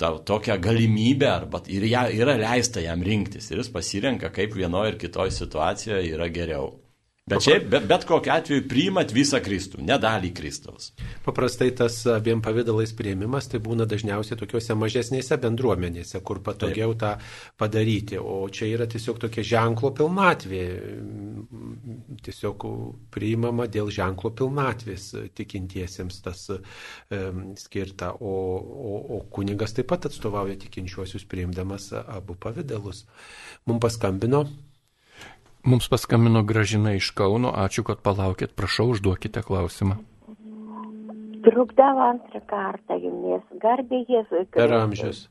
tą, 0.00 0.14
tokią 0.24 0.56
galimybę, 0.64 1.28
arba 1.34 1.60
ir 1.68 1.84
ją, 1.92 2.08
yra 2.22 2.40
leista 2.40 2.80
jam 2.80 3.04
rinktis, 3.04 3.52
ir 3.52 3.60
jis 3.60 3.68
pasirenka, 3.76 4.32
kaip 4.32 4.56
vienoje 4.56 4.96
ir 4.96 5.00
kitoje 5.04 5.36
situacijoje 5.42 6.08
yra 6.16 6.32
geriau. 6.32 6.72
Bet 7.26 7.42
šiaip, 7.42 7.64
bet, 7.66 7.86
bet 7.90 8.04
kokiu 8.06 8.30
atveju 8.30 8.62
priimat 8.70 9.10
visą 9.10 9.40
Kristų, 9.42 9.80
ne 9.82 9.96
dalį 9.98 10.28
Kristaus. 10.30 10.92
Paprastai 11.24 11.72
tas 11.74 11.96
abiem 12.06 12.38
pavydalais 12.38 12.92
prieimimas 12.94 13.48
tai 13.50 13.58
būna 13.64 13.82
dažniausiai 13.90 14.38
tokiuose 14.38 14.76
mažesnėse 14.78 15.34
bendruomenėse, 15.42 16.20
kur 16.22 16.38
patogiau 16.46 16.94
Taip. 16.94 17.00
tą 17.00 17.56
padaryti. 17.58 18.20
O 18.22 18.44
čia 18.46 18.68
yra 18.70 18.86
tiesiog 18.86 19.18
tokia 19.24 19.42
ženklo 19.42 19.90
pilnatvė. 19.98 20.60
Tiesiog 22.28 22.68
priimama 23.10 23.66
dėl 23.66 23.90
ženklo 23.90 24.30
pilnatvės 24.30 25.08
tikintiesiems 25.34 26.20
tas 26.28 26.46
um, 26.54 27.42
skirta. 27.58 28.12
O, 28.22 28.36
o, 28.62 29.02
o 29.18 29.20
kunigas 29.34 29.74
taip 29.74 29.90
pat 29.90 30.06
atstovauja 30.12 30.54
tikinčiuosius 30.62 31.26
priimdamas 31.26 31.90
abu 32.06 32.38
pavydalus. 32.38 33.02
Mums 33.66 33.82
paskambino 33.82 34.44
Mums 35.66 35.88
paskambino 35.90 36.42
gražina 36.42 36.92
iš 36.94 37.08
Kauno, 37.18 37.50
ačiū, 37.62 37.82
kad 37.86 37.98
palaukėt, 37.98 38.52
prašau, 38.54 38.84
užduokite 38.92 39.40
klausimą. 39.42 39.96
Trukdavo 41.42 42.04
antrą 42.04 42.40
kartą 42.52 42.94
jumis, 43.02 43.42
garbė 43.64 43.98
Jėzui. 44.06 44.44
Per 44.54 44.74
amžius. 44.76 45.24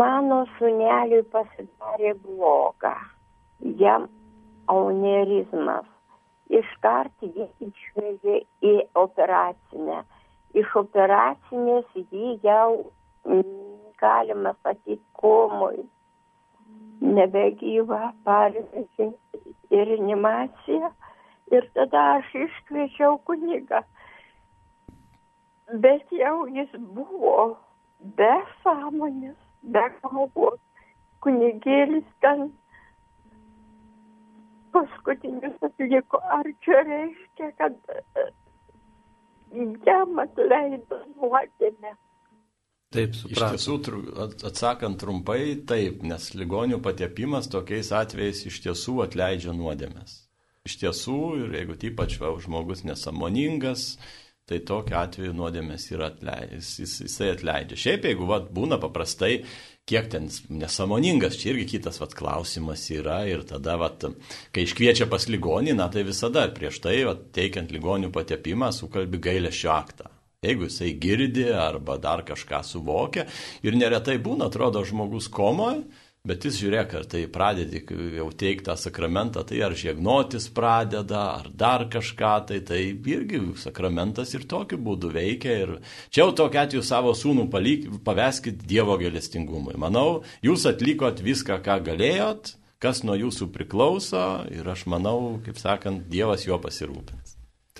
Mano 0.00 0.42
suneliui 0.58 1.22
pasidarė 1.32 2.12
bloga, 2.26 2.92
jam 3.80 4.04
aunerizmas. 4.74 5.88
Iškart 6.60 7.24
jį 7.24 7.46
išvežė 7.70 8.42
į 8.68 8.74
operacinę. 9.04 10.02
Iš 10.60 10.76
operacinės 10.82 11.88
jį 11.96 12.34
jau, 12.44 12.92
galima 14.04 14.52
sakyti, 14.60 15.00
komui 15.24 15.86
nebegyva, 17.00 18.12
parvežė 18.24 19.10
į 19.70 19.84
reanimaciją 19.90 20.90
ir 21.54 21.66
tada 21.74 22.04
aš 22.18 22.30
iškviečiau 22.44 23.18
kunigą. 23.28 23.82
Bet 25.82 26.12
jau 26.14 26.46
jis 26.50 26.72
buvo 26.96 27.56
be 28.18 28.32
sąmonės, 28.62 29.38
be 29.62 29.84
kalbos. 30.00 30.58
Kunigėlis 31.20 32.06
ten 32.24 32.46
paskutinius 34.72 35.66
atliko. 35.68 36.20
Ar 36.36 36.48
čia 36.64 36.80
reiškia, 36.88 37.50
kad 37.60 37.76
jam 39.86 40.22
atleido 40.24 41.02
nuodėmę? 41.16 41.92
Taip, 42.90 43.12
supratau. 43.14 43.54
Iš 43.54 43.66
tiesų, 43.68 44.00
atsakant 44.48 44.98
trumpai, 44.98 45.54
taip, 45.66 46.00
nes 46.02 46.24
ligonių 46.34 46.80
patepimas 46.82 47.46
tokiais 47.50 47.92
atvejais 47.94 48.42
iš 48.50 48.58
tiesų 48.64 48.96
atleidžia 49.04 49.54
nuodėmės. 49.54 50.16
Iš 50.66 50.74
tiesų, 50.82 51.20
ir 51.44 51.54
jeigu 51.60 51.78
ypač 51.92 52.18
va, 52.18 52.32
žmogus 52.42 52.82
nesamoningas, 52.82 53.94
tai 54.50 54.58
tokiu 54.66 54.98
atveju 54.98 55.36
nuodėmės 55.38 55.86
yra 55.94 56.10
atleidęs, 56.10 56.74
jis, 56.82 56.98
jisai 57.06 57.30
atleidžia. 57.36 57.78
Šiaip, 57.78 58.10
jeigu 58.10 58.26
va, 58.26 58.42
būna 58.58 58.80
paprastai, 58.82 59.36
kiek 59.86 60.10
ten 60.10 60.26
nesamoningas, 60.50 61.38
čia 61.38 61.54
irgi 61.54 61.70
kitas 61.76 62.02
va, 62.02 62.10
klausimas 62.10 62.90
yra 62.90 63.22
ir 63.30 63.46
tada, 63.46 63.78
va, 63.78 63.94
kai 64.50 64.66
iškviečia 64.66 65.06
pas 65.06 65.30
ligonį, 65.30 65.78
na 65.78 65.86
tai 65.94 66.02
visada 66.10 66.48
prieš 66.58 66.82
tai, 66.82 67.04
va, 67.06 67.14
teikiant 67.14 67.70
ligonių 67.70 68.10
patepimą, 68.18 68.74
sukalbi 68.74 69.22
gailėšio 69.30 69.78
aktą. 69.78 70.10
Jeigu 70.40 70.64
jisai 70.64 70.94
girdi 70.96 71.42
arba 71.52 71.98
dar 72.00 72.22
kažką 72.24 72.62
suvokia 72.64 73.26
ir 73.60 73.74
neretai 73.76 74.14
būna, 74.24 74.46
atrodo, 74.48 74.80
žmogus 74.88 75.26
komoje, 75.28 75.82
bet 76.24 76.46
jis 76.48 76.56
žiūrėk, 76.62 76.94
ar 76.96 77.04
tai 77.12 77.26
pradedi 77.34 77.82
jau 78.16 78.30
teikti 78.42 78.64
tą 78.70 78.78
sakramentą, 78.80 79.42
tai 79.44 79.58
ar 79.66 79.76
žiegnotis 79.76 80.46
pradeda, 80.56 81.26
ar 81.42 81.50
dar 81.52 81.84
kažką, 81.92 82.32
tai 82.48 82.62
tai 82.64 82.80
irgi 82.88 83.42
sakramentas 83.60 84.32
ir 84.32 84.48
tokiu 84.48 84.80
būdu 84.80 85.12
veikia. 85.12 85.58
Ir 85.66 85.74
čia 86.08 86.24
jau 86.24 86.30
tokia 86.40 86.64
atveju 86.64 86.88
savo 86.88 87.12
sūnų 87.12 87.44
palik, 87.52 87.84
paveskit 88.08 88.64
Dievo 88.64 88.96
gelestingumui. 88.96 89.76
Manau, 89.76 90.22
jūs 90.40 90.64
atlikot 90.72 91.20
viską, 91.20 91.60
ką 91.68 91.82
galėjot, 91.90 92.54
kas 92.80 93.04
nuo 93.04 93.20
jūsų 93.26 93.52
priklauso 93.52 94.24
ir 94.48 94.72
aš 94.72 94.88
manau, 94.88 95.36
kaip 95.44 95.60
sakant, 95.60 96.08
Dievas 96.08 96.48
juo 96.48 96.56
pasirūpins. 96.64 97.19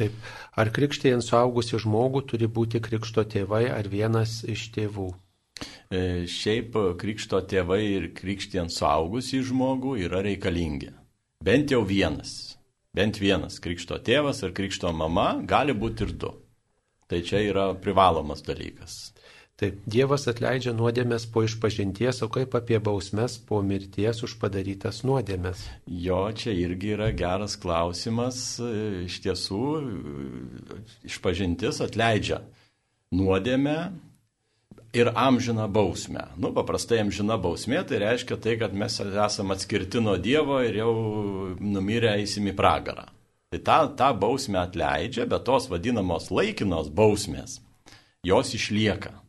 Taip. 0.00 0.14
Ar 0.56 0.70
krikštėjant 0.72 1.26
suaugusi 1.26 1.76
žmogų 1.82 2.22
turi 2.32 2.48
būti 2.48 2.80
krikšto 2.80 3.26
tėvai 3.28 3.66
ar 3.68 3.88
vienas 3.92 4.40
iš 4.48 4.70
tėvų? 4.76 5.10
E, 5.92 6.24
šiaip 6.24 6.78
krikšto 7.02 7.42
tėvai 7.50 7.82
ir 7.84 8.06
krikštėjant 8.16 8.72
suaugusi 8.72 9.42
žmogų 9.44 9.98
yra 10.06 10.22
reikalingi. 10.24 10.94
Bent 11.44 11.74
jau 11.74 11.82
vienas. 11.84 12.56
Bent 12.96 13.20
vienas 13.20 13.60
krikšto 13.62 14.00
tėvas 14.06 14.40
ar 14.46 14.54
krikšto 14.56 14.92
mama 14.96 15.34
gali 15.52 15.76
būti 15.76 16.08
ir 16.08 16.16
du. 16.24 16.32
Tai 17.10 17.20
čia 17.26 17.42
yra 17.44 17.66
privalomas 17.74 18.40
dalykas. 18.46 19.10
Taip, 19.60 19.76
Dievas 19.84 20.22
atleidžia 20.30 20.72
nuodėmės 20.72 21.26
po 21.28 21.42
išpažinties, 21.44 22.22
o 22.24 22.30
kaip 22.32 22.54
apie 22.56 22.78
bausmes 22.80 23.34
po 23.44 23.58
mirties 23.60 24.22
už 24.24 24.38
padarytas 24.40 25.02
nuodėmės? 25.04 25.66
Jo, 25.84 26.22
čia 26.32 26.54
irgi 26.56 26.94
yra 26.94 27.10
geras 27.12 27.58
klausimas. 27.60 28.40
Iš 29.04 29.18
tiesų, 29.26 29.60
išpažintis 31.10 31.82
atleidžia 31.84 32.40
nuodėmę 33.12 33.76
ir 34.96 35.12
amžiną 35.12 35.68
bausmę. 35.68 36.30
Nu, 36.40 36.54
paprastai 36.56 37.04
amžina 37.04 37.36
bausmė 37.36 37.84
tai 37.84 38.00
reiškia 38.06 38.40
tai, 38.40 38.56
kad 38.64 38.72
mes 38.72 38.96
esame 39.04 39.60
atskirti 39.60 40.00
nuo 40.00 40.16
Dievo 40.16 40.64
ir 40.64 40.80
jau 40.80 40.92
numirę 41.60 42.16
eisim 42.16 42.48
į 42.48 42.56
pragarą. 42.56 43.10
Tai 43.52 43.60
tą, 43.66 43.80
tą 43.98 44.12
bausmę 44.16 44.64
atleidžia, 44.64 45.28
bet 45.28 45.44
tos 45.44 45.68
vadinamos 45.68 46.32
laikinos 46.32 46.88
bausmės, 46.88 47.60
jos 48.24 48.56
išlieka. 48.56 49.19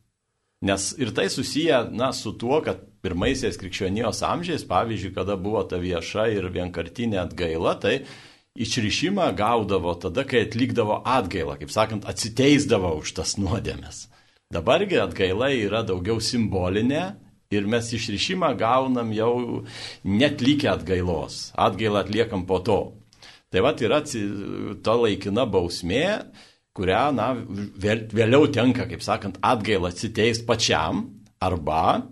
Nes 0.62 0.92
ir 1.02 1.10
tai 1.18 1.30
susiję, 1.30 1.88
na, 1.92 2.12
su 2.14 2.36
tuo, 2.38 2.60
kad 2.62 2.84
pirmaisiais 3.02 3.58
krikščionijos 3.58 4.22
amžiais, 4.22 4.66
pavyzdžiui, 4.70 5.16
kada 5.16 5.34
buvo 5.34 5.64
ta 5.66 5.80
vieša 5.82 6.28
ir 6.36 6.52
vienkartinė 6.54 7.18
atgaila, 7.24 7.74
tai 7.82 8.04
išrišimą 8.62 9.32
gaudavo 9.40 9.96
tada, 9.98 10.22
kai 10.28 10.44
atlikdavo 10.46 11.00
atgailą, 11.08 11.58
kaip 11.58 11.74
sakant, 11.74 12.06
atsiteisdavo 12.06 12.94
už 13.00 13.16
tas 13.18 13.38
nuodėmes. 13.42 14.06
Dabargi 14.54 15.00
atgaila 15.02 15.50
yra 15.56 15.82
daugiau 15.88 16.22
simbolinė 16.22 17.04
ir 17.56 17.68
mes 17.68 17.90
išrišimą 17.98 18.54
gaunam 18.60 19.10
jau 19.16 19.34
net 20.04 20.44
likę 20.44 20.70
atgailos. 20.76 21.50
Atgailą 21.56 22.04
atliekam 22.04 22.46
po 22.46 22.60
to. 22.62 22.82
Tai 23.52 23.66
va 23.66 23.74
yra 23.76 24.00
ta 24.84 24.94
laikina 24.96 25.48
bausmė, 25.50 26.06
kurią, 26.78 27.04
na, 27.16 27.34
vėliau 28.16 28.48
tenka, 28.54 28.88
kaip 28.90 29.04
sakant, 29.04 29.40
atgailą 29.44 29.92
atsiteist 29.92 30.46
pačiam, 30.48 31.08
arba 31.42 32.08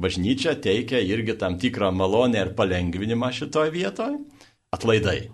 bažnyčia 0.00 0.56
teikia 0.60 1.00
irgi 1.04 1.36
tam 1.38 1.58
tikrą 1.60 1.92
malonę 1.94 2.40
ir 2.40 2.54
palengvinimą 2.58 3.30
šitoje 3.32 3.72
vietoje- 3.72 4.18
atlaidai. 4.76 5.30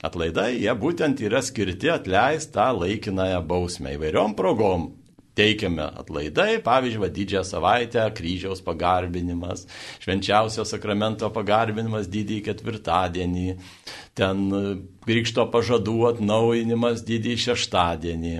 Atlaidai, 0.00 0.54
jie 0.62 0.72
būtent 0.72 1.20
yra 1.20 1.42
skirti 1.44 1.90
atleisti 1.92 2.54
tą 2.54 2.70
laikinąją 2.72 3.42
bausmę 3.44 3.96
įvairiom 3.98 4.36
progom. 4.36 4.99
Teikiame 5.38 5.86
atlaidai, 6.02 6.58
pavyzdžiui, 6.64 7.00
va, 7.04 7.08
didžiąją 7.14 7.44
savaitę, 7.46 8.02
kryžiaus 8.18 8.64
pagarbinimas, 8.66 9.62
švenčiausio 10.02 10.64
sakramento 10.66 11.30
pagarbinimas 11.30 12.10
didįjį 12.10 12.42
ketvirtadienį, 12.48 13.46
ten 14.18 14.44
e, 14.50 14.62
krikšto 15.06 15.46
pažadų 15.54 15.96
atnaujinimas 16.10 17.06
didįjį 17.06 17.42
šeštadienį. 17.46 18.36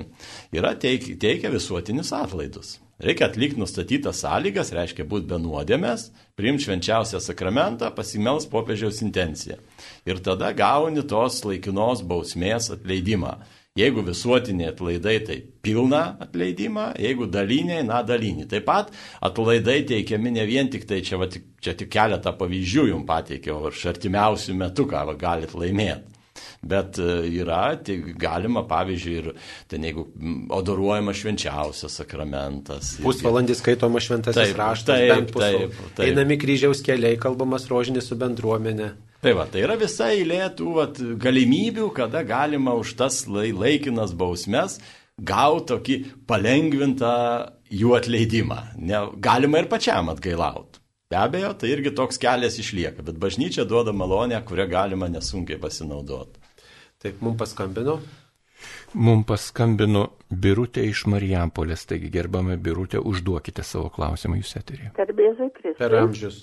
Yra 0.59 0.75
teik, 0.83 1.13
teikia 1.23 1.55
visuotinius 1.55 2.11
atlaidus. 2.17 2.81
Reikia 3.01 3.31
atlikti 3.31 3.57
nustatytas 3.63 4.19
sąlygas, 4.21 4.75
reiškia 4.77 5.07
būti 5.09 5.31
be 5.31 5.39
nuodėmės, 5.41 6.11
priimti 6.37 6.67
švenčiausią 6.67 7.23
sakramentą, 7.25 7.89
pasimels 7.97 8.45
popiežiaus 8.51 9.01
intenciją. 9.07 9.57
Ir 10.05 10.21
tada 10.21 10.51
gauni 10.53 11.07
tos 11.09 11.39
laikinos 11.47 12.03
bausmės 12.05 12.69
atleidimą. 12.75 13.39
Jeigu 13.81 14.05
visuotiniai 14.05 14.71
atlaidai, 14.75 15.17
tai 15.25 15.39
pilną 15.65 16.03
atleidimą, 16.27 16.87
jeigu 17.01 17.29
daliniai, 17.33 17.85
na 17.89 18.03
dalinį. 18.07 18.47
Taip 18.51 18.67
pat 18.69 18.93
atlaidai 19.25 19.81
teikiami 19.89 20.35
ne 20.37 20.47
vien 20.49 20.69
tik 20.73 20.87
tai, 20.91 21.01
čia, 21.07 21.19
va, 21.21 21.31
čia 21.31 21.77
tik 21.79 21.93
keletą 21.93 22.35
pavyzdžių 22.41 22.89
jums 22.93 23.09
pateikiau, 23.09 23.71
ir 23.71 23.85
artimiausių 23.95 24.57
metų 24.65 24.89
ką 24.93 25.05
va, 25.11 25.17
galit 25.25 25.57
laimėti. 25.57 26.20
Bet 26.61 26.99
e, 27.01 27.09
yra, 27.41 27.73
tai 27.81 27.97
galima, 28.21 28.61
pavyzdžiui, 28.69 29.15
ir 29.17 29.29
ten 29.71 29.85
jeigu 29.87 30.05
odoruojama 30.53 31.15
švenčiausias 31.17 31.95
sakramentas. 32.03 32.99
Pusvalandį 33.01 33.57
skaitoma 33.57 34.03
šventasis 34.05 34.51
taip, 34.51 34.59
raštas, 34.61 34.99
taip, 35.01 35.13
bent 35.15 35.33
pusvalandį. 35.33 35.71
Taip, 35.71 35.95
taip. 35.97 36.05
Einami 36.11 36.37
kryžiaus 36.43 36.83
keliai, 36.85 37.17
kalbamas 37.21 37.65
rožinis 37.73 38.11
su 38.11 38.19
bendruomenė. 38.21 38.91
Tai 39.25 39.33
va, 39.37 39.47
tai 39.49 39.65
yra 39.65 39.77
visa 39.81 40.11
eilė 40.13 40.43
tų 40.57 40.75
vat, 40.77 41.01
galimybių, 41.21 41.89
kada 41.97 42.23
galima 42.29 42.77
už 42.81 42.93
tas 43.01 43.23
laikinas 43.29 44.13
bausmes 44.17 44.79
gauti 45.17 45.69
tokį 45.73 45.97
palengvintą 46.29 47.15
jų 47.73 47.97
atleidimą. 47.99 48.61
Ne, 48.81 49.03
galima 49.21 49.61
ir 49.61 49.69
pačiam 49.73 50.09
atgailauti. 50.13 50.81
Be 51.11 51.19
abejo, 51.19 51.51
tai 51.59 51.73
irgi 51.75 51.91
toks 51.97 52.21
kelias 52.23 52.61
išlieka, 52.63 53.03
bet 53.03 53.17
bažnyčia 53.19 53.65
duoda 53.67 53.93
malonę, 53.93 54.39
kurią 54.47 54.69
galima 54.71 55.09
nesunkiai 55.11 55.59
pasinaudoti. 55.59 56.40
Taip, 57.01 57.21
mums 57.25 57.41
paskambino. 57.41 57.99
Mums 58.93 59.25
paskambino 59.29 60.07
Birutė 60.29 60.85
iš 60.91 61.07
Marijampolės, 61.09 61.87
taigi 61.89 62.11
gerbame 62.13 62.59
Birutė, 62.61 63.01
užduokite 63.01 63.65
savo 63.65 63.89
klausimą 63.95 64.41
jūs 64.43 64.57
eterį. 64.61 64.91
Garbėzai 64.99 65.53
Kristus. 65.57 65.79
Per 65.81 65.97
amžius 65.97 66.41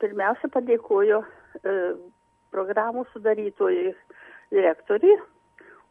pirmiausia 0.00 0.48
padėkoju 0.52 1.20
e, 1.20 1.76
programų 2.54 3.04
sudarytojui 3.12 3.92
direktoriui, 4.54 5.16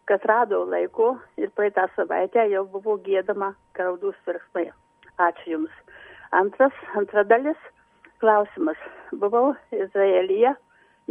kad 0.09 0.25
rado 0.29 0.63
laiko 0.69 1.13
ir 1.39 1.51
praeitą 1.57 1.87
savaitę 1.95 2.47
jau 2.51 2.65
buvo 2.71 2.97
gėdama 3.05 3.53
graudus 3.77 4.17
verksmai. 4.27 4.69
Ačiū 5.21 5.55
Jums. 5.55 5.73
Antras, 6.33 6.75
antra 6.97 7.23
dalis, 7.29 7.59
klausimas. 8.23 8.79
Buvau 9.21 9.53
Izraelyje, 9.75 10.55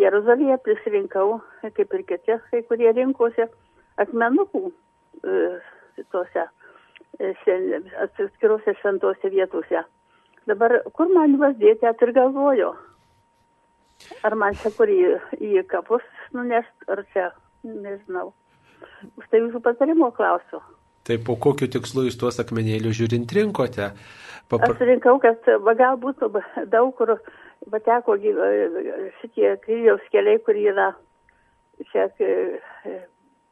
Jeruzalėje 0.00 0.56
prisirinkau, 0.64 1.40
kaip 1.62 1.94
ir 1.98 2.04
kiti, 2.08 2.36
kai 2.50 2.62
kurie 2.68 2.92
rinkosi, 2.96 3.44
akmenukų 4.00 4.70
e, 4.70 5.40
tose 6.14 6.46
e, 7.20 7.32
atskirose 8.06 8.72
šventose 8.80 9.32
vietose. 9.34 9.84
Dabar 10.48 10.78
kur 10.96 11.12
man 11.12 11.36
juos 11.36 11.58
dėti, 11.60 11.86
at 11.86 12.00
ir 12.02 12.14
galvoju. 12.16 12.72
Ar 14.26 14.34
man 14.34 14.56
čia 14.58 14.72
kur 14.74 14.90
į, 14.90 15.02
į 15.38 15.62
kapus 15.70 16.06
nunešt, 16.34 16.88
ar 16.90 17.04
čia, 17.12 17.28
nežinau. 17.62 18.32
Už 19.20 19.28
tai 19.30 19.42
jūsų 19.44 19.60
patarimo 19.62 20.08
klausiu. 20.16 20.62
Tai 21.06 21.18
po 21.26 21.36
kokiu 21.36 21.68
tikslu 21.70 22.06
jūs 22.06 22.18
tuos 22.18 22.38
akmenėlius 22.42 22.96
žiūrint 22.98 23.32
rinkote? 23.36 23.90
Papra... 24.50 24.72
Aš 24.72 24.82
rinkau, 24.86 25.16
kad 25.22 25.46
galbūt 25.78 26.22
daug 26.70 26.92
kur 26.98 27.16
pateko 27.70 28.16
šitie 29.20 29.56
kryžiaus 29.62 30.04
keliai, 30.12 30.40
kur 30.42 30.58
yra 30.58 30.92
čia 31.92 32.08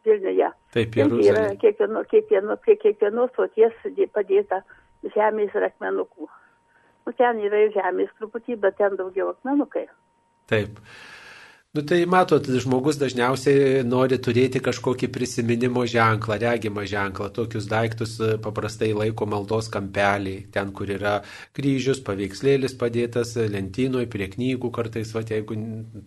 Vilniuje. 0.06 0.48
Taip, 0.72 0.96
Jeruzalė. 0.96 1.28
Yra 1.28 1.56
kiekvieno, 1.60 2.02
kiekvieno, 2.08 2.56
prie 2.64 2.76
kiekvienos 2.80 3.32
stoties 3.34 3.74
padėta 4.14 4.62
žemės 5.14 5.54
ir 5.56 5.66
akmenukų. 5.68 6.28
Nu, 7.06 7.12
ten 7.16 7.40
yra 7.44 7.64
ir 7.66 7.72
žemės 7.74 8.12
truputį, 8.18 8.56
bet 8.62 8.78
ten 8.80 8.96
daugiau 8.96 9.32
akmenukai. 9.34 9.86
Taip. 10.50 10.80
Nu 11.70 11.84
tai 11.86 12.02
matot, 12.02 12.48
žmogus 12.50 12.96
dažniausiai 12.98 13.84
nori 13.86 14.16
turėti 14.18 14.58
kažkokį 14.58 15.06
prisiminimo 15.14 15.84
ženklą, 15.86 16.34
regimą 16.42 16.82
ženklą. 16.90 17.28
Tokius 17.30 17.68
daiktus 17.70 18.16
e, 18.18 18.30
paprastai 18.42 18.88
laiko 18.90 19.28
maldos 19.30 19.68
kampelį, 19.70 20.32
ten, 20.50 20.72
kur 20.74 20.90
yra 20.90 21.12
kryžius, 21.54 22.00
paveikslėlis 22.02 22.74
padėtas 22.80 23.36
e, 23.38 23.44
lentynoje, 23.54 24.08
prie 24.10 24.26
knygų 24.32 24.70
kartais, 24.74 25.12
va, 25.14 25.22
jeigu 25.22 25.54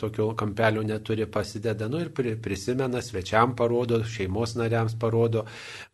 tokio 0.02 0.26
kampelio 0.36 0.84
neturi, 0.84 1.30
pasideda, 1.32 1.88
nu 1.88 2.04
ir 2.04 2.12
prisimena, 2.44 3.00
svečiam 3.00 3.56
parodo, 3.56 4.02
šeimos 4.04 4.58
nariams 4.60 4.98
parodo, 5.00 5.46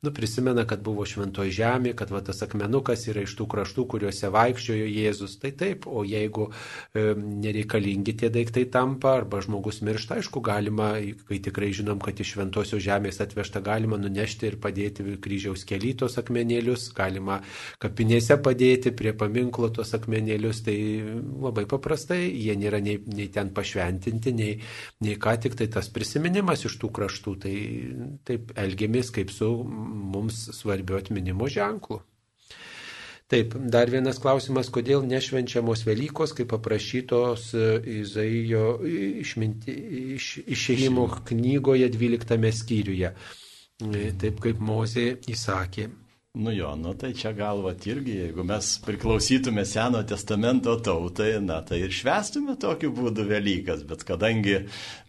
nu 0.01 0.15
prisimena, 0.17 0.65
kad 0.65 0.81
buvo 0.81 1.05
šventoji 1.05 1.53
žemė, 1.59 1.93
kad 1.93 2.09
va, 2.09 2.23
tas 2.25 2.41
akmenukas 2.47 3.05
yra 3.13 3.27
iš 3.27 3.37
tų 3.37 3.45
kraštų, 3.53 3.85
kuriuose 3.93 4.33
vaikščiojo 4.33 4.89
Jėzus. 4.95 5.37
Tai 5.45 5.53
taip, 5.61 5.85
o 5.85 6.01
jeigu 6.09 6.49
e, 6.49 7.13
nereikalingi 7.45 8.17
tie 8.17 8.33
daiktai 8.33 8.65
tampa, 8.73 9.13
arba 9.21 9.45
žmogus 9.45 9.58
žmogus 9.59 9.81
miršta, 9.81 10.15
aišku, 10.15 10.39
galima, 10.41 10.93
kai 11.27 11.39
tikrai 11.43 11.73
žinom, 11.73 11.99
kad 11.99 12.19
iš 12.19 12.33
šventosios 12.35 12.81
žemės 12.81 13.19
atvežta, 13.19 13.59
galima 13.61 13.97
nunešti 13.97 14.47
ir 14.47 14.57
padėti 14.61 15.03
kryžiaus 15.19 15.65
kelytos 15.67 16.17
akmenėlius, 16.17 16.93
galima 16.95 17.41
kapinėse 17.79 18.39
padėti 18.41 18.91
prie 18.91 19.13
paminklo 19.13 19.69
tos 19.69 19.93
akmenėlius, 19.93 20.63
tai 20.63 20.77
labai 21.43 21.65
paprastai, 21.67 22.29
jie 22.31 22.55
nėra 22.55 22.79
nei, 22.79 22.99
nei 23.05 23.27
ten 23.27 23.51
pašventinti, 23.51 24.33
nei, 24.33 24.59
nei 25.01 25.17
ką 25.19 25.35
tik 25.43 25.55
tai 25.59 25.67
tas 25.67 25.89
prisiminimas 25.89 26.65
iš 26.65 26.79
tų 26.79 26.91
kraštų, 26.95 27.35
tai 27.43 27.55
taip 28.23 28.53
elgiamės 28.55 29.11
kaip 29.11 29.31
su 29.31 29.51
mums 29.65 30.49
svarbiu 30.55 30.99
atminimo 30.99 31.49
ženklu. 31.51 31.99
Taip, 33.29 33.53
dar 33.69 33.91
vienas 33.93 34.17
klausimas, 34.17 34.71
kodėl 34.73 35.03
nešvenčiamos 35.05 35.83
Velykos, 35.85 36.31
kaip 36.33 36.49
paprašytos 36.49 37.43
e, 37.53 37.67
Izaijo 37.99 38.79
išminti, 39.21 39.75
iš, 40.15 40.29
išėjimo 40.49 41.05
knygoje 41.29 41.91
12 41.93 42.49
skyriuje. 42.63 43.11
E, 43.13 44.07
taip 44.23 44.41
kaip 44.41 44.63
Mozė 44.71 45.11
įsakė. 45.29 45.91
Nu 46.33 46.51
jo, 46.53 46.75
nu 46.75 46.93
tai 46.93 47.13
čia 47.17 47.31
galvat 47.33 47.85
irgi, 47.89 48.13
jeigu 48.13 48.43
mes 48.45 48.67
priklausytume 48.85 49.63
Seno 49.65 50.03
testamento 50.05 50.75
tautai, 50.77 51.39
na 51.41 51.55
tai 51.65 51.79
ir 51.87 51.89
švestume 51.89 52.53
tokiu 52.61 52.91
būdu 52.93 53.25
Velykas, 53.25 53.81
bet 53.89 54.05
kadangi 54.05 54.53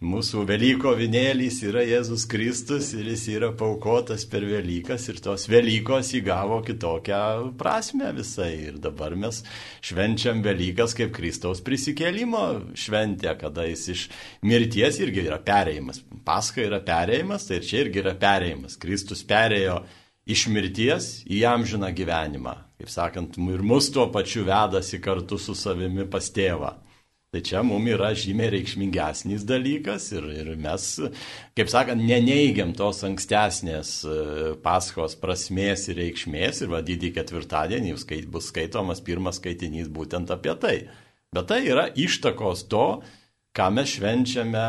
mūsų 0.01 0.47
Velyko 0.49 0.95
vinėlys 0.97 1.61
yra 1.69 1.85
Jėzus 1.85 2.25
Kristus 2.25 2.89
ir 2.97 3.05
jis 3.13 3.27
yra 3.35 3.51
paukotas 3.53 4.25
per 4.25 4.49
Velykas 4.49 5.05
ir 5.13 5.21
tos 5.21 5.45
Velykos 5.45 6.09
įgavo 6.17 6.57
kitokią 6.65 7.21
prasme 7.61 8.09
visai 8.17 8.55
ir 8.71 8.81
dabar 8.81 9.13
mes 9.13 9.43
švenčiam 9.77 10.41
Velykas 10.41 10.97
kaip 10.97 11.13
Kristaus 11.13 11.61
prisikėlimo 11.61 12.47
šventė, 12.73 13.37
kada 13.37 13.69
jis 13.69 13.89
iš 13.93 14.09
mirties 14.41 14.97
irgi 15.05 15.29
yra 15.29 15.37
perėjimas. 15.37 16.01
Paska 16.25 16.65
yra 16.65 16.81
perėjimas, 16.81 17.45
tai 17.45 17.61
ir 17.61 17.69
čia 17.69 17.83
irgi 17.85 18.07
yra 18.07 18.17
perėjimas. 18.17 18.81
Kristus 18.81 19.21
perėjo 19.21 19.83
iš 20.31 20.47
mirties 20.51 21.09
į 21.29 21.43
amžiną 21.51 21.91
gyvenimą. 21.95 22.55
Kaip 22.81 22.89
sakant, 22.89 23.37
ir 23.37 23.61
mus 23.61 23.91
tuo 23.93 24.07
pačiu 24.13 24.45
vedasi 24.47 25.01
kartu 25.03 25.37
su 25.37 25.53
savimi 25.57 26.07
pas 26.09 26.31
tėvą. 26.33 26.71
Tai 27.31 27.39
čia 27.47 27.61
mums 27.63 27.87
yra 27.87 28.09
žymiai 28.11 28.49
reikšmingesnis 28.51 29.45
dalykas 29.47 30.09
ir, 30.11 30.25
ir 30.35 30.49
mes, 30.59 30.87
kaip 31.55 31.69
sakant, 31.71 32.03
neneigiam 32.03 32.73
tos 32.75 33.05
ankstesnės 33.07 33.91
e, 34.03 34.15
paskos 34.65 35.15
prasmės 35.21 35.85
ir 35.87 36.01
reikšmės 36.01 36.59
ir 36.65 36.73
vadydį 36.73 37.13
ketvirtadienį 37.15 37.95
bus 38.33 38.49
skaitomas 38.51 38.99
pirmas 38.99 39.39
skaitinys 39.39 39.87
būtent 39.87 40.33
apie 40.35 40.57
tai. 40.59 40.75
Bet 41.31 41.47
tai 41.47 41.61
yra 41.71 41.87
ištakos 41.95 42.65
to, 42.67 42.99
ką 43.55 43.69
mes 43.79 43.95
švenčiame 43.95 44.67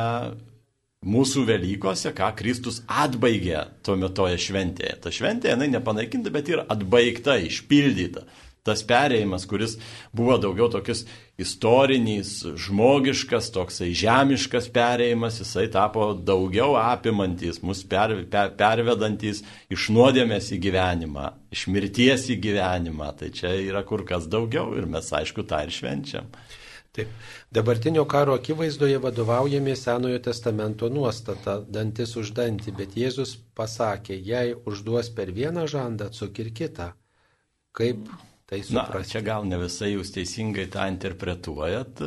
mūsų 1.03 1.47
Velykose, 1.49 2.13
ką 2.17 2.31
Kristus 2.39 2.83
atbaigė 2.87 3.67
tuo 3.85 3.99
metoje 3.99 4.39
šventėje. 4.41 4.97
Ta 5.03 5.13
šventė, 5.15 5.53
jinai 5.53 5.71
nepanaikinta, 5.73 6.33
bet 6.35 6.51
yra 6.53 6.67
atbaigta, 6.71 7.39
išpildyta. 7.43 8.27
Tas 8.63 8.85
perėjimas, 8.87 9.43
kuris 9.51 9.73
buvo 10.15 10.37
daugiau 10.39 10.69
tokius 10.71 11.01
istorinis, 11.43 12.37
žmogiškas, 12.63 13.49
toksai 13.51 13.89
žemiškas 13.99 14.69
perėjimas, 14.71 15.41
jisai 15.43 15.65
tapo 15.75 16.13
daugiau 16.15 16.77
apimantis, 16.79 17.59
mus 17.67 17.83
per, 17.83 18.15
per, 18.31 18.53
pervedantis 18.61 19.43
iš 19.67 19.89
nuodėmės 19.91 20.53
į 20.55 20.61
gyvenimą, 20.69 21.33
iš 21.51 21.67
mirties 21.75 22.29
į 22.31 22.39
gyvenimą. 22.47 23.11
Tai 23.19 23.33
čia 23.35 23.51
yra 23.59 23.83
kur 23.89 24.07
kas 24.07 24.31
daugiau 24.31 24.77
ir 24.79 24.87
mes 24.87 25.11
aišku 25.11 25.43
tą 25.43 25.65
ir 25.67 25.75
švenčiam. 25.75 26.31
Taip. 26.93 27.09
Dabartinio 27.51 28.05
karo 28.05 28.35
akivaizdoje 28.35 28.99
vadovaujami 28.99 29.77
Senojo 29.77 30.19
testamento 30.19 30.89
nuostata- 30.89 31.55
dantis 31.77 32.17
už 32.21 32.35
dantį, 32.37 32.75
bet 32.77 32.97
Jėzus 32.97 33.39
pasakė, 33.57 34.19
jei 34.21 34.53
užduos 34.55 35.09
per 35.17 35.33
vieną 35.33 35.65
žandą, 35.65 36.11
atsuk 36.13 36.39
ir 36.39 36.51
kitą. 36.51 36.93
Kaip 37.73 37.97
tai 38.47 38.61
suprasti? 38.61 38.99
Na, 38.99 39.05
čia 39.05 39.25
gal 39.25 39.49
ne 39.49 39.57
visai 39.57 39.95
jūs 39.95 40.13
teisingai 40.13 40.69
tą 40.69 40.85
interpretuojat. 40.93 42.05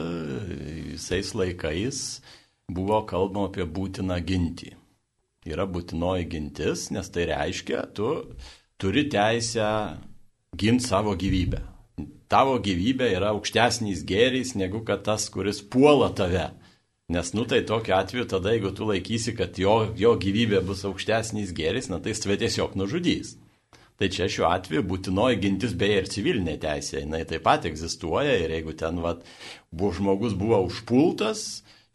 Visais 0.94 1.34
laikais 1.34 2.22
buvo 2.70 3.02
kalbama 3.10 3.50
apie 3.50 3.66
būtiną 3.66 4.22
gintį. 4.22 4.74
Yra 5.50 5.66
būtinoji 5.66 6.30
gintis, 6.30 6.92
nes 6.92 7.10
tai 7.10 7.26
reiškia, 7.26 7.94
tu 7.94 8.36
turi 8.78 9.10
teisę 9.10 9.98
ginti 10.56 10.86
savo 10.86 11.16
gyvybę 11.16 11.75
tavo 12.32 12.58
gyvybė 12.60 13.12
yra 13.16 13.32
aukštesnis 13.36 14.04
gėris 14.08 14.56
negu 14.60 14.84
kad 14.88 15.04
tas, 15.08 15.30
kuris 15.32 15.62
puola 15.62 16.12
tave. 16.16 16.50
Nes, 17.12 17.32
nu 17.38 17.46
tai 17.46 17.62
tokiu 17.62 17.94
atveju 17.94 18.26
tada, 18.32 18.56
jeigu 18.56 18.72
tu 18.74 18.88
laikysi, 18.90 19.36
kad 19.38 19.58
jo, 19.62 19.76
jo 19.98 20.16
gyvybė 20.18 20.64
bus 20.66 20.82
aukštesnis 20.90 21.54
gėris, 21.54 21.92
na 21.92 22.00
tai 22.02 22.16
jis 22.16 22.24
tave 22.24 22.40
tiesiog 22.42 22.74
nužudys. 22.80 23.36
Tai 23.96 24.10
čia 24.12 24.26
šiuo 24.28 24.48
atveju 24.50 24.84
būtinoji 24.90 25.38
gintis 25.40 25.76
beje 25.78 26.00
ir 26.02 26.10
civilinė 26.12 26.58
teisė, 26.60 27.04
jinai 27.04 27.22
taip 27.30 27.46
pat 27.46 27.68
egzistuoja 27.70 28.34
ir 28.42 28.52
jeigu 28.58 28.74
ten 28.76 28.98
vat, 29.06 29.22
buvo 29.72 29.94
žmogus 29.96 30.34
buvo 30.36 30.60
užpultas 30.66 31.46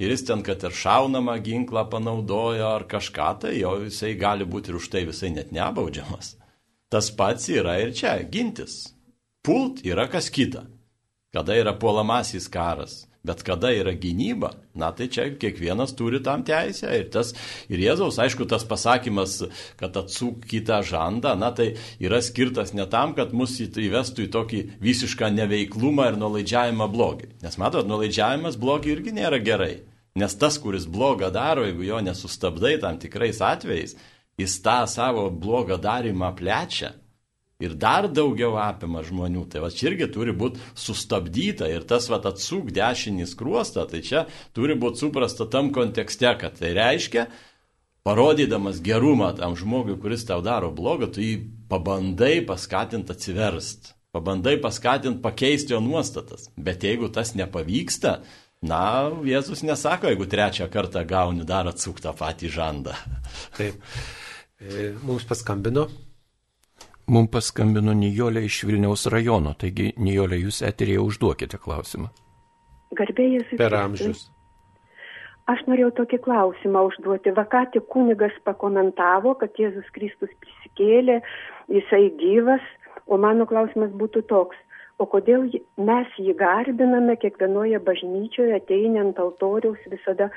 ir 0.00 0.14
jis 0.14 0.24
ten, 0.30 0.44
kad 0.46 0.62
ir 0.64 0.72
šaunamą 0.72 1.34
ginklą 1.44 1.84
panaudojo 1.92 2.70
ar 2.70 2.86
kažką, 2.88 3.28
tai 3.42 3.58
jo 3.58 3.74
jisai 3.82 4.14
gali 4.20 4.46
būti 4.48 4.72
ir 4.72 4.78
už 4.78 4.88
tai 4.94 5.04
visai 5.10 5.34
net 5.34 5.52
nebaudžiamas. 5.52 6.38
Tas 6.90 7.10
pats 7.12 7.50
yra 7.52 7.76
ir 7.82 7.92
čia- 7.92 8.16
gintis. 8.32 8.94
Pult 9.42 9.80
yra 9.88 10.04
kas 10.10 10.28
kita. 10.28 10.66
Kada 11.32 11.54
yra 11.56 11.72
puolamasis 11.78 12.48
karas, 12.52 13.06
bet 13.24 13.40
kada 13.46 13.70
yra 13.72 13.94
gynyba, 13.96 14.50
na 14.74 14.90
tai 14.92 15.06
čia 15.08 15.30
kiekvienas 15.32 15.94
turi 15.96 16.20
tam 16.20 16.42
teisę 16.44 16.90
ir, 16.98 17.06
tas, 17.14 17.30
ir 17.72 17.80
Jėzaus, 17.80 18.18
aišku, 18.20 18.44
tas 18.50 18.66
pasakymas, 18.68 19.38
kad 19.80 19.96
atsuk 19.96 20.44
kitą 20.50 20.82
žandą, 20.84 21.32
na 21.40 21.54
tai 21.56 21.70
yra 22.02 22.20
skirtas 22.20 22.74
ne 22.76 22.84
tam, 22.92 23.14
kad 23.16 23.32
mus 23.32 23.56
įvestų 23.64 24.26
į 24.26 24.30
tokį 24.36 24.62
visišką 24.84 25.32
neveiklumą 25.38 26.10
ir 26.10 26.20
nuolaidžiavimą 26.20 26.92
blogį. 26.92 27.32
Nes 27.40 27.56
matot, 27.62 27.88
nuolaidžiavimas 27.88 28.60
blogį 28.60 28.92
irgi 28.98 29.16
nėra 29.22 29.40
gerai. 29.40 29.76
Nes 30.20 30.36
tas, 30.36 30.60
kuris 30.60 30.84
blogą 30.84 31.32
daro, 31.32 31.64
jeigu 31.64 31.88
jo 31.88 32.04
nesustabdai 32.04 32.76
tam 32.82 33.00
tikrais 33.00 33.40
atvejais, 33.40 33.96
jis 34.36 34.60
tą 34.60 34.82
savo 34.90 35.30
blogą 35.32 35.80
darimą 35.80 36.34
plečia 36.36 36.98
ir 37.60 37.76
dar 37.78 38.08
daugiau 38.08 38.56
apima 38.60 39.04
žmonių. 39.06 39.44
Tai 39.52 39.64
va 39.64 39.70
čia 39.74 39.90
irgi 39.90 40.08
turi 40.12 40.34
būti 40.36 40.62
sustabdyta 40.78 41.68
ir 41.70 41.84
tas 41.88 42.08
va 42.10 42.20
atsuk 42.30 42.72
dešinį 42.74 43.28
skruostą, 43.28 43.86
tai 43.90 44.02
čia 44.06 44.26
turi 44.56 44.76
būti 44.78 45.04
suprasta 45.04 45.46
tam 45.50 45.70
kontekste, 45.74 46.32
kad 46.40 46.58
tai 46.60 46.72
reiškia, 46.76 47.28
parodydamas 48.06 48.80
gerumą 48.84 49.32
tam 49.38 49.56
žmogui, 49.56 49.98
kuris 50.00 50.24
tau 50.28 50.40
daro 50.44 50.72
blogą, 50.72 51.10
tu 51.12 51.24
jį 51.24 51.34
pabandai 51.70 52.40
paskatinti 52.48 53.12
atsiverst, 53.14 53.92
pabandai 54.14 54.56
paskatinti 54.62 55.22
pakeisti 55.22 55.76
jo 55.76 55.82
nuostatas. 55.84 56.48
Bet 56.56 56.84
jeigu 56.86 57.10
tas 57.12 57.34
nepavyksta, 57.38 58.20
na, 58.66 58.84
Jėzus 59.24 59.64
nesako, 59.64 60.10
jeigu 60.10 60.28
trečią 60.28 60.68
kartą 60.72 61.04
gauni 61.08 61.46
dar 61.48 61.68
atsuk 61.70 62.00
tą 62.02 62.12
patį 62.16 62.52
žandą. 62.56 62.96
Taip. 63.56 63.80
E, 64.60 64.90
mums 65.00 65.24
paskambino 65.24 65.86
Mums 67.10 67.32
paskambino 67.34 67.90
Nijolė 67.96 68.44
iš 68.46 68.60
Vilniaus 68.68 69.08
rajono, 69.10 69.56
taigi 69.58 69.88
Nijolė, 69.98 70.36
jūs 70.44 70.60
eterėje 70.62 71.00
užduokite 71.02 71.58
klausimą. 71.58 72.10
Garbėjas. 72.94 73.48
Per 73.58 73.74
amžius. 73.74 74.28
Aš 75.50 75.64
norėjau 75.66 75.90
tokį 75.98 76.20
klausimą 76.22 76.84
užduoti. 76.86 77.32
Vakati 77.34 77.82
kunigas 77.90 78.36
pakomentavo, 78.46 79.32
kad 79.40 79.58
Jėzus 79.58 79.88
Kristus 79.96 80.30
prisikėlė, 80.44 81.18
jisai 81.74 82.04
gyvas, 82.20 82.62
o 83.10 83.18
mano 83.18 83.48
klausimas 83.50 83.90
būtų 83.98 84.22
toks. 84.30 84.60
O 85.02 85.08
kodėl 85.10 85.48
mes 85.80 86.14
jį 86.20 86.36
garbiname 86.38 87.16
kiekvienoje 87.18 87.80
bažnyčioje, 87.82 88.54
ateinant 88.60 89.18
altoriaus 89.18 89.82
visada 89.90 90.28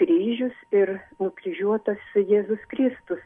kryžius 0.00 0.56
ir 0.72 0.94
nukryžiuotas 1.20 2.00
Jėzus 2.16 2.64
Kristus? 2.72 3.20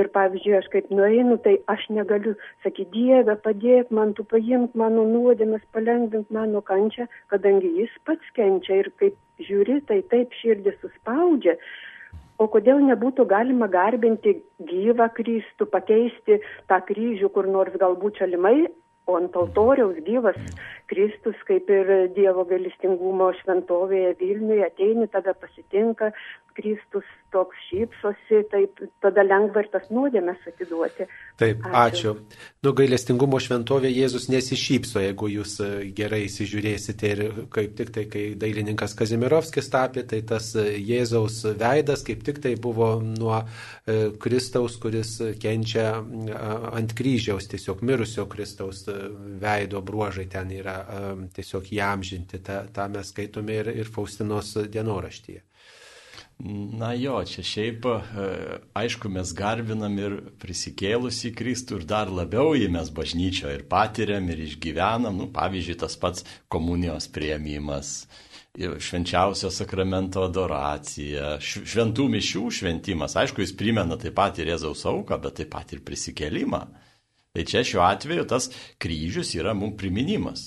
Ir 0.00 0.08
pavyzdžiui 0.16 0.56
aš 0.58 0.68
kaip 0.74 0.88
nueinu 0.98 1.36
tai 1.46 1.56
aš 1.74 1.86
negaliu 1.98 2.34
sakyt 2.64 2.92
dieve 2.94 3.36
padėk 3.46 3.92
man 3.98 4.14
tu 4.18 4.24
paimk 4.32 4.76
mano 4.82 5.04
nuodėmes 5.12 5.64
palengvink 5.76 6.32
mano 6.38 6.62
kančią 6.70 7.08
kadangi 7.32 7.72
jis 7.80 7.92
pats 8.08 8.32
kenčia 8.38 8.80
ir 8.82 8.90
kaip 9.02 9.46
žiūri 9.48 9.80
tai 9.90 10.00
taip 10.12 10.32
širdį 10.40 10.76
suspaudžia. 10.80 11.56
O 12.38 12.46
kodėl 12.52 12.82
nebūtų 12.84 13.24
galima 13.28 13.68
garbinti 13.72 14.34
gyvą 14.70 15.08
kristų 15.16 15.68
pakeisti 15.72 16.40
tą 16.68 16.82
kryžių 16.88 17.30
kur 17.32 17.48
nors 17.48 17.76
galbūt 17.80 18.20
šalimai 18.20 18.68
o 19.06 19.16
ant 19.20 19.36
altoriaus 19.38 19.98
gyvas 20.06 20.38
kristus 20.90 21.38
kaip 21.48 21.70
ir 21.70 21.92
dievo 22.16 22.46
gailestingumo 22.48 23.30
šventovėje 23.40 24.16
vilniuje 24.20 24.66
ateini 24.66 25.06
tave 25.12 25.34
pasitinka 25.40 26.12
kristus 26.56 27.06
toks 27.34 27.58
šypsosi 27.68 28.40
taip 28.50 28.80
tada 29.04 29.24
lengva 29.26 29.64
ir 29.64 29.68
tas 29.72 29.88
nuodėmes 29.92 30.40
atiduoti 30.48 31.06
taip 31.40 31.64
ačiū, 31.66 32.14
ačiū. 32.14 32.42
nu 32.64 32.72
gailestingumo 32.78 33.40
šventovė 33.42 33.90
jėzus 33.92 34.28
nesišypso 34.32 35.02
jeigu 35.04 35.28
jūs 35.34 35.56
e, 35.60 35.70
gerai 35.96 36.22
įsižiūrėsite 36.28 37.12
ir 37.12 37.22
kaip 37.52 37.76
tik 37.78 37.92
tai 37.96 38.06
kai 38.12 38.24
dailininkas 38.40 38.96
kazimirovskis 38.98 39.68
tapė 39.74 40.06
tai 40.08 40.22
tas 40.30 40.52
e, 40.56 40.68
jėzaus 40.80 41.42
veidas 41.60 42.06
kaip 42.06 42.24
tik 42.26 42.40
tai 42.46 42.54
buvo 42.56 42.94
nuo 43.04 43.42
e, 43.42 43.98
kristaus 44.22 44.78
kuris 44.80 45.18
kenčia 45.42 45.90
ant 46.72 46.96
kryžiaus 46.96 47.50
tiesiog 47.52 47.84
mirusio 47.84 48.24
kristaus 48.32 48.86
veido 49.42 49.82
bruožai 49.84 50.26
ten 50.30 50.50
yra 50.54 50.76
tiesiog 51.36 51.72
įamžinti, 51.78 52.40
tą, 52.46 52.62
tą 52.74 52.88
mes 52.92 53.12
skaitome 53.12 53.60
ir, 53.62 53.72
ir 53.84 53.92
Faustinos 53.92 54.54
dienoraštyje. 54.72 55.42
Na 56.38 56.90
jo, 56.92 57.16
čia 57.24 57.42
šiaip, 57.48 57.86
e, 57.88 58.24
aišku, 58.76 59.08
mes 59.08 59.30
garbinam 59.32 59.94
ir 59.96 60.16
prisikėlusi 60.42 61.30
Kristų 61.32 61.78
ir 61.80 61.86
dar 61.88 62.12
labiau 62.12 62.52
jį 62.52 62.66
mes 62.74 62.90
bažnyčio 62.92 63.48
ir 63.54 63.64
patiriam 63.70 64.28
ir 64.28 64.42
išgyvenam, 64.44 65.16
nu, 65.16 65.30
pavyzdžiui, 65.32 65.78
tas 65.80 65.96
pats 65.96 66.26
komunijos 66.52 67.08
prieimimas, 67.08 67.94
švenčiausio 68.56 69.48
sakramento 69.52 70.26
adoracija, 70.28 71.38
šventų 71.40 72.10
mišių 72.18 72.44
šventimas, 72.58 73.16
aišku, 73.16 73.40
jis 73.40 73.56
primena 73.56 73.96
taip 74.00 74.18
pat 74.20 74.36
ir 74.36 74.52
Jėzaus 74.52 74.84
auką, 74.92 75.16
bet 75.24 75.40
taip 75.40 75.54
pat 75.56 75.72
ir 75.72 75.80
prisikėlimą. 75.88 76.66
Tai 77.36 77.44
čia 77.44 77.60
šiuo 77.68 77.82
atveju 77.84 78.22
tas 78.24 78.46
kryžius 78.80 79.34
yra 79.36 79.52
mums 79.52 79.76
priminimas. 79.76 80.44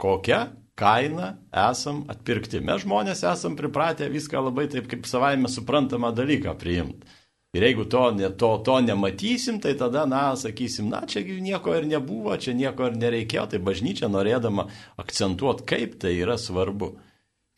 Kokia 0.00 0.46
kaina 0.80 1.34
esam 1.52 2.06
atpirkti. 2.08 2.62
Mes 2.64 2.86
žmonės 2.86 3.20
esam 3.28 3.52
pripratę 3.58 4.08
viską 4.08 4.40
labai 4.46 4.64
taip 4.72 4.88
kaip 4.88 5.04
savaime 5.04 5.50
suprantamą 5.52 6.08
dalyką 6.16 6.54
priimti. 6.56 7.18
Ir 7.52 7.66
jeigu 7.66 7.84
to, 7.84 8.06
ne, 8.16 8.30
to, 8.40 8.48
to 8.64 8.78
nematysim, 8.80 9.58
tai 9.60 9.74
tada, 9.76 10.06
na, 10.08 10.22
sakysim, 10.40 10.88
na, 10.88 11.02
čia 11.04 11.20
nieko 11.20 11.74
ir 11.76 11.84
nebuvo, 11.84 12.32
čia 12.40 12.54
nieko 12.56 12.88
ir 12.88 12.96
nereikėjo, 12.96 13.44
tai 13.52 13.60
bažnyčia 13.60 14.08
norėdama 14.08 14.64
akcentuoti, 15.04 15.66
kaip 15.68 15.98
tai 16.00 16.14
yra 16.16 16.38
svarbu. 16.40 16.94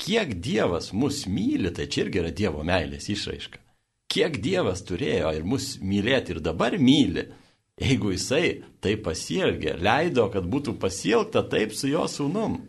Kiek 0.03 0.35
Dievas 0.43 0.91
mus 0.91 1.29
myli, 1.31 1.71
tai 1.71 1.87
čia 1.87 2.09
irgi 2.09 2.25
yra 2.25 2.35
Dievo 2.35 2.67
meilės 2.67 3.07
išraiška. 3.15 3.63
Kiek 4.11 4.43
Dievas 4.43 4.83
turėjo 4.83 5.31
ir 5.39 5.47
mus 5.47 5.77
mylėti 5.79 6.35
ir 6.35 6.43
dabar 6.43 6.75
myli, 6.75 7.29
jeigu 7.81 8.13
jisai 8.15 8.63
taip 8.85 9.05
pasielgė, 9.07 9.79
leido, 9.83 10.29
kad 10.33 10.47
būtų 10.51 10.77
pasielgta 10.81 11.45
taip 11.51 11.75
su 11.75 11.91
jo 11.91 12.07
sūnum. 12.11 12.61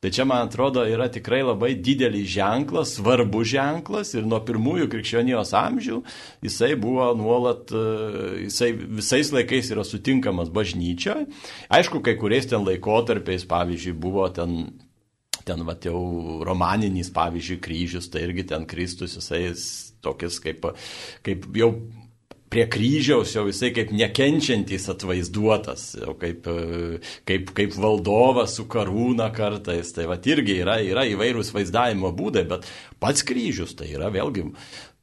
Tai 0.00 0.08
čia, 0.08 0.24
man 0.24 0.46
atrodo, 0.46 0.80
yra 0.88 1.10
tikrai 1.12 1.42
labai 1.44 1.74
didelis 1.76 2.30
ženklas, 2.32 2.94
svarbus 2.96 3.50
ženklas 3.50 4.14
ir 4.16 4.24
nuo 4.24 4.38
pirmųjų 4.48 4.86
krikščionijos 4.94 5.52
amžių 5.58 5.98
jisai 6.46 6.70
buvo 6.80 7.10
nuolat, 7.18 7.68
e, 7.68 7.82
jisai 8.46 8.70
visais 8.80 9.28
laikais 9.36 9.68
yra 9.74 9.84
sutinkamas 9.84 10.48
bažnyčioje. 10.56 11.26
Aišku, 11.68 12.00
kai 12.00 12.16
kuriais 12.16 12.48
ten 12.48 12.64
laikotarpiais, 12.64 13.44
pavyzdžiui, 13.50 13.98
buvo 14.00 14.24
ten 14.32 14.62
ten 15.44 15.64
va 15.66 15.74
jau 15.82 16.00
romaninis, 16.46 17.10
pavyzdžiui, 17.12 17.60
kryžius, 17.64 18.08
tai 18.12 18.24
irgi 18.26 18.46
ten 18.52 18.66
Kristus, 18.68 19.16
jisai 19.18 19.50
tokias 20.04 20.38
kaip, 20.40 20.68
kaip 21.26 21.48
jau 21.56 21.74
prie 22.50 22.66
kryžiaus 22.70 23.36
jau 23.36 23.46
jisai 23.48 23.70
kaip 23.74 23.92
nekenčiantis 23.94 24.88
atvaizduotas, 24.90 25.84
jau 26.02 26.16
kaip, 26.18 26.48
kaip, 27.28 27.54
kaip 27.56 27.78
valdovas 27.78 28.56
su 28.58 28.66
karūna 28.70 29.30
kartais. 29.34 29.94
Tai 29.94 30.08
va 30.10 30.18
irgi 30.18 30.58
yra, 30.64 30.80
yra 30.82 31.06
įvairūs 31.12 31.54
vaizdavimo 31.54 32.10
būdai, 32.16 32.44
bet 32.50 32.68
pats 33.02 33.24
kryžius 33.26 33.76
tai 33.78 33.92
yra 33.94 34.10
vėlgi 34.12 34.48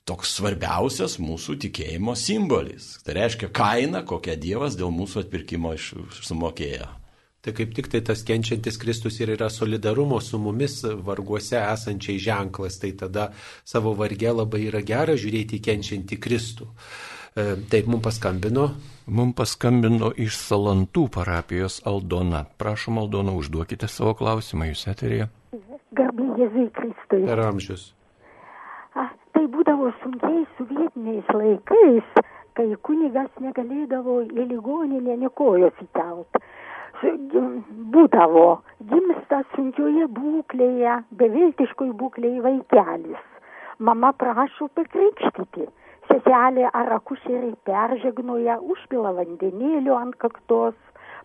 toks 0.07 0.38
svarbiausias 0.38 1.18
mūsų 1.24 1.57
tikėjimo 1.65 2.15
simbolis. 2.19 2.95
Tai 3.07 3.18
reiškia 3.22 3.52
kaina, 3.56 4.03
kokią 4.07 4.38
Dievas 4.40 4.78
dėl 4.80 4.91
mūsų 4.95 5.26
atpirkimo 5.26 5.74
sumokėjo. 5.80 6.88
Tai 7.44 7.53
kaip 7.56 7.76
tik 7.76 7.88
tai 7.91 8.02
tas 8.03 8.26
kenčiantis 8.28 8.80
Kristus 8.82 9.22
ir 9.22 9.32
yra 9.38 9.48
solidarumo 9.52 10.18
su 10.24 10.40
mumis 10.41 10.82
varguose 10.84 11.60
esančiai 11.61 12.19
ženklas, 12.19 12.80
tai 12.82 12.91
tada 12.99 13.30
savo 13.64 13.94
varge 13.95 14.34
labai 14.34 14.65
yra 14.68 14.82
gera 14.84 15.15
žiūrėti 15.15 15.60
į 15.60 15.64
kenčiantį 15.69 16.18
Kristų. 16.26 16.68
E, 16.68 17.16
taip, 17.38 17.85
mums 17.85 18.01
paskambino. 18.03 18.69
Mums 19.07 19.35
paskambino 19.38 20.09
iš 20.18 20.39
Salantų 20.41 21.03
parapijos 21.14 21.80
Aldona. 21.85 22.45
Prašom, 22.57 22.97
Aldona, 22.97 23.35
užduokite 23.38 23.89
savo 23.91 24.15
klausimą, 24.18 24.72
jūs 24.72 24.88
eterėje. 24.89 25.27
Garbė 25.97 26.26
Jėzui 26.41 26.65
Kristui. 26.73 27.22
Per 27.30 27.43
amžius. 27.45 27.91
A, 28.97 29.05
tai 29.38 29.45
būdavo 29.53 29.93
sunkiai 30.01 30.43
sovietiniais 30.57 31.30
laikais, 31.38 32.19
kai 32.57 32.68
kunigas 32.89 33.30
negalėdavo 33.43 34.19
į 34.26 34.49
ligoninę 34.55 35.19
nekojos 35.27 35.77
įkelt. 35.85 36.41
Būdavo 37.93 38.47
gimsta 38.89 39.43
sunkioje 39.53 40.09
būklėje, 40.09 41.01
beviltiškoje 41.22 41.93
būklėje 42.01 42.45
vaikelis. 42.49 43.26
Mama 43.77 44.09
prašo 44.18 44.72
pakrikštyti 44.73 45.68
seselė 46.10 46.70
ar 46.74 46.94
akušerė 46.98 47.54
peržegnoja, 47.68 48.58
užpila 48.74 49.14
vandenėlio 49.18 49.96
ant 49.98 50.16
kaktos, 50.22 50.76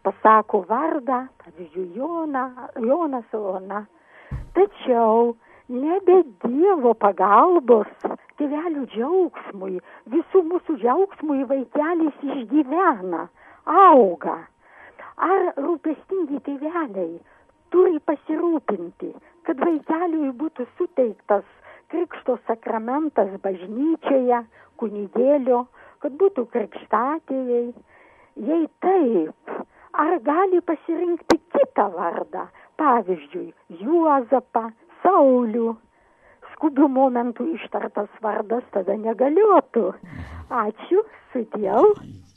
pasako 0.06 0.64
vardą, 0.68 1.26
pavyzdžiui, 1.44 1.88
Joną, 1.96 2.44
Jonas 2.82 3.34
Ona. 3.38 3.84
Tačiau 4.56 5.34
nebe 5.68 6.22
Dievo 6.44 6.94
pagalbos, 6.98 7.90
tėvelių 8.40 8.86
džiaugsmui, 8.94 9.78
visų 10.14 10.42
mūsų 10.50 10.78
džiaugsmui 10.82 11.44
vaikelis 11.50 12.24
išgyvena, 12.26 13.26
auga. 13.66 14.38
Ar 15.22 15.52
rūpestingi 15.60 16.40
tėveliai 16.46 17.20
turi 17.72 18.00
pasirūpinti, 18.08 19.12
kad 19.46 19.60
vaikeliui 19.62 20.32
būtų 20.40 20.66
suteiktas 20.78 21.44
krikšto 21.92 22.38
sakramentas 22.48 23.30
bažnyčioje, 23.44 24.42
kunigėlio, 24.80 25.66
kad 26.02 26.16
būtų 26.18 26.46
krikštatėjai. 26.54 27.64
Jei 28.48 28.64
taip, 28.80 29.54
ar 29.92 30.18
gali 30.24 30.62
pasirinkti 30.64 31.38
kitą 31.52 31.90
vardą, 31.92 32.46
pavyzdžiui, 32.80 33.52
Juozapą, 33.82 34.70
Saulių. 35.02 35.74
Skubių 36.52 36.86
momentų 36.94 37.48
ištartas 37.56 38.10
vardas 38.22 38.62
tada 38.74 38.94
negaliotų. 38.94 39.88
Ačiū, 40.62 41.02
sudėjau. 41.32 41.88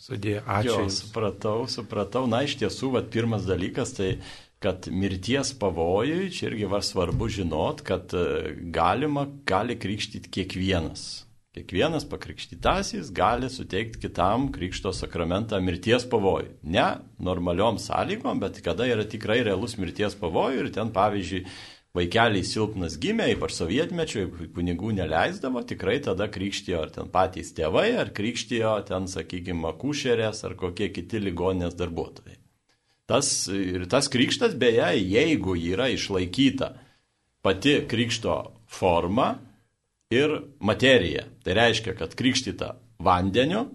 Sudėjau, 0.02 0.42
ačiū. 0.58 0.72
Jo, 0.72 0.88
supratau, 0.94 1.58
supratau. 1.70 2.24
Na, 2.32 2.42
iš 2.48 2.58
tiesų, 2.64 2.90
vat, 2.98 3.12
pirmas 3.14 3.46
dalykas, 3.48 3.94
tai 3.98 4.16
kad 4.66 4.88
mirties 4.90 5.52
pavojui, 5.60 6.32
čia 6.34 6.48
irgi 6.50 6.66
var 6.66 6.82
svarbu 6.82 7.28
žinot, 7.30 7.84
kad 7.86 8.14
e, 8.18 8.56
galima, 8.74 9.28
gali 9.46 9.76
krikštyti 9.78 10.32
kiekvienas. 10.34 11.04
Kiekvienas 11.54 12.08
pakrikštytasis 12.10 13.12
gali 13.16 13.50
suteikti 13.50 14.02
kitam 14.08 14.48
krikšto 14.52 14.90
sakramentą 14.94 15.60
mirties 15.62 16.08
pavojui. 16.10 16.56
Ne 16.64 16.88
normaliom 17.22 17.78
sąlygom, 17.80 18.42
bet 18.42 18.58
kada 18.66 18.90
yra 18.90 19.06
tikrai 19.08 19.44
realus 19.46 19.78
mirties 19.78 20.18
pavojui 20.20 20.64
ir 20.66 20.72
ten, 20.74 20.90
pavyzdžiui, 20.98 21.44
vaikeliai 21.96 22.44
silpnas 22.44 22.98
gimė, 23.06 23.30
ypač 23.36 23.54
sovietmečiu, 23.60 24.26
kunigų 24.58 24.96
neleisdavo, 24.98 25.62
tikrai 25.70 26.00
tada 26.10 26.26
krikštijo 26.32 26.82
ar 26.88 26.96
ten 26.98 27.14
patys 27.14 27.54
tėvai, 27.56 27.92
ar 28.02 28.10
krikštijo 28.18 28.74
ten, 28.90 29.06
sakykime, 29.14 29.78
kušerės 29.86 30.42
ar 30.50 30.58
kokie 30.60 30.90
kiti 30.98 31.22
ligoninės 31.24 31.78
darbuotojai. 31.80 32.42
Tas, 33.06 33.48
ir 33.54 33.86
tas 33.90 34.10
krikštas, 34.10 34.56
beje, 34.58 34.88
jeigu 34.98 35.54
yra 35.58 35.92
išlaikyta 35.94 36.72
pati 37.46 37.78
krikšto 37.88 38.40
forma, 38.66 39.36
ir 40.10 40.42
materija. 40.60 41.26
Tai 41.44 41.54
reiškia, 41.54 41.96
kad 41.98 42.16
krikštyta 42.16 42.76
vandeniu 43.00 43.68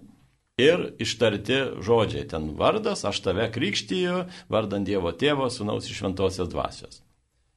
ir 0.61 0.91
ištarti 1.01 1.61
žodžiai. 1.83 2.27
Ten 2.27 2.51
vardas, 2.57 3.05
aš 3.05 3.21
tave 3.25 3.47
krikštyju, 3.51 4.25
vardant 4.51 4.87
Dievo 4.87 5.11
tėvo, 5.11 5.49
sunaus 5.49 5.89
iš 5.89 6.01
šventosios 6.01 6.51
dvasios. 6.51 7.01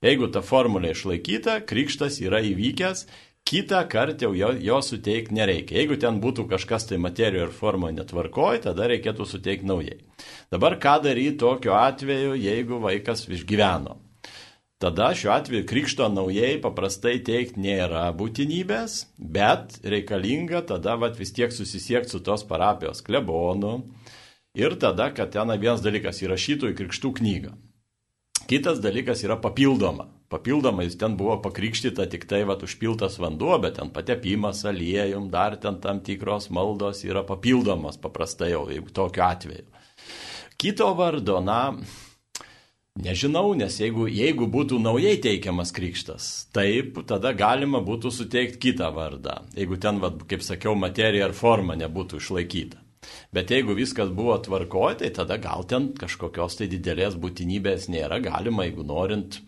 Jeigu 0.04 0.28
ta 0.32 0.42
formulė 0.44 0.92
išlaikyta, 0.92 1.60
krikštas 1.64 2.20
yra 2.20 2.42
įvykęs, 2.44 3.06
kitą 3.48 3.82
kartą 3.90 4.28
jau 4.28 4.32
jo, 4.38 4.52
jo 4.60 4.78
suteikti 4.82 5.36
nereikia. 5.36 5.78
Jeigu 5.82 5.98
ten 6.00 6.20
būtų 6.22 6.48
kažkas 6.50 6.88
tai 6.90 7.00
materijoje 7.02 7.50
ir 7.50 7.58
formoje 7.58 7.98
netvarkoj, 7.98 8.62
tada 8.68 8.88
reikėtų 8.90 9.28
suteikti 9.28 9.68
naujai. 9.68 10.00
Dabar 10.52 10.78
ką 10.80 10.96
daryti 11.04 11.38
tokiu 11.44 11.76
atveju, 11.76 12.34
jeigu 12.40 12.80
vaikas 12.82 13.28
išgyveno? 13.28 14.00
tada 14.84 15.14
šiuo 15.16 15.32
atveju 15.32 15.64
krikšto 15.66 16.10
naujai 16.12 16.58
paprastai 16.60 17.14
teikti 17.24 17.62
nėra 17.64 18.04
būtinybės, 18.18 18.96
bet 19.16 19.78
reikalinga 19.80 20.60
tada 20.68 20.98
vat, 21.00 21.16
vis 21.16 21.32
tiek 21.32 21.54
susisiekti 21.56 22.12
su 22.12 22.20
tos 22.20 22.44
parapijos 22.44 23.00
klebonu 23.06 23.78
ir 24.58 24.76
tada, 24.82 25.08
kad 25.16 25.32
ten 25.32 25.54
vienas 25.56 25.80
dalykas 25.84 26.20
įrašytų 26.26 26.74
į 26.74 26.76
krikštų 26.82 27.12
knygą. 27.20 27.54
Kitas 28.44 28.82
dalykas 28.84 29.24
yra 29.24 29.38
papildoma. 29.40 30.10
Papildomai 30.34 30.88
jis 30.88 30.96
ten 30.98 31.14
buvo 31.18 31.36
pakrikštyta 31.44 32.08
tik 32.10 32.24
tai, 32.30 32.42
va, 32.48 32.56
užpiltas 32.58 33.20
vanduo, 33.22 33.54
bet 33.62 33.78
ten 33.78 33.92
patepimas 33.94 34.64
aliejum, 34.66 35.28
dar 35.30 35.54
ten 35.62 35.78
tam 35.84 36.00
tikros 36.02 36.50
maldos 36.50 37.04
yra 37.06 37.22
papildomos 37.28 38.00
paprastai 38.02 38.50
jau, 38.50 38.64
jeigu 38.72 38.90
tokiu 38.94 39.22
atveju. 39.28 39.68
Kito 40.58 40.90
vardo, 40.98 41.38
na, 41.44 41.60
Nežinau, 42.94 43.56
nes 43.58 43.74
jeigu, 43.74 44.04
jeigu 44.06 44.46
būtų 44.46 44.76
naujai 44.78 45.16
teikiamas 45.18 45.72
krikštas, 45.74 46.26
taip, 46.54 47.00
tada 47.10 47.32
galima 47.34 47.80
būtų 47.82 48.12
suteikti 48.14 48.60
kitą 48.68 48.92
vardą, 48.94 49.40
jeigu 49.58 49.80
ten, 49.82 49.98
va, 49.98 50.12
kaip 50.30 50.44
sakiau, 50.46 50.76
materija 50.78 51.24
ar 51.26 51.34
forma 51.34 51.74
nebūtų 51.74 52.20
išlaikyta. 52.22 52.78
Bet 53.34 53.50
jeigu 53.50 53.74
viskas 53.74 54.14
buvo 54.14 54.36
tvarkoje, 54.38 55.00
tai 55.02 55.10
tada 55.16 55.40
gal 55.42 55.66
ten 55.66 55.90
kažkokios 55.98 56.60
tai 56.60 56.70
didelės 56.70 57.18
būtinybės 57.18 57.88
nėra, 57.90 58.20
galima, 58.22 58.68
jeigu 58.68 58.86
norint, 58.86 59.40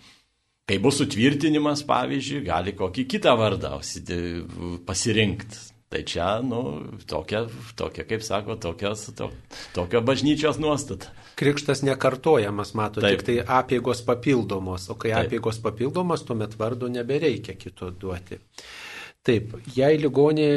kai 0.67 0.81
bus 0.83 0.99
sutvirtinimas, 1.01 1.85
pavyzdžiui, 1.87 2.43
gali 2.49 2.75
kokį 2.77 3.07
kitą 3.15 3.37
vardą 3.39 3.79
pasirinkti. 4.87 5.65
Tai 5.87 6.01
čia, 6.03 6.41
nu, 6.43 6.61
tokia, 7.07 7.45
tokia 7.79 8.03
kaip 8.11 8.25
sako, 8.27 8.57
tokios, 8.59 9.05
to, 9.15 9.29
tokia 9.77 10.01
bažnyčios 10.03 10.59
nuostata. 10.59 11.13
Krikštas 11.39 11.85
nekartojamas, 11.87 12.73
mato, 12.75 12.99
Taip. 13.05 13.21
tik 13.21 13.23
tai 13.29 13.37
apėgos 13.61 14.03
papildomos, 14.03 14.89
o 14.91 14.97
kai 14.99 15.13
Taip. 15.13 15.29
apėgos 15.29 15.63
papildomos, 15.63 16.27
tuomet 16.27 16.59
vardo 16.59 16.91
nebereikia 16.91 17.55
kito 17.55 17.93
duoti. 17.95 18.41
Taip, 19.27 19.55
jei 19.79 20.03
ligonė 20.03 20.51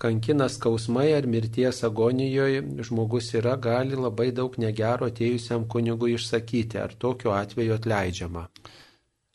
kankina 0.00 0.48
skausmai 0.48 1.10
ar 1.12 1.28
mirties 1.28 1.84
agonijoje, 1.84 2.64
žmogus 2.88 3.34
yra, 3.36 3.58
gali 3.60 4.00
labai 4.00 4.30
daug 4.32 4.56
negero 4.60 5.12
atėjusiam 5.12 5.68
kunigui 5.68 6.16
išsakyti, 6.16 6.80
ar 6.80 6.96
tokiu 6.96 7.36
atveju 7.36 7.76
atleidžiama. 7.76 8.48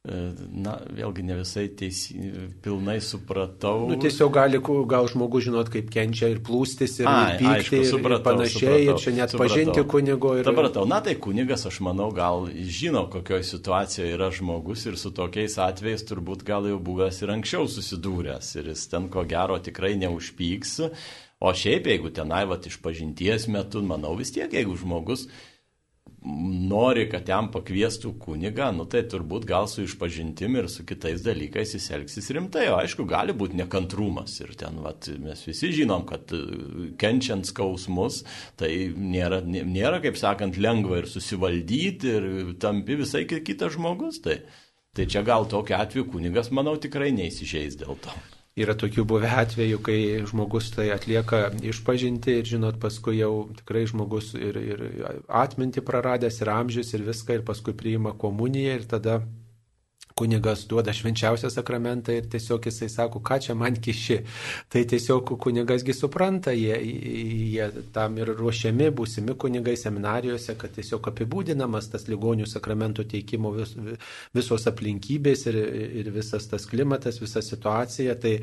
E, 0.06 0.18
na, 0.54 0.76
vėlgi 0.94 1.24
ne 1.26 1.40
visai 1.40 1.64
teisi, 1.74 2.14
pilnai 2.62 3.00
supratau. 3.02 3.88
Nu, 3.90 3.96
tiesiog 3.98 4.34
gali 4.36 4.60
gal 4.62 5.08
žmogus 5.10 5.48
žinot, 5.48 5.72
kaip 5.74 5.88
kenčia 5.94 6.30
ir 6.30 6.44
plūstis, 6.46 7.00
ir, 7.02 7.10
Ai, 7.10 7.16
ir 7.24 7.40
pykti, 7.40 7.54
aišku, 7.56 7.80
ir, 7.80 7.88
supratau, 7.90 8.20
ir 8.20 8.28
panašiai, 8.28 8.60
supratau, 8.60 8.84
ir 8.86 9.02
čia 9.02 9.14
net 9.16 9.34
supratau. 9.34 9.42
pažinti 9.42 9.86
kunigo. 9.96 10.34
Ir... 10.38 10.46
Supratau, 10.46 10.84
na 10.92 11.00
tai 11.06 11.16
kunigas, 11.26 11.66
aš 11.72 11.80
manau, 11.88 12.12
gal 12.14 12.46
žino, 12.54 13.08
kokioje 13.16 13.48
situacijoje 13.50 14.14
yra 14.14 14.30
žmogus 14.36 14.86
ir 14.92 15.00
su 15.02 15.10
tokiais 15.16 15.58
atvejais 15.66 16.06
turbūt 16.06 16.46
gal 16.46 16.70
jau 16.70 16.78
buvęs 16.86 17.24
ir 17.26 17.34
anksčiau 17.40 17.66
susidūręs 17.66 18.52
ir 18.60 18.70
jis 18.76 18.86
ten 18.94 19.10
ko 19.10 19.26
gero 19.26 19.58
tikrai 19.58 19.96
neužpyks. 20.06 20.78
O 21.42 21.50
šiaip, 21.52 21.90
jeigu 21.90 22.14
tenai, 22.16 22.46
va, 22.48 22.62
iš 22.62 22.78
pažinties 22.82 23.50
metu, 23.52 23.82
manau 23.84 24.14
vis 24.16 24.32
tiek, 24.38 24.54
jeigu 24.54 24.78
žmogus 24.80 25.26
nori, 26.26 27.06
kad 27.12 27.28
jam 27.30 27.48
pakviestų 27.54 28.16
kunigą, 28.22 28.72
nu 28.76 28.86
tai 28.90 29.04
turbūt 29.10 29.46
gal 29.50 29.68
su 29.70 29.84
išpažintim 29.86 30.58
ir 30.60 30.70
su 30.72 30.86
kitais 30.88 31.24
dalykais 31.26 31.76
jis 31.78 31.88
elgsis 31.98 32.30
rimtai. 32.36 32.66
O 32.74 32.78
aišku, 32.80 33.06
gali 33.10 33.36
būti 33.38 33.60
nekantrumas. 33.60 34.38
Ir 34.42 34.56
ten 34.60 34.82
vat, 34.84 35.10
mes 35.22 35.46
visi 35.48 35.72
žinom, 35.76 36.06
kad 36.10 36.34
e, 36.36 36.42
kenčiant 37.02 37.48
skausmus, 37.50 38.24
tai 38.60 38.72
nėra, 38.96 39.44
nėra, 39.46 40.02
kaip 40.04 40.18
sakant, 40.20 40.58
lengva 40.62 41.04
ir 41.04 41.10
susivaldyti 41.12 42.16
ir 42.18 42.30
tampi 42.62 42.98
visai 43.04 43.26
kitas 43.30 43.76
žmogus. 43.78 44.22
Tai, 44.26 44.40
tai 44.96 45.10
čia 45.12 45.26
gal 45.28 45.50
tokiu 45.52 45.78
atveju 45.78 46.10
kunigas, 46.16 46.52
manau, 46.56 46.78
tikrai 46.82 47.14
neįsižeis 47.16 47.78
dėl 47.84 48.02
to. 48.02 48.18
Yra 48.56 48.72
tokių 48.80 49.04
buvę 49.04 49.28
atvejų, 49.42 49.78
kai 49.84 49.98
žmogus 50.30 50.70
tai 50.72 50.86
atlieka 50.96 51.50
išpažinti 51.60 52.38
ir, 52.40 52.46
žinot, 52.48 52.78
paskui 52.80 53.18
jau 53.18 53.50
tikrai 53.58 53.82
žmogus 53.92 54.30
ir, 54.40 54.56
ir 54.56 54.84
atminti 55.28 55.84
praradęs, 55.84 56.38
ir 56.40 56.52
amžius, 56.54 56.94
ir 56.96 57.04
viską, 57.04 57.36
ir 57.36 57.44
paskui 57.50 57.76
priima 57.76 58.14
komuniją 58.16 58.78
ir 58.80 58.88
tada 58.94 59.18
kunigas 60.16 60.62
duoda 60.68 60.94
švenčiausią 60.96 61.50
sakramentą 61.52 62.14
ir 62.16 62.28
tiesiog 62.32 62.70
jisai 62.70 62.88
sako, 62.88 63.20
ką 63.20 63.36
čia 63.44 63.54
man 63.60 63.76
kiši. 63.76 64.16
Tai 64.72 64.84
tiesiog 64.88 65.34
kunigasgi 65.44 65.92
supranta, 65.94 66.54
jie, 66.56 66.78
jie 67.52 67.66
tam 67.92 68.16
ir 68.22 68.32
ruošiami, 68.38 68.88
būsimi 68.96 69.36
kunigai 69.36 69.74
seminarijose, 69.76 70.56
kad 70.62 70.72
tiesiog 70.78 71.10
apibūdinamas 71.12 71.90
tas 71.92 72.08
ligonių 72.08 72.48
sakramentų 72.48 73.04
teikimo 73.12 73.52
vis, 73.58 73.74
visos 74.38 74.70
aplinkybės 74.72 75.44
ir, 75.52 75.58
ir 76.00 76.12
visas 76.16 76.48
tas 76.48 76.64
klimatas, 76.72 77.20
visa 77.20 77.44
situacija. 77.44 78.16
Tai, 78.16 78.34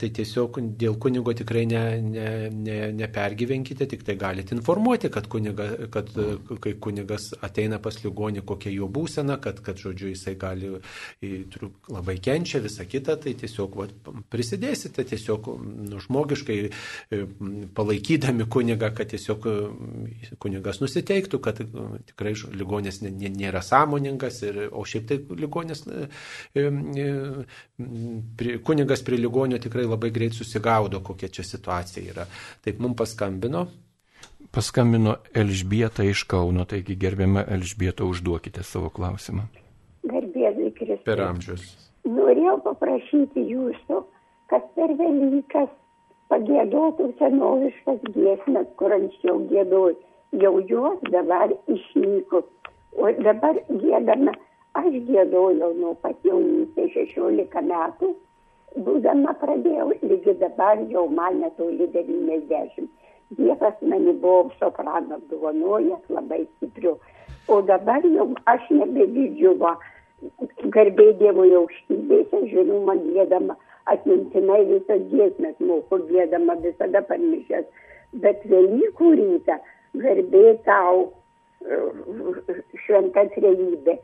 tai 0.00 0.10
tiesiog 0.20 0.62
dėl 0.80 0.96
kunigo 0.96 1.36
tikrai 1.36 1.66
ne, 1.68 1.84
ne, 2.00 2.26
ne, 2.56 2.78
nepergyvenkite, 3.02 3.84
tik 3.92 4.08
tai 4.08 4.16
galite 4.16 4.56
informuoti, 4.56 5.12
kad, 5.12 5.28
kuniga, 5.28 5.68
kad 5.92 6.08
kai 6.56 6.74
kunigas 6.80 7.34
ateina 7.44 7.82
pas 7.84 8.00
ligonį, 8.00 8.48
kokia 8.48 8.72
jo 8.78 8.88
būsena, 8.88 9.36
kad, 9.44 9.60
kad 9.60 9.76
žodžiu, 9.76 10.14
jisai 10.16 10.38
gali 10.40 10.69
labai 11.90 12.16
kenčia, 12.22 12.60
visa 12.64 12.86
kita, 12.88 13.16
tai 13.20 13.34
tiesiog 13.38 13.76
va, 13.78 13.88
prisidėsite 14.32 15.04
tiesiog 15.10 15.50
nu, 15.90 16.00
žmogiškai 16.02 16.58
palaikydami 17.76 18.46
kunigą, 18.52 18.92
kad 18.96 19.12
tiesiog 19.12 19.48
kunigas 20.42 20.80
nusiteiktų, 20.82 21.42
kad 21.42 21.60
tikrai 22.12 22.34
ligonės 22.54 23.02
nėra 23.04 23.62
sąmoningas, 23.64 24.40
ir, 24.46 24.62
o 24.70 24.84
šiaip 24.88 25.10
tai 25.10 25.20
ligonės, 25.44 25.84
kunigas 28.66 29.04
prie 29.06 29.20
ligonio 29.20 29.60
tikrai 29.62 29.86
labai 29.88 30.12
greit 30.14 30.36
susigaudo, 30.36 31.02
kokia 31.04 31.30
čia 31.32 31.46
situacija 31.46 32.10
yra. 32.14 32.26
Taip 32.64 32.82
mums 32.82 32.98
paskambino. 33.00 33.66
Paskambino 34.50 35.14
Elžbieta 35.34 36.02
iš 36.02 36.24
Kauno, 36.26 36.64
taigi 36.66 36.96
gerbiama 36.98 37.44
Elžbieta, 37.46 38.04
užduokite 38.04 38.64
savo 38.66 38.90
klausimą. 38.90 39.46
Per 41.06 41.20
amžius. 41.24 41.66
Norėjau 42.08 42.56
paprašyti 42.64 43.44
jūsų, 43.50 44.00
kad 44.50 44.66
per 44.76 44.94
Velykas 44.98 45.70
pagėdotų 46.30 47.10
senoviškas 47.18 48.00
giesmės, 48.14 48.70
kur 48.80 48.94
anksčiau 48.96 49.42
gėdojau. 49.50 49.98
Jau 50.40 50.52
jos 50.70 50.98
dabar 51.10 51.50
išnyko. 51.66 52.44
O 52.94 53.10
dabar 53.18 53.58
gėdame, 53.66 54.34
aš 54.78 54.90
gėdojau 55.08 55.72
nuo 55.74 55.94
pat 56.02 56.18
jaunystės 56.26 56.92
16 56.94 57.64
metų. 57.66 58.12
Būdama 58.86 59.34
pradėjau, 59.40 59.88
lygi 60.06 60.36
dabar 60.38 60.78
jau 60.92 61.08
man 61.10 61.40
netoli 61.42 61.88
90. 61.90 62.86
Dievas 63.38 63.82
mane 63.82 64.14
buvo 64.22 64.52
sopraną 64.60 65.18
apdovanojęs 65.18 66.14
labai 66.14 66.44
stipriu. 66.46 66.94
O 67.50 67.60
dabar 67.66 68.06
jau 68.06 68.28
aš 68.46 68.70
nebegidžiu, 68.70 69.56
garbė 70.74 71.12
Dievui 71.20 71.52
aukštybėse, 71.58 72.42
žinoma, 72.52 72.96
gėdama, 73.14 73.56
atmintinai 73.90 74.62
visas 74.68 75.02
giesmės 75.12 75.56
moku 75.64 76.00
gėdama 76.10 76.58
visada 76.64 77.02
parmišęs. 77.08 77.66
Bet 78.22 78.42
Velykų 78.50 79.12
rytą 79.20 79.58
garbė 80.02 80.56
tau 80.66 81.08
šventa 82.86 83.26
trejybė. 83.36 83.98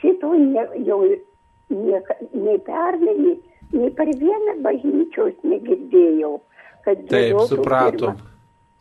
Šito 0.00 0.32
ne, 0.34 0.66
jau 0.86 0.98
nie, 1.06 2.00
nei 2.32 2.58
pernai, 2.66 3.36
nei 3.72 3.92
per 3.98 4.10
vieną 4.18 4.58
bažnyčios 4.64 5.36
negirdėjau. 5.46 6.36
Taip, 6.84 7.38
supratom. 7.46 8.18
Pirmą. 8.18 8.31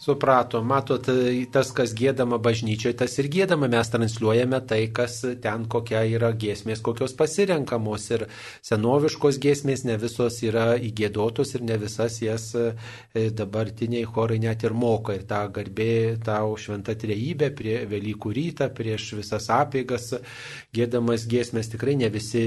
Suprato, 0.01 0.63
matot, 0.65 1.05
tas, 1.53 1.69
kas 1.77 1.91
gėdama 1.93 2.39
bažnyčioje, 2.41 2.95
tas 3.03 3.13
ir 3.21 3.27
gėdama 3.29 3.67
mes 3.69 3.91
transliuojame 3.93 4.57
tai, 4.65 4.79
kas 4.89 5.19
ten 5.43 5.67
kokia 5.69 5.99
yra 6.09 6.31
giesmės, 6.33 6.79
kokios 6.81 7.13
pasirenkamos 7.19 8.07
ir 8.09 8.23
senoviškos 8.65 9.37
giesmės 9.43 9.83
ne 9.85 9.99
visos 10.01 10.39
yra 10.41 10.71
įgėdotos 10.81 11.53
ir 11.53 11.65
ne 11.67 11.77
visas 11.83 12.17
jas 12.23 12.47
dabartiniai 13.13 14.07
chorai 14.09 14.39
net 14.41 14.65
ir 14.65 14.73
moka. 14.73 15.13
Ir 15.19 15.27
tą 15.29 15.43
garbė, 15.53 16.17
tau 16.25 16.57
šventą 16.57 16.97
trejybę 16.97 17.51
prie 17.53 17.77
Velykų 17.91 18.33
rytą, 18.39 18.71
prieš 18.73 19.11
visas 19.19 19.51
apėgas 19.53 20.15
gėdamas 20.73 21.27
giesmės 21.29 21.69
tikrai 21.75 21.93
ne 22.01 22.09
visi 22.09 22.41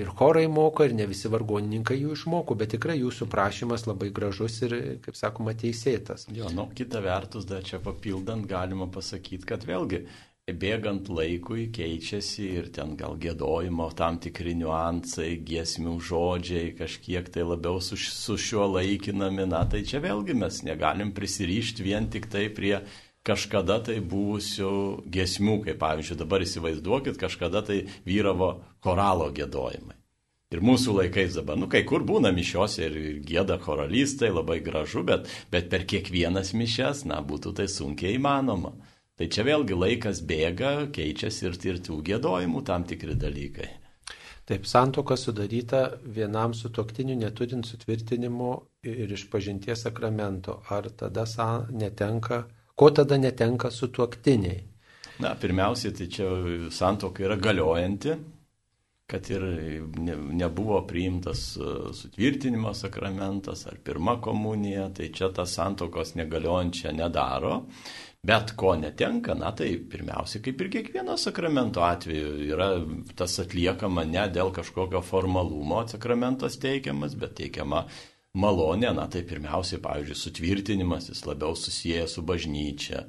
ir 0.00 0.14
chorai 0.16 0.46
moka 0.48 0.88
ir 0.88 0.96
ne 0.96 1.10
visi 1.12 1.28
vargonininkai 1.28 2.00
jų 2.00 2.16
išmoko, 2.16 2.56
bet 2.56 2.72
tikrai 2.78 2.96
jūsų 3.02 3.28
prašymas 3.36 3.84
labai 3.84 4.08
gražus 4.16 4.62
ir, 4.64 4.78
kaip 5.04 5.20
sakoma, 5.20 5.52
teisėtas. 5.52 6.24
Jo, 6.32 6.48
nu, 6.56 6.70
kita 6.86 7.02
vertus, 7.02 7.44
dar 7.44 7.66
čia 7.66 7.80
papildant, 7.82 8.46
galima 8.46 8.86
pasakyti, 8.86 9.42
kad 9.48 9.64
vėlgi 9.66 10.04
bėgant 10.46 11.08
laikui 11.10 11.64
keičiasi 11.74 12.44
ir 12.60 12.68
ten 12.70 12.92
gal 12.94 13.16
gėdojimo 13.18 13.88
tam 13.98 14.20
tikri 14.22 14.54
niuansai, 14.54 15.32
giesmių 15.42 15.96
žodžiai 15.98 16.70
kažkiek 16.78 17.26
tai 17.34 17.42
labiau 17.42 17.82
su, 17.82 17.98
su 17.98 18.38
šiuo 18.38 18.68
laikinami, 18.76 19.48
na 19.50 19.64
tai 19.66 19.82
čia 19.82 19.98
vėlgi 20.04 20.38
mes 20.38 20.62
negalim 20.62 21.10
prisirišti 21.16 21.82
vien 21.82 22.06
tik 22.06 22.30
tai 22.30 22.46
prie 22.54 22.78
kažkada 23.26 23.80
tai 23.90 23.98
buvusių 23.98 24.70
giesmių, 25.10 25.58
kaip 25.66 25.82
pavyzdžiui 25.82 26.22
dabar 26.22 26.46
įsivaizduokit, 26.46 27.18
kažkada 27.18 27.66
tai 27.66 27.82
vyravo 28.06 28.52
koralo 28.78 29.32
gėdojimai. 29.34 29.95
Ir 30.54 30.60
mūsų 30.62 30.92
laikais 31.00 31.34
dabar, 31.34 31.56
nu 31.58 31.66
kai 31.66 31.80
kur 31.82 32.04
būna 32.06 32.30
mišios 32.30 32.76
ir 32.78 32.92
gėda 33.26 33.56
choralistai, 33.64 34.28
labai 34.30 34.60
gražu, 34.62 35.02
bet, 35.06 35.26
bet 35.50 35.66
per 35.72 35.82
kiekvienas 35.90 36.52
mišes, 36.54 37.02
na, 37.10 37.18
būtų 37.18 37.56
tai 37.58 37.66
sunkiai 37.66 38.14
įmanoma. 38.14 38.70
Tai 39.18 39.26
čia 39.32 39.42
vėlgi 39.48 39.74
laikas 39.74 40.20
bėga, 40.28 40.92
keičiasi 40.94 41.48
ir, 41.48 41.58
ir 41.66 41.80
tų 41.82 41.98
gėdojimų 42.06 42.62
tam 42.68 42.86
tikri 42.86 43.16
dalykai. 43.18 43.72
Taip, 44.46 44.68
santoka 44.70 45.16
sudaryta 45.18 45.80
vienam 46.04 46.54
su 46.54 46.70
toktiniu 46.70 47.16
neturint 47.18 47.66
sutvirtinimo 47.66 48.52
ir 48.86 49.10
išpažinties 49.16 49.82
sakramento. 49.88 50.60
Ar 50.70 50.86
tada 50.94 51.26
netenka, 51.74 52.44
ko 52.78 52.92
tada 52.94 53.18
netenka 53.18 53.72
su 53.74 53.90
tuoktiniai? 53.90 54.62
Na, 55.18 55.34
pirmiausia, 55.34 55.90
tai 55.90 56.06
čia 56.06 56.30
santoka 56.70 57.24
yra 57.26 57.34
galiojanti, 57.40 58.14
kad 59.06 59.30
ir 59.30 59.42
ne, 59.98 60.16
nebuvo 60.16 60.80
priimtas 60.86 61.56
e, 61.56 61.60
sutvirtinimo 61.94 62.74
sakramentas 62.74 63.66
ar 63.66 63.78
pirma 63.84 64.20
komunija, 64.20 64.88
tai 64.94 65.12
čia 65.14 65.28
tas 65.34 65.54
santokos 65.54 66.14
negaliojančia 66.18 66.92
nedaro. 66.92 67.60
Bet 68.26 68.56
ko 68.58 68.72
netenka, 68.74 69.36
na 69.38 69.52
tai 69.54 69.68
pirmiausia, 69.90 70.40
kaip 70.42 70.60
ir 70.64 70.70
kiekvieno 70.72 71.14
sakramento 71.20 71.84
atveju, 71.86 72.32
yra 72.48 72.70
tas 73.14 73.38
atliekama 73.38 74.02
ne 74.08 74.24
dėl 74.34 74.50
kažkokio 74.56 75.02
formalumo 75.06 75.84
sakramentas 75.86 76.58
teikiamas, 76.58 77.14
bet 77.14 77.36
teikiama 77.38 77.84
malonė, 78.34 78.90
na 78.96 79.06
tai 79.12 79.22
pirmiausia, 79.28 79.78
pavyzdžiui, 79.84 80.18
sutvirtinimas, 80.18 81.06
jis 81.12 81.22
labiau 81.28 81.54
susijęs 81.54 82.18
su 82.18 82.26
bažnyčia, 82.26 83.06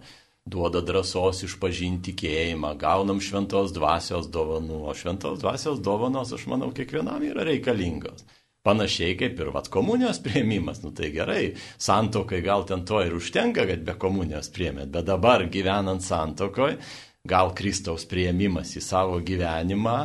duoda 0.48 0.82
drąsos 0.86 1.44
išpažinti 1.48 2.14
tikėjimą, 2.14 2.74
gaunam 2.80 3.19
šventos 3.24 3.74
dvasios 3.76 4.30
dovanų, 4.32 4.84
o 4.88 4.95
šventos 4.95 5.41
dvasios 5.44 5.82
dovanos, 5.84 6.32
aš 6.36 6.48
manau, 6.52 6.72
kiekvienam 6.76 7.24
yra 7.28 7.45
reikalingos. 7.48 8.24
Panašiai 8.68 9.15
kaip 9.19 9.38
ir 9.40 9.52
vat 9.56 9.69
komunijos 9.72 10.19
prieimimas, 10.24 10.82
nu 10.84 10.91
tai 10.95 11.11
gerai, 11.15 11.44
santokai 11.80 12.41
gal 12.44 12.65
ten 12.68 12.84
to 12.88 12.99
ir 13.03 13.15
užtenka, 13.15 13.68
kad 13.69 13.84
be 13.88 13.95
komunijos 13.99 14.49
prieimėt, 14.56 14.91
bet 14.91 15.07
dabar 15.07 15.45
gyvenant 15.52 16.03
santokoj, 16.03 16.76
gal 17.28 17.53
Kristaus 17.56 18.07
prieimimas 18.07 18.74
į 18.76 18.84
savo 18.84 19.22
gyvenimą, 19.24 19.99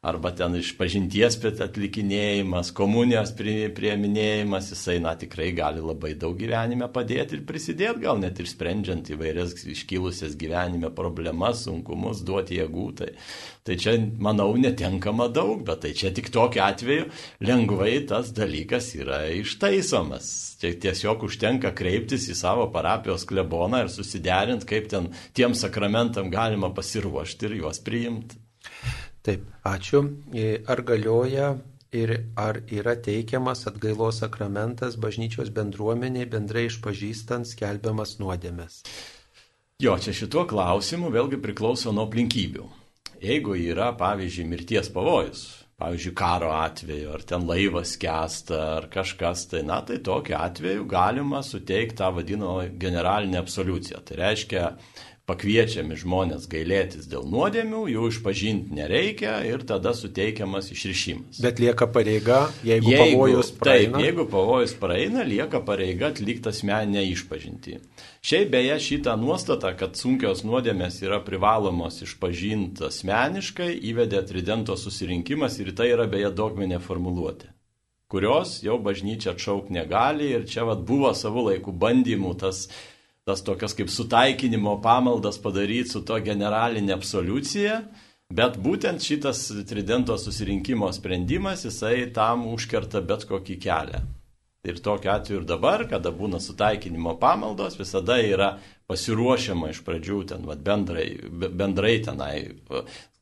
arba 0.00 0.30
ten 0.32 0.54
iš 0.56 0.70
pažinties 0.78 1.36
atlikinėjimas, 1.44 2.70
komunijos 2.72 3.34
prieminėjimas, 3.36 4.70
jisai, 4.72 4.96
na, 5.04 5.12
tikrai 5.20 5.50
gali 5.52 5.82
labai 5.84 6.14
daug 6.16 6.38
gyvenime 6.40 6.88
padėti 6.88 7.36
ir 7.36 7.42
prisidėti, 7.44 8.06
gal 8.06 8.16
net 8.22 8.40
ir 8.40 8.48
sprendžiant 8.48 9.10
įvairias 9.12 9.52
iškilusias 9.60 10.38
gyvenime 10.40 10.88
problemas, 10.96 11.66
sunkumus, 11.66 12.24
duoti 12.24 12.56
jėgų. 12.62 12.86
Tai, 12.96 13.10
tai 13.68 13.76
čia, 13.76 13.98
manau, 14.24 14.48
netenkama 14.56 15.28
daug, 15.28 15.60
bet 15.68 15.84
tai 15.84 15.92
čia 15.92 16.14
tik 16.16 16.32
tokiu 16.32 16.64
atveju 16.64 17.10
lengvai 17.44 17.98
tas 18.08 18.32
dalykas 18.32 18.94
yra 18.96 19.26
ištaisomas. 19.36 20.32
Čia 20.64 20.72
tiesiog 20.80 21.28
užtenka 21.28 21.74
kreiptis 21.76 22.30
į 22.32 22.40
savo 22.40 22.70
parapijos 22.72 23.28
kleboną 23.28 23.84
ir 23.84 23.92
susiderinti, 23.92 24.68
kaip 24.72 24.88
ten 24.92 25.12
tiem 25.36 25.52
sakramentam 25.52 26.32
galima 26.32 26.72
pasiruošti 26.72 27.50
ir 27.50 27.60
juos 27.60 27.84
priimti. 27.84 28.40
Taip, 29.26 29.44
ačiū. 29.68 30.04
E, 30.32 30.62
ar 30.64 30.80
galioja 30.88 31.52
ir 31.92 32.12
ar 32.38 32.62
yra 32.70 32.94
teikiamas 32.96 33.66
atgailos 33.68 34.20
sakramentas 34.22 34.96
bažnyčios 34.96 35.50
bendruomeniai 35.52 36.28
bendrai 36.30 36.68
išpažįstant 36.70 37.50
skelbiamas 37.50 38.16
nuodėmės? 38.22 38.82
Jo, 39.80 39.96
čia 40.00 40.12
šituo 40.12 40.44
klausimu 40.48 41.08
vėlgi 41.12 41.40
priklauso 41.40 41.92
nuo 41.92 42.04
aplinkybių. 42.08 42.66
Jeigu 43.20 43.56
yra, 43.56 43.90
pavyzdžiui, 44.00 44.46
mirties 44.48 44.88
pavojus, 44.92 45.42
pavyzdžiui, 45.80 46.12
karo 46.16 46.50
atveju, 46.56 47.10
ar 47.16 47.24
ten 47.28 47.46
laivas 47.48 47.94
kesta, 48.00 48.60
ar 48.78 48.88
kažkas, 48.92 49.46
tai, 49.52 49.62
na, 49.68 49.80
tai 49.84 49.98
tokiu 50.04 50.36
atveju 50.36 50.86
galima 50.88 51.42
suteikti 51.44 51.98
tą 52.00 52.10
vadinamą 52.16 52.70
generalinę 52.80 53.40
absoliuciją. 53.40 54.00
Tai 54.04 54.20
reiškia, 54.20 54.66
pakviečiami 55.30 55.96
žmonės 56.00 56.48
gailėtis 56.50 57.06
dėl 57.10 57.28
nuodėmių, 57.30 57.84
jų 57.94 58.08
išpažinti 58.10 58.74
nereikia 58.74 59.36
ir 59.46 59.62
tada 59.68 59.92
suteikiamas 59.94 60.72
išrišimas. 60.74 61.38
Bet 61.44 61.62
lieka 61.62 61.86
pareiga, 61.94 62.40
jeigu, 62.66 62.90
jeigu 62.90 63.20
pavojus 63.20 63.52
praeina. 63.60 63.92
Taip, 63.94 64.06
jeigu 64.06 64.26
pavojus 64.32 64.74
praeina, 64.80 65.26
lieka 65.26 65.62
pareiga 65.66 66.10
atlikti 66.10 66.50
asmeninę 66.50 67.06
išpažinti. 67.12 67.78
Šiaip 68.26 68.50
beje 68.52 68.80
šitą 68.88 69.14
nuostatą, 69.20 69.72
kad 69.78 69.96
sunkios 69.96 70.42
nuodėmės 70.44 70.98
yra 71.06 71.22
privalomos 71.24 72.02
išpažinti 72.04 72.88
asmeniškai, 72.90 73.70
įvedė 73.92 74.26
Tridento 74.28 74.76
susirinkimas 74.76 75.56
ir 75.62 75.72
tai 75.78 75.92
yra 75.94 76.10
beje 76.10 76.34
dogminė 76.34 76.82
formuluotė 76.82 77.54
kurios 78.10 78.56
jau 78.66 78.74
bažnyčia 78.82 79.36
atšauk 79.36 79.68
negali 79.70 80.32
ir 80.34 80.46
čia 80.50 80.64
vad 80.66 80.82
buvo 80.86 81.12
savo 81.14 81.44
laikų 81.46 81.74
bandymų 81.78 82.32
tas 82.42 82.64
tas 83.30 83.44
tokias 83.46 83.76
kaip 83.78 83.90
sutaikinimo 83.94 84.80
pamaldas 84.82 85.38
padaryti 85.38 85.94
su 85.94 86.02
to 86.06 86.18
generalinė 86.26 86.96
absoliucija, 86.96 87.80
bet 88.34 88.56
būtent 88.62 89.02
šitas 89.02 89.44
tridento 89.70 90.16
susirinkimo 90.18 90.90
sprendimas, 90.94 91.62
jisai 91.68 92.08
tam 92.14 92.48
užkerta 92.50 93.02
bet 93.06 93.28
kokį 93.30 93.58
kelią. 93.62 94.00
Ir 94.66 94.80
tokiu 94.84 95.08
atveju 95.14 95.40
ir 95.40 95.46
dabar, 95.48 95.86
kada 95.88 96.10
būna 96.12 96.36
sutaikinimo 96.42 97.14
pamaldos, 97.22 97.78
visada 97.80 98.18
yra 98.20 98.50
pasiruošiama 98.90 99.70
iš 99.72 99.80
pradžių 99.86 100.18
ten 100.34 100.44
vat, 100.48 100.60
bendrai, 100.66 101.06
bendrai 101.30 101.94
tenai 102.04 102.34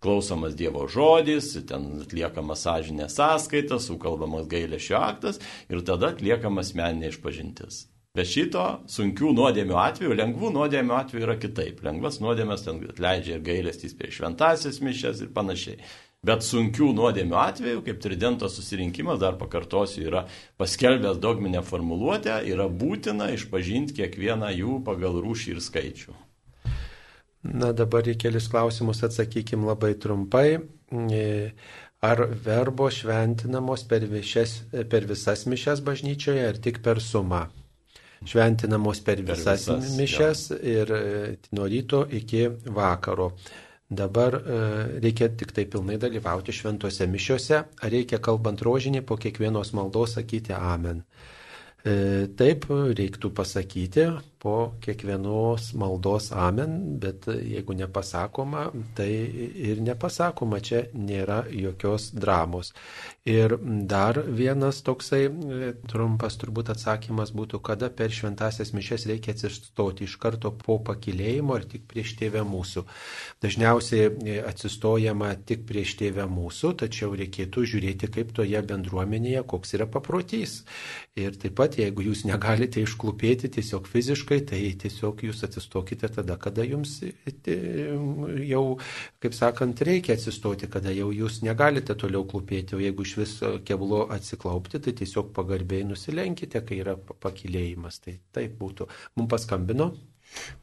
klausomas 0.03 0.57
Dievo 0.59 0.89
žodis, 0.91 1.53
ten 1.69 1.87
atliekamas 2.03 2.65
sąžinės 2.67 3.21
sąskaitas, 3.21 3.87
sukalbamas 3.87 4.49
gailėšio 4.51 4.99
aktas 4.99 5.39
ir 5.69 5.85
tada 5.87 6.11
atliekamas 6.15 6.75
meninė 6.79 7.13
išpažintis. 7.13 7.85
Be 8.19 8.25
šito 8.27 8.65
sunkių 8.91 9.31
nuodėmių 9.37 9.77
atveju, 9.79 10.17
lengvų 10.19 10.51
nuodėmių 10.57 10.95
atveju 10.97 11.23
yra 11.23 11.37
kitaip. 11.39 11.85
Lengvas 11.87 12.19
nuodėmės 12.19 12.65
ten 12.67 12.81
atleidžia 12.91 13.37
ir 13.37 13.45
gailestys 13.47 13.95
prieš 13.95 14.19
šventasias 14.19 14.81
mišes 14.83 15.23
ir 15.23 15.31
panašiai. 15.37 15.79
Bet 16.27 16.43
sunkių 16.43 16.89
nuodėmių 16.99 17.37
atveju, 17.39 17.83
kaip 17.87 18.01
tridento 18.03 18.49
susirinkimas, 18.51 19.21
dar 19.23 19.37
pakartosiu, 19.39 20.03
yra 20.09 20.25
paskelbęs 20.59 21.21
dogminę 21.23 21.63
formuluotę, 21.63 22.41
yra 22.51 22.67
būtina 22.67 23.29
išpažinti 23.37 23.95
kiekvieną 24.01 24.51
jų 24.57 24.81
pagal 24.89 25.21
rūšį 25.23 25.55
ir 25.55 25.63
skaičių. 25.63 26.17
Na 27.63 27.71
dabar 27.71 28.09
į 28.11 28.17
kelius 28.19 28.51
klausimus 28.51 29.05
atsakykim 29.07 29.63
labai 29.69 29.93
trumpai. 29.95 30.59
Ar 32.03 32.25
verbo 32.49 32.91
šventinamos 32.91 33.87
per, 33.87 34.11
višes, 34.11 34.59
per 34.91 35.07
visas 35.07 35.47
mišes 35.47 35.87
bažnyčioje 35.87 36.51
ar 36.51 36.59
tik 36.67 36.83
per 36.83 36.99
sumą? 37.03 37.47
Šventinamos 38.27 39.01
per 39.05 39.23
visas, 39.23 39.67
per 39.67 39.79
visas 39.79 39.97
mišes 39.99 40.45
jo. 40.51 40.59
ir 40.63 40.93
e, 40.93 41.03
nuo 41.53 41.67
ryto 41.71 42.05
iki 42.11 42.47
vakaro. 42.67 43.33
Dabar 43.89 44.35
e, 44.37 44.61
reikia 45.01 45.31
tik 45.33 45.55
tai 45.57 45.65
pilnai 45.65 45.97
dalyvauti 46.01 46.53
šventose 46.53 47.07
mišiuose, 47.09 47.63
ar 47.81 47.93
reikia 47.93 48.21
kalbant 48.21 48.61
rožinį 48.61 49.01
po 49.09 49.17
kiekvienos 49.17 49.73
maldos 49.79 50.19
sakyti 50.19 50.53
Amen. 50.53 51.05
E, 51.87 52.27
taip 52.37 52.67
reiktų 52.69 53.31
pasakyti 53.33 54.11
po 54.39 54.73
kiekvienos 54.81 55.73
maldos 55.75 56.31
amen, 56.33 56.99
bet 57.03 57.27
jeigu 57.27 57.75
nepasakoma, 57.75 58.69
tai 58.95 59.11
ir 59.71 59.83
nepasakoma, 59.83 60.61
čia 60.63 60.85
nėra 60.95 61.43
jokios 61.51 62.11
dramos. 62.15 62.73
Ir 63.29 63.57
dar 63.91 64.21
vienas 64.23 64.81
toksai 64.87 65.25
e, 65.27 65.73
trumpas 65.91 66.39
turbūt 66.41 66.71
atsakymas 66.73 67.33
būtų, 67.37 67.61
kada 67.67 67.91
per 67.93 68.15
šventasias 68.15 68.73
mišes 68.73 69.05
reikia 69.11 69.35
atsistoti 69.35 70.07
iš 70.07 70.15
karto 70.23 70.55
po 70.55 70.79
pakilėjimo 70.87 71.59
ar 71.59 71.67
tik 71.69 71.85
prieš 71.91 72.15
tėvę 72.21 72.45
mūsų. 72.49 72.87
Dažniausiai 73.45 74.07
e, 74.09 74.39
atsistojama 74.49 75.35
tik 75.49 75.67
prieš 75.69 75.97
tėvę 76.01 76.29
mūsų, 76.31 76.73
tačiau 76.85 77.13
reikėtų 77.19 77.67
žiūrėti, 77.75 78.13
kaip 78.15 78.33
toje 78.39 78.63
bendruomenėje, 78.71 79.45
koks 79.51 79.77
yra 79.77 79.91
paprotys. 79.91 80.63
Ir 81.19 81.37
taip 81.37 81.59
pat 81.59 81.77
jeigu 81.81 82.07
jūs 82.07 82.25
negalite 82.29 82.81
išklupėti 82.85 83.51
tiesiog 83.59 83.89
fiziškai, 83.91 84.28
tai 84.49 84.61
tiesiog 84.83 85.23
jūs 85.27 85.41
atsistokite 85.47 86.11
tada, 86.13 86.37
kada 86.41 86.65
jums 86.67 86.99
jau, 88.45 88.63
kaip 89.23 89.37
sakant, 89.37 89.81
reikia 89.89 90.17
atsistoti, 90.19 90.69
kada 90.71 90.93
jau 90.95 91.09
jūs 91.15 91.41
negalite 91.47 91.97
toliau 91.99 92.27
klupėti, 92.29 92.77
o 92.77 92.83
jeigu 92.83 93.07
iš 93.07 93.15
viso 93.21 93.53
keblo 93.65 94.05
atsiklaupti, 94.15 94.83
tai 94.85 94.95
tiesiog 95.01 95.33
pagarbiai 95.37 95.87
nusilenkite, 95.89 96.63
kai 96.69 96.83
yra 96.85 96.97
pakilėjimas. 96.99 98.03
Tai 98.05 98.19
taip 98.37 98.57
būtų. 98.61 98.89
Mums 99.17 99.33
paskambino. 99.33 99.93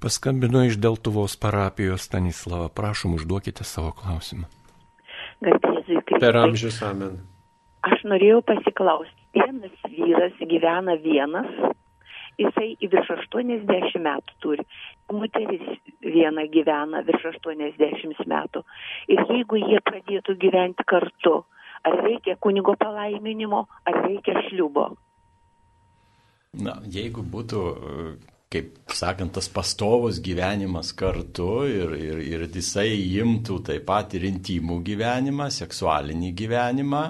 Paskambino 0.02 0.62
iš 0.66 0.78
Deltuvos 0.78 1.36
parapijos 1.42 2.06
Stanislava. 2.06 2.70
Prašom, 2.70 3.18
užduokite 3.18 3.66
savo 3.66 3.96
klausimą. 3.98 4.46
Garbėzui, 5.46 6.02
kaip. 6.06 6.20
Per 6.22 6.38
amžius 6.40 6.82
amen. 6.86 7.18
Aš 7.86 8.02
norėjau 8.10 8.42
pasiklausti. 8.46 9.22
Vienas 9.36 9.74
vyras 9.92 10.38
gyvena 10.50 10.96
vienas, 11.04 11.50
jisai 12.42 12.76
virš 12.82 13.12
80 13.16 13.98
metų 14.06 14.38
turi. 14.44 14.68
Moteris 15.14 15.66
viena 16.02 16.46
gyvena 16.52 17.04
virš 17.08 17.32
80 17.42 18.26
metų. 18.32 18.64
Ir 19.12 19.26
jeigu 19.30 19.62
jie 19.62 19.82
pradėtų 19.86 20.38
gyventi 20.42 20.86
kartu, 20.88 21.42
ar 21.86 22.00
reikia 22.04 22.38
kunigo 22.42 22.76
palaiminimo, 22.80 23.66
ar 23.86 24.02
reikia 24.08 24.40
šliubo? 24.48 24.90
Na, 26.56 26.80
jeigu 26.88 27.24
būtų 27.24 27.62
kaip 28.56 28.76
sakant, 28.96 29.34
tas 29.36 29.50
pastovus 29.52 30.22
gyvenimas 30.24 30.94
kartu 30.96 31.66
ir, 31.68 31.96
ir, 32.00 32.20
ir 32.24 32.46
jisai 32.48 32.94
imtų 33.20 33.60
taip 33.68 33.88
pat 33.90 34.16
ir 34.16 34.28
intimų 34.30 34.80
gyvenimą, 34.86 35.50
seksualinį 35.52 36.32
gyvenimą, 36.40 37.04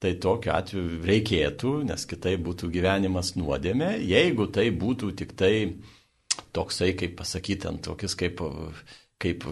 tai 0.00 0.14
tokiu 0.20 0.54
atveju 0.56 1.02
reikėtų, 1.06 1.74
nes 1.90 2.06
kitai 2.08 2.36
būtų 2.40 2.70
gyvenimas 2.72 3.34
nuodėmė. 3.36 3.98
Jeigu 4.08 4.48
tai 4.52 4.70
būtų 4.72 5.12
tik 5.20 5.36
tai 5.36 5.54
toksai, 6.56 6.94
kaip 6.96 7.18
pasakyti, 7.20 7.68
ant 7.68 7.84
tokis 7.84 8.16
kaip 8.18 8.40
kaip 9.20 9.44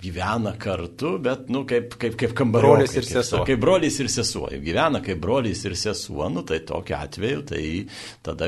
gyvena 0.00 0.52
kartu, 0.58 1.16
bet, 1.22 1.48
nu, 1.50 1.64
kaip, 1.66 1.96
kaip, 1.98 2.14
kaip 2.18 2.34
kambarolis. 2.38 2.92
Brolis 2.92 2.96
ir 3.00 3.08
sesuo. 3.08 3.40
Kaip 3.48 3.58
brolis 3.62 3.96
ir 3.98 4.10
sesuo. 4.12 4.44
Gyvena 4.62 5.00
kaip 5.02 5.18
brolis 5.22 5.64
ir 5.66 5.74
sesuo, 5.78 6.28
nu, 6.30 6.44
tai 6.46 6.60
tokiu 6.68 6.94
atveju, 7.00 7.42
tai 7.50 7.64
tada 8.26 8.46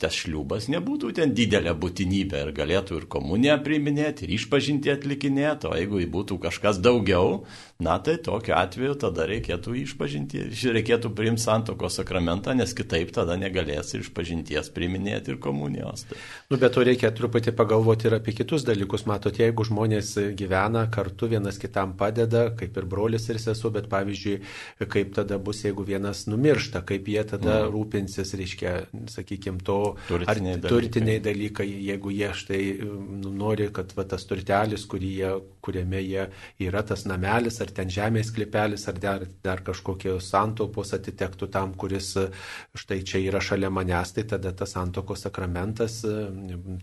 tas 0.00 0.16
šliubas 0.16 0.70
nebūtų 0.72 1.12
ten 1.20 1.34
didelė 1.36 1.76
būtinybė 1.82 2.46
ir 2.46 2.54
galėtų 2.56 3.02
ir 3.02 3.08
komuniją 3.12 3.58
priminėti, 3.66 4.24
ir 4.24 4.38
išpažinti 4.38 4.94
atlikinėti, 4.94 5.68
o 5.68 5.76
jeigu 5.76 6.00
būtų 6.16 6.40
kažkas 6.48 6.80
daugiau, 6.80 7.42
Na 7.80 7.96
tai 7.98 8.18
tokiu 8.20 8.52
atveju 8.58 8.94
tada 9.00 9.24
reikėtų 9.30 9.72
išpažinti, 9.86 10.42
reikėtų 10.76 11.10
priimti 11.16 11.40
santokos 11.40 11.96
sakramentą, 11.96 12.52
nes 12.56 12.74
kitaip 12.76 13.08
tada 13.16 13.38
negalės 13.40 13.94
išpažinties 13.96 14.68
priminėti 14.76 15.32
ir 15.32 15.38
komunijos. 15.40 16.04
Tai. 16.10 16.18
Nu, 16.52 16.58
bet 16.60 16.74
to 16.76 16.84
reikia 16.84 17.08
truputį 17.16 17.54
pagalvoti 17.56 18.10
ir 18.10 18.18
apie 18.18 18.34
kitus 18.36 18.66
dalykus. 18.68 19.06
Matot, 19.08 19.40
jeigu 19.40 19.64
žmonės 19.64 20.12
gyvena 20.36 20.84
kartu, 20.92 21.30
vienas 21.32 21.56
kitam 21.62 21.94
padeda, 21.96 22.50
kaip 22.58 22.76
ir 22.76 22.88
brolis 22.90 23.30
ir 23.32 23.40
sesuo, 23.40 23.72
bet 23.72 23.88
pavyzdžiui, 23.92 24.36
kaip 24.84 25.16
tada 25.16 25.40
bus, 25.40 25.64
jeigu 25.64 25.86
vienas 25.88 26.26
numiršta, 26.28 26.84
kaip 26.84 27.08
jie 27.08 27.24
tada 27.32 27.62
mm. 27.62 27.72
rūpinsis, 27.72 28.34
reiškia, 28.42 28.74
sakykime, 29.14 29.64
to 29.64 29.78
turtiniai 30.10 30.58
dalykai. 30.58 30.74
turtiniai 30.74 31.24
dalykai, 31.24 31.68
jeigu 31.88 32.12
jie 32.12 32.30
štai 32.42 32.62
nori, 33.24 33.70
kad 33.72 33.96
va, 33.96 34.04
tas 34.12 34.28
turtelis, 34.28 34.84
jie, 35.00 35.32
kuriame 35.64 36.04
jie 36.04 36.28
yra 36.60 36.84
tas 36.84 37.06
namelis 37.08 37.60
ar 37.64 37.69
ar 37.70 37.76
ten 37.76 37.90
žemės 37.92 38.32
klipelis, 38.34 38.88
ar 38.90 38.98
dar, 39.00 39.24
dar 39.44 39.62
kažkokios 39.66 40.28
santaupos 40.34 40.92
atitektų 40.96 41.50
tam, 41.54 41.74
kuris 41.78 42.12
štai 42.74 43.00
čia 43.06 43.22
yra 43.22 43.40
šalia 43.42 43.70
manęs, 43.70 44.14
tai 44.16 44.26
tada 44.28 44.52
tas 44.56 44.74
santokos 44.74 45.22
sakramentas 45.26 46.00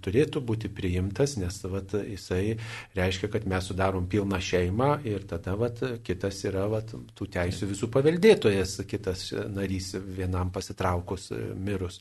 turėtų 0.03 0.41
būti 0.47 0.71
priimtas, 0.73 1.35
nes 1.39 1.59
vat, 1.67 1.93
jisai 2.07 2.57
reiškia, 2.97 3.29
kad 3.33 3.47
mes 3.49 3.67
sudarom 3.67 4.07
pilną 4.09 4.39
šeimą 4.43 4.89
ir 5.07 5.25
tada 5.27 5.57
vat, 5.59 5.81
kitas 6.07 6.39
yra 6.47 6.67
vat, 6.71 6.93
tų 7.17 7.29
teisų 7.35 7.71
visų 7.73 7.91
paveldėtojas, 7.93 8.77
kitas 8.87 9.27
narys 9.51 9.93
vienam 9.97 10.51
pasitraukus 10.55 11.31
mirus. 11.55 11.99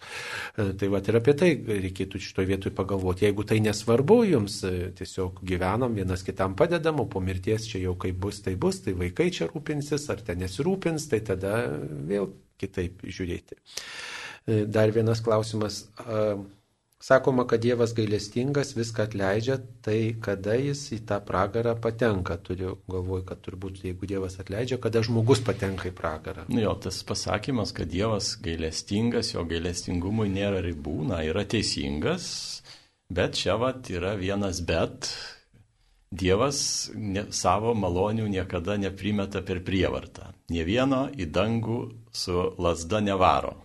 Tai 0.56 0.90
vat, 0.92 1.08
ir 1.10 1.20
apie 1.20 1.36
tai 1.38 1.50
reikėtų 1.56 2.20
šitoje 2.22 2.50
vietoje 2.52 2.74
pagalvoti. 2.76 3.26
Jeigu 3.26 3.46
tai 3.48 3.58
nesvarbu 3.64 4.20
jums, 4.30 4.60
tiesiog 4.98 5.42
gyvenam, 5.46 5.96
vienas 5.96 6.24
kitam 6.26 6.56
padedam, 6.58 7.00
o 7.02 7.08
po 7.10 7.22
mirties 7.24 7.66
čia 7.70 7.82
jau 7.82 7.96
kaip 8.00 8.18
bus, 8.20 8.42
tai 8.44 8.56
bus, 8.60 8.75
tai 8.84 8.96
vaikai 8.98 9.30
čia 9.34 9.48
rūpinsis, 9.52 10.08
ar 10.12 10.22
ten 10.26 10.42
nesirūpins, 10.44 11.08
tai 11.12 11.22
tada 11.26 11.56
vėl 12.08 12.30
kitaip 12.60 13.04
žiūrėti. 13.06 13.58
E, 14.46 14.64
dar 14.66 14.92
vienas 14.94 15.22
klausimas. 15.24 15.84
Sakoma, 17.06 17.44
kad 17.46 17.60
Dievas 17.60 17.92
gailestingas, 17.94 18.72
viską 18.74 19.04
atleidžia, 19.04 19.58
tai 19.84 20.16
kada 20.24 20.54
jis 20.56 20.80
į 20.96 21.02
tą 21.06 21.18
pragarą 21.28 21.74
patenka? 21.78 22.38
Turiu 22.40 22.78
galvoj, 22.88 23.20
kad 23.28 23.42
turbūt 23.44 23.82
jeigu 23.84 24.08
Dievas 24.08 24.38
atleidžia, 24.40 24.78
kada 24.80 25.02
žmogus 25.04 25.42
patenka 25.44 25.90
į 25.90 25.92
pragarą. 25.94 26.46
Nu 26.48 26.62
jo, 26.64 26.72
tas 26.80 27.02
pasakymas, 27.06 27.74
kad 27.76 27.92
Dievas 27.92 28.32
gailestingas, 28.42 29.34
jo 29.34 29.44
gailestingumui 29.44 30.30
nėra 30.32 30.64
ribų, 30.64 30.96
na, 31.12 31.20
yra 31.28 31.44
teisingas, 31.44 32.26
bet 33.12 33.36
čia 33.38 33.58
vat 33.60 33.92
yra 33.92 34.16
vienas 34.16 34.64
bet, 34.64 35.12
Dievas 36.16 36.58
ne, 36.94 37.26
savo 37.34 37.74
malonių 37.76 38.26
niekada 38.32 38.76
neprimeta 38.80 39.42
per 39.46 39.62
prievartą. 39.66 40.32
Ne 40.52 40.64
vieno 40.64 41.06
į 41.12 41.28
dangų 41.32 41.78
su 42.14 42.50
lasda 42.62 43.02
nevaro. 43.04 43.56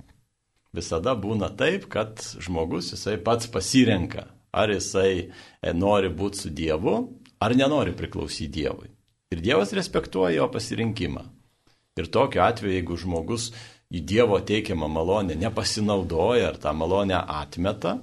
Visada 0.75 1.15
būna 1.19 1.51
taip, 1.59 1.89
kad 1.91 2.21
žmogus 2.39 2.93
jisai 2.93 3.17
pats 3.23 3.49
pasirenka, 3.51 4.27
ar 4.51 4.71
jisai 4.71 5.11
e, 5.17 5.73
nori 5.73 6.11
būti 6.11 6.45
su 6.45 6.51
Dievu, 6.55 6.95
ar 7.43 7.55
nenori 7.57 7.95
priklausyti 7.97 8.51
Dievui. 8.61 8.91
Ir 9.31 9.43
Dievas 9.43 9.73
respektuoja 9.75 10.37
jo 10.37 10.47
pasirinkimą. 10.51 11.23
Ir 11.99 12.07
tokiu 12.11 12.43
atveju, 12.43 12.75
jeigu 12.77 12.97
žmogus 12.99 13.49
į 13.91 14.03
Dievo 14.07 14.39
teikiamą 14.39 14.87
malonę 14.91 15.35
nepasinaudoja 15.39 16.51
ar 16.51 16.59
tą 16.59 16.71
malonę 16.75 17.19
atmeta, 17.19 17.97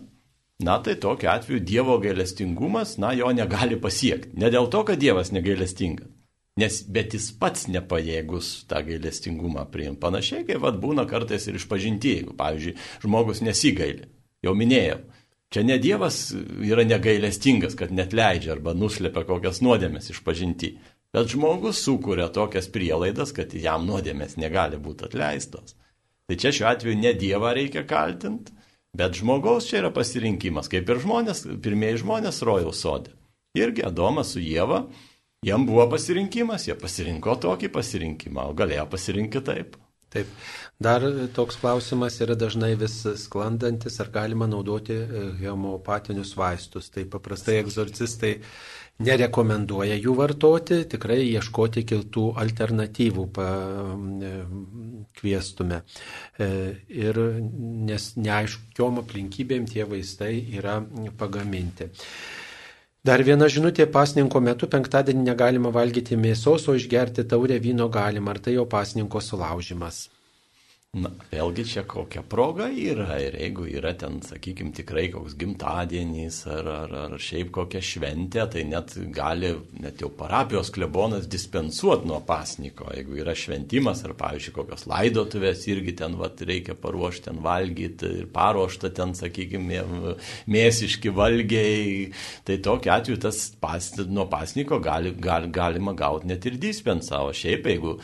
na 0.59 0.79
tai 0.83 0.97
tokiu 1.01 1.31
atveju 1.31 1.61
Dievo 1.61 1.99
gailestingumas, 2.03 2.97
na, 2.99 3.13
jo 3.13 3.31
negali 3.33 3.79
pasiekti. 3.81 4.35
Ne 4.39 4.51
dėl 4.51 4.67
to, 4.73 4.83
kad 4.87 4.99
Dievas 4.99 5.31
negailestingas, 5.35 6.11
nes, 6.59 6.81
bet 6.91 7.15
jis 7.15 7.31
pats 7.39 7.69
nepajėgus 7.71 8.51
tą 8.71 8.83
gailestingumą 8.87 9.69
priimti. 9.71 10.01
Panašiai 10.03 10.47
kaip 10.49 10.65
vad 10.65 10.81
būna 10.83 11.07
kartais 11.11 11.47
ir 11.47 11.61
išpažinti, 11.61 12.15
jeigu, 12.17 12.35
pavyzdžiui, 12.39 12.75
žmogus 13.05 13.43
nesigaili. 13.47 14.11
Jau 14.43 14.55
minėjau, 14.59 14.99
čia 15.55 15.65
ne 15.67 15.79
Dievas 15.83 16.21
yra 16.67 16.85
negailestingas, 16.87 17.79
kad 17.79 17.95
net 17.95 18.15
leidžia 18.15 18.57
arba 18.57 18.75
nuslepia 18.75 19.25
kokias 19.29 19.63
nuodėmės 19.63 20.11
išpažinti. 20.15 20.75
Bet 21.15 21.31
žmogus 21.33 21.79
sukuria 21.87 22.27
tokias 22.35 22.67
prielaidas, 22.69 23.31
kad 23.33 23.55
jam 23.55 23.87
nuodėmės 23.89 24.37
negali 24.37 24.77
būti 24.77 25.07
atleistos. 25.07 25.79
Tai 26.29 26.37
čia 26.37 26.51
šiuo 26.53 26.67
atveju 26.69 26.99
ne 26.99 27.15
Dievą 27.17 27.55
reikia 27.57 27.87
kaltinti, 27.89 28.53
Bet 28.99 29.15
žmogaus 29.21 29.69
čia 29.69 29.83
yra 29.83 29.93
pasirinkimas, 29.95 30.71
kaip 30.71 30.89
ir 30.91 30.99
žmonės, 31.05 31.45
pirmieji 31.63 32.03
žmonės 32.03 32.43
rojaus 32.47 32.81
sodė. 32.83 33.15
Irgi 33.59 33.85
Adomas 33.87 34.35
su 34.35 34.43
Jėva, 34.43 34.85
jam 35.47 35.67
buvo 35.69 35.85
pasirinkimas, 35.93 36.67
jie 36.67 36.75
pasirinko 36.79 37.37
tokį 37.45 37.71
pasirinkimą, 37.75 38.49
o 38.51 38.57
galėjo 38.59 38.89
pasirinkti 38.91 39.45
taip. 39.47 39.79
Taip. 40.09 40.29
Dar 40.81 41.05
toks 41.37 41.59
klausimas 41.61 42.17
yra 42.25 42.33
dažnai 42.39 42.73
vis 42.81 43.03
sklandantis, 43.21 43.99
ar 44.01 44.09
galima 44.13 44.47
naudoti 44.49 44.95
e, 44.97 45.25
homeopatinius 45.43 46.33
vaistus. 46.39 46.89
Tai 46.95 47.05
paprastai 47.13 47.59
egzorcistai 47.61 48.39
nerekomenduoja 49.03 49.97
jų 49.99 50.15
vartoti, 50.19 50.81
tikrai 50.91 51.21
ieškoti 51.29 51.85
kiltų 51.87 52.25
alternatyvų 52.43 53.27
kviestume. 55.21 55.81
E, 56.39 56.51
ir 57.07 57.23
nes 57.89 58.11
neaiškiom 58.19 59.01
aplinkybėm 59.05 59.71
tie 59.71 59.87
vaistai 59.89 60.35
yra 60.59 60.81
pagaminti. 61.19 61.91
Dar 63.07 63.23
viena 63.23 63.47
žinutė 63.49 63.87
pasninko 63.89 64.43
metu 64.43 64.67
penktadienį 64.69 65.31
negalima 65.31 65.71
valgyti 65.73 66.19
mėsos, 66.19 66.67
o 66.69 66.75
išgerti 66.77 67.25
taurę 67.31 67.61
vyno 67.63 67.87
galima. 67.89 68.35
Ar 68.35 68.43
tai 68.43 68.59
jau 68.59 68.67
pasninko 68.69 69.23
sulaužimas? 69.23 70.09
Na, 70.97 71.11
vėlgi 71.29 71.67
čia 71.69 71.83
kokia 71.85 72.23
proga 72.25 72.71
yra 72.73 73.19
ir 73.21 73.35
jeigu 73.37 73.67
yra 73.77 73.91
ten, 74.01 74.23
sakykime, 74.25 74.71
tikrai 74.73 75.11
koks 75.13 75.35
gimtadienis 75.37 76.39
ar, 76.49 76.71
ar, 76.73 76.95
ar 77.03 77.17
šiaip 77.21 77.51
kokia 77.53 77.83
šventė, 77.85 78.47
tai 78.55 78.63
net 78.65 78.95
gali, 79.13 79.51
net 79.85 80.01
jau 80.01 80.09
parapijos 80.17 80.71
klebonas 80.73 81.27
dispensuoti 81.29 82.09
nuo 82.09 82.23
pasniko. 82.25 82.89
Jeigu 82.97 83.19
yra 83.21 83.35
šventimas 83.37 84.01
ar, 84.09 84.15
pavyzdžiui, 84.17 84.55
kokios 84.57 84.87
laidotuvės 84.89 85.67
irgi 85.69 85.93
ten 86.01 86.17
vat, 86.17 86.41
reikia 86.49 86.73
paruošti, 86.81 87.27
ten 87.29 87.43
valgyti 87.45 88.15
ir 88.23 88.33
paruošta 88.33 88.89
ten, 88.97 89.13
sakykime, 89.19 89.85
mėsiški 90.49 91.13
valgiai, 91.21 92.09
tai 92.49 92.57
tokiu 92.65 92.97
atveju 92.97 93.21
tas 93.29 93.45
pas, 93.61 93.93
nuo 94.09 94.25
pasniko 94.33 94.81
gali, 94.81 95.13
gali, 95.13 95.53
galima 95.53 95.93
gauti 95.93 96.33
net 96.33 96.49
ir 96.49 96.57
dispensą. 96.65 97.27
O 97.29 97.37
šiaip, 97.37 97.69
jeigu 97.75 97.99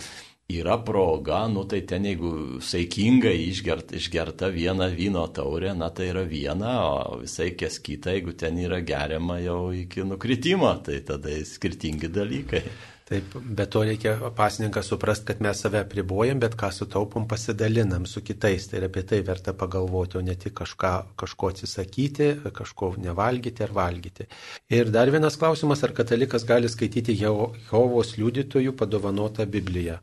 yra 0.48 0.78
proga, 0.84 1.46
nu 1.46 1.64
tai 1.64 1.80
ten 1.88 2.04
jeigu 2.04 2.60
saikingai 2.60 3.36
išgert, 3.48 3.94
išgerta 3.96 4.50
viena 4.52 4.90
vyno 4.92 5.24
taurė, 5.32 5.72
na 5.76 5.88
tai 5.88 6.10
yra 6.12 6.24
viena, 6.28 6.74
o 6.84 7.20
visai 7.22 7.54
kes 7.56 7.80
kita, 7.80 8.12
jeigu 8.12 8.34
ten 8.36 8.58
yra 8.60 8.82
geriama 8.84 9.38
jau 9.40 9.72
iki 9.72 10.04
nukritimo, 10.04 10.74
tai 10.84 11.00
tada 11.06 11.32
skirtingi 11.48 12.12
dalykai. 12.12 12.62
Taip, 13.04 13.34
bet 13.36 13.68
to 13.68 13.82
reikia 13.84 14.14
pasininką 14.32 14.80
suprasti, 14.80 15.26
kad 15.28 15.40
mes 15.44 15.58
save 15.60 15.82
pribojam, 15.92 16.38
bet 16.40 16.54
ką 16.56 16.70
sutaupom 16.72 17.26
pasidalinam 17.28 18.06
su 18.08 18.22
kitais. 18.24 18.64
Tai 18.70 18.80
apie 18.86 19.02
tai 19.04 19.18
verta 19.20 19.52
pagalvoti, 19.52 20.16
o 20.16 20.22
ne 20.24 20.32
tik 20.40 20.54
kažką, 20.56 20.92
kažko 21.20 21.50
atsisakyti, 21.52 22.30
kažko 22.56 22.94
nevalgyti 23.04 23.66
ar 23.66 23.74
valgyti. 23.76 24.24
Ir 24.72 24.88
dar 24.94 25.12
vienas 25.12 25.36
klausimas, 25.36 25.84
ar 25.84 25.92
katalikas 25.92 26.48
gali 26.48 26.70
skaityti 26.72 27.18
Jehovos 27.20 28.14
liudytojų 28.16 28.72
padovanotą 28.72 29.44
Bibliją. 29.52 29.98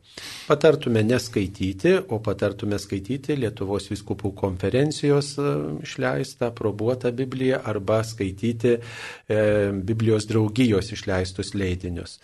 Patartume 0.46 1.02
neskaityti, 1.02 1.96
o 2.06 2.22
patartume 2.22 2.78
skaityti 2.78 3.34
Lietuvos 3.34 3.90
viskupų 3.90 4.30
konferencijos 4.44 5.34
e, 5.42 5.56
išleistą, 5.82 6.54
probuotą 6.54 7.10
Bibliją 7.10 7.64
arba 7.66 8.04
skaityti 8.06 8.76
e, 8.78 9.42
Biblijos 9.90 10.30
draugijos 10.30 10.94
išleistus 10.94 11.56
leidinius. 11.58 12.20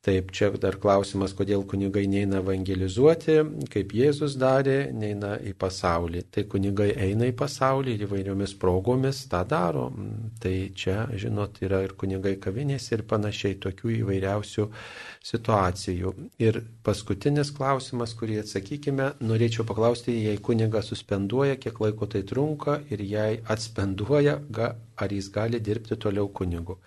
Taip, 0.00 0.30
čia 0.32 0.46
dar 0.56 0.78
klausimas, 0.80 1.34
kodėl 1.36 1.60
kunigai 1.68 2.06
neina 2.08 2.38
evangelizuoti, 2.40 3.34
kaip 3.68 3.90
Jėzus 3.92 4.38
darė, 4.40 4.94
neina 4.96 5.34
į 5.44 5.52
pasaulį. 5.60 6.22
Tai 6.32 6.44
kunigai 6.54 6.86
eina 7.04 7.28
į 7.28 7.34
pasaulį 7.36 7.98
ir 7.98 8.06
įvairiomis 8.06 8.54
progomis 8.62 9.20
tą 9.28 9.42
daro. 9.50 9.90
Tai 10.40 10.54
čia, 10.72 11.04
žinot, 11.20 11.60
yra 11.68 11.82
ir 11.84 11.92
kunigai 12.00 12.38
kavinės 12.40 12.88
ir 12.96 13.04
panašiai 13.12 13.60
tokių 13.60 13.92
įvairiausių 13.98 14.68
situacijų. 15.34 16.16
Ir 16.48 16.62
paskutinis 16.80 17.52
klausimas, 17.60 18.16
kurį 18.16 18.40
atsakykime, 18.46 19.12
norėčiau 19.20 19.68
paklausti, 19.68 20.16
jei 20.16 20.40
kunigas 20.40 20.88
suspenduoja, 20.94 21.60
kiek 21.60 21.76
laiko 21.76 22.08
tai 22.08 22.24
trunka 22.24 22.80
ir 22.88 23.04
jei 23.04 23.42
atspenduoja, 23.44 24.40
ar 24.96 25.12
jis 25.12 25.28
gali 25.28 25.60
dirbti 25.60 26.00
toliau 26.00 26.32
kunigu. 26.32 26.80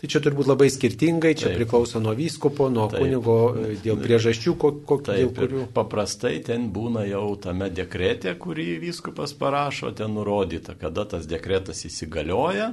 Tai 0.00 0.08
čia 0.08 0.20
turbūt 0.24 0.48
labai 0.48 0.70
skirtingai, 0.72 1.34
čia 1.36 1.50
Taip. 1.50 1.58
priklauso 1.58 2.00
nuo 2.00 2.14
vyskupo, 2.16 2.70
nuo 2.72 2.86
Taip. 2.88 3.02
kunigo, 3.04 3.34
e, 3.52 3.74
dėl 3.84 3.98
priežasčių, 4.00 4.54
kokių. 4.62 4.96
Taip, 5.10 5.34
kurių... 5.36 5.64
paprastai 5.76 6.38
ten 6.46 6.70
būna 6.72 7.04
jau 7.04 7.26
tame 7.36 7.68
dekrete, 7.68 8.32
kurį 8.40 8.78
vyskupas 8.80 9.36
parašo, 9.36 9.92
ten 9.92 10.16
nurodyta, 10.16 10.78
kada 10.80 11.04
tas 11.04 11.28
dekretas 11.28 11.84
įsigalioja. 11.84 12.72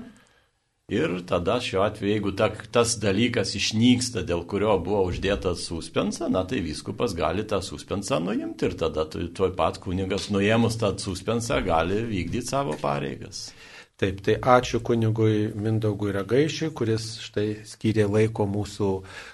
Ir 0.87 1.17
tada 1.27 1.57
šiuo 1.59 1.81
atveju, 1.83 2.13
jeigu 2.13 2.31
ta, 2.39 2.47
tas 2.71 2.93
dalykas 2.95 3.49
išnyksta, 3.59 4.21
dėl 4.23 4.45
kurio 4.47 4.77
buvo 4.79 5.01
uždėtas 5.09 5.65
suspensą, 5.67 6.29
na 6.31 6.45
tai 6.47 6.61
viskupas 6.63 7.11
gali 7.11 7.43
tą 7.43 7.59
suspensą 7.59 8.21
nuimti 8.23 8.69
ir 8.69 8.77
tada 8.79 9.03
tuoj 9.11 9.51
pat 9.59 9.81
kunigas 9.83 10.29
nuėmus 10.31 10.79
tą 10.79 10.93
suspensą 10.95 11.59
gali 11.65 12.05
vykdyti 12.07 12.47
savo 12.55 12.79
pareigas. 12.79 13.49
Taip, 13.97 14.19
tai 14.21 14.35
ačiū 14.37 14.77
kunigui 14.85 15.47
Mindaugui 15.57 16.11
Ragaišiui, 16.13 16.67
kuris 16.77 17.05
štai 17.25 17.63
skyrė 17.65 18.03
laiko 18.05 18.45
mūsų 18.45 18.89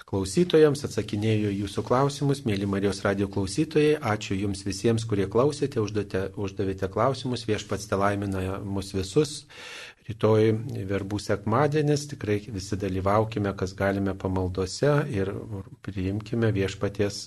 klausytojams, 0.08 0.86
atsakinėjo 0.88 1.50
jūsų 1.52 1.84
klausimus, 1.84 2.40
mėly 2.48 2.64
Marijos 2.72 3.02
radio 3.04 3.28
klausytojai. 3.28 3.98
Ačiū 4.14 4.38
jums 4.40 4.64
visiems, 4.64 5.04
kurie 5.10 5.26
klausėte, 5.28 5.82
uždavėte, 5.84 6.30
uždavėte 6.40 6.88
klausimus, 6.94 7.44
viešpats 7.44 7.90
te 7.90 7.98
laimina 8.00 8.62
mus 8.64 8.94
visus. 8.96 9.42
Rytoj 10.08 10.54
verbų 10.88 11.20
sekmadienis, 11.20 12.08
tikrai 12.14 12.38
visi 12.48 12.80
dalyvaukime, 12.80 13.52
kas 13.60 13.76
galime 13.76 14.16
pamaldose 14.16 14.94
ir 15.12 15.34
priimkime 15.84 16.54
viešpaties 16.56 17.26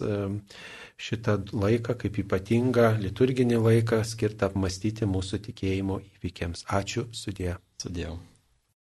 šitą 0.97 1.37
laiką 1.53 1.95
kaip 2.01 2.17
ypatingą 2.23 2.87
liturginį 3.03 3.61
laiką 3.67 4.01
skirtą 4.13 4.49
apmastyti 4.51 5.09
mūsų 5.09 5.41
tikėjimo 5.49 6.01
įvykiams. 6.17 6.65
Ačiū, 6.81 7.07
sudė. 7.13 7.57
Sudėjau. 7.81 8.17